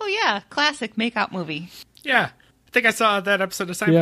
Oh 0.00 0.06
yeah, 0.06 0.40
classic 0.50 0.94
makeout 0.94 1.32
movie. 1.32 1.68
Yeah, 2.04 2.30
I 2.68 2.70
think 2.70 2.86
I 2.86 2.90
saw 2.92 3.20
that 3.20 3.40
episode 3.40 3.70
of 3.70 3.76
Seinfeld. 3.76 3.92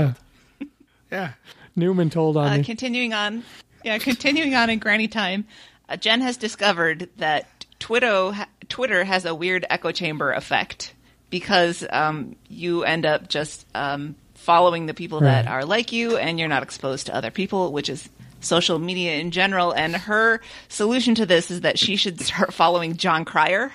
Yeah. 0.61 0.67
Yeah, 1.11 1.33
Newman 1.77 2.09
told 2.11 2.37
on 2.39 2.51
Uh, 2.53 2.57
me. 2.57 2.65
continuing 2.65 3.13
on, 3.13 3.43
yeah, 3.85 3.99
continuing 3.99 4.55
on 4.55 4.71
in 4.71 4.79
Granny 4.79 5.09
Time, 5.09 5.45
uh, 5.89 5.97
Jen 5.97 6.23
has 6.23 6.39
discovered 6.39 7.11
that 7.19 7.67
Twitter 7.79 8.33
Twitter 8.71 9.05
has 9.05 9.27
a 9.27 9.35
weird 9.35 9.67
echo 9.69 9.93
chamber 9.93 10.33
effect 10.33 10.95
because 11.33 11.85
um, 11.91 12.37
you 12.49 12.85
end 12.85 13.07
up 13.07 13.27
just 13.27 13.67
um, 13.75 14.15
following 14.35 14.85
the 14.85 14.93
people 14.93 15.21
that 15.21 15.49
are 15.49 15.65
like 15.65 15.91
you, 15.91 16.19
and 16.19 16.39
you're 16.39 16.47
not 16.47 16.63
exposed 16.63 17.07
to 17.07 17.15
other 17.15 17.31
people, 17.31 17.73
which 17.73 17.89
is 17.89 18.09
social 18.41 18.79
media 18.79 19.17
in 19.17 19.31
general. 19.31 19.73
And 19.73 19.97
her 19.97 20.43
solution 20.69 21.15
to 21.17 21.27
this 21.27 21.51
is 21.51 21.63
that 21.63 21.79
she 21.79 21.97
should 21.97 22.21
start 22.21 22.53
following 22.53 22.97
Jon 22.99 23.25
Cryer. 23.25 23.73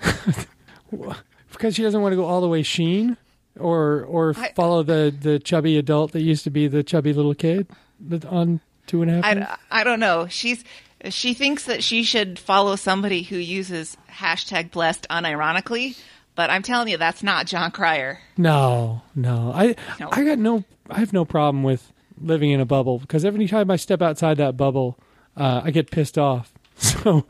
because 1.50 1.74
she 1.74 1.82
doesn't 1.82 2.00
want 2.00 2.12
to 2.12 2.16
go 2.16 2.24
all 2.24 2.40
the 2.40 2.48
way 2.48 2.62
Sheen 2.62 3.16
or 3.58 4.04
or 4.04 4.34
I- 4.36 4.52
follow 4.54 4.84
the 4.84 5.12
the 5.18 5.40
chubby 5.40 5.76
adult 5.76 6.12
that 6.12 6.22
used 6.22 6.44
to 6.44 6.50
be 6.50 6.68
the 6.68 6.84
chubby 6.84 7.12
little 7.12 7.34
kid 7.34 7.66
on 8.28 8.60
two 8.86 9.02
and 9.02 9.10
a 9.10 9.14
half. 9.14 9.24
I, 9.70 9.80
I 9.80 9.84
don't 9.84 10.00
know. 10.00 10.28
She's 10.28 10.62
she 11.10 11.34
thinks 11.34 11.64
that 11.64 11.82
she 11.82 12.04
should 12.04 12.38
follow 12.38 12.76
somebody 12.76 13.22
who 13.22 13.36
uses 13.36 13.96
hashtag 14.10 14.70
blessed 14.70 15.08
unironically, 15.10 15.98
but 16.34 16.50
I'm 16.50 16.62
telling 16.62 16.88
you 16.88 16.96
that's 16.96 17.22
not 17.22 17.46
Jon 17.46 17.70
Cryer. 17.70 18.20
No, 18.36 19.02
no. 19.14 19.52
I 19.54 19.76
No. 20.00 20.08
I 20.12 20.24
got 20.24 20.38
no. 20.38 20.64
I 20.90 20.98
have 21.00 21.12
no 21.12 21.24
problem 21.24 21.62
with 21.62 21.92
living 22.20 22.50
in 22.50 22.60
a 22.60 22.66
bubble 22.66 22.98
because 22.98 23.24
every 23.24 23.46
time 23.48 23.70
I 23.70 23.76
step 23.76 24.02
outside 24.02 24.36
that 24.38 24.56
bubble, 24.56 24.98
uh, 25.36 25.62
I 25.64 25.70
get 25.70 25.90
pissed 25.90 26.18
off. 26.18 26.52
So 26.76 27.24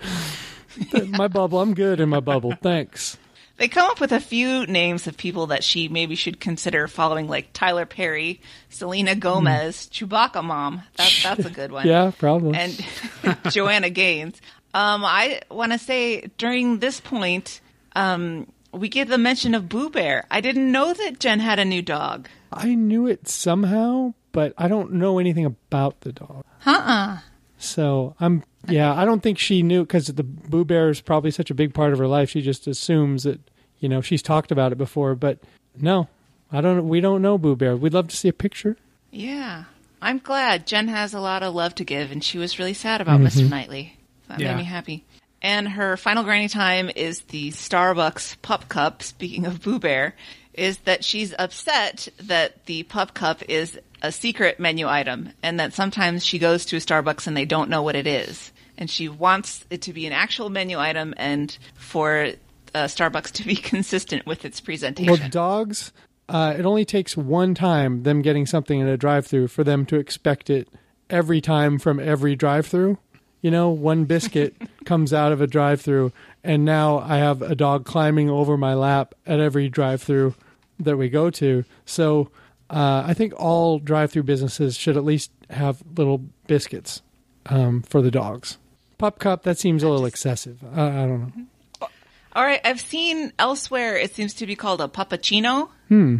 my 1.09 1.29
bubble, 1.29 1.61
I'm 1.61 1.75
good 1.75 2.01
in 2.01 2.09
my 2.09 2.21
bubble. 2.21 2.55
Thanks. 2.61 3.17
They 3.57 3.69
come 3.69 3.89
up 3.91 4.01
with 4.01 4.11
a 4.11 4.19
few 4.19 4.67
names 4.67 5.07
of 5.07 5.17
people 5.17 5.47
that 5.49 5.63
she 5.63 5.87
maybe 5.89 6.17
should 6.17 6.41
consider 6.41 6.89
following, 6.89 7.29
like 7.29 7.53
Tyler 7.53 7.87
Perry, 7.87 8.41
Selena 8.71 9.15
Gomez, 9.15 9.87
Chewbacca 9.93 10.43
Mom. 10.43 10.83
That, 10.97 11.13
that's 11.23 11.45
a 11.47 11.51
good 11.51 11.71
one. 11.71 11.87
Yeah, 11.87 12.11
probably. 12.19 12.59
and 12.59 12.85
Joanna 13.51 13.91
Gaines. 13.91 14.41
Um, 14.73 15.05
I 15.05 15.43
want 15.51 15.71
to 15.71 15.79
say 15.79 16.31
during 16.37 16.81
this 16.81 16.99
point, 16.99 17.61
um, 17.95 18.49
we 18.77 18.89
get 18.89 19.09
the 19.09 19.19
mention 19.19 19.55
of 19.55 19.69
Boo 19.69 19.91
Bear. 19.91 20.25
I 20.31 20.41
didn't 20.41 20.71
know 20.71 20.93
that 20.93 21.21
Jen 21.21 21.41
had 21.41 21.59
a 21.59 21.65
new 21.65 21.83
dog. 21.83 22.29
I 22.53 22.75
knew 22.75 23.07
it 23.07 23.29
somehow, 23.29 24.15
but 24.33 24.53
I 24.57 24.69
don't 24.69 24.93
know 24.93 25.19
anything 25.19 25.45
about 25.45 26.01
the 26.01 26.13
dog. 26.13 26.45
Uh-uh. 26.67 27.19
So 27.59 28.15
I'm 28.21 28.45
yeah, 28.69 28.95
I 28.95 29.05
don't 29.05 29.23
think 29.23 29.39
she 29.39 29.63
knew 29.63 29.83
because 29.85 30.07
the 30.07 30.23
Boo 30.23 30.65
Bear 30.65 30.91
is 30.91 31.01
probably 31.01 31.31
such 31.31 31.51
a 31.51 31.55
big 31.55 31.75
part 31.75 31.93
of 31.93 31.99
her 31.99 32.07
life. 32.07 32.31
She 32.31 32.41
just 32.43 32.67
assumes 32.67 33.25
that 33.25 33.41
you 33.79 33.89
know 33.89 34.01
she's 34.01 34.23
talked 34.23 34.51
about 34.53 34.73
it 34.73 34.79
before, 34.79 35.15
but 35.15 35.39
no, 35.79 36.09
I 36.53 36.61
don't. 36.61 36.89
We 36.89 37.01
don't 37.01 37.23
know 37.23 37.39
Boo 37.39 37.57
Bear. 37.57 37.77
We'd 37.77 37.95
love 37.95 38.09
to 38.09 38.17
see 38.17 38.29
a 38.29 38.33
picture. 38.33 38.77
Yeah. 39.11 39.65
I'm 40.03 40.19
glad 40.19 40.67
Jen 40.67 40.89
has 40.89 41.15
a 41.15 41.21
lot 41.21 41.43
of 41.43 41.55
love 41.55 41.75
to 41.77 41.85
give, 41.85 42.13
and 42.13 42.23
she 42.23 42.37
was 42.37 42.59
really 42.59 42.75
sad 42.75 43.01
about 43.01 43.21
mm-hmm. 43.21 43.41
Mr. 43.41 43.49
Knightley. 43.49 43.97
That 44.29 44.39
Yeah. 44.39 44.51
made 44.53 44.59
me 44.59 44.65
happy. 44.65 45.05
And 45.45 45.69
her 45.69 45.99
final 45.99 46.25
granny 46.25 46.49
time 46.49 46.91
is 46.97 47.21
the 47.25 47.51
Starbucks 47.51 48.41
Pup 48.41 48.67
Cup. 48.71 49.03
Speaking 49.03 49.45
of 49.45 49.63
Boo 49.63 49.79
Bear, 49.79 50.15
is 50.55 50.79
that 50.79 51.05
she's 51.05 51.35
upset 51.39 52.09
that 52.23 52.65
the 52.65 52.85
Pup 52.85 53.13
Cup 53.13 53.43
is 53.47 53.79
a 54.01 54.11
secret 54.11 54.59
menu 54.59 54.89
item, 54.89 55.29
and 55.43 55.61
that 55.61 55.75
sometimes 55.75 56.25
she 56.25 56.39
goes 56.39 56.65
to 56.67 56.77
a 56.77 56.79
Starbucks 56.79 57.27
and 57.27 57.37
they 57.37 57.45
don't 57.45 57.69
know 57.69 57.83
what 57.83 57.95
it 57.95 58.07
is, 58.07 58.53
and 58.79 58.89
she 58.89 59.11
wants 59.11 59.67
it 59.69 59.83
to 59.83 59.93
be 59.93 60.07
an 60.07 60.15
actual 60.15 60.49
menu 60.49 60.79
item, 60.79 61.13
and 61.19 61.59
for 61.75 62.31
uh, 62.75 62.85
Starbucks 62.85 63.33
to 63.33 63.45
be 63.45 63.55
consistent 63.71 64.25
with 64.25 64.47
its 64.47 64.63
presentation. 64.63 65.13
Well, 65.13 65.29
dogs. 65.29 65.93
Uh, 66.27 66.55
it 66.59 66.65
only 66.65 66.87
takes 66.87 67.19
one 67.19 67.55
time 67.55 68.03
them 68.05 68.23
getting 68.23 68.47
something 68.47 68.81
in 68.81 68.89
a 68.89 68.97
drive-through 68.97 69.49
for 69.49 69.63
them 69.63 69.85
to 69.85 69.97
expect 69.97 70.49
it 70.49 70.71
every 71.11 71.43
time 71.43 71.79
from 71.79 72.01
every 72.01 72.35
drive-through. 72.35 72.97
You 73.45 73.51
know, 73.51 73.69
one 73.69 74.07
biscuit 74.07 74.57
comes 74.87 75.13
out 75.13 75.31
of 75.31 75.43
a 75.43 75.47
drive-through, 75.47 76.13
and 76.43 76.65
now 76.65 77.01
I 77.01 77.19
have 77.19 77.43
a 77.43 77.55
dog 77.55 77.85
climbing 77.85 78.31
over 78.31 78.57
my 78.57 78.73
lap 78.73 79.15
at 79.27 79.39
every 79.39 79.69
drive-through 79.69 80.35
that 80.81 80.97
we 80.97 81.11
go 81.11 81.29
to. 81.29 81.67
So 81.85 82.31
uh, 82.71 83.05
I 83.07 83.13
think 83.13 83.35
all 83.37 83.81
drive-through 83.81 84.23
businesses 84.23 84.79
should 84.79 84.97
at 84.97 85.05
least 85.05 85.31
have 85.51 85.83
little 85.95 86.23
biscuits 86.47 87.03
um, 87.45 87.83
for 87.83 88.01
the 88.01 88.11
dogs. 88.11 88.57
Pup 88.97 89.19
cup 89.19 89.43
that 89.43 89.59
seems 89.59 89.83
a 89.83 89.91
little 89.91 90.07
excessive. 90.07 90.65
Uh, 90.65 90.81
I 90.81 91.07
don't 91.07 91.21
know. 91.21 91.89
All 92.35 92.45
right, 92.45 92.63
I've 92.65 92.81
seen 92.81 93.31
elsewhere 93.39 93.99
it 93.99 94.15
seems 94.15 94.33
to 94.35 94.47
be 94.47 94.57
called 94.57 94.81
a 94.81 94.89
puppuccino. 94.89 95.69
Hmm. 95.89 96.17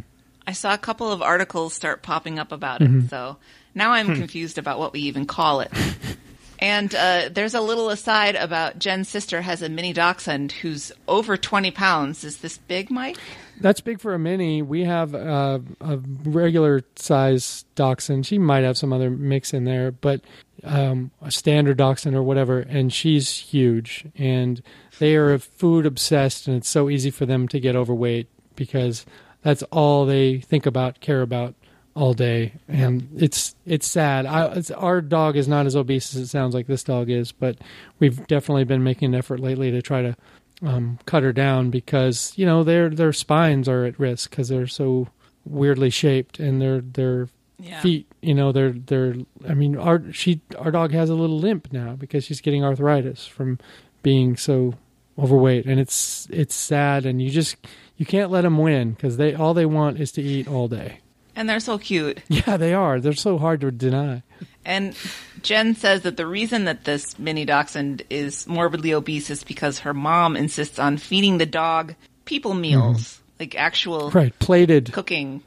I 0.47 0.53
saw 0.53 0.75
a 0.75 0.79
couple 0.79 1.11
of 1.11 1.23
articles 1.23 1.73
start 1.73 2.03
popping 2.03 2.39
up 2.39 2.53
about 2.53 2.83
it, 2.83 3.09
so 3.09 3.39
now 3.75 3.93
I'm 3.93 4.15
confused 4.15 4.59
about 4.59 4.79
what 4.79 4.93
we 4.93 5.01
even 5.01 5.25
call 5.25 5.61
it. 5.61 5.73
and 6.65 6.95
uh, 6.95 7.29
there's 7.31 7.53
a 7.53 7.61
little 7.61 7.91
aside 7.91 8.37
about 8.37 8.79
Jen's 8.79 9.11
sister 9.11 9.43
has 9.43 9.61
a 9.61 9.69
mini 9.69 9.93
dachshund 9.93 10.51
who's 10.51 10.93
over 11.07 11.37
20 11.37 11.71
pounds. 11.73 12.25
Is 12.25 12.39
this 12.39 12.57
big, 12.57 12.91
Mike? 12.91 13.19
That's 13.61 13.83
big 13.83 14.01
for 14.01 14.15
a 14.15 14.19
mini. 14.19 14.63
We 14.63 14.85
have 14.85 15.15
uh, 15.15 15.59
a 15.83 15.99
regular 16.25 16.81
size 16.97 17.67
dachshund. 17.75 18.25
She 18.25 18.39
might 18.39 18.65
have 18.65 18.79
some 18.79 18.95
other 18.95 19.11
mix 19.11 19.53
in 19.53 19.65
there, 19.65 19.91
but 19.91 20.23
um, 20.63 21.11
a 21.21 21.31
standard 21.31 21.77
dachshund 21.77 22.17
or 22.17 22.23
whatever. 22.23 22.61
And 22.61 22.91
she's 22.91 23.29
huge. 23.37 24.07
And 24.17 24.63
they 25.01 25.17
are 25.17 25.39
food 25.39 25.85
obsessed, 25.85 26.49
and 26.49 26.57
it's 26.57 26.69
so 26.71 26.89
easy 26.89 27.11
for 27.11 27.27
them 27.27 27.47
to 27.49 27.61
get 27.61 27.77
overweight 27.77 28.29
because 28.57 29.05
that's 29.43 29.63
all 29.65 30.07
they 30.07 30.39
think 30.39 30.65
about, 30.65 31.01
care 31.01 31.21
about 31.21 31.55
all 31.95 32.13
day. 32.15 32.53
And 32.69 33.09
it's 33.17 33.55
it's 33.67 33.87
sad. 33.87 34.27
I, 34.27 34.47
it's, 34.55 34.71
our 34.71 35.01
dog 35.01 35.37
is 35.37 35.47
not 35.49 35.67
as 35.67 35.77
obese 35.77 36.15
as 36.15 36.23
it 36.23 36.27
sounds 36.29 36.55
like 36.55 36.67
this 36.67 36.85
dog 36.85 37.09
is, 37.11 37.33
but 37.33 37.57
we've 37.99 38.27
definitely 38.27 38.65
been 38.65 38.83
making 38.83 39.07
an 39.07 39.15
effort 39.15 39.41
lately 39.41 39.71
to 39.71 39.81
try 39.83 40.03
to 40.03 40.17
um, 40.63 40.99
cut 41.07 41.23
her 41.23 41.33
down 41.33 41.71
because 41.71 42.33
you 42.37 42.47
know 42.47 42.63
their 42.65 42.89
their 42.89 43.13
spines 43.13 43.69
are 43.69 43.85
at 43.85 43.99
risk 43.99 44.31
because 44.31 44.49
they're 44.49 44.67
so 44.67 45.09
weirdly 45.45 45.91
shaped 45.91 46.39
and 46.41 46.61
their 46.61 46.81
their 46.81 47.29
Yeah. 47.59 47.81
feet 47.81 48.07
you 48.23 48.35
know 48.35 48.51
they're 48.53 48.73
they're 48.73 49.15
I 49.49 49.55
mean 49.55 49.77
our 49.77 50.03
she 50.13 50.41
our 50.59 50.71
dog 50.71 50.93
has 50.93 51.11
a 51.11 51.15
little 51.15 51.39
limp 51.39 51.73
now 51.73 51.95
because 51.95 52.25
she's 52.25 52.41
getting 52.41 52.65
arthritis 52.65 53.27
from 53.27 53.59
being 54.03 54.37
so 54.37 54.75
overweight 55.19 55.67
and 55.67 55.79
it's 55.79 56.27
it's 56.31 56.55
sad 56.55 57.05
and 57.07 57.21
you 57.23 57.31
just 57.31 57.57
you 57.97 58.05
can't 58.07 58.31
let 58.31 58.43
them 58.43 58.59
win 58.59 58.93
because 58.93 59.17
they 59.19 59.35
all 59.35 59.55
they 59.55 59.67
want 59.67 60.01
is 60.01 60.11
to 60.13 60.23
eat 60.23 60.49
all 60.49 60.67
day 60.67 60.99
And 61.37 61.49
they're 61.49 61.61
so 61.61 61.79
cute. 61.79 62.21
yeah 62.29 62.57
they 62.57 62.75
are 62.75 63.01
they're 63.01 63.13
so 63.13 63.39
hard 63.39 63.61
to 63.61 63.71
deny 63.71 64.23
And 64.65 64.97
Jen 65.43 65.75
says 65.75 66.03
that 66.03 66.17
the 66.17 66.27
reason 66.27 66.65
that 66.65 66.85
this 66.85 67.19
mini 67.19 67.45
dachshund 67.45 68.03
is 68.09 68.47
morbidly 68.47 68.95
obese 68.95 69.31
is 69.31 69.45
because 69.45 69.81
her 69.81 69.93
mom 69.93 70.37
insists 70.37 70.79
on 70.79 70.97
feeding 70.97 71.39
the 71.39 71.47
dog 71.47 71.95
people 72.25 72.55
meals, 72.55 73.03
mm-hmm. 73.03 73.23
like 73.41 73.55
actual 73.57 74.11
right 74.11 74.37
plated 74.39 74.93
cooking. 74.93 75.43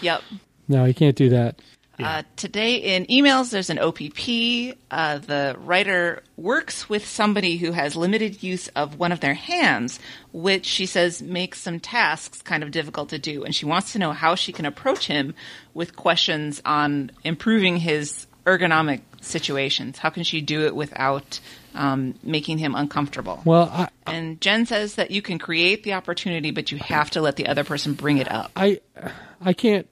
Yep. 0.00 0.22
no 0.68 0.84
you 0.84 0.94
can't 0.94 1.16
do 1.16 1.28
that 1.30 1.60
Uh, 1.98 2.22
today 2.36 2.76
in 2.76 3.06
emails, 3.06 3.50
there's 3.50 3.70
an 3.70 3.78
OPP. 3.78 4.76
Uh, 4.90 5.18
the 5.18 5.56
writer 5.58 6.22
works 6.36 6.88
with 6.88 7.06
somebody 7.06 7.56
who 7.56 7.72
has 7.72 7.96
limited 7.96 8.42
use 8.42 8.68
of 8.68 8.98
one 8.98 9.12
of 9.12 9.20
their 9.20 9.34
hands, 9.34 9.98
which 10.32 10.66
she 10.66 10.86
says 10.86 11.22
makes 11.22 11.60
some 11.60 11.80
tasks 11.80 12.42
kind 12.42 12.62
of 12.62 12.70
difficult 12.70 13.08
to 13.10 13.18
do. 13.18 13.44
And 13.44 13.54
she 13.54 13.66
wants 13.66 13.92
to 13.92 13.98
know 13.98 14.12
how 14.12 14.34
she 14.34 14.52
can 14.52 14.66
approach 14.66 15.06
him 15.06 15.34
with 15.74 15.96
questions 15.96 16.60
on 16.64 17.10
improving 17.24 17.78
his 17.78 18.26
ergonomic 18.44 19.00
situations. 19.20 19.98
How 19.98 20.10
can 20.10 20.22
she 20.22 20.40
do 20.40 20.66
it 20.66 20.76
without 20.76 21.40
um, 21.74 22.14
making 22.22 22.58
him 22.58 22.74
uncomfortable? 22.74 23.42
Well, 23.44 23.68
I, 23.72 23.88
and 24.06 24.40
Jen 24.40 24.66
says 24.66 24.94
that 24.94 25.10
you 25.10 25.20
can 25.20 25.38
create 25.38 25.82
the 25.82 25.94
opportunity, 25.94 26.52
but 26.52 26.70
you 26.70 26.78
have 26.78 27.10
to 27.10 27.20
let 27.20 27.36
the 27.36 27.48
other 27.48 27.64
person 27.64 27.94
bring 27.94 28.18
it 28.18 28.30
up. 28.30 28.52
I 28.54 28.80
I 29.40 29.52
can't 29.52 29.88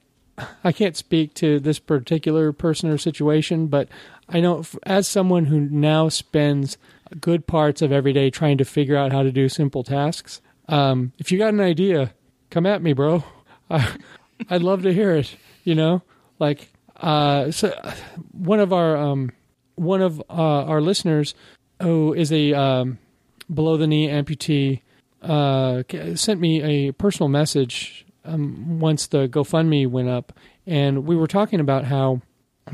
I 0.63 0.71
can't 0.71 0.97
speak 0.97 1.33
to 1.35 1.59
this 1.59 1.79
particular 1.79 2.51
person 2.51 2.89
or 2.89 2.97
situation, 2.97 3.67
but 3.67 3.87
I 4.27 4.39
know 4.41 4.63
as 4.83 5.07
someone 5.07 5.45
who 5.45 5.59
now 5.61 6.09
spends 6.09 6.77
good 7.21 7.47
parts 7.47 7.81
of 7.81 7.91
every 7.91 8.13
day 8.13 8.29
trying 8.29 8.57
to 8.57 8.65
figure 8.65 8.97
out 8.97 9.11
how 9.11 9.23
to 9.23 9.31
do 9.31 9.47
simple 9.47 9.83
tasks. 9.83 10.41
Um, 10.67 11.13
if 11.19 11.31
you 11.31 11.37
got 11.37 11.53
an 11.53 11.61
idea, 11.61 12.13
come 12.49 12.65
at 12.65 12.81
me, 12.81 12.93
bro. 12.93 13.23
I, 13.69 13.95
I'd 14.49 14.63
love 14.63 14.83
to 14.83 14.93
hear 14.93 15.11
it. 15.11 15.35
You 15.63 15.75
know, 15.75 16.03
like 16.39 16.69
uh, 16.97 17.51
so 17.51 17.73
one 18.31 18.59
of 18.59 18.73
our 18.73 18.97
um, 18.97 19.31
one 19.75 20.01
of 20.01 20.19
uh, 20.29 20.63
our 20.65 20.81
listeners 20.81 21.33
who 21.81 22.13
is 22.13 22.31
a 22.31 22.53
um, 22.53 22.99
below 23.53 23.77
the 23.77 23.87
knee 23.87 24.07
amputee 24.07 24.81
uh, 25.21 25.83
sent 26.15 26.39
me 26.39 26.61
a 26.61 26.91
personal 26.93 27.29
message 27.29 28.04
um, 28.25 28.79
once 28.79 29.07
the 29.07 29.27
GoFundMe 29.27 29.87
went 29.87 30.09
up, 30.09 30.33
and 30.65 31.05
we 31.05 31.15
were 31.15 31.27
talking 31.27 31.59
about 31.59 31.85
how 31.85 32.21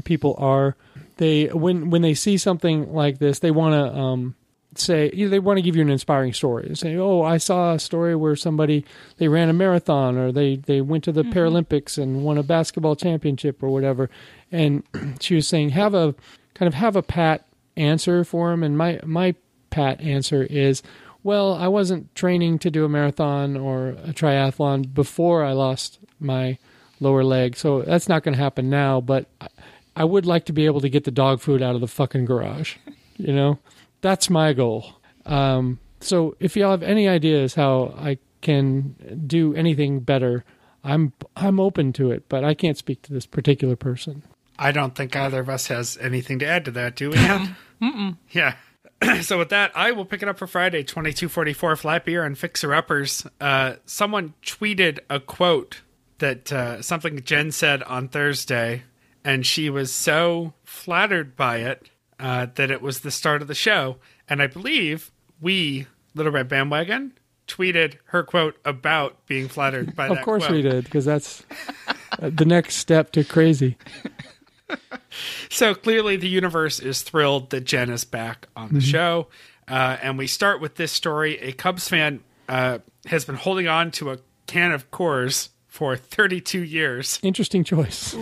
people 0.03 0.35
are 0.37 0.75
they 1.17 1.45
when 1.47 1.89
when 1.89 2.01
they 2.01 2.13
see 2.13 2.37
something 2.37 2.93
like 2.93 3.19
this, 3.19 3.39
they 3.39 3.51
want 3.51 3.73
to 3.73 3.99
um, 3.99 4.35
say 4.75 5.11
you 5.13 5.25
know, 5.25 5.29
they 5.29 5.39
want 5.39 5.57
to 5.57 5.61
give 5.61 5.75
you 5.75 5.81
an 5.81 5.89
inspiring 5.89 6.33
story. 6.33 6.67
They 6.67 6.75
say, 6.75 6.95
"Oh, 6.95 7.21
I 7.21 7.37
saw 7.37 7.73
a 7.73 7.79
story 7.79 8.15
where 8.15 8.35
somebody 8.35 8.85
they 9.17 9.27
ran 9.27 9.49
a 9.49 9.53
marathon 9.53 10.17
or 10.17 10.31
they 10.31 10.55
they 10.55 10.81
went 10.81 11.03
to 11.05 11.11
the 11.11 11.23
Paralympics 11.23 12.01
and 12.01 12.23
won 12.23 12.37
a 12.37 12.43
basketball 12.43 12.95
championship 12.95 13.61
or 13.61 13.69
whatever." 13.69 14.09
And 14.51 14.83
she 15.19 15.35
was 15.35 15.47
saying, 15.47 15.69
"Have 15.69 15.93
a 15.93 16.15
kind 16.53 16.67
of 16.67 16.73
have 16.73 16.95
a 16.95 17.03
pat 17.03 17.47
answer 17.75 18.23
for 18.23 18.49
them." 18.49 18.63
And 18.63 18.77
my 18.77 18.99
my 19.03 19.35
pat 19.69 20.01
answer 20.01 20.43
is, 20.43 20.81
"Well, 21.23 21.53
I 21.53 21.67
wasn't 21.67 22.13
training 22.15 22.59
to 22.59 22.71
do 22.71 22.85
a 22.85 22.89
marathon 22.89 23.55
or 23.57 23.89
a 23.89 24.13
triathlon 24.13 24.93
before 24.93 25.43
I 25.43 25.51
lost 25.53 25.99
my 26.19 26.57
lower 26.99 27.23
leg, 27.23 27.55
so 27.55 27.81
that's 27.81 28.07
not 28.09 28.23
going 28.23 28.35
to 28.35 28.41
happen 28.43 28.69
now, 28.69 29.01
but 29.01 29.27
I- 29.39 29.47
I 29.95 30.03
would 30.05 30.25
like 30.25 30.45
to 30.45 30.53
be 30.53 30.65
able 30.65 30.79
to 30.81 30.89
get 30.89 31.03
the 31.03 31.11
dog 31.11 31.41
food 31.41 31.61
out 31.61 31.75
of 31.75 31.81
the 31.81 31.87
fucking 31.87 32.25
garage. 32.25 32.75
You 33.17 33.33
know, 33.33 33.59
that's 34.01 34.29
my 34.29 34.53
goal. 34.53 34.95
Um, 35.25 35.79
so 35.99 36.35
if 36.39 36.55
y'all 36.55 36.71
have 36.71 36.81
any 36.83 37.07
ideas 37.07 37.55
how 37.55 37.93
I 37.97 38.17
can 38.41 38.95
do 39.27 39.53
anything 39.55 39.99
better, 39.99 40.43
I'm 40.83 41.13
I'm 41.35 41.59
open 41.59 41.93
to 41.93 42.09
it, 42.09 42.23
but 42.29 42.43
I 42.43 42.53
can't 42.55 42.77
speak 42.77 43.01
to 43.03 43.13
this 43.13 43.25
particular 43.27 43.75
person. 43.75 44.23
I 44.57 44.71
don't 44.71 44.95
think 44.95 45.15
either 45.15 45.41
of 45.41 45.49
us 45.49 45.67
has 45.67 45.97
anything 46.01 46.39
to 46.39 46.45
add 46.47 46.65
to 46.65 46.71
that, 46.71 46.95
do 46.95 47.09
we? 47.11 47.17
Ann? 47.17 47.55
yeah. 48.31 48.55
so 49.21 49.37
with 49.37 49.49
that, 49.49 49.71
I 49.75 49.91
will 49.91 50.05
pick 50.05 50.21
it 50.21 50.29
up 50.29 50.37
for 50.37 50.47
Friday, 50.47 50.83
2244 50.83 51.75
Flat 51.75 52.05
Beer 52.05 52.23
and 52.23 52.37
Fixer 52.37 52.73
Uppers. 52.73 53.25
Uh, 53.39 53.75
someone 53.85 54.33
tweeted 54.43 54.99
a 55.09 55.19
quote 55.19 55.81
that 56.19 56.51
uh, 56.51 56.81
something 56.81 57.21
Jen 57.23 57.51
said 57.51 57.81
on 57.83 58.07
Thursday, 58.07 58.83
and 59.23 59.45
she 59.45 59.69
was 59.69 59.91
so 59.91 60.53
flattered 60.63 61.35
by 61.35 61.57
it 61.57 61.89
uh, 62.19 62.47
that 62.55 62.69
it 62.69 62.81
was 62.81 62.99
the 62.99 63.11
start 63.11 63.41
of 63.41 63.47
the 63.47 63.55
show. 63.55 63.97
And 64.29 64.41
I 64.41 64.47
believe 64.47 65.11
we, 65.41 65.87
Little 66.13 66.31
Red 66.31 66.47
Bandwagon, 66.47 67.13
tweeted 67.47 67.95
her 68.05 68.23
quote 68.23 68.57
about 68.63 69.25
being 69.25 69.47
flattered 69.47 69.95
by 69.95 70.07
that 70.07 70.19
Of 70.19 70.23
course 70.23 70.45
quote. 70.45 70.55
we 70.55 70.61
did, 70.61 70.85
because 70.85 71.05
that's 71.05 71.43
uh, 71.87 72.29
the 72.29 72.45
next 72.45 72.75
step 72.75 73.11
to 73.13 73.23
crazy. 73.23 73.77
So 75.49 75.75
clearly, 75.75 76.15
the 76.15 76.29
universe 76.29 76.79
is 76.79 77.01
thrilled 77.01 77.49
that 77.49 77.65
Jen 77.65 77.89
is 77.89 78.05
back 78.05 78.47
on 78.55 78.73
the 78.73 78.79
show. 78.81 79.27
Uh, 79.67 79.97
and 80.01 80.17
we 80.17 80.25
start 80.25 80.61
with 80.61 80.75
this 80.75 80.91
story. 80.93 81.37
A 81.39 81.51
Cubs 81.51 81.89
fan 81.89 82.21
uh, 82.47 82.79
has 83.07 83.25
been 83.25 83.35
holding 83.35 83.67
on 83.67 83.91
to 83.91 84.11
a 84.11 84.19
can 84.47 84.71
of 84.71 84.89
Coors 84.89 85.49
for 85.67 85.97
32 85.97 86.63
years. 86.63 87.19
Interesting 87.21 87.63
choice. 87.65 88.15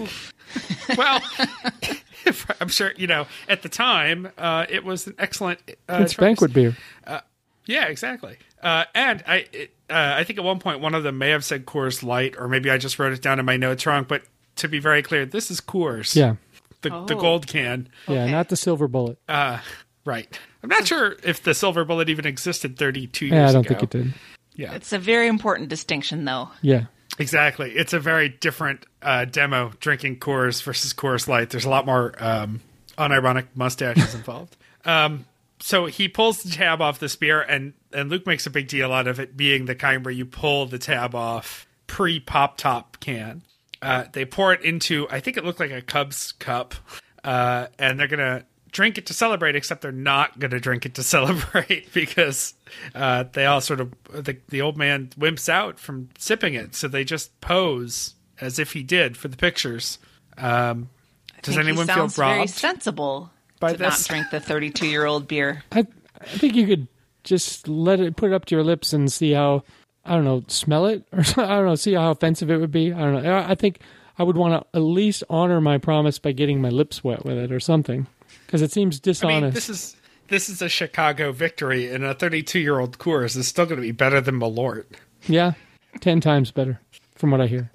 Well, 0.97 1.21
I'm 2.59 2.69
sure, 2.69 2.91
you 2.97 3.05
know, 3.07 3.27
at 3.47 3.61
the 3.61 3.69
time, 3.69 4.29
uh, 4.37 4.65
it 4.67 4.83
was 4.83 5.05
an 5.07 5.13
excellent. 5.19 5.59
Uh, 5.87 5.99
It's 6.01 6.13
choice. 6.13 6.19
banquet 6.19 6.53
beer. 6.53 6.75
Yeah, 7.67 7.85
exactly. 7.85 8.37
Uh, 8.63 8.85
and 8.95 9.23
I, 9.27 9.45
it, 9.53 9.75
uh, 9.91 10.15
I 10.17 10.23
think 10.23 10.39
at 10.39 10.45
one 10.45 10.57
point 10.57 10.79
one 10.79 10.95
of 10.95 11.03
them 11.03 11.19
may 11.19 11.29
have 11.29 11.45
said 11.45 11.67
Coors 11.67 12.01
Light, 12.03 12.33
or 12.37 12.47
maybe 12.47 12.71
I 12.71 12.79
just 12.79 12.97
wrote 12.97 13.13
it 13.13 13.21
down 13.21 13.37
in 13.39 13.45
my 13.45 13.57
notes 13.57 13.85
wrong. 13.85 14.05
But 14.09 14.23
to 14.59 14.67
be 14.67 14.79
very 14.79 15.01
clear, 15.01 15.25
this 15.25 15.49
is 15.51 15.59
Coors. 15.61 16.15
Yeah, 16.15 16.35
the, 16.81 16.89
the 16.89 17.15
Oh. 17.15 17.19
gold 17.19 17.47
can. 17.47 17.89
yeah, 18.07 18.23
Okay. 18.23 18.31
not 18.31 18.49
the 18.49 18.55
silver 18.55 18.87
bullet. 18.87 19.17
Uh, 19.27 19.59
right. 20.05 20.39
I'm 20.63 20.69
not 20.69 20.87
sure 20.87 21.15
if 21.23 21.41
the 21.43 21.53
silver 21.53 21.85
bullet 21.85 22.09
even 22.09 22.25
existed 22.25 22.77
32 22.77 23.25
years 23.27 23.31
ago. 23.33 23.41
Yeah, 23.41 23.49
I 23.49 23.51
don't 23.53 23.65
ago. 23.65 23.75
think 23.79 23.83
it 23.83 23.89
did. 23.89 24.13
Yeah, 24.55 24.73
It's 24.73 24.91
a 24.93 24.99
very 24.99 25.27
important 25.27 25.69
distinction, 25.69 26.25
though. 26.25 26.49
Yeah, 26.61 26.85
exactly. 27.17 27.71
It's 27.71 27.93
a 27.93 27.99
very 27.99 28.27
different 28.29 28.85
uh, 29.01 29.25
demo 29.25 29.71
drinking 29.79 30.19
Coors 30.19 30.61
versus 30.63 30.93
Coors 30.93 31.27
Light. 31.29 31.49
There's 31.49 31.63
a 31.65 31.69
lot 31.69 31.85
more 31.85 32.13
um, 32.19 32.59
unironic 32.97 33.47
mustaches 33.55 34.13
involved. 34.15 34.55
Um, 34.85 35.25
so 35.59 35.87
he 35.87 36.07
pulls 36.07 36.41
the 36.41 36.49
tab 36.51 36.81
off 36.81 36.99
this 36.99 37.17
beer, 37.17 37.41
and, 37.41 37.73
and 37.91 38.09
Luke 38.09 38.25
makes 38.25 38.45
a 38.47 38.49
big 38.49 38.69
deal 38.69 38.93
out 38.93 39.07
of 39.07 39.19
it 39.19 39.35
being 39.35 39.65
the 39.65 39.75
kind 39.75 40.05
where 40.05 40.13
you 40.13 40.25
pull 40.25 40.65
the 40.67 40.79
tab 40.79 41.13
off 41.13 41.67
pre 41.85 42.17
pop 42.21 42.55
top 42.57 42.97
can. 43.01 43.41
Uh, 43.81 44.05
they 44.11 44.25
pour 44.25 44.53
it 44.53 44.61
into, 44.63 45.07
I 45.09 45.19
think 45.19 45.37
it 45.37 45.45
looked 45.45 45.59
like 45.59 45.71
a 45.71 45.81
Cubs 45.81 46.33
cup, 46.33 46.75
uh, 47.23 47.67
and 47.77 47.99
they're 47.99 48.07
going 48.07 48.19
to 48.19 48.45
drink 48.71 48.97
it 48.97 49.05
to 49.07 49.13
celebrate, 49.13 49.55
except 49.55 49.81
they're 49.81 49.91
not 49.91 50.37
going 50.39 50.51
to 50.51 50.59
drink 50.59 50.85
it 50.85 50.95
to 50.95 51.03
celebrate 51.15 51.91
because 51.93 52.53
uh, 52.93 53.23
they 53.33 53.45
all 53.45 53.61
sort 53.61 53.79
of, 53.79 53.93
the, 54.11 54.37
the 54.49 54.61
old 54.61 54.77
man 54.77 55.09
wimps 55.17 55.49
out 55.49 55.79
from 55.79 56.09
sipping 56.17 56.53
it. 56.53 56.75
So 56.75 56.87
they 56.87 57.03
just 57.03 57.39
pose 57.41 58.15
as 58.41 58.59
if 58.59 58.73
he 58.73 58.83
did 58.83 59.17
for 59.17 59.27
the 59.27 59.37
pictures. 59.37 59.99
Um, 60.37 60.89
does 61.41 61.57
anyone 61.57 61.87
feel 61.87 61.95
sounds 61.95 62.15
very 62.15 62.39
robbed? 62.39 62.49
sensible 62.49 63.31
by 63.59 63.73
to 63.73 63.81
not 63.81 64.05
drink 64.07 64.29
the 64.29 64.39
32 64.39 64.87
year 64.87 65.05
old 65.05 65.27
beer. 65.27 65.63
I 65.71 65.85
I 66.21 66.25
think 66.25 66.55
you 66.55 66.67
could 66.67 66.87
just 67.23 67.67
let 67.67 67.99
it 67.99 68.15
put 68.15 68.31
it 68.31 68.35
up 68.35 68.45
to 68.45 68.55
your 68.55 68.63
lips 68.63 68.93
and 68.93 69.11
see 69.11 69.31
how 69.31 69.63
I 70.09 70.15
don't 70.15 70.25
know 70.25 70.43
smell 70.47 70.87
it 70.87 71.03
or 71.13 71.23
so- 71.23 71.43
I 71.43 71.55
don't 71.57 71.65
know 71.65 71.75
see 71.75 71.93
how 71.93 72.11
offensive 72.11 72.49
it 72.51 72.57
would 72.57 72.71
be. 72.71 72.91
I 72.91 72.99
don't 72.99 73.23
know. 73.23 73.33
I 73.35 73.51
I 73.51 73.55
think 73.55 73.79
I 74.17 74.23
would 74.23 74.35
want 74.35 74.61
to 74.73 74.77
at 74.77 74.81
least 74.81 75.23
honor 75.29 75.61
my 75.61 75.77
promise 75.77 76.19
by 76.19 76.33
getting 76.33 76.61
my 76.61 76.69
lips 76.69 77.03
wet 77.03 77.23
with 77.23 77.37
it 77.37 77.51
or 77.51 77.59
something 77.61 78.07
because 78.45 78.61
it 78.61 78.71
seems 78.71 78.97
I 78.97 79.01
dishonest. 79.03 79.41
mean, 79.43 79.51
this 79.53 79.69
is 79.69 79.95
this 80.27 80.49
is 80.49 80.61
a 80.61 80.69
Chicago 80.69 81.31
victory, 81.31 81.89
and 81.91 82.03
a 82.03 82.13
32 82.13 82.59
year 82.59 82.79
old 82.79 82.97
Coors 82.99 83.35
is 83.37 83.47
still 83.47 83.65
going 83.65 83.77
to 83.77 83.81
be 83.81 83.91
better 83.91 84.19
than 84.21 84.39
Malort. 84.39 84.85
yeah, 85.27 85.53
ten 86.01 86.19
times 86.21 86.51
better 86.51 86.79
from 87.15 87.31
what 87.31 87.39
I 87.41 87.47
hear. 87.47 87.71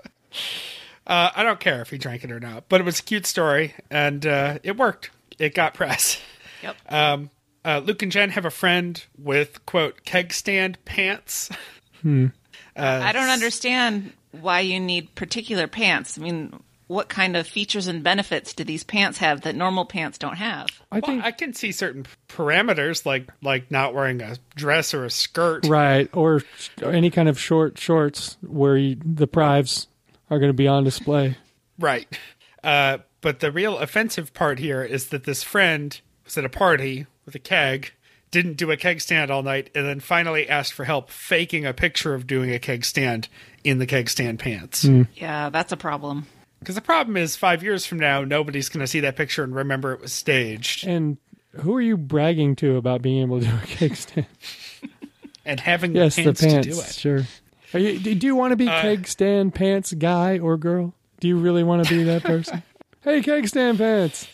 Uh, 1.06 1.30
I 1.34 1.42
don't 1.42 1.60
care 1.60 1.82
if 1.82 1.90
he 1.90 1.98
drank 1.98 2.24
it 2.24 2.30
or 2.30 2.40
not, 2.40 2.68
but 2.68 2.80
it 2.80 2.84
was 2.84 3.00
a 3.00 3.02
cute 3.02 3.26
story, 3.26 3.74
and 3.90 4.24
uh, 4.26 4.58
it 4.62 4.76
worked. 4.76 5.10
It 5.38 5.54
got 5.54 5.74
press. 5.74 6.20
Yep. 6.62 6.76
Um, 6.88 7.30
uh, 7.64 7.80
Luke 7.84 8.02
and 8.02 8.10
Jen 8.12 8.30
have 8.30 8.44
a 8.46 8.50
friend 8.50 9.04
with 9.18 9.64
quote 9.66 10.04
keg 10.04 10.32
stand 10.32 10.82
pants. 10.84 11.50
I 12.04 13.12
don't 13.12 13.30
understand 13.30 14.12
why 14.32 14.60
you 14.60 14.80
need 14.80 15.14
particular 15.14 15.66
pants. 15.66 16.18
I 16.18 16.22
mean, 16.22 16.60
what 16.86 17.08
kind 17.08 17.36
of 17.36 17.46
features 17.46 17.86
and 17.86 18.02
benefits 18.02 18.52
do 18.52 18.62
these 18.64 18.84
pants 18.84 19.18
have 19.18 19.42
that 19.42 19.54
normal 19.54 19.84
pants 19.86 20.18
don't 20.18 20.36
have? 20.36 20.68
I 20.92 20.96
Well, 21.00 21.02
think 21.12 21.24
I 21.24 21.30
can 21.30 21.54
see 21.54 21.72
certain 21.72 22.06
parameters, 22.28 23.06
like 23.06 23.28
like 23.42 23.70
not 23.70 23.94
wearing 23.94 24.20
a 24.20 24.36
dress 24.54 24.92
or 24.92 25.04
a 25.04 25.10
skirt. 25.10 25.66
right 25.66 26.08
or 26.12 26.40
sh- 26.40 26.68
any 26.82 27.10
kind 27.10 27.28
of 27.28 27.38
short 27.40 27.78
shorts 27.78 28.36
where 28.42 28.76
you, 28.76 28.96
the 29.04 29.26
prives 29.26 29.86
are 30.30 30.38
going 30.38 30.50
to 30.50 30.54
be 30.56 30.68
on 30.68 30.84
display. 30.84 31.36
Right. 31.78 32.06
Uh, 32.62 32.98
but 33.20 33.40
the 33.40 33.50
real 33.50 33.78
offensive 33.78 34.34
part 34.34 34.58
here 34.58 34.82
is 34.82 35.08
that 35.08 35.24
this 35.24 35.42
friend 35.42 35.98
was 36.24 36.36
at 36.38 36.44
a 36.44 36.48
party 36.50 37.06
with 37.24 37.34
a 37.34 37.38
keg, 37.38 37.92
didn't 38.34 38.54
do 38.54 38.70
a 38.72 38.76
keg 38.76 39.00
stand 39.00 39.30
all 39.30 39.44
night, 39.44 39.70
and 39.74 39.86
then 39.86 40.00
finally 40.00 40.48
asked 40.48 40.72
for 40.72 40.84
help 40.84 41.08
faking 41.08 41.64
a 41.64 41.72
picture 41.72 42.14
of 42.14 42.26
doing 42.26 42.52
a 42.52 42.58
keg 42.58 42.84
stand 42.84 43.28
in 43.62 43.78
the 43.78 43.86
keg 43.86 44.10
stand 44.10 44.40
pants. 44.40 44.82
Hmm. 44.82 45.02
Yeah, 45.14 45.50
that's 45.50 45.70
a 45.70 45.76
problem. 45.76 46.26
Because 46.58 46.74
the 46.74 46.80
problem 46.80 47.16
is, 47.16 47.36
five 47.36 47.62
years 47.62 47.86
from 47.86 47.98
now, 47.98 48.24
nobody's 48.24 48.68
going 48.68 48.80
to 48.80 48.86
see 48.88 49.00
that 49.00 49.16
picture 49.16 49.44
and 49.44 49.54
remember 49.54 49.92
it 49.92 50.00
was 50.00 50.12
staged. 50.12 50.84
And 50.84 51.16
who 51.52 51.76
are 51.76 51.80
you 51.80 51.96
bragging 51.96 52.56
to 52.56 52.76
about 52.76 53.02
being 53.02 53.22
able 53.22 53.38
to 53.38 53.46
do 53.46 53.54
a 53.54 53.60
keg 53.66 53.94
stand? 53.94 54.26
And 55.44 55.60
having 55.60 55.94
yes, 55.94 56.16
the 56.16 56.24
pants, 56.24 56.40
the 56.40 56.46
pants. 56.48 56.66
to 56.66 56.72
do 56.72 56.80
it. 56.80 56.94
Sure. 56.94 57.20
Are 57.72 57.78
you, 57.78 57.98
do 58.00 58.14
do 58.14 58.26
you 58.26 58.34
want 58.34 58.50
to 58.50 58.56
be 58.56 58.66
uh, 58.66 58.82
keg 58.82 59.06
stand 59.06 59.54
pants 59.54 59.92
guy 59.92 60.38
or 60.38 60.56
girl? 60.56 60.92
Do 61.20 61.28
you 61.28 61.38
really 61.38 61.62
want 61.62 61.86
to 61.86 61.94
be 61.94 62.02
that 62.04 62.24
person? 62.24 62.62
Hey, 63.02 63.20
keg 63.20 63.46
stand 63.46 63.76
pants. 63.76 64.26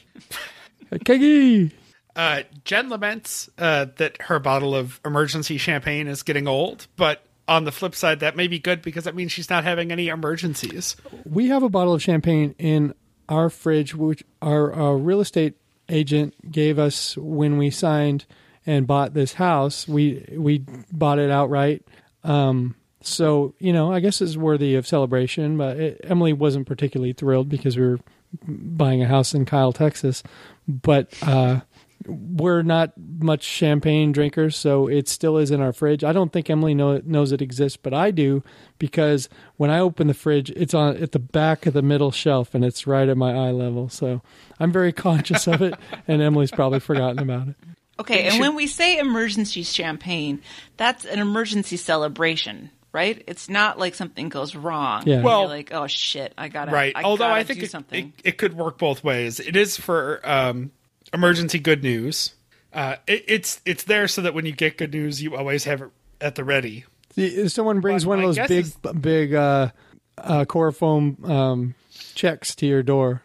Hey, 0.91 0.99
Keggy. 0.99 1.73
Uh, 2.17 2.43
Jen 2.65 2.89
laments 2.89 3.49
uh, 3.59 3.87
that 3.97 4.21
her 4.23 4.39
bottle 4.39 4.75
of 4.75 5.01
emergency 5.05 5.59
champagne 5.59 6.09
is 6.09 6.23
getting 6.23 6.49
old, 6.49 6.87
but 6.97 7.25
on 7.47 7.65
the 7.65 7.73
flip 7.73 7.95
side, 7.95 8.21
that 8.21 8.37
may 8.37 8.47
be 8.47 8.59
good 8.59 8.83
because 8.83 9.05
that 9.05 9.15
means 9.15 9.33
she's 9.33 9.51
not 9.51 9.65
having 9.65 9.91
any 9.91 10.09
emergencies. 10.09 10.97
We 11.25 11.49
have 11.49 11.63
a 11.63 11.69
bottle 11.69 11.95
of 11.95 12.03
champagne 12.03 12.55
in 12.59 12.95
our 13.29 13.51
fridge, 13.51 13.95
which 13.95 14.23
our, 14.41 14.73
our 14.73 14.97
real 14.97 15.21
estate 15.21 15.55
agent 15.89 16.51
gave 16.51 16.79
us 16.79 17.17
when 17.17 17.59
we 17.59 17.71
signed 17.71 18.25
and 18.67 18.87
bought 18.87 19.15
this 19.15 19.35
house. 19.35 19.89
We 19.89 20.25
we 20.37 20.65
bought 20.93 21.19
it 21.19 21.31
outright. 21.31 21.87
Um, 22.23 22.77
so 23.01 23.55
you 23.59 23.73
know, 23.73 23.93
I 23.93 24.01
guess 24.01 24.21
it's 24.21 24.37
worthy 24.37 24.75
of 24.75 24.87
celebration. 24.87 25.57
But 25.57 25.77
it, 25.79 26.01
Emily 26.05 26.33
wasn't 26.33 26.67
particularly 26.67 27.13
thrilled 27.13 27.49
because 27.49 27.77
we 27.77 27.85
were 27.85 27.99
buying 28.47 29.03
a 29.03 29.09
house 29.09 29.35
in 29.35 29.45
Kyle, 29.45 29.73
Texas. 29.73 30.23
But 30.69 31.13
uh, 31.23 31.61
we're 32.07 32.63
not 32.63 32.93
much 32.97 33.43
champagne 33.43 34.13
drinkers, 34.13 34.57
so 34.57 34.87
it 34.89 35.09
still 35.09 35.37
is 35.37 35.51
in 35.51 35.61
our 35.61 35.73
fridge. 35.73 36.03
I 36.03 36.13
don't 36.13 36.33
think 36.33 36.49
Emily 36.49 36.75
know, 36.75 37.01
knows 37.05 37.31
it 37.33 37.43
exists, 37.43 37.77
but 37.77 37.93
I 37.93 38.11
do 38.11 38.43
because 38.79 39.29
when 39.57 39.71
I 39.71 39.81
open 39.81 40.07
the 40.07 40.15
fridge, 40.15 40.51
it's 40.51 40.73
on 40.75 40.97
at 40.97 41.13
the 41.13 41.19
back 41.19 41.67
of 41.67 41.75
the 41.75 41.83
middle 41.83 42.11
shelf 42.11 42.55
and 42.55 42.65
it's 42.65 42.87
right 42.87 43.09
at 43.09 43.17
my 43.17 43.33
eye 43.33 43.51
level. 43.51 43.89
So 43.91 44.23
I'm 44.59 44.73
very 44.73 44.93
conscious 44.95 45.47
of 45.47 45.61
it, 45.63 45.75
and 46.09 46.23
Emily's 46.23 46.51
probably 46.51 46.81
forgotten 46.81 47.19
about 47.19 47.49
it. 47.49 47.57
Okay, 47.99 48.29
and 48.29 48.41
when 48.41 48.55
we 48.55 48.67
say 48.67 48.99
emergency 48.99 49.63
champagne, 49.63 50.41
that's 50.79 51.05
an 51.05 51.19
emergency 51.19 51.77
celebration, 51.77 52.71
right? 52.93 53.23
It's 53.27 53.51
not 53.51 53.79
like 53.79 53.95
something 53.95 54.31
goes 54.31 54.55
wrong. 54.57 55.03
Yeah. 55.05 55.21
Well- 55.21 55.41
You're 55.41 55.49
like, 55.51 55.73
oh 55.75 55.87
shit, 55.87 56.33
I 56.39 56.49
gotta. 56.49 56.73
right. 56.73 56.95
I 56.97 57.03
Although 57.03 57.25
gotta 57.27 57.41
I 57.41 57.45
think 57.45 57.59
do 57.61 57.65
it, 57.67 57.71
something. 57.71 58.15
it, 58.25 58.29
it 58.31 58.39
could 58.39 58.55
work 58.55 58.79
both 58.79 59.05
ways. 59.05 59.39
It 59.39 59.55
is 59.55 59.77
for 59.77 60.21
um, 60.25 60.71
emergency 61.13 61.59
good 61.59 61.83
news. 61.83 62.35
Uh, 62.73 62.97
it, 63.07 63.25
it's 63.27 63.61
it's 63.65 63.85
there 63.85 64.07
so 64.09 64.23
that 64.23 64.35
when 64.35 64.47
you 64.47 64.53
get 64.53 64.77
good 64.79 64.93
news, 64.93 65.23
you 65.23 65.37
always 65.37 65.65
have 65.65 65.83
it 65.83 65.89
at 66.21 66.35
the 66.37 66.45
ready. 66.45 66.85
See, 67.15 67.27
If 67.27 67.53
someone 67.53 67.81
brings 67.81 68.05
But 68.05 68.09
one 68.11 68.25
of 68.25 68.35
those 68.37 68.49
big, 68.49 68.67
big 69.03 69.35
uh, 69.35 69.71
uh, 70.19 70.45
chloroform 70.45 71.17
um, 71.25 71.75
checks 72.15 72.55
to 72.57 72.67
your 72.67 72.83
door, 72.85 73.23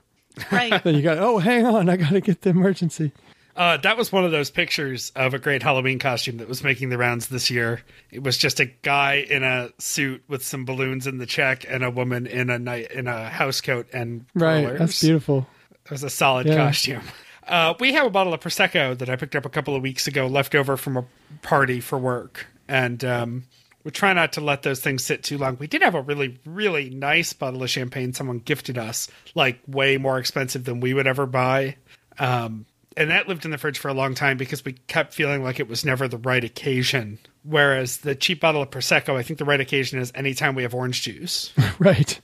right. 0.51 0.81
then 0.83 0.95
you 0.95 1.03
got, 1.03 1.19
oh, 1.19 1.37
hang 1.37 1.65
on, 1.67 1.87
I 1.89 1.97
got 1.97 2.09
to 2.09 2.21
get 2.21 2.41
the 2.41 2.49
emergency. 2.49 3.11
Uh, 3.55 3.77
that 3.77 3.95
was 3.95 4.11
one 4.11 4.25
of 4.25 4.31
those 4.31 4.49
pictures 4.49 5.11
of 5.15 5.33
a 5.33 5.39
great 5.39 5.61
Halloween 5.63 5.97
costume 5.99 6.37
that 6.37 6.47
was 6.49 6.61
making 6.63 6.89
the 6.89 6.97
rounds 6.97 7.27
this 7.27 7.49
year. 7.51 7.81
It 8.11 8.21
was 8.23 8.37
just 8.37 8.59
a 8.59 8.65
guy 8.65 9.25
in 9.29 9.43
a 9.43 9.69
suit 9.77 10.23
with 10.27 10.43
some 10.43 10.65
balloons 10.65 11.05
in 11.07 11.19
the 11.19 11.25
check, 11.25 11.63
and 11.69 11.83
a 11.83 11.91
woman 11.91 12.25
in 12.25 12.49
a 12.49 12.57
night 12.59 12.91
in 12.91 13.07
a 13.07 13.29
house 13.29 13.61
coat 13.61 13.87
and 13.93 14.25
Right, 14.33 14.63
rollers. 14.63 14.79
that's 14.79 15.01
beautiful. 15.01 15.47
It 15.85 15.91
was 15.91 16.03
a 16.03 16.09
solid 16.09 16.47
Yeah. 16.47 16.55
costume. 16.55 17.03
Uh, 17.47 17.73
we 17.79 17.93
have 17.93 18.05
a 18.05 18.09
bottle 18.09 18.33
of 18.33 18.39
prosecco 18.39 18.97
that 18.97 19.09
I 19.09 19.15
picked 19.15 19.35
up 19.35 19.45
a 19.45 19.49
couple 19.49 19.75
of 19.75 19.81
weeks 19.83 20.07
ago, 20.07 20.27
left 20.27 20.55
over 20.55 20.77
from 20.77 20.97
a 20.97 21.05
party 21.41 21.79
for 21.79 21.97
work, 21.97 22.47
and 22.67 23.03
um, 23.05 23.43
we 23.83 23.91
try 23.91 24.13
not 24.13 24.33
to 24.33 24.41
let 24.41 24.63
those 24.63 24.79
things 24.81 25.03
sit 25.03 25.21
too 25.23 25.37
long. 25.37 25.57
We 25.59 25.67
did 25.67 25.83
have 25.83 25.93
a 25.95 26.01
really, 26.01 26.39
really 26.45 26.89
nice 26.89 27.33
bottle 27.33 27.61
of 27.61 27.69
champagne 27.69 28.13
someone 28.13 28.39
gifted 28.39 28.77
us, 28.79 29.07
like 29.35 29.59
way 29.67 29.97
more 29.97 30.17
expensive 30.17 30.63
than 30.63 30.79
we 30.79 30.93
would 30.95 31.05
ever 31.07 31.25
buy. 31.27 31.75
Um, 32.17 32.65
and 32.97 33.09
that 33.11 33.27
lived 33.27 33.45
in 33.45 33.51
the 33.51 33.57
fridge 33.57 33.77
for 33.77 33.89
a 33.89 33.93
long 33.93 34.15
time 34.15 34.37
because 34.37 34.63
we 34.65 34.73
kept 34.87 35.13
feeling 35.13 35.43
like 35.43 35.59
it 35.59 35.67
was 35.67 35.83
never 35.85 36.07
the 36.07 36.17
right 36.17 36.43
occasion. 36.43 37.19
Whereas 37.43 37.97
the 37.97 38.15
cheap 38.15 38.39
bottle 38.39 38.61
of 38.63 38.71
prosecco, 38.71 39.15
I 39.17 39.21
think 39.21 39.37
the 39.37 39.45
right 39.45 39.59
occasion 39.59 39.99
is 39.99 40.11
anytime 40.15 40.55
we 40.55 40.63
have 40.63 40.73
orange 40.73 41.01
juice. 41.03 41.53
Right. 41.77 42.19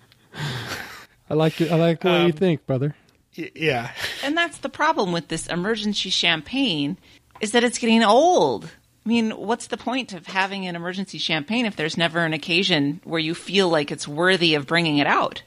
I 1.29 1.33
like 1.33 1.59
it. 1.61 1.71
I 1.71 1.75
like 1.75 1.99
the 2.01 2.07
way 2.07 2.19
you 2.21 2.25
Um, 2.27 2.31
think, 2.31 2.65
brother. 2.65 2.95
Y- 3.37 3.51
yeah. 3.55 3.91
And 4.23 4.37
that's 4.37 4.59
the 4.59 4.69
problem 4.69 5.11
with 5.11 5.27
this 5.29 5.47
emergency 5.47 6.09
champagne 6.09 6.97
is 7.39 7.51
that 7.53 7.63
it's 7.63 7.79
getting 7.79 8.03
old. 8.03 8.65
I 9.05 9.09
mean, 9.09 9.31
what's 9.31 9.67
the 9.67 9.77
point 9.77 10.13
of 10.13 10.27
having 10.27 10.67
an 10.67 10.75
emergency 10.75 11.17
champagne 11.17 11.65
if 11.65 11.75
there's 11.75 11.97
never 11.97 12.19
an 12.23 12.33
occasion 12.33 13.01
where 13.03 13.19
you 13.19 13.33
feel 13.33 13.67
like 13.67 13.91
it's 13.91 14.07
worthy 14.07 14.53
of 14.53 14.67
bringing 14.67 14.99
it 14.99 15.07
out? 15.07 15.41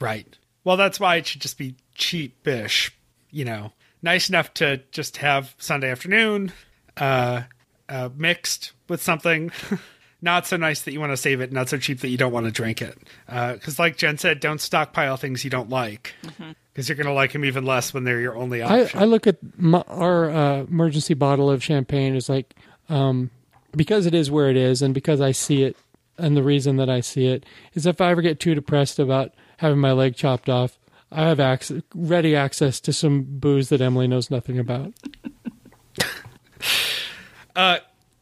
Right. 0.00 0.36
Well, 0.64 0.76
that's 0.76 0.98
why 0.98 1.16
it 1.16 1.26
should 1.28 1.40
just 1.40 1.58
be 1.58 1.76
cheap-ish. 1.94 2.92
You 3.30 3.44
know, 3.44 3.72
nice 4.02 4.28
enough 4.28 4.52
to 4.54 4.78
just 4.90 5.18
have 5.18 5.54
Sunday 5.58 5.90
afternoon, 5.90 6.50
uh, 6.96 7.42
uh, 7.88 8.08
mixed 8.16 8.72
with 8.88 9.00
something. 9.00 9.52
not 10.22 10.46
so 10.46 10.56
nice 10.56 10.82
that 10.82 10.92
you 10.92 11.00
want 11.00 11.12
to 11.12 11.16
save 11.16 11.40
it. 11.40 11.52
Not 11.52 11.68
so 11.68 11.78
cheap 11.78 12.00
that 12.00 12.08
you 12.08 12.16
don't 12.18 12.32
want 12.32 12.46
to 12.46 12.52
drink 12.52 12.82
it. 12.82 12.98
Because, 13.26 13.78
like 13.78 13.96
Jen 13.96 14.18
said, 14.18 14.40
don't 14.40 14.60
stockpile 14.60 15.16
things 15.16 15.44
you 15.44 15.50
don't 15.50 15.70
like. 15.70 16.14
Because 16.72 16.88
you're 16.88 16.96
going 16.96 17.06
to 17.06 17.12
like 17.12 17.32
them 17.32 17.44
even 17.44 17.64
less 17.64 17.94
when 17.94 18.04
they're 18.04 18.20
your 18.20 18.36
only 18.36 18.62
I, 18.62 18.82
option. 18.82 19.00
I 19.00 19.04
look 19.04 19.26
at 19.26 19.38
my, 19.58 19.82
our 19.88 20.30
uh, 20.30 20.60
emergency 20.62 21.14
bottle 21.14 21.50
of 21.50 21.62
champagne 21.62 22.14
as 22.14 22.28
like 22.28 22.54
um, 22.88 23.30
because 23.74 24.06
it 24.06 24.14
is 24.14 24.30
where 24.30 24.50
it 24.50 24.56
is, 24.56 24.82
and 24.82 24.92
because 24.94 25.20
I 25.20 25.32
see 25.32 25.62
it, 25.62 25.76
and 26.18 26.36
the 26.36 26.42
reason 26.42 26.76
that 26.76 26.90
I 26.90 27.00
see 27.00 27.26
it 27.26 27.44
is 27.74 27.86
if 27.86 28.00
I 28.00 28.10
ever 28.10 28.22
get 28.22 28.40
too 28.40 28.54
depressed 28.54 28.98
about 28.98 29.32
having 29.58 29.78
my 29.78 29.92
leg 29.92 30.16
chopped 30.16 30.48
off, 30.48 30.78
I 31.12 31.28
have 31.28 31.40
access, 31.40 31.82
ready 31.94 32.36
access 32.36 32.80
to 32.80 32.92
some 32.92 33.22
booze 33.22 33.68
that 33.70 33.80
Emily 33.80 34.06
knows 34.06 34.30
nothing 34.30 34.58
about. 34.58 34.92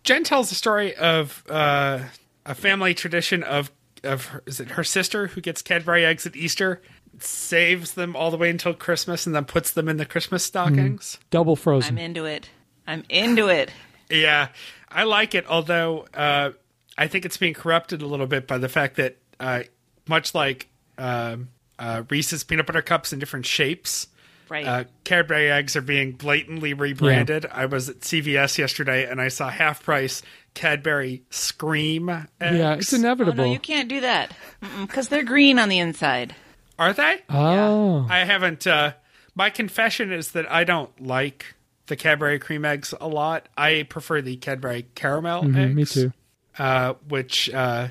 Jen 0.09 0.24
tells 0.24 0.48
the 0.48 0.55
story 0.55 0.97
of 0.97 1.44
uh, 1.51 1.98
a 2.47 2.55
family 2.55 2.94
tradition 2.94 3.43
of 3.43 3.70
of 4.02 4.24
her, 4.24 4.43
is 4.47 4.59
it 4.59 4.70
her 4.70 4.82
sister 4.82 5.26
who 5.26 5.43
gets 5.43 5.60
Cadbury 5.60 6.02
eggs 6.02 6.24
at 6.24 6.35
Easter, 6.35 6.80
saves 7.18 7.93
them 7.93 8.16
all 8.16 8.30
the 8.30 8.39
way 8.39 8.48
until 8.48 8.72
Christmas, 8.72 9.26
and 9.26 9.36
then 9.36 9.44
puts 9.44 9.72
them 9.72 9.86
in 9.86 9.98
the 9.98 10.06
Christmas 10.06 10.43
stockings. 10.43 11.18
Double 11.28 11.56
frozen. 11.56 11.98
I'm 11.98 11.98
into 11.98 12.24
it. 12.24 12.48
I'm 12.86 13.05
into 13.10 13.48
it. 13.48 13.70
Yeah, 14.09 14.48
I 14.89 15.05
like 15.05 15.35
it. 15.35 15.44
Although 15.47 16.06
uh, 16.14 16.52
I 16.97 17.06
think 17.06 17.26
it's 17.26 17.36
being 17.36 17.52
corrupted 17.52 18.01
a 18.01 18.06
little 18.06 18.26
bit 18.26 18.47
by 18.47 18.56
the 18.56 18.70
fact 18.70 18.97
that, 18.97 19.18
uh, 19.39 19.64
much 20.09 20.35
like 20.35 20.68
um 20.97 21.51
uh, 21.78 22.05
Reese's 22.09 22.44
peanut 22.44 22.66
butter 22.66 22.80
cups 22.80 23.12
in 23.12 23.18
different 23.18 23.44
shapes, 23.44 24.06
Right. 24.51 24.66
uh, 24.66 24.85
Cadbury 25.05 25.51
eggs 25.51 25.77
are 25.77 25.83
being 25.83 26.12
blatantly 26.12 26.75
rebranded. 26.75 27.47
I 27.47 27.66
was 27.66 27.89
at 27.89 28.01
CVS 28.01 28.59
yesterday 28.59 29.09
and 29.09 29.20
I 29.20 29.29
saw 29.29 29.49
half 29.49 29.83
price 29.83 30.23
Cadbury 30.55 31.23
Screme 31.31 32.09
eggs. 32.41 32.59
yeah, 32.59 32.75
it's 32.75 32.93
oh, 32.93 32.97
inevitable. 32.97 33.45
no, 33.45 33.53
you 33.53 33.59
can't 33.59 33.89
do 33.89 34.01
that. 34.01 34.35
Because 34.81 35.09
they're 35.09 35.25
green 35.25 35.59
on 35.59 35.69
the 35.69 35.79
inside. 35.79 36.35
Are 36.79 36.93
they? 36.93 37.20
oh, 37.29 38.07
I 38.09 38.25
haven't. 38.25 38.66
Uh, 38.66 38.93
my 39.35 39.51
confession 39.51 40.12
is 40.12 40.33
that 40.33 40.51
I 40.51 40.65
don't 40.65 41.01
like 41.01 41.55
the 41.87 41.97
Cadbury 41.97 42.39
cream 42.39 42.65
eggs 42.65 42.95
a 43.01 43.09
lot. 43.09 43.49
I 43.57 43.85
prefer 43.89 44.20
the 44.20 44.37
Cadbury 44.37 44.87
caramel 44.95 45.45
eggs. 45.45 45.57
Mm-hmm, 45.57 45.75
me 45.75 45.85
too. 45.85 46.12
Uh, 46.59 46.95
which 47.09 47.51
uh, 47.51 47.89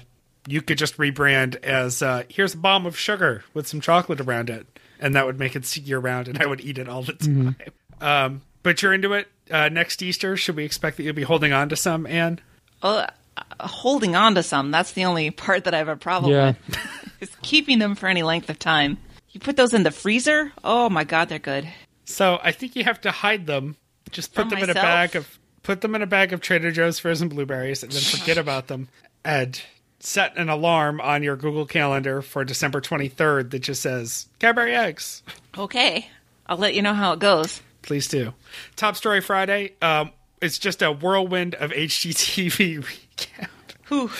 you 0.48 0.62
could 0.62 0.78
just 0.78 0.98
rebrand 0.98 1.56
as 1.64 2.02
uh, 2.02 2.24
here's 2.30 2.54
a 2.54 2.58
bomb 2.58 2.86
of 2.86 2.98
sugar 2.98 3.44
with 3.54 3.68
some 3.68 3.82
chocolate 3.82 4.22
around 4.22 4.50
it, 4.50 4.77
and 5.00 5.16
that 5.16 5.26
would 5.26 5.40
make 5.40 5.56
it 5.56 5.78
year 5.78 6.00
round, 6.00 6.28
and 6.28 6.42
I 6.42 6.46
would 6.46 6.62
eat 6.62 6.78
it 6.78 6.88
all 6.90 7.04
the 7.04 7.14
Mm-hmm. 7.14 7.50
time. 7.52 7.72
Um, 8.00 8.42
but 8.64 8.82
you're 8.82 8.94
into 8.94 9.14
it. 9.14 9.28
Uh, 9.50 9.70
next 9.70 10.02
Easter, 10.02 10.36
should 10.38 10.56
we 10.56 10.66
expect 10.66 10.98
that 10.98 11.04
you'll 11.04 11.14
be 11.14 11.24
holding 11.24 11.54
on 11.54 11.70
to 11.70 11.76
some, 11.76 12.06
Anne? 12.06 12.40
Oh, 12.84 12.98
uh, 12.98 13.68
holding 13.68 14.16
on 14.16 14.36
to 14.36 14.44
some. 14.44 14.72
That's 14.72 14.92
the 14.92 15.06
only 15.06 15.32
part 15.32 15.64
that 15.64 15.74
I 15.74 15.78
have 15.78 15.88
a 15.88 15.96
problem 15.96 16.32
Yeah. 16.34 16.54
with. 16.68 16.78
is 17.22 17.32
keeping 17.42 17.80
them 17.80 17.96
for 17.96 18.08
any 18.08 18.24
length 18.24 18.50
of 18.50 18.60
time. 18.60 18.98
You 19.32 19.40
put 19.40 19.56
those 19.56 19.74
in 19.74 19.84
the 19.84 19.92
freezer? 19.92 20.52
Oh 20.64 20.90
my 20.90 21.04
god, 21.04 21.30
they're 21.30 21.40
good. 21.40 21.68
So 22.06 22.40
I 22.44 22.52
think 22.52 22.76
you 22.76 22.84
have 22.84 23.02
to 23.02 23.12
hide 23.12 23.46
them. 23.48 23.76
Just 24.12 24.34
put 24.34 24.44
From 24.44 24.50
them 24.50 24.64
in 24.64 24.70
a 24.70 24.74
bag 24.74 25.16
of 25.16 25.40
put 25.64 25.82
them 25.82 25.96
in 25.96 26.02
a 26.02 26.08
bag 26.08 26.32
of 26.34 26.40
Trader 26.42 26.72
Joe's 26.72 26.98
frozen 27.00 27.28
blueberries 27.30 27.84
and 27.84 27.92
then 27.92 28.02
forget 28.02 28.38
about 28.38 28.68
them. 28.68 28.88
And 29.26 29.62
set 30.00 30.38
an 30.38 30.50
alarm 30.50 31.02
on 31.02 31.24
your 31.24 31.36
Google 31.36 31.66
Calendar 31.66 32.22
for 32.22 32.44
December 32.46 32.82
23rd 32.82 33.52
that 33.52 33.60
just 33.60 33.82
says 33.82 34.28
Cadbury 34.40 34.76
eggs. 34.76 35.24
Okay. 35.58 36.10
I'll 36.46 36.58
let 36.58 36.76
you 36.76 36.82
know 36.82 36.94
how 36.94 37.14
it 37.14 37.20
goes. 37.20 37.62
Please 37.82 38.08
do. 38.08 38.34
Top 38.76 38.96
story 38.96 39.22
Friday. 39.22 39.74
Um, 39.82 40.12
it's 40.42 40.60
just 40.60 40.82
a 40.82 40.92
whirlwind 40.92 41.56
of 41.56 41.72
HGTV 41.72 42.84
recap. 42.84 43.50
Whew. 43.88 44.12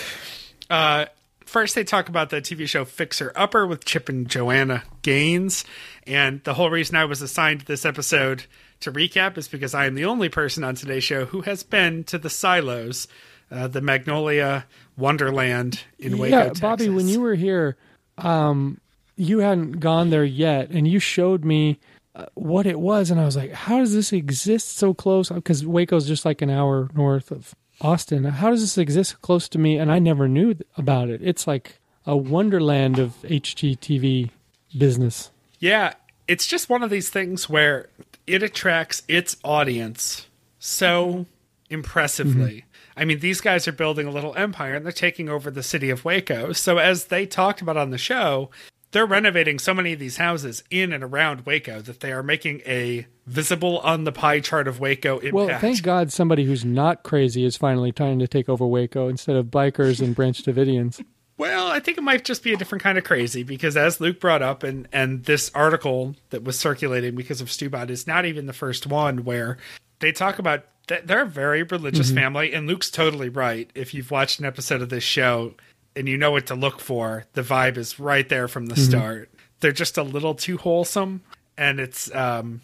Uh, 0.68 1.06
first, 1.44 1.74
they 1.74 1.84
talk 1.84 2.08
about 2.08 2.30
the 2.30 2.40
TV 2.40 2.66
show 2.66 2.84
Fixer 2.84 3.32
Upper 3.36 3.66
with 3.66 3.84
Chip 3.84 4.08
and 4.08 4.28
Joanna 4.28 4.82
Gaines. 5.02 5.64
And 6.06 6.42
the 6.44 6.54
whole 6.54 6.70
reason 6.70 6.96
I 6.96 7.04
was 7.04 7.22
assigned 7.22 7.62
this 7.62 7.84
episode 7.84 8.44
to 8.80 8.92
recap 8.92 9.36
is 9.38 9.48
because 9.48 9.74
I 9.74 9.86
am 9.86 9.94
the 9.94 10.04
only 10.04 10.28
person 10.28 10.64
on 10.64 10.74
today's 10.74 11.04
show 11.04 11.26
who 11.26 11.42
has 11.42 11.62
been 11.62 12.04
to 12.04 12.18
the 12.18 12.30
silos, 12.30 13.08
uh, 13.50 13.68
the 13.68 13.80
Magnolia 13.80 14.66
Wonderland 14.98 15.84
in 15.98 16.18
Waco, 16.18 16.36
yeah, 16.36 16.44
Texas. 16.44 16.60
Bobby, 16.60 16.88
when 16.88 17.08
you 17.08 17.20
were 17.20 17.34
here, 17.34 17.76
um, 18.18 18.80
you 19.16 19.38
hadn't 19.38 19.80
gone 19.80 20.10
there 20.10 20.24
yet, 20.24 20.70
and 20.70 20.86
you 20.86 20.98
showed 20.98 21.44
me 21.44 21.78
uh, 22.14 22.26
what 22.34 22.66
it 22.66 22.80
was, 22.80 23.10
and 23.10 23.20
I 23.20 23.24
was 23.24 23.36
like, 23.36 23.52
"How 23.52 23.78
does 23.78 23.94
this 23.94 24.12
exist 24.12 24.76
so 24.76 24.92
close?" 24.92 25.28
Because 25.28 25.64
Waco's 25.64 26.06
just 26.06 26.24
like 26.24 26.42
an 26.42 26.50
hour 26.50 26.90
north 26.94 27.30
of 27.30 27.54
Austin. 27.80 28.24
How 28.24 28.50
does 28.50 28.60
this 28.60 28.76
exist 28.76 29.22
close 29.22 29.48
to 29.50 29.58
me? 29.58 29.78
And 29.78 29.90
I 29.90 29.98
never 29.98 30.28
knew 30.28 30.54
th- 30.54 30.66
about 30.76 31.08
it. 31.08 31.20
It's 31.22 31.46
like 31.46 31.78
a 32.04 32.16
wonderland 32.16 32.98
of 32.98 33.14
HGTV 33.22 34.30
business. 34.76 35.30
Yeah, 35.60 35.94
it's 36.26 36.46
just 36.46 36.68
one 36.68 36.82
of 36.82 36.90
these 36.90 37.08
things 37.10 37.48
where 37.48 37.88
it 38.26 38.42
attracts 38.42 39.02
its 39.08 39.36
audience 39.44 40.26
so 40.58 41.26
impressively. 41.70 42.64
I 42.98 43.04
mean, 43.04 43.20
these 43.20 43.40
guys 43.40 43.68
are 43.68 43.72
building 43.72 44.06
a 44.06 44.10
little 44.10 44.34
empire 44.34 44.74
and 44.74 44.84
they're 44.84 44.92
taking 44.92 45.28
over 45.28 45.50
the 45.50 45.62
city 45.62 45.88
of 45.90 46.04
Waco. 46.04 46.52
So, 46.52 46.78
as 46.78 47.06
they 47.06 47.26
talked 47.26 47.62
about 47.62 47.76
on 47.76 47.90
the 47.90 47.98
show, 47.98 48.50
they're 48.90 49.06
renovating 49.06 49.58
so 49.58 49.74
many 49.74 49.92
of 49.92 49.98
these 49.98 50.16
houses 50.16 50.64
in 50.70 50.92
and 50.92 51.04
around 51.04 51.46
Waco 51.46 51.80
that 51.80 52.00
they 52.00 52.12
are 52.12 52.22
making 52.22 52.62
a 52.66 53.06
visible 53.26 53.78
on 53.80 54.04
the 54.04 54.12
pie 54.12 54.40
chart 54.40 54.66
of 54.66 54.80
Waco 54.80 55.18
impact. 55.18 55.34
Well, 55.34 55.58
thank 55.58 55.82
God 55.82 56.10
somebody 56.10 56.44
who's 56.44 56.64
not 56.64 57.02
crazy 57.02 57.44
is 57.44 57.56
finally 57.56 57.92
trying 57.92 58.18
to 58.18 58.26
take 58.28 58.48
over 58.48 58.66
Waco 58.66 59.08
instead 59.08 59.36
of 59.36 59.46
bikers 59.46 60.00
and 60.00 60.14
Branch 60.14 60.42
Davidians. 60.42 61.04
Well, 61.38 61.68
I 61.68 61.78
think 61.78 61.96
it 61.96 62.02
might 62.02 62.24
just 62.24 62.42
be 62.42 62.52
a 62.52 62.56
different 62.56 62.82
kind 62.82 62.98
of 62.98 63.04
crazy 63.04 63.44
because, 63.44 63.76
as 63.76 64.00
Luke 64.00 64.18
brought 64.18 64.42
up, 64.42 64.64
and 64.64 64.88
and 64.92 65.24
this 65.24 65.52
article 65.54 66.16
that 66.30 66.42
was 66.42 66.58
circulating 66.58 67.14
because 67.14 67.40
of 67.40 67.46
Stubot 67.46 67.90
is 67.90 68.08
not 68.08 68.24
even 68.24 68.46
the 68.46 68.52
first 68.52 68.88
one 68.88 69.22
where 69.22 69.56
they 70.00 70.10
talk 70.10 70.40
about 70.40 70.64
they're 70.88 71.22
a 71.22 71.26
very 71.26 71.62
religious 71.62 72.10
family, 72.10 72.52
and 72.52 72.66
Luke's 72.66 72.90
totally 72.90 73.28
right. 73.28 73.70
If 73.74 73.94
you've 73.94 74.10
watched 74.10 74.40
an 74.40 74.46
episode 74.46 74.82
of 74.82 74.88
this 74.88 75.04
show 75.04 75.54
and 75.94 76.08
you 76.08 76.16
know 76.16 76.32
what 76.32 76.46
to 76.46 76.54
look 76.54 76.80
for, 76.80 77.24
the 77.34 77.42
vibe 77.42 77.76
is 77.76 78.00
right 78.00 78.28
there 78.28 78.48
from 78.48 78.66
the 78.66 78.76
start. 78.76 79.30
They're 79.60 79.72
just 79.72 79.98
a 79.98 80.02
little 80.02 80.34
too 80.34 80.56
wholesome, 80.56 81.22
and 81.56 81.78
it's 81.78 82.14
um, 82.14 82.62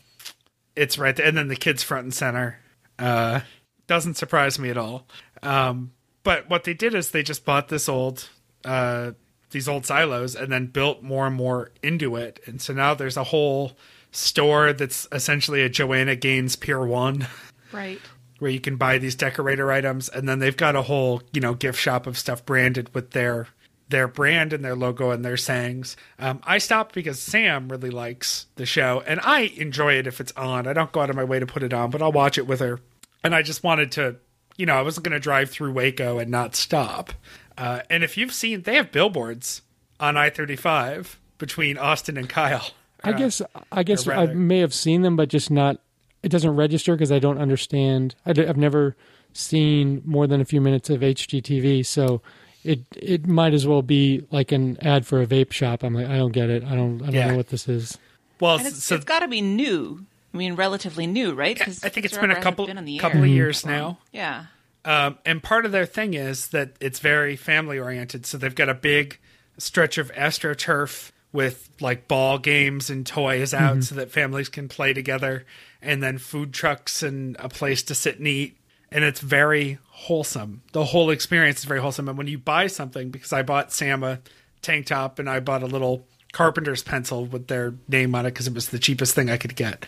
it's 0.74 0.98
right 0.98 1.14
there. 1.14 1.26
And 1.26 1.36
then 1.36 1.48
the 1.48 1.56
kids 1.56 1.82
front 1.82 2.04
and 2.04 2.14
center 2.14 2.58
uh, 2.98 3.40
doesn't 3.86 4.14
surprise 4.14 4.58
me 4.58 4.70
at 4.70 4.78
all. 4.78 5.06
Um, 5.42 5.92
but 6.22 6.48
what 6.48 6.64
they 6.64 6.74
did 6.74 6.94
is 6.94 7.10
they 7.10 7.22
just 7.22 7.44
bought 7.44 7.68
this 7.68 7.88
old 7.88 8.28
uh, 8.64 9.12
these 9.50 9.68
old 9.68 9.84
silos 9.84 10.34
and 10.34 10.50
then 10.50 10.66
built 10.66 11.02
more 11.02 11.26
and 11.26 11.36
more 11.36 11.72
into 11.82 12.16
it. 12.16 12.40
And 12.46 12.60
so 12.60 12.72
now 12.72 12.94
there's 12.94 13.16
a 13.16 13.24
whole 13.24 13.72
store 14.12 14.72
that's 14.72 15.06
essentially 15.12 15.62
a 15.62 15.68
Joanna 15.68 16.16
Gaines 16.16 16.56
Pier 16.56 16.84
One 16.84 17.26
Right. 17.74 18.00
Where 18.44 18.52
you 18.52 18.60
can 18.60 18.76
buy 18.76 18.98
these 18.98 19.14
decorator 19.14 19.72
items 19.72 20.10
and 20.10 20.28
then 20.28 20.38
they've 20.38 20.56
got 20.56 20.76
a 20.76 20.82
whole, 20.82 21.22
you 21.32 21.40
know, 21.40 21.54
gift 21.54 21.78
shop 21.80 22.06
of 22.06 22.18
stuff 22.18 22.44
branded 22.44 22.94
with 22.94 23.12
their 23.12 23.48
their 23.88 24.06
brand 24.06 24.52
and 24.52 24.62
their 24.62 24.74
logo 24.74 25.10
and 25.12 25.24
their 25.24 25.36
sayings. 25.38 25.96
Um, 26.18 26.40
I 26.44 26.58
stopped 26.58 26.94
because 26.94 27.18
Sam 27.20 27.68
really 27.70 27.88
likes 27.88 28.46
the 28.56 28.66
show 28.66 29.02
and 29.06 29.18
I 29.22 29.52
enjoy 29.56 29.94
it 29.94 30.06
if 30.06 30.20
it's 30.20 30.32
on. 30.32 30.66
I 30.66 30.74
don't 30.74 30.92
go 30.92 31.00
out 31.00 31.08
of 31.10 31.16
my 31.16 31.24
way 31.24 31.38
to 31.38 31.46
put 31.46 31.62
it 31.62 31.72
on, 31.72 31.88
but 31.90 32.02
I'll 32.02 32.12
watch 32.12 32.36
it 32.36 32.46
with 32.46 32.60
her. 32.60 32.80
And 33.22 33.34
I 33.34 33.40
just 33.40 33.64
wanted 33.64 33.90
to, 33.92 34.16
you 34.58 34.66
know, 34.66 34.74
I 34.74 34.82
wasn't 34.82 35.04
going 35.04 35.12
to 35.14 35.20
drive 35.20 35.48
through 35.50 35.72
Waco 35.72 36.18
and 36.18 36.30
not 36.30 36.54
stop. 36.54 37.12
Uh, 37.56 37.80
and 37.88 38.04
if 38.04 38.18
you've 38.18 38.34
seen, 38.34 38.62
they 38.62 38.74
have 38.76 38.92
billboards 38.92 39.62
on 39.98 40.16
I 40.18 40.28
35 40.28 41.18
between 41.38 41.78
Austin 41.78 42.18
and 42.18 42.28
Kyle. 42.28 42.70
I 43.02 43.10
Uh, 43.10 43.12
guess 43.18 43.40
I 43.72 43.82
guess 43.82 44.06
I 44.08 44.26
may 44.26 44.58
have 44.60 44.74
seen 44.74 45.00
them, 45.02 45.16
but 45.16 45.28
just 45.30 45.50
not. 45.50 45.78
It 46.24 46.30
doesn't 46.30 46.56
register 46.56 46.94
because 46.94 47.12
I 47.12 47.18
don't 47.18 47.38
understand. 47.38 48.14
I 48.26 48.32
have 48.40 48.56
never 48.56 48.96
seen 49.32 50.02
more 50.04 50.26
than 50.26 50.40
a 50.40 50.44
few 50.44 50.60
minutes 50.60 50.88
of 50.90 51.00
HGTV, 51.00 51.84
so 51.84 52.22
it 52.64 52.80
it 52.96 53.26
might 53.26 53.52
as 53.54 53.66
well 53.66 53.82
be 53.82 54.24
like 54.30 54.52
an 54.52 54.78
ad 54.80 55.06
for 55.06 55.20
a 55.20 55.26
vape 55.26 55.52
shop. 55.52 55.82
I'm 55.82 55.94
like, 55.94 56.06
I 56.06 56.16
don't 56.16 56.32
get 56.32 56.50
it. 56.50 56.64
I 56.64 56.74
don't. 56.74 57.02
I 57.02 57.06
don't 57.06 57.14
Yeah. 57.14 57.30
know 57.32 57.36
what 57.36 57.48
this 57.48 57.68
is. 57.68 57.98
well, 58.40 58.56
And 58.58 58.66
it's, 58.66 58.82
so 58.82 58.96
it's 58.96 59.04
got 59.04 59.20
to 59.20 59.28
be 59.28 59.40
new. 59.42 60.04
I 60.32 60.36
mean, 60.36 60.54
relatively 60.56 61.06
new, 61.06 61.34
right? 61.34 61.56
'Cause 61.58 61.84
I 61.84 61.88
think 61.88 62.04
it's 62.06 62.18
been 62.18 62.30
a 62.32 62.40
couple 62.40 62.66
been 62.66 62.78
on 62.78 62.84
the 62.84 62.98
couple 62.98 63.18
air. 63.20 63.24
of 63.26 63.30
years 63.30 63.64
now. 63.64 63.98
Yeah. 64.12 64.46
Um, 64.84 65.18
and 65.24 65.42
part 65.42 65.64
of 65.64 65.72
their 65.72 65.86
thing 65.86 66.14
is 66.14 66.48
that 66.48 66.70
it's 66.80 66.98
very 66.98 67.36
family 67.36 67.78
oriented. 67.78 68.26
So 68.26 68.36
they've 68.36 68.54
got 68.54 68.68
a 68.68 68.74
big 68.74 69.18
stretch 69.58 69.96
of 69.98 70.10
astroturf 70.12 71.10
with 71.32 71.68
like 71.80 72.06
ball 72.08 72.38
games 72.38 72.90
and 72.90 73.06
toys 73.06 73.54
out 73.54 73.84
so 73.84 73.94
that 73.94 74.10
families 74.10 74.48
can 74.48 74.68
play 74.68 74.92
together, 74.92 75.44
and 75.84 76.02
then 76.02 76.18
food 76.18 76.52
trucks 76.52 77.02
and 77.02 77.36
a 77.38 77.48
place 77.48 77.82
to 77.84 77.94
sit 77.94 78.18
and 78.18 78.26
eat. 78.26 78.56
And 78.90 79.04
it's 79.04 79.20
very 79.20 79.78
wholesome. 79.90 80.62
The 80.72 80.84
whole 80.86 81.10
experience 81.10 81.58
is 81.60 81.64
very 81.64 81.80
wholesome. 81.80 82.08
And 82.08 82.16
when 82.16 82.26
you 82.28 82.38
buy 82.38 82.68
something, 82.68 83.10
because 83.10 83.32
I 83.32 83.42
bought 83.42 83.72
Sam 83.72 84.02
a 84.02 84.20
tank 84.62 84.86
top 84.86 85.18
and 85.18 85.28
I 85.28 85.40
bought 85.40 85.62
a 85.62 85.66
little 85.66 86.06
carpenter's 86.32 86.82
pencil 86.82 87.26
with 87.26 87.48
their 87.48 87.74
name 87.88 88.14
on 88.14 88.26
it 88.26 88.30
because 88.30 88.46
it 88.46 88.54
was 88.54 88.68
the 88.68 88.78
cheapest 88.78 89.14
thing 89.14 89.30
I 89.30 89.36
could 89.36 89.56
get 89.56 89.86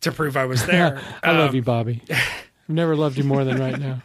to 0.00 0.12
prove 0.12 0.36
I 0.36 0.44
was 0.46 0.64
there. 0.66 1.00
I 1.22 1.32
love 1.32 1.50
Um, 1.50 1.56
you, 1.56 1.62
Bobby. 1.62 2.02
I've 2.10 2.44
never 2.68 2.96
loved 2.96 3.18
you 3.18 3.24
more 3.24 3.44
than 3.44 3.58
right 3.58 3.78
now. 3.78 4.02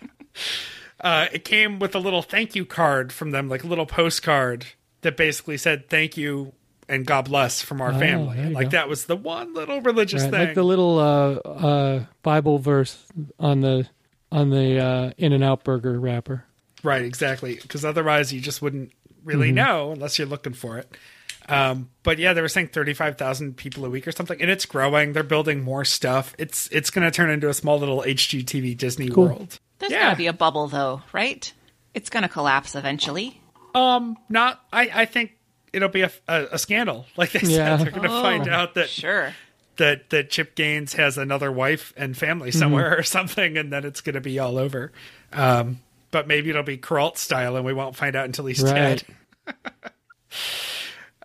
uh, 1.01 1.27
it 1.31 1.43
came 1.43 1.79
with 1.79 1.95
a 1.95 1.99
little 1.99 2.21
thank 2.21 2.55
you 2.55 2.65
card 2.65 3.11
from 3.11 3.31
them, 3.31 3.49
like 3.49 3.63
a 3.63 3.67
little 3.67 3.85
postcard 3.85 4.67
that 5.01 5.15
basically 5.17 5.57
said 5.57 5.89
thank 5.89 6.17
you 6.17 6.53
and 6.89 7.05
God 7.05 7.25
bless 7.25 7.61
from 7.61 7.81
our 7.81 7.91
Oh, 7.93 7.99
family. 7.99 8.49
Like 8.49 8.67
go. 8.67 8.77
that 8.77 8.89
was 8.89 9.05
the 9.05 9.15
one 9.15 9.53
little 9.53 9.81
religious 9.81 10.23
Right, 10.23 10.31
thing. 10.31 10.39
like 10.47 10.55
the 10.55 10.63
little 10.63 10.99
uh, 10.99 11.31
uh, 11.49 12.05
Bible 12.23 12.59
verse 12.59 13.05
on 13.39 13.61
the 13.61 13.87
on 14.31 14.49
the 14.49 14.79
uh, 14.79 15.11
In 15.17 15.33
and 15.33 15.43
Out 15.43 15.63
Burger 15.63 15.99
wrapper. 15.99 16.43
right, 16.83 17.03
exactly. 17.03 17.55
Because 17.61 17.83
otherwise 17.85 18.31
you 18.33 18.41
just 18.41 18.61
wouldn't 18.61 18.91
really 19.23 19.47
Mm-hmm. 19.47 19.55
know 19.55 19.91
unless 19.91 20.17
you're 20.19 20.27
looking 20.27 20.53
for 20.53 20.77
it. 20.77 20.95
Um, 21.49 21.89
but 22.03 22.19
yeah, 22.19 22.33
they 22.33 22.41
were 22.41 22.49
saying 22.49 22.67
thirty-five 22.69 23.17
thousand 23.17 23.55
people 23.55 23.85
a 23.85 23.89
week 23.89 24.05
or 24.05 24.11
something, 24.11 24.41
and 24.41 24.51
it's 24.51 24.65
growing. 24.65 25.13
They're 25.13 25.23
building 25.23 25.63
more 25.63 25.85
stuff. 25.85 26.35
It's 26.37 26.67
it's 26.73 26.89
going 26.89 27.05
to 27.05 27.11
turn 27.11 27.29
into 27.29 27.47
a 27.47 27.53
small 27.53 27.79
little 27.79 28.01
HGTV 28.05 28.75
Disney 28.77 29.07
Cool. 29.07 29.27
world. 29.27 29.57
There's 29.79 29.93
Yeah. 29.93 30.01
got 30.07 30.09
to 30.11 30.15
be 30.17 30.27
a 30.27 30.33
bubble, 30.33 30.67
though, 30.67 31.03
right? 31.13 31.51
It's 31.93 32.09
going 32.09 32.23
to 32.23 32.29
collapse 32.29 32.75
eventually. 32.75 33.39
Um, 33.73 34.17
not. 34.27 34.59
I 34.73 34.89
I 34.93 35.05
think 35.05 35.36
it'll 35.77 35.89
be 35.89 36.01
a, 36.01 36.11
a, 36.27 36.47
a 36.53 36.59
scandal. 36.59 37.05
Like 37.17 37.31
they 37.31 37.39
Yeah. 37.47 37.77
said, 37.77 37.85
they're 37.85 37.91
going 37.91 38.03
to 38.09 38.21
find 38.21 38.47
out 38.49 38.73
that 38.75 38.89
Sure. 38.89 39.33
that 39.77 40.09
that 40.09 40.29
Chip 40.29 40.55
Gaines 40.55 40.93
has 40.93 41.17
another 41.17 41.51
wife 41.51 41.93
and 41.95 42.17
family 42.17 42.51
somewhere 42.51 42.97
or 42.97 43.03
something, 43.17 43.57
and 43.57 43.71
then 43.71 43.85
it's 43.85 44.01
going 44.01 44.15
to 44.15 44.21
be 44.21 44.39
all 44.39 44.57
over. 44.57 44.91
Um, 45.31 45.79
but 46.11 46.27
maybe 46.27 46.49
it'll 46.49 46.63
be 46.63 46.77
Kuralt 46.77 47.17
style, 47.17 47.55
and 47.55 47.65
we 47.65 47.73
won't 47.73 47.95
find 47.95 48.15
out 48.15 48.25
until 48.25 48.45
he's 48.45 48.61
Right. 48.63 49.03
dead. 49.45 49.53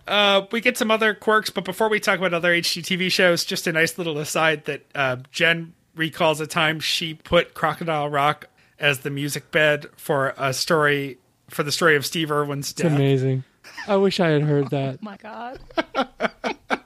uh, 0.06 0.42
we 0.50 0.60
get 0.60 0.76
some 0.76 0.90
other 0.90 1.14
quirks, 1.14 1.50
but 1.50 1.64
before 1.64 1.88
we 1.88 2.00
talk 2.00 2.18
about 2.18 2.34
other 2.34 2.52
HGTV 2.52 3.10
shows, 3.10 3.44
just 3.44 3.66
a 3.66 3.72
nice 3.72 3.96
little 3.98 4.18
aside 4.18 4.64
that 4.64 4.82
uh, 4.94 5.16
Jen 5.30 5.72
recalls 5.94 6.40
a 6.40 6.46
time 6.46 6.80
she 6.80 7.14
put 7.14 7.54
Crocodile 7.54 8.08
Rock 8.08 8.48
as 8.78 9.00
the 9.00 9.10
music 9.10 9.50
bed 9.50 9.86
for 9.96 10.34
a 10.36 10.52
story 10.52 11.18
for 11.48 11.62
the 11.62 11.70
story 11.72 11.96
of 11.96 12.04
Steve 12.06 12.30
Irwin's 12.32 12.70
It's 12.72 12.80
death. 12.82 12.92
amazing. 12.92 13.44
I 13.86 13.96
wish 13.96 14.20
I 14.20 14.28
had 14.28 14.42
heard 14.42 14.70
that. 14.70 15.02
my 15.02 15.16
God. 15.16 15.59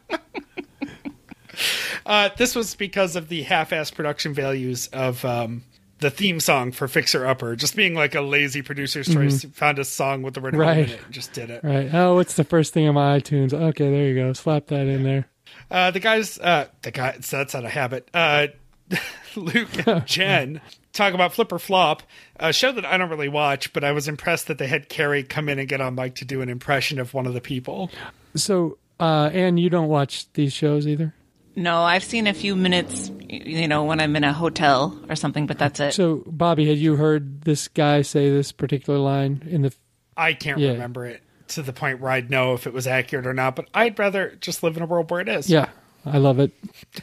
Uh, 2.05 2.29
this 2.37 2.55
was 2.55 2.77
because 2.77 3.17
of 3.17 3.29
the 3.29 3.43
half-ass 3.43 3.91
production 3.91 4.33
values 4.33 4.87
of 4.93 5.25
um, 5.25 5.65
the 5.99 6.09
theme 6.11 6.39
song 6.39 6.71
for 6.71 6.87
Fixer 6.87 7.27
Upper, 7.27 7.57
just 7.57 7.75
being 7.75 7.95
like 7.95 8.15
a 8.15 8.21
lazy 8.21 8.63
producer's 8.63 9.13
choice. 9.13 9.43
Found 9.45 9.81
a 9.81 9.85
song 9.85 10.23
with 10.23 10.35
the 10.35 10.41
word 10.41 10.55
home 10.55 10.63
in 10.63 10.69
Right. 10.69 10.91
it 10.91 11.01
and 11.05 11.13
just 11.13 11.33
did 11.33 11.51
it. 11.51 11.65
Right. 11.65 11.93
Oh, 11.93 12.15
what's 12.15 12.35
the 12.35 12.45
first 12.45 12.73
thing 12.73 12.87
on 12.87 12.95
my 12.95 13.19
iTunes? 13.19 13.53
Okay, 13.53 13.91
there 13.91 14.07
you 14.07 14.15
go. 14.15 14.33
Slap 14.35 14.67
that 14.67 14.87
in 14.87 15.03
there. 15.03 15.27
Uh, 15.69 15.91
the 15.91 15.99
guys, 15.99 16.39
uh, 16.39 16.67
the 16.83 16.93
guy, 16.93 17.17
so 17.23 17.39
that's 17.39 17.57
out 17.57 17.65
of 17.65 17.73
habit. 17.73 18.09
Uh, 18.15 18.49
Luke 19.35 19.85
and 19.89 20.07
Jen 20.07 20.61
talk 20.97 21.15
about 21.15 21.33
Flip 21.33 21.51
or 21.53 21.59
Flop, 21.59 22.03
a 22.37 22.53
show 22.53 22.73
that 22.73 22.85
I 22.85 22.97
don't 22.97 23.11
really 23.11 23.29
watch, 23.29 23.73
but 23.73 23.85
I 23.85 23.93
was 23.93 24.09
impressed 24.09 24.47
that 24.49 24.59
they 24.59 24.67
had 24.67 24.89
Carrie 24.89 25.23
come 25.23 25.49
in 25.49 25.59
and 25.59 25.69
get 25.69 25.81
on 25.81 25.95
mic 25.95 26.17
to 26.17 26.25
do 26.25 26.41
an 26.43 26.49
impression 26.49 26.99
of 26.99 27.15
one 27.15 27.27
of 27.27 27.35
the 27.35 27.41
people. 27.41 27.91
So, 28.35 28.79
uh, 28.99 29.31
Anne, 29.33 29.59
you 29.59 29.71
don't 29.71 29.89
watch 29.89 30.31
these 30.33 30.53
shows 30.53 30.87
either? 30.87 31.15
No, 31.55 31.83
I've 31.83 32.05
seen 32.05 32.27
a 32.27 32.35
few 32.35 32.55
minutes, 32.55 33.11
you 33.29 33.67
know, 33.67 33.85
when 33.85 33.99
I'm 34.01 34.15
in 34.15 34.25
a 34.25 34.33
hotel 34.33 34.99
or 35.09 35.17
something, 35.17 35.47
but 35.47 35.59
that's 35.59 35.81
it. 35.81 35.95
So, 35.95 36.23
Bobby, 36.27 36.69
had 36.69 36.77
you 36.79 36.97
heard 36.97 37.43
this 37.43 37.69
guy 37.69 38.03
say 38.03 38.29
this 38.29 38.53
particular 38.53 38.99
line 38.99 39.43
in 39.49 39.63
the? 39.63 39.73
I 40.17 40.35
can't 40.35 40.59
Yeah. 40.59 40.73
remember 40.73 41.07
it 41.07 41.23
to 41.49 41.63
the 41.63 41.73
point 41.73 42.01
where 42.01 42.11
I'd 42.11 42.31
know 42.31 42.53
if 42.55 42.67
it 42.67 42.73
was 42.75 42.87
accurate 42.87 43.27
or 43.27 43.33
not, 43.33 43.57
but 43.57 43.69
I'd 43.73 43.99
rather 43.99 44.37
just 44.41 44.63
live 44.63 44.77
in 44.77 44.83
a 44.83 44.87
world 44.87 45.11
where 45.11 45.21
it 45.21 45.29
is. 45.29 45.49
Yeah, 45.49 45.69
I 46.05 46.19
love 46.19 46.39
it. 46.41 46.53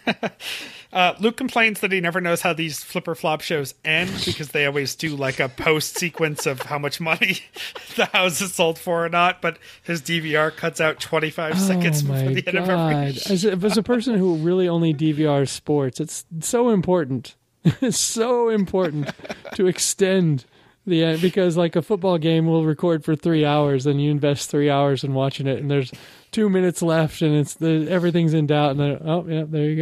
Uh, 0.93 1.15
Luke 1.19 1.35
complains 1.37 1.79
that 1.79 1.91
he 1.91 1.99
never 1.99 2.21
knows 2.21 2.41
how 2.41 2.53
these 2.53 2.83
Flip 2.83 3.07
or 3.07 3.15
Flop 3.15 3.41
shows 3.41 3.73
end 3.83 4.11
because 4.25 4.49
they 4.49 4.65
always 4.67 4.93
do 4.93 5.15
like 5.15 5.39
a 5.39 5.49
post 5.49 5.97
sequence 5.97 6.45
of 6.45 6.61
how 6.61 6.77
much 6.77 7.01
money 7.01 7.39
the 7.95 8.05
house 8.05 8.39
is 8.41 8.53
sold 8.53 8.77
for 8.77 9.03
or 9.03 9.09
not. 9.09 9.41
But 9.41 9.57
his 9.81 10.01
DVR 10.03 10.55
cuts 10.55 10.79
out 10.79 10.99
25 10.99 11.59
seconds 11.59 12.03
oh 12.03 12.07
before 12.13 12.25
my 12.27 12.33
the 12.35 12.47
end 12.47 12.57
of 12.59 12.67
god! 12.67 12.93
every 12.93 13.05
As, 13.33 13.43
a- 13.43 13.51
as 13.53 13.77
a 13.77 13.81
person 13.83 14.17
who 14.19 14.35
really 14.35 14.69
only 14.69 14.93
DVRs 14.93 15.49
sports, 15.49 15.99
it's 15.99 16.25
so 16.41 16.69
important. 16.69 17.35
it's 17.65 17.97
so 17.99 18.49
important 18.49 19.09
to 19.55 19.65
extend 19.65 20.45
the 20.85 21.03
end 21.03 21.21
because, 21.21 21.55
like, 21.57 21.75
a 21.75 21.81
football 21.81 22.17
game 22.17 22.45
will 22.45 22.65
record 22.65 23.03
for 23.05 23.15
three 23.15 23.45
hours, 23.45 23.85
and 23.87 23.99
you 23.99 24.11
invest 24.11 24.49
three 24.51 24.69
hours 24.69 25.03
in 25.03 25.13
watching 25.13 25.47
it, 25.47 25.57
and 25.59 25.71
there's 25.71 25.91
two 26.31 26.49
minutes 26.49 26.81
left, 26.81 27.21
and 27.21 27.33
it's 27.33 27.53
the 27.55 27.87
everything's 27.89 28.33
in 28.33 28.45
doubt, 28.47 28.71
and 28.71 28.79
then 28.81 29.01
oh 29.05 29.25
yeah, 29.27 29.45
there 29.47 29.63
you 29.69 29.75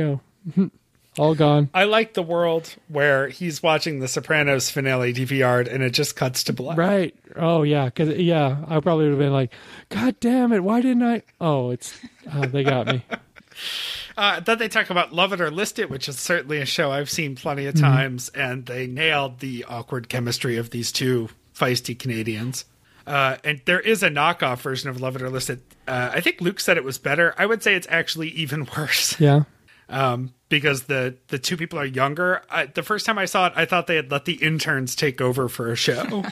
go, 0.55 0.69
all 1.17 1.35
gone. 1.35 1.69
I 1.73 1.83
like 1.83 2.13
the 2.13 2.23
world 2.23 2.75
where 2.87 3.27
he's 3.27 3.61
watching 3.61 3.99
the 3.99 4.07
Sopranos 4.07 4.69
finale 4.69 5.13
DVR'd 5.13 5.67
and 5.67 5.83
it 5.83 5.91
just 5.91 6.15
cuts 6.15 6.43
to 6.45 6.53
black. 6.53 6.77
Right. 6.77 7.15
Oh 7.35 7.63
yeah. 7.63 7.89
Cause 7.89 8.09
yeah, 8.09 8.63
I 8.67 8.79
probably 8.79 9.05
would 9.05 9.11
have 9.11 9.19
been 9.19 9.33
like, 9.33 9.51
God 9.89 10.19
damn 10.19 10.53
it! 10.53 10.63
Why 10.63 10.81
didn't 10.81 11.03
I? 11.03 11.23
Oh, 11.39 11.71
it's 11.71 11.99
oh, 12.33 12.45
they 12.45 12.63
got 12.63 12.87
me. 12.87 13.05
Uh, 14.17 14.39
then 14.39 14.57
they 14.57 14.67
talk 14.67 14.89
about 14.89 15.13
Love 15.13 15.33
It 15.33 15.41
or 15.41 15.49
List 15.51 15.79
It, 15.79 15.89
which 15.89 16.09
is 16.09 16.19
certainly 16.19 16.59
a 16.59 16.65
show 16.65 16.91
I've 16.91 17.09
seen 17.09 17.35
plenty 17.35 17.65
of 17.65 17.75
times, 17.75 18.29
and 18.29 18.65
they 18.65 18.85
nailed 18.87 19.39
the 19.39 19.65
awkward 19.65 20.09
chemistry 20.09 20.57
of 20.57 20.69
these 20.69 20.91
two 20.91 21.29
feisty 21.55 21.97
Canadians. 21.97 22.65
Uh, 23.07 23.37
and 23.43 23.61
there 23.65 23.79
is 23.79 24.03
a 24.03 24.09
knockoff 24.09 24.59
version 24.59 24.89
of 24.89 24.99
Love 25.01 25.15
It 25.15 25.21
or 25.21 25.29
List 25.29 25.49
It. 25.49 25.59
Uh, 25.87 26.11
I 26.13 26.21
think 26.21 26.41
Luke 26.41 26.59
said 26.59 26.77
it 26.77 26.83
was 26.83 26.97
better. 26.97 27.33
I 27.37 27.45
would 27.45 27.63
say 27.63 27.75
it's 27.75 27.87
actually 27.89 28.29
even 28.29 28.67
worse 28.77 29.19
Yeah. 29.19 29.43
Um, 29.91 30.33
because 30.49 30.83
the 30.83 31.17
the 31.27 31.37
two 31.37 31.57
people 31.57 31.77
are 31.77 31.85
younger. 31.85 32.41
I, 32.49 32.65
the 32.65 32.83
first 32.83 33.05
time 33.05 33.17
I 33.17 33.25
saw 33.25 33.47
it, 33.47 33.53
I 33.55 33.65
thought 33.65 33.87
they 33.87 33.95
had 33.95 34.11
let 34.11 34.25
the 34.25 34.35
interns 34.35 34.95
take 34.95 35.21
over 35.21 35.47
for 35.47 35.71
a 35.71 35.75
show. 35.75 36.23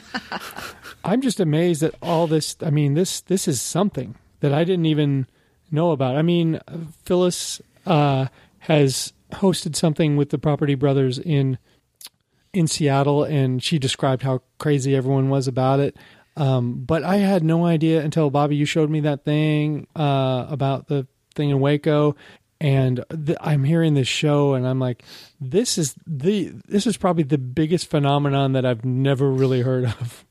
I'm 1.04 1.20
just 1.20 1.40
amazed 1.40 1.82
at 1.82 1.94
all 2.02 2.26
this. 2.26 2.56
I 2.60 2.70
mean, 2.70 2.94
this 2.94 3.20
this 3.22 3.46
is 3.46 3.60
something 3.62 4.16
that 4.40 4.52
I 4.52 4.64
didn't 4.64 4.86
even 4.86 5.26
know 5.70 5.92
about. 5.92 6.16
I 6.16 6.22
mean, 6.22 6.60
Phyllis 7.04 7.60
uh, 7.86 8.26
has 8.60 9.12
hosted 9.32 9.76
something 9.76 10.16
with 10.16 10.30
the 10.30 10.38
Property 10.38 10.74
Brothers 10.74 11.18
in 11.18 11.58
in 12.52 12.66
Seattle, 12.66 13.24
and 13.24 13.62
she 13.62 13.78
described 13.78 14.22
how 14.22 14.42
crazy 14.58 14.96
everyone 14.96 15.28
was 15.28 15.46
about 15.46 15.80
it. 15.80 15.96
Um, 16.36 16.84
but 16.84 17.02
I 17.02 17.16
had 17.16 17.44
no 17.44 17.66
idea 17.66 18.02
until 18.02 18.30
Bobby, 18.30 18.56
you 18.56 18.64
showed 18.64 18.90
me 18.90 19.00
that 19.00 19.24
thing 19.24 19.86
uh, 19.94 20.46
about 20.48 20.88
the 20.88 21.06
thing 21.34 21.50
in 21.50 21.60
Waco, 21.60 22.16
and 22.60 23.04
th- 23.26 23.38
I'm 23.40 23.64
hearing 23.64 23.94
this 23.94 24.08
show, 24.08 24.54
and 24.54 24.66
I'm 24.66 24.78
like, 24.78 25.02
this 25.40 25.78
is 25.78 25.94
the 26.06 26.52
this 26.68 26.86
is 26.86 26.96
probably 26.96 27.24
the 27.24 27.38
biggest 27.38 27.88
phenomenon 27.90 28.52
that 28.52 28.64
I've 28.66 28.84
never 28.84 29.30
really 29.30 29.62
heard 29.62 29.84
of. 29.86 30.24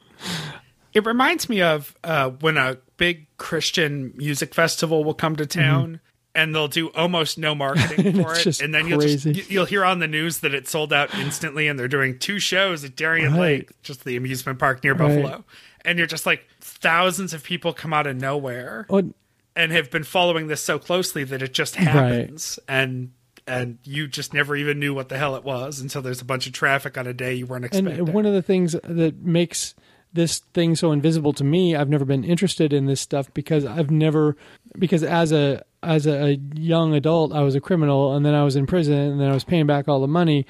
It 0.94 1.06
reminds 1.06 1.48
me 1.50 1.62
of 1.62 1.96
uh, 2.04 2.30
when 2.32 2.58
a 2.58 2.78
big 2.98 3.28
Christian 3.38 4.14
music 4.16 4.54
festival 4.56 5.04
will 5.04 5.14
come 5.14 5.36
to 5.38 5.46
town. 5.46 6.00
And 6.36 6.54
they'll 6.54 6.68
do 6.68 6.90
almost 6.90 7.40
no 7.40 7.56
marketing 7.56 8.14
for 8.24 8.36
it, 8.36 8.62
and 8.62 8.72
then 8.74 8.88
you'll 8.88 9.00
crazy. 9.00 9.34
just 9.34 9.50
you'll 9.50 9.66
hear 9.66 9.84
on 9.84 9.98
the 9.98 10.08
news 10.08 10.40
that 10.40 10.54
it 10.54 10.68
sold 10.68 10.94
out 10.94 11.14
instantly, 11.16 11.68
and 11.68 11.78
they're 11.78 11.88
doing 11.88 12.20
two 12.20 12.38
shows 12.38 12.84
at 12.86 12.96
Darien 12.96 13.34
Right. 13.34 13.40
Lake, 13.40 13.82
just 13.82 14.06
the 14.06 14.16
amusement 14.16 14.60
park 14.60 14.84
near 14.84 14.94
Right. 14.94 15.24
Buffalo, 15.24 15.44
and 15.84 15.98
you're 15.98 16.08
just 16.08 16.28
like 16.28 16.48
thousands 16.62 17.34
of 17.34 17.44
people 17.44 17.74
come 17.74 17.94
out 17.94 18.06
of 18.06 18.16
nowhere, 18.16 18.86
Oh, 18.92 19.12
and 19.60 19.74
have 19.74 19.92
been 19.92 20.06
following 20.06 20.48
this 20.48 20.64
so 20.64 20.80
closely 20.80 21.26
that 21.26 21.42
it 21.42 21.54
just 21.54 21.76
happens 21.76 22.58
and 22.68 23.12
and 23.46 23.78
you 23.84 24.08
just 24.08 24.34
never 24.34 24.56
even 24.56 24.80
knew 24.80 24.94
what 24.94 25.10
the 25.10 25.18
hell 25.18 25.36
it 25.36 25.44
was 25.44 25.80
until 25.82 26.02
there's 26.02 26.22
a 26.22 26.26
bunch 26.26 26.48
of 26.48 26.54
traffic 26.54 26.98
on 26.98 27.08
a 27.08 27.14
day 27.14 27.34
you 27.34 27.46
weren't 27.48 27.66
expecting. 27.66 28.00
And 28.00 28.14
one 28.14 28.26
of 28.26 28.34
the 28.34 28.44
things 28.44 28.74
that 28.84 29.18
makes 29.24 29.74
this 30.14 30.40
thing 30.54 30.76
so 30.76 30.92
invisible 30.92 31.34
to 31.34 31.44
me, 31.44 31.76
I've 31.76 31.90
never 31.90 32.06
been 32.06 32.24
interested 32.24 32.72
in 32.74 32.86
this 32.86 33.02
stuff 33.02 33.34
because 33.34 33.66
I've 33.66 33.92
never 33.92 34.38
because 34.78 35.04
as 35.04 35.32
a 35.32 35.64
as 35.84 36.08
a 36.08 36.36
young 36.54 36.94
adult, 36.94 37.34
I 37.34 37.42
was 37.42 37.56
a 37.56 37.62
criminal 37.62 38.16
and 38.16 38.26
then 38.26 38.36
I 38.36 38.44
was 38.44 38.56
in 38.56 38.66
prison 38.66 38.98
and 38.98 39.20
then 39.20 39.30
I 39.30 39.34
was 39.34 39.44
paying 39.44 39.66
back 39.68 39.88
all 39.88 40.00
the 40.00 40.08
money. 40.08 40.46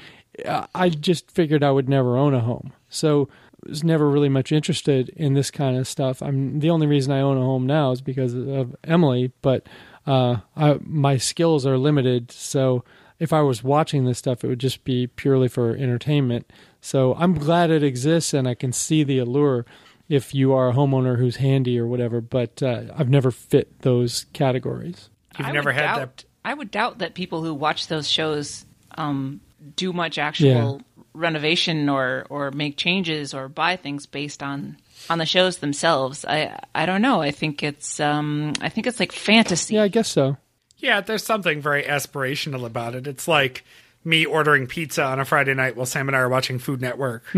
I- 0.76 0.90
just 0.90 1.32
figured 1.32 1.64
I 1.64 1.72
would 1.72 1.90
never 1.90 2.16
own 2.16 2.34
a 2.34 2.40
home. 2.40 2.74
So 2.90 3.28
was 3.68 3.84
never 3.84 4.10
really 4.10 4.30
much 4.30 4.52
interested 4.52 5.10
in 5.10 5.34
this 5.34 5.52
kind 5.52 5.78
of 5.78 5.88
stuff. 5.88 6.22
I'm 6.22 6.60
the 6.60 6.70
only 6.70 6.88
reason 6.88 7.12
I 7.12 7.22
own 7.22 7.38
a 7.38 7.42
home 7.42 7.66
now 7.66 7.92
is 7.92 8.02
because 8.02 8.34
of 8.34 8.76
Emily, 8.84 9.32
but 9.42 9.68
uh, 10.06 10.38
I, 10.56 10.80
my 10.82 11.18
skills 11.18 11.66
are 11.66 11.78
limited. 11.78 12.32
So 12.32 12.84
if 13.20 13.34
I 13.34 13.42
was 13.42 13.64
watching 13.64 14.06
this 14.06 14.18
stuff, 14.18 14.44
it 14.44 14.48
would 14.48 14.60
just 14.60 14.84
be 14.84 15.08
purely 15.08 15.48
for 15.48 15.76
entertainment. 15.76 16.52
So 16.82 17.16
I'm 17.16 17.34
glad 17.34 17.70
it 17.70 17.84
exists, 17.84 18.34
and 18.34 18.48
I 18.48 18.56
can 18.56 18.72
see 18.72 19.04
the 19.04 19.20
allure 19.20 19.66
if 20.08 20.34
you 20.34 20.54
are 20.54 20.70
a 20.70 20.74
homeowner 20.74 21.18
who's 21.18 21.36
handy 21.36 21.78
or 21.78 21.86
whatever. 21.86 22.22
But 22.22 22.64
uh, 22.64 22.84
I've 22.96 23.10
never 23.10 23.32
fit 23.32 23.82
those 23.82 24.26
categories. 24.34 25.10
You've 25.38 25.48
I 25.48 25.52
never 25.52 25.70
would 25.70 25.76
had 25.76 25.96
doubt, 25.96 26.18
that. 26.18 26.26
I 26.46 26.54
would 26.54 26.72
doubt 26.72 27.00
that 27.00 27.14
people 27.14 27.44
who 27.44 27.54
watch 27.54 27.88
those 27.88 28.10
shows 28.10 28.66
um, 28.98 29.42
do 29.76 29.94
much 29.94 30.18
actual 30.18 30.82
renovation 31.14 31.90
or 31.90 32.26
or 32.30 32.52
make 32.52 32.78
changes 32.78 33.34
or 33.34 33.48
buy 33.50 33.76
things 33.76 34.06
based 34.06 34.42
on 34.44 34.78
on 35.10 35.18
the 35.18 35.26
shows 35.26 35.58
themselves. 35.58 36.26
I 36.26 36.60
I 36.76 36.86
don't 36.86 37.02
know. 37.02 37.22
I 37.22 37.32
think 37.32 37.64
it's 37.64 38.00
um 38.00 38.54
I 38.62 38.70
think 38.70 38.88
it's 38.88 39.00
like 39.00 39.12
fantasy. 39.12 39.76
Yeah, 39.76 39.84
I 39.84 39.88
guess 39.88 40.08
so. 40.10 40.38
Yeah, 40.78 41.02
there's 41.02 41.24
something 41.24 41.62
very 41.62 41.84
aspirational 41.84 42.66
about 42.66 42.96
it. 42.96 43.06
It's 43.08 43.28
like 43.28 43.66
me 44.06 44.26
ordering 44.26 44.66
pizza 44.68 45.04
on 45.04 45.20
a 45.20 45.26
Friday 45.26 45.54
night 45.54 45.76
while 45.76 45.86
Sam 45.86 46.08
and 46.08 46.16
I 46.16 46.20
are 46.20 46.30
watching 46.30 46.60
Food 46.60 46.82
Network. 46.82 47.24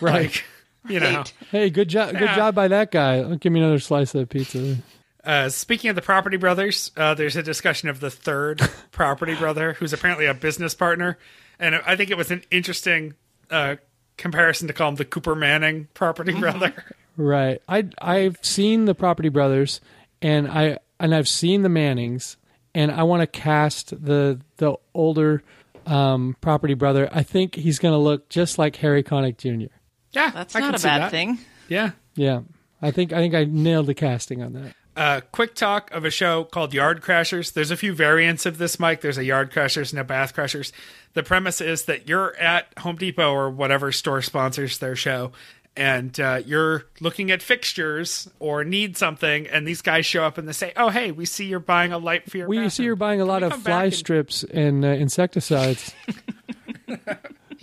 Like, 0.00 0.44
you 0.88 0.98
know. 0.98 1.24
Hey, 1.50 1.68
good 1.70 1.88
job! 1.88 2.12
Good 2.12 2.22
Yeah. 2.22 2.34
job 2.36 2.54
by 2.54 2.68
that 2.68 2.90
guy. 2.90 3.22
Give 3.36 3.52
me 3.52 3.60
another 3.60 3.78
slice 3.78 4.14
of 4.14 4.20
that 4.20 4.30
pizza. 4.30 4.76
Uh, 5.24 5.48
speaking 5.48 5.88
of 5.90 5.96
the 5.96 6.02
Property 6.02 6.36
Brothers, 6.36 6.90
uh, 6.96 7.14
there's 7.14 7.36
a 7.36 7.42
discussion 7.42 7.88
of 7.88 8.00
the 8.00 8.10
third 8.10 8.60
Property 8.90 9.34
Brother, 9.34 9.74
who's 9.74 9.92
apparently 9.92 10.26
a 10.26 10.34
business 10.34 10.74
partner, 10.74 11.18
and 11.60 11.76
I 11.76 11.94
think 11.96 12.10
it 12.10 12.16
was 12.16 12.30
an 12.32 12.42
interesting 12.50 13.14
uh, 13.50 13.76
comparison 14.16 14.66
to 14.68 14.74
call 14.74 14.88
him 14.88 14.94
the 14.96 15.04
Cooper 15.04 15.34
Manning 15.34 15.88
Property 15.94 16.32
Brother. 16.38 16.72
Right. 17.14 17.60
I 17.68 17.88
I've 18.00 18.38
seen 18.40 18.86
the 18.86 18.94
Property 18.94 19.28
Brothers, 19.28 19.82
and 20.22 20.48
I 20.48 20.78
and 20.98 21.14
I've 21.14 21.28
seen 21.28 21.60
the 21.60 21.68
Mannings, 21.68 22.38
and 22.74 22.90
I 22.90 23.02
want 23.02 23.20
to 23.20 23.26
cast 23.26 23.90
the 23.90 24.40
the 24.56 24.76
older 24.94 25.42
um, 25.84 26.34
Property 26.40 26.72
Brother. 26.72 27.10
I 27.12 27.22
think 27.22 27.54
he's 27.54 27.78
going 27.78 27.92
to 27.92 27.98
look 27.98 28.30
just 28.30 28.56
like 28.58 28.76
Harry 28.76 29.02
Connick 29.02 29.36
Jr. 29.36 29.70
Yeah, 30.12 30.30
That's 30.30 30.56
I 30.56 30.60
can 30.60 30.68
not 30.68 30.74
a 30.76 30.78
see 30.78 30.88
bad 30.88 31.02
that. 31.02 31.10
thing. 31.10 31.38
Yeah. 31.68 31.90
Yeah, 32.14 32.40
I 32.80 32.90
think 32.92 33.12
I 33.12 33.18
think 33.18 33.34
I 33.34 33.44
nailed 33.44 33.88
the 33.88 33.94
casting 33.94 34.42
on 34.42 34.54
that. 34.54 34.74
Uh, 34.96 35.20
quick 35.32 35.54
talk 35.54 35.90
of 35.92 36.04
a 36.04 36.10
show 36.10 36.44
called 36.44 36.74
Yard 36.74 37.00
Crashers. 37.02 37.52
There's 37.52 37.70
a 37.70 37.76
few 37.76 37.92
variants 37.94 38.44
of 38.46 38.58
this, 38.58 38.78
Mike. 38.78 39.00
There's 39.00 39.18
a 39.18 39.24
Yard 39.24 39.50
Crashers 39.52 39.90
and 39.92 39.98
a 40.00 40.04
Bath 40.04 40.34
Crashers. 40.34 40.72
The 41.14 41.22
premise 41.22 41.60
is 41.60 41.84
that 41.84 42.08
you're 42.08 42.36
at 42.36 42.66
Home 42.78 42.96
Depot 42.96 43.32
or 43.32 43.50
whatever 43.50 43.92
store 43.92 44.22
sponsors 44.22 44.78
their 44.78 44.96
show, 44.96 45.32
and 45.76 46.18
uh, 46.20 46.40
you're 46.44 46.84
looking 47.00 47.30
at 47.30 47.42
fixtures 47.42 48.28
or 48.38 48.64
need 48.64 48.96
something, 48.96 49.46
and 49.46 49.66
these 49.66 49.80
guys 49.82 50.04
show 50.04 50.24
up 50.24 50.36
and 50.38 50.46
they 50.46 50.52
say, 50.52 50.72
"Oh, 50.76 50.90
hey, 50.90 51.10
we 51.10 51.24
see 51.24 51.46
you're 51.46 51.58
buying 51.60 51.92
a 51.92 51.98
light 51.98 52.30
for 52.30 52.36
your." 52.38 52.48
We 52.48 52.68
see 52.68 52.84
you're 52.84 52.96
buying 52.96 53.20
a 53.20 53.24
lot 53.24 53.42
of 53.42 53.54
fly 53.62 53.84
and- 53.84 53.94
strips 53.94 54.44
and 54.44 54.84
uh, 54.84 54.88
insecticides. 54.88 55.94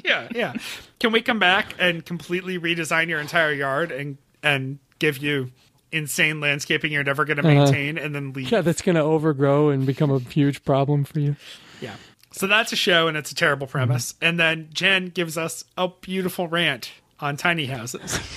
Yeah, 0.03 0.27
yeah. 0.33 0.53
Can 0.99 1.11
we 1.11 1.21
come 1.21 1.39
back 1.39 1.75
and 1.77 2.05
completely 2.05 2.57
redesign 2.57 3.09
your 3.09 3.19
entire 3.19 3.51
yard 3.51 3.91
and 3.91 4.17
and 4.41 4.79
give 4.97 5.17
you 5.17 5.51
insane 5.91 6.39
landscaping 6.39 6.91
you're 6.91 7.03
never 7.03 7.25
going 7.25 7.37
to 7.37 7.47
Uh-huh. 7.47 7.63
maintain 7.65 7.97
and 7.97 8.13
then 8.15 8.33
leave? 8.33 8.51
yeah, 8.51 8.61
that's 8.61 8.81
going 8.81 8.95
to 8.95 9.01
overgrow 9.01 9.69
and 9.69 9.85
become 9.85 10.11
a 10.11 10.19
huge 10.19 10.63
problem 10.63 11.03
for 11.03 11.19
you. 11.19 11.35
Yeah. 11.81 11.95
So 12.31 12.45
that's 12.47 12.71
a 12.71 12.75
show 12.75 13.07
and 13.07 13.17
it's 13.17 13.31
a 13.31 13.35
terrible 13.35 13.65
Mm-hmm. 13.67 13.71
premise. 13.71 14.13
And 14.21 14.39
then 14.39 14.69
Jen 14.73 15.07
gives 15.07 15.37
us 15.37 15.63
a 15.77 15.87
beautiful 16.01 16.47
rant 16.47 16.91
on 17.19 17.37
tiny 17.37 17.65
houses. 17.65 18.19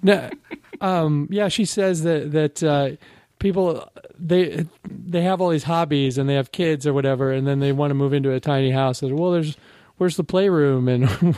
No, 0.00 0.30
um, 0.80 1.26
yeah, 1.28 1.48
she 1.48 1.64
says 1.64 2.04
that 2.04 2.30
that 2.30 2.62
uh, 2.62 2.90
people 3.40 3.90
they 4.16 4.64
they 4.86 5.22
have 5.22 5.40
all 5.40 5.48
these 5.48 5.64
hobbies 5.64 6.18
and 6.18 6.28
they 6.28 6.34
have 6.34 6.52
kids 6.52 6.86
or 6.86 6.92
whatever, 6.94 7.32
and 7.32 7.48
then 7.48 7.58
they 7.58 7.72
want 7.72 7.90
to 7.90 7.96
move 7.96 8.12
into 8.12 8.30
a 8.30 8.38
tiny 8.38 8.70
house. 8.70 9.02
And, 9.02 9.18
well, 9.18 9.32
there's 9.32 9.56
where's 9.96 10.16
the 10.16 10.22
playroom 10.22 10.86
and 10.86 11.08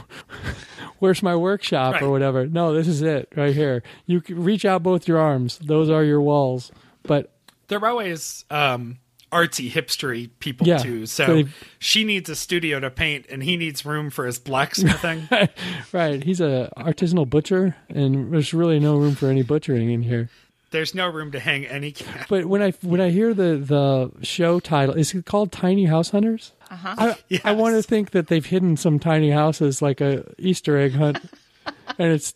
where's 1.01 1.23
my 1.23 1.35
workshop 1.35 1.95
Right. 1.95 2.03
or 2.05 2.11
whatever. 2.11 2.47
No, 2.47 2.73
this 2.73 2.87
is 2.87 3.03
it 3.03 3.29
right 3.37 3.55
here. 3.55 3.83
You 4.07 4.21
can 4.21 4.43
reach 4.45 4.65
out 4.65 4.83
both 4.85 5.09
your 5.09 5.19
arms; 5.19 5.59
those 5.59 5.91
are 5.91 6.05
your 6.05 6.21
walls. 6.23 6.71
But 7.03 7.33
They're 7.69 7.85
always 7.85 8.45
um, 8.51 8.99
artsy, 9.33 9.71
hipstery 9.71 10.31
people 10.39 10.67
Yeah. 10.67 10.79
too. 10.79 11.07
So 11.07 11.43
So 11.45 11.49
she 11.79 12.05
needs 12.05 12.29
a 12.31 12.37
studio 12.37 12.79
to 12.81 12.91
paint 12.91 13.27
and 13.31 13.43
he 13.43 13.57
needs 13.57 13.85
room 13.87 14.11
for 14.11 14.27
his 14.27 14.39
blacksmithing. 14.39 15.29
right, 15.93 16.23
he's 16.23 16.41
a 16.41 16.71
artisanal 16.77 17.29
butcher, 17.29 17.77
and 17.89 18.33
there's 18.33 18.53
really 18.55 18.79
no 18.79 18.97
room 18.97 19.15
for 19.15 19.29
any 19.29 19.43
butchering 19.43 19.91
in 19.91 20.03
here. 20.03 20.29
There's 20.71 20.95
no 20.95 21.09
room 21.09 21.33
to 21.33 21.41
hang 21.41 21.67
any 21.67 21.91
cat. 21.93 22.27
But 22.29 22.47
when 22.47 22.63
I 22.63 22.71
when 22.83 23.01
I 23.01 23.11
hear 23.11 23.35
the 23.35 23.57
the 23.57 24.25
show 24.25 24.61
title, 24.61 24.95
is 24.95 25.13
it 25.15 25.27
called 25.27 25.51
Tiny 25.53 25.87
House 25.87 26.11
Hunters? 26.11 26.53
Uh-huh. 26.71 27.15
I, 27.31 27.41
I 27.45 27.53
want 27.53 27.75
to 27.75 27.83
think 27.83 28.13
that 28.13 28.29
they've 28.29 28.47
hidden 28.47 28.77
some 28.77 28.99
tiny 29.01 29.31
houses 29.31 29.83
like 29.83 30.01
a 30.01 30.25
Easter 30.39 30.79
egg 30.79 30.93
hunt, 30.93 31.19
and 31.99 32.13
it's 32.13 32.33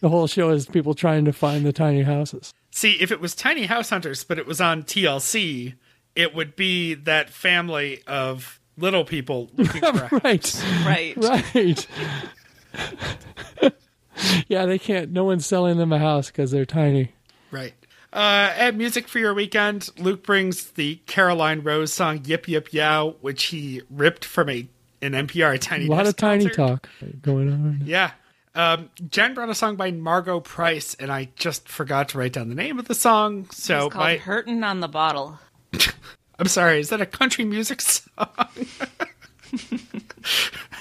the 0.00 0.08
whole 0.08 0.26
show 0.26 0.50
is 0.50 0.66
people 0.66 0.94
trying 0.94 1.24
to 1.26 1.32
find 1.32 1.64
the 1.64 1.72
tiny 1.72 2.02
houses. 2.02 2.52
See, 2.72 2.92
if 3.00 3.12
it 3.12 3.20
was 3.20 3.34
Tiny 3.34 3.66
House 3.66 3.90
Hunters, 3.90 4.24
but 4.24 4.38
it 4.38 4.46
was 4.46 4.60
on 4.60 4.82
TLC, 4.84 5.74
it 6.16 6.34
would 6.34 6.56
be 6.56 6.94
that 6.94 7.30
family 7.30 8.02
of 8.06 8.60
little 8.76 9.04
people 9.04 9.50
looking 9.56 9.80
for 9.82 10.08
Right, 10.24 10.64
Right. 10.84 11.16
right. 11.16 11.86
yeah, 14.48 14.66
they 14.66 14.78
can't. 14.78 15.10
No 15.10 15.24
one's 15.24 15.46
selling 15.46 15.78
them 15.78 15.92
a 15.92 15.98
house 15.98 16.28
because 16.28 16.50
they're 16.50 16.64
tiny. 16.64 17.12
Right. 17.50 17.74
Uh, 18.12 18.52
at 18.56 18.74
music 18.74 19.06
for 19.06 19.18
your 19.20 19.34
weekend, 19.34 19.88
Luke 19.98 20.24
brings 20.24 20.72
the 20.72 20.96
Caroline 21.06 21.60
Rose 21.60 21.92
song 21.92 22.22
"Yip 22.24 22.48
Yip 22.48 22.72
Yow," 22.72 23.16
which 23.20 23.44
he 23.44 23.82
ripped 23.88 24.24
from 24.24 24.48
a 24.48 24.68
an 25.02 25.12
NPR 25.12 25.58
Tiny 25.60 25.86
A 25.86 25.90
lot 25.90 25.98
Desk 26.04 26.10
of 26.10 26.16
tiny 26.16 26.44
concert. 26.44 26.56
talk 26.56 26.88
going 27.22 27.52
on. 27.52 27.82
Yeah. 27.84 28.10
Um, 28.54 28.90
Jen 29.08 29.34
brought 29.34 29.48
a 29.48 29.54
song 29.54 29.76
by 29.76 29.92
Margo 29.92 30.40
Price, 30.40 30.94
and 30.98 31.12
I 31.12 31.28
just 31.36 31.68
forgot 31.68 32.08
to 32.10 32.18
write 32.18 32.32
down 32.32 32.48
the 32.48 32.56
name 32.56 32.80
of 32.80 32.88
the 32.88 32.94
song. 32.96 33.48
So 33.52 33.86
It's 33.86 33.94
called 33.94 34.04
my 34.04 34.16
Hurtin' 34.16 34.64
on 34.64 34.80
the 34.80 34.88
Bottle. 34.88 35.38
I'm 36.38 36.48
sorry, 36.48 36.80
is 36.80 36.88
that 36.88 37.00
a 37.00 37.06
country 37.06 37.44
music 37.44 37.80
song? 37.80 38.06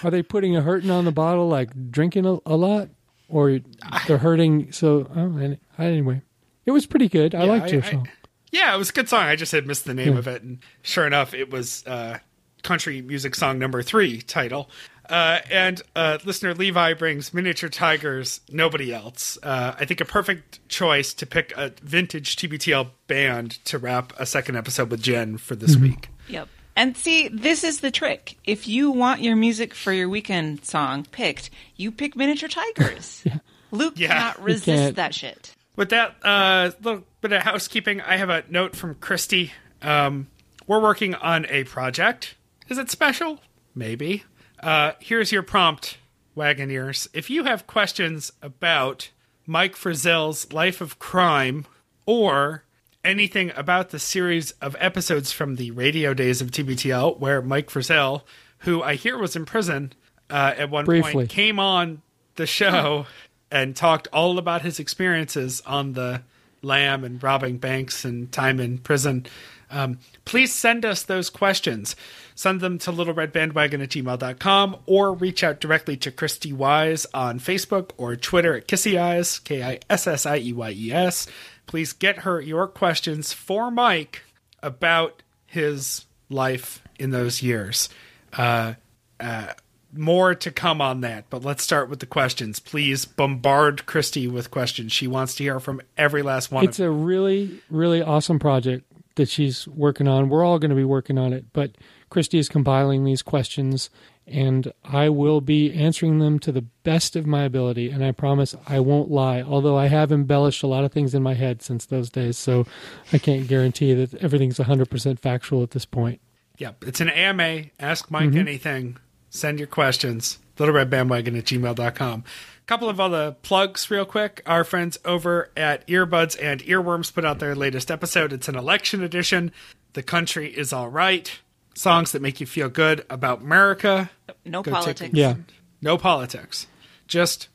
Are 0.04 0.10
they 0.12 0.24
putting 0.24 0.56
a 0.56 0.62
hurting 0.62 0.90
on 0.90 1.06
the 1.06 1.12
bottle, 1.12 1.48
like 1.50 1.92
drinking 1.92 2.26
a, 2.26 2.38
a 2.46 2.56
lot, 2.56 2.90
or 3.28 3.60
they're 4.08 4.18
hurting? 4.18 4.72
So 4.72 5.08
oh, 5.16 5.58
anyway, 5.78 6.22
it 6.70 6.72
was 6.72 6.86
pretty 6.86 7.10
good. 7.10 7.34
I 7.34 7.46
liked 7.46 7.66
I- 7.66 7.70
your 7.70 7.84
I- 7.84 8.04
Yeah, 8.52 8.74
it 8.76 8.78
was 8.78 8.92
a 8.92 8.94
good 8.94 9.10
song. 9.10 9.24
I 9.24 9.36
just 9.36 9.52
had 9.52 9.66
missed 9.66 9.86
the 9.86 9.94
name 9.96 10.16
of 10.16 10.28
it, 10.28 10.44
and 10.44 10.60
sure 10.84 11.08
enough, 11.08 11.34
it 11.34 11.50
was 11.50 11.84
uh, 11.88 12.20
country 12.64 13.02
music 13.02 13.34
song 13.36 13.58
number 13.60 13.82
three 13.82 14.22
title. 14.22 14.70
Uh, 15.10 15.40
and 15.50 15.82
uh, 15.96 16.20
listener 16.24 16.54
Levi 16.54 16.94
brings 16.94 17.34
miniature 17.34 17.70
tigers. 17.70 18.42
Nobody 18.52 18.94
else. 18.94 19.40
Uh, 19.42 19.74
I 19.80 19.86
think 19.86 20.02
a 20.02 20.06
perfect 20.06 20.68
choice 20.70 21.16
to 21.16 21.26
pick 21.26 21.52
a 21.58 21.74
vintage 21.82 22.36
TBTL 22.36 22.90
band 23.08 23.58
to 23.66 23.80
wrap 23.80 24.14
a 24.20 24.28
second 24.28 24.56
episode 24.56 24.92
with 24.92 25.02
Jen 25.02 25.38
for 25.40 25.56
this 25.56 25.76
week. 25.76 26.10
Yep. 26.28 26.48
And 26.76 26.96
see, 26.96 27.28
this 27.28 27.64
is 27.64 27.80
the 27.80 27.90
trick. 27.90 28.38
If 28.46 28.68
you 28.68 28.92
want 28.92 29.22
your 29.22 29.36
music 29.36 29.74
for 29.74 29.92
your 29.92 30.08
weekend 30.10 30.64
song 30.64 31.06
picked, 31.12 31.50
you 31.76 31.92
pick 31.92 32.16
Miniature 32.16 32.48
Tigers. 32.50 33.24
Luke 33.72 33.94
Yeah. 33.98 34.10
cannot 34.10 34.42
resist 34.44 34.96
that 34.96 35.14
shit. 35.16 35.56
With 35.80 35.92
that 35.92 36.18
uh, 36.24 36.72
little 36.84 37.06
bit 37.22 37.32
of 37.32 37.44
housekeeping, 37.44 38.02
I 38.02 38.18
have 38.18 38.30
a 38.30 38.44
note 38.50 38.76
from 38.76 38.96
Christy. 38.96 39.54
Um, 39.82 40.28
we're 40.68 40.82
working 40.82 41.16
on 41.16 41.46
a 41.46 41.64
project. 41.64 42.36
Is 42.68 42.78
it 42.78 42.92
special? 42.92 43.40
Maybe. 43.74 44.26
Uh, 44.62 44.92
here's 45.00 45.32
your 45.32 45.42
prompt, 45.42 45.98
Wagoneers. 46.36 47.08
If 47.14 47.30
you 47.30 47.46
have 47.46 47.66
questions 47.66 48.34
about 48.42 49.12
Mike 49.48 49.78
Frizzell's 49.78 50.52
Life 50.52 50.82
of 50.82 51.00
Crime 51.00 51.66
or 52.06 52.66
anything 53.06 53.54
about 53.56 53.92
the 53.92 54.00
series 54.00 54.52
of 54.60 54.76
episodes 54.80 55.32
from 55.32 55.56
the 55.56 55.72
radio 55.72 56.14
days 56.14 56.42
of 56.42 56.52
TBTL, 56.52 57.22
where 57.22 57.42
Mike 57.42 57.70
Frizzell, 57.70 58.24
who 58.60 58.84
I 58.84 58.96
hear 58.96 59.18
was 59.18 59.38
in 59.38 59.46
prison 59.46 59.94
uh, 60.30 60.56
at 60.58 60.70
one 60.70 60.84
Briefly. 60.84 61.14
point, 61.14 61.30
came 61.30 61.58
on 61.58 62.02
the 62.36 62.46
show 62.46 63.06
and 63.52 63.76
talked 63.76 64.08
all 64.14 64.38
about 64.38 64.62
his 64.62 64.80
experiences 64.80 65.62
on 65.66 65.94
the 65.94 66.22
lam 66.62 67.04
and 67.04 67.22
robbing 67.22 67.58
banks 67.58 68.06
and 68.06 68.32
time 68.32 68.60
in 68.60 68.78
prison. 68.78 69.26
Um, 69.72 70.00
please 70.26 70.54
send 70.54 70.84
us 70.84 71.04
those 71.04 71.30
questions. 71.30 71.96
Send 72.36 72.60
them 72.62 72.78
to 72.80 72.92
littleredbandwagon 72.92 73.84
at 73.84 73.90
gmail.com 73.90 74.78
or 74.86 75.14
reach 75.14 75.44
out 75.44 75.60
directly 75.60 75.96
to 75.98 76.12
Christy 76.12 76.52
Wise 76.52 77.06
on 77.14 77.40
Facebook 77.40 77.92
or 77.98 78.16
Twitter 78.16 78.56
at 78.56 78.68
Kissy 78.68 79.00
Eyes, 79.00 79.40
K 79.40 79.62
I 79.62 79.80
S 79.90 80.08
S 80.08 80.26
I 80.26 80.38
E 80.38 80.54
Y 80.54 80.72
E 80.72 80.92
S. 80.92 81.28
Please 81.68 81.94
get 81.94 82.20
her 82.20 82.42
your 82.42 82.68
questions 82.68 83.32
for 83.32 83.70
Mike 83.70 84.24
about 84.64 85.22
his 85.46 86.06
life 86.30 86.82
in 86.98 87.12
those 87.12 87.44
years. 87.44 87.90
Uh, 88.34 88.74
uh, 89.20 89.54
more 89.94 90.36
to 90.36 90.52
come 90.52 90.82
on 90.82 91.02
that, 91.02 91.26
but 91.30 91.44
let's 91.44 91.64
start 91.64 91.90
with 91.90 92.00
the 92.00 92.06
questions. 92.06 92.60
Please 92.60 93.06
bombard 93.06 93.86
Christy 93.86 94.28
with 94.28 94.52
questions. 94.52 94.92
She 94.92 95.08
wants 95.08 95.36
to 95.36 95.44
hear 95.44 95.60
from 95.60 95.82
every 95.98 96.22
last 96.22 96.52
one. 96.52 96.64
It's 96.64 96.80
a 96.80 96.90
really, 96.90 97.62
really 97.70 98.02
awesome 98.02 98.40
project 98.40 98.86
that 99.16 99.30
she's 99.30 99.68
working 99.68 100.08
on. 100.08 100.30
We're 100.30 100.46
all 100.46 100.60
going 100.60 100.70
to 100.70 100.76
be 100.76 100.84
working 100.84 101.18
on 101.18 101.34
it, 101.34 101.46
but 101.54 101.72
Christy 102.10 102.40
is 102.40 102.50
compiling 102.50 103.04
these 103.04 103.22
questions, 103.22 103.90
and 104.26 104.72
I 104.84 105.10
will 105.10 105.42
be 105.42 105.74
answering 105.74 106.20
them 106.20 106.40
to 106.40 106.52
the 106.52 106.62
best 106.62 107.16
of 107.16 107.26
my 107.26 107.44
ability. 107.44 107.90
And 107.90 108.04
I 108.04 108.12
promise 108.12 108.56
I 108.68 108.80
won't 108.80 109.12
lie, 109.12 109.42
although 109.42 109.78
I 109.78 109.88
have 109.88 110.12
embellished 110.12 110.64
a 110.64 110.68
lot 110.68 110.86
of 110.86 110.92
things 110.92 111.14
in 111.14 111.24
my 111.24 111.34
head 111.34 111.62
since 111.62 111.86
those 111.86 112.10
days, 112.10 112.38
so 112.38 112.66
I 113.12 113.18
can't 113.18 113.48
guarantee 113.48 113.94
that 113.94 114.14
everything's 114.16 114.58
100% 114.58 115.20
factual 115.20 115.64
at 115.64 115.72
this 115.72 115.86
point. 115.86 116.22
Yep, 116.58 116.86
it's 116.88 117.02
an 117.02 117.10
AMA. 117.10 117.64
Ask 117.80 118.12
Mike 118.12 118.30
mm-hmm. 118.30 118.38
anything. 118.38 118.98
Send 119.30 119.60
your 119.60 119.68
questions. 119.68 120.40
LittleRedBandwagon 120.58 121.38
at 121.38 121.46
gmail.com. 121.46 122.24
couple 122.66 122.90
of 122.90 123.00
other 123.00 123.36
plugs, 123.42 123.90
real 123.90 124.06
quick. 124.06 124.42
Our 124.46 124.64
friends 124.64 125.00
over 125.06 125.52
at 125.56 125.88
Earbuds 125.88 126.38
and 126.42 126.62
Earworms 126.62 127.14
put 127.14 127.26
out 127.26 127.40
their 127.40 127.56
latest 127.56 127.90
episode. 127.90 128.34
It's 128.34 128.48
an 128.48 128.56
election 128.56 129.02
edition. 129.04 129.52
The 129.94 130.04
country 130.04 130.50
is 130.50 130.74
all 130.74 130.90
right. 130.90 131.40
Songs 131.76 132.12
that 132.12 132.22
make 132.22 132.40
you 132.40 132.46
feel 132.46 132.70
good 132.70 133.06
about 133.10 133.42
America. 133.42 134.10
No 134.46 134.62
Go 134.62 134.72
take 134.72 134.82
politics. 134.82 135.14
Yeah. 135.14 135.36
No 135.82 135.98
politics. 135.98 136.68
Just 137.08 137.48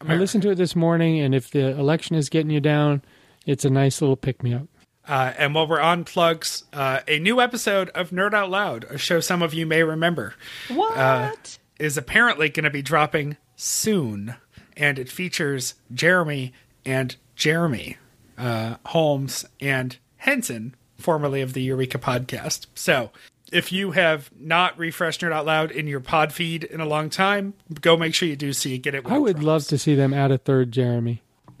I 0.00 0.14
listened 0.14 0.42
to 0.44 0.50
it 0.50 0.54
this 0.56 0.74
morning, 0.74 1.20
and 1.20 1.34
if 1.34 1.50
the 1.50 1.68
election 1.78 2.16
is 2.16 2.28
getting 2.28 2.50
you 2.50 2.60
down, 2.60 3.02
it's 3.46 3.64
a 3.64 3.70
nice 3.70 4.00
little 4.00 4.16
pick 4.16 4.42
me 4.42 4.54
up. 4.54 4.66
Uh, 5.08 5.32
and 5.36 5.54
while 5.54 5.66
we're 5.66 5.80
on 5.80 6.04
plugs, 6.04 6.64
uh, 6.72 7.00
a 7.08 7.18
new 7.18 7.40
episode 7.40 7.88
of 7.90 8.10
Nerd 8.10 8.34
Out 8.34 8.50
Loud, 8.50 8.84
a 8.84 8.96
show 8.98 9.18
some 9.20 9.42
of 9.42 9.52
you 9.52 9.66
may 9.66 9.82
remember, 9.82 10.34
What? 10.68 11.58
is 11.78 11.96
apparently 11.96 12.48
going 12.48 12.64
to 12.64 12.70
be 12.70 12.82
dropping 12.82 13.36
soon. 13.56 14.36
And 14.76 14.98
it 14.98 15.08
features 15.08 15.74
Jeremy 15.92 16.52
and 16.86 17.16
Jeremy 17.36 17.96
uh, 18.38 18.76
Holmes 18.86 19.44
and 19.60 19.96
Henson, 20.18 20.74
formerly 20.98 21.40
of 21.42 21.52
the 21.52 21.62
Eureka 21.62 21.98
podcast. 21.98 22.66
So 22.76 23.10
if 23.50 23.72
you 23.72 23.90
have 23.90 24.30
not 24.38 24.78
refreshed 24.78 25.20
Nerd 25.20 25.32
Out 25.32 25.44
Loud 25.46 25.70
in 25.72 25.86
your 25.88 26.00
pod 26.00 26.32
feed 26.32 26.62
in 26.64 26.80
a 26.80 26.86
long 26.86 27.10
time, 27.10 27.54
go 27.80 27.96
make 27.96 28.14
sure 28.14 28.28
you 28.28 28.36
do 28.36 28.52
see 28.52 28.70
you 28.70 28.78
get 28.78 28.94
it. 28.94 29.04
I 29.06 29.18
would 29.18 29.34
drops. 29.36 29.44
love 29.46 29.66
to 29.66 29.78
see 29.78 29.94
them 29.96 30.14
add 30.14 30.30
a 30.30 30.38
third 30.38 30.70
Jeremy. 30.72 31.20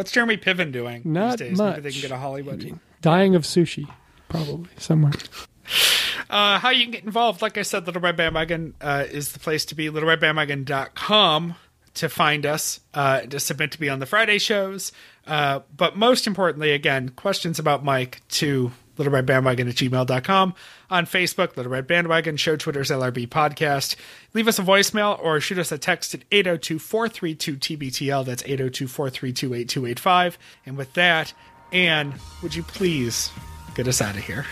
What's 0.00 0.12
Jeremy 0.12 0.38
Piven 0.38 0.72
doing 0.72 1.02
Not 1.04 1.32
these 1.32 1.50
days? 1.50 1.58
Maybe 1.58 1.80
they 1.82 1.90
can 1.90 2.00
get 2.00 2.10
a 2.10 2.16
Hollywood. 2.16 2.80
Dying 3.02 3.34
of 3.34 3.42
sushi, 3.42 3.86
probably 4.30 4.70
somewhere. 4.78 5.12
Uh, 6.28 6.60
how 6.60 6.70
you 6.70 6.84
can 6.84 6.92
get 6.92 7.02
involved, 7.02 7.42
like 7.42 7.58
I 7.58 7.62
said, 7.62 7.86
Little 7.86 8.00
Red 8.02 8.16
Bandwagon 8.16 8.74
uh, 8.80 9.04
is 9.10 9.32
the 9.32 9.40
place 9.40 9.64
to 9.64 9.74
be. 9.74 9.90
LittleRedBandwagon.com 9.90 11.56
to 11.94 12.08
find 12.08 12.46
us, 12.46 12.78
uh, 12.94 13.22
to 13.22 13.40
submit 13.40 13.72
to 13.72 13.80
be 13.80 13.88
on 13.88 13.98
the 13.98 14.06
Friday 14.06 14.38
shows. 14.38 14.92
Uh, 15.26 15.60
but 15.76 15.96
most 15.96 16.28
importantly, 16.28 16.70
again, 16.70 17.08
questions 17.08 17.58
about 17.58 17.84
Mike 17.84 18.20
to 18.28 18.70
LittleRedBandwagon 19.00 19.68
at 19.68 19.74
gmail.com. 19.74 20.54
On 20.90 21.06
Facebook, 21.06 21.56
Little 21.56 21.72
Red 21.72 21.86
Bandwagon, 21.86 22.36
show 22.36 22.56
Twitter's 22.56 22.90
LRB 22.90 23.28
podcast. 23.28 23.96
Leave 24.34 24.48
us 24.48 24.58
a 24.58 24.62
voicemail 24.62 25.18
or 25.22 25.40
shoot 25.40 25.58
us 25.58 25.72
a 25.72 25.78
text 25.78 26.14
at 26.14 26.28
802-432-TBTL. 26.30 28.24
That's 28.24 28.42
802-432-8285. 28.42 30.36
And 30.66 30.76
with 30.76 30.92
that, 30.94 31.32
Anne, 31.72 32.14
would 32.42 32.54
you 32.54 32.62
please 32.62 33.30
get 33.74 33.88
us 33.88 34.00
out 34.00 34.16
of 34.16 34.22
here? 34.22 34.44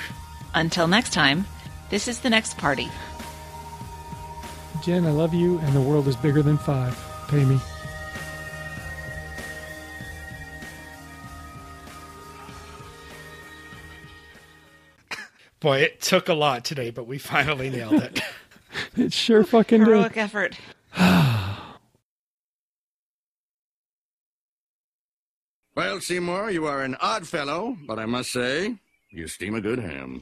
Until 0.54 0.88
next 0.88 1.12
time, 1.12 1.46
this 1.90 2.08
is 2.08 2.20
the 2.20 2.30
next 2.30 2.56
party. 2.56 2.88
Jen, 4.82 5.04
I 5.06 5.10
love 5.10 5.34
you, 5.34 5.58
and 5.58 5.74
the 5.74 5.80
world 5.80 6.06
is 6.08 6.16
bigger 6.16 6.42
than 6.42 6.56
five. 6.56 6.96
Pay 7.28 7.44
me. 7.44 7.58
Boy, 15.60 15.78
it 15.78 16.00
took 16.00 16.28
a 16.28 16.34
lot 16.34 16.64
today, 16.64 16.90
but 16.90 17.06
we 17.06 17.18
finally 17.18 17.70
nailed 17.70 18.02
it. 18.02 18.20
It 18.96 19.14
sure 19.14 19.44
fucking 19.44 19.78
did. 19.80 19.88
Heroic 19.88 20.16
effort. 20.18 20.58
Well, 25.74 26.00
Seymour, 26.00 26.50
you 26.50 26.66
are 26.66 26.82
an 26.82 26.96
odd 27.00 27.28
fellow, 27.28 27.76
but 27.86 28.00
I 28.00 28.04
must 28.06 28.32
say, 28.32 28.78
you 29.10 29.28
steam 29.28 29.54
a 29.54 29.60
good 29.60 29.78
ham. 29.78 30.16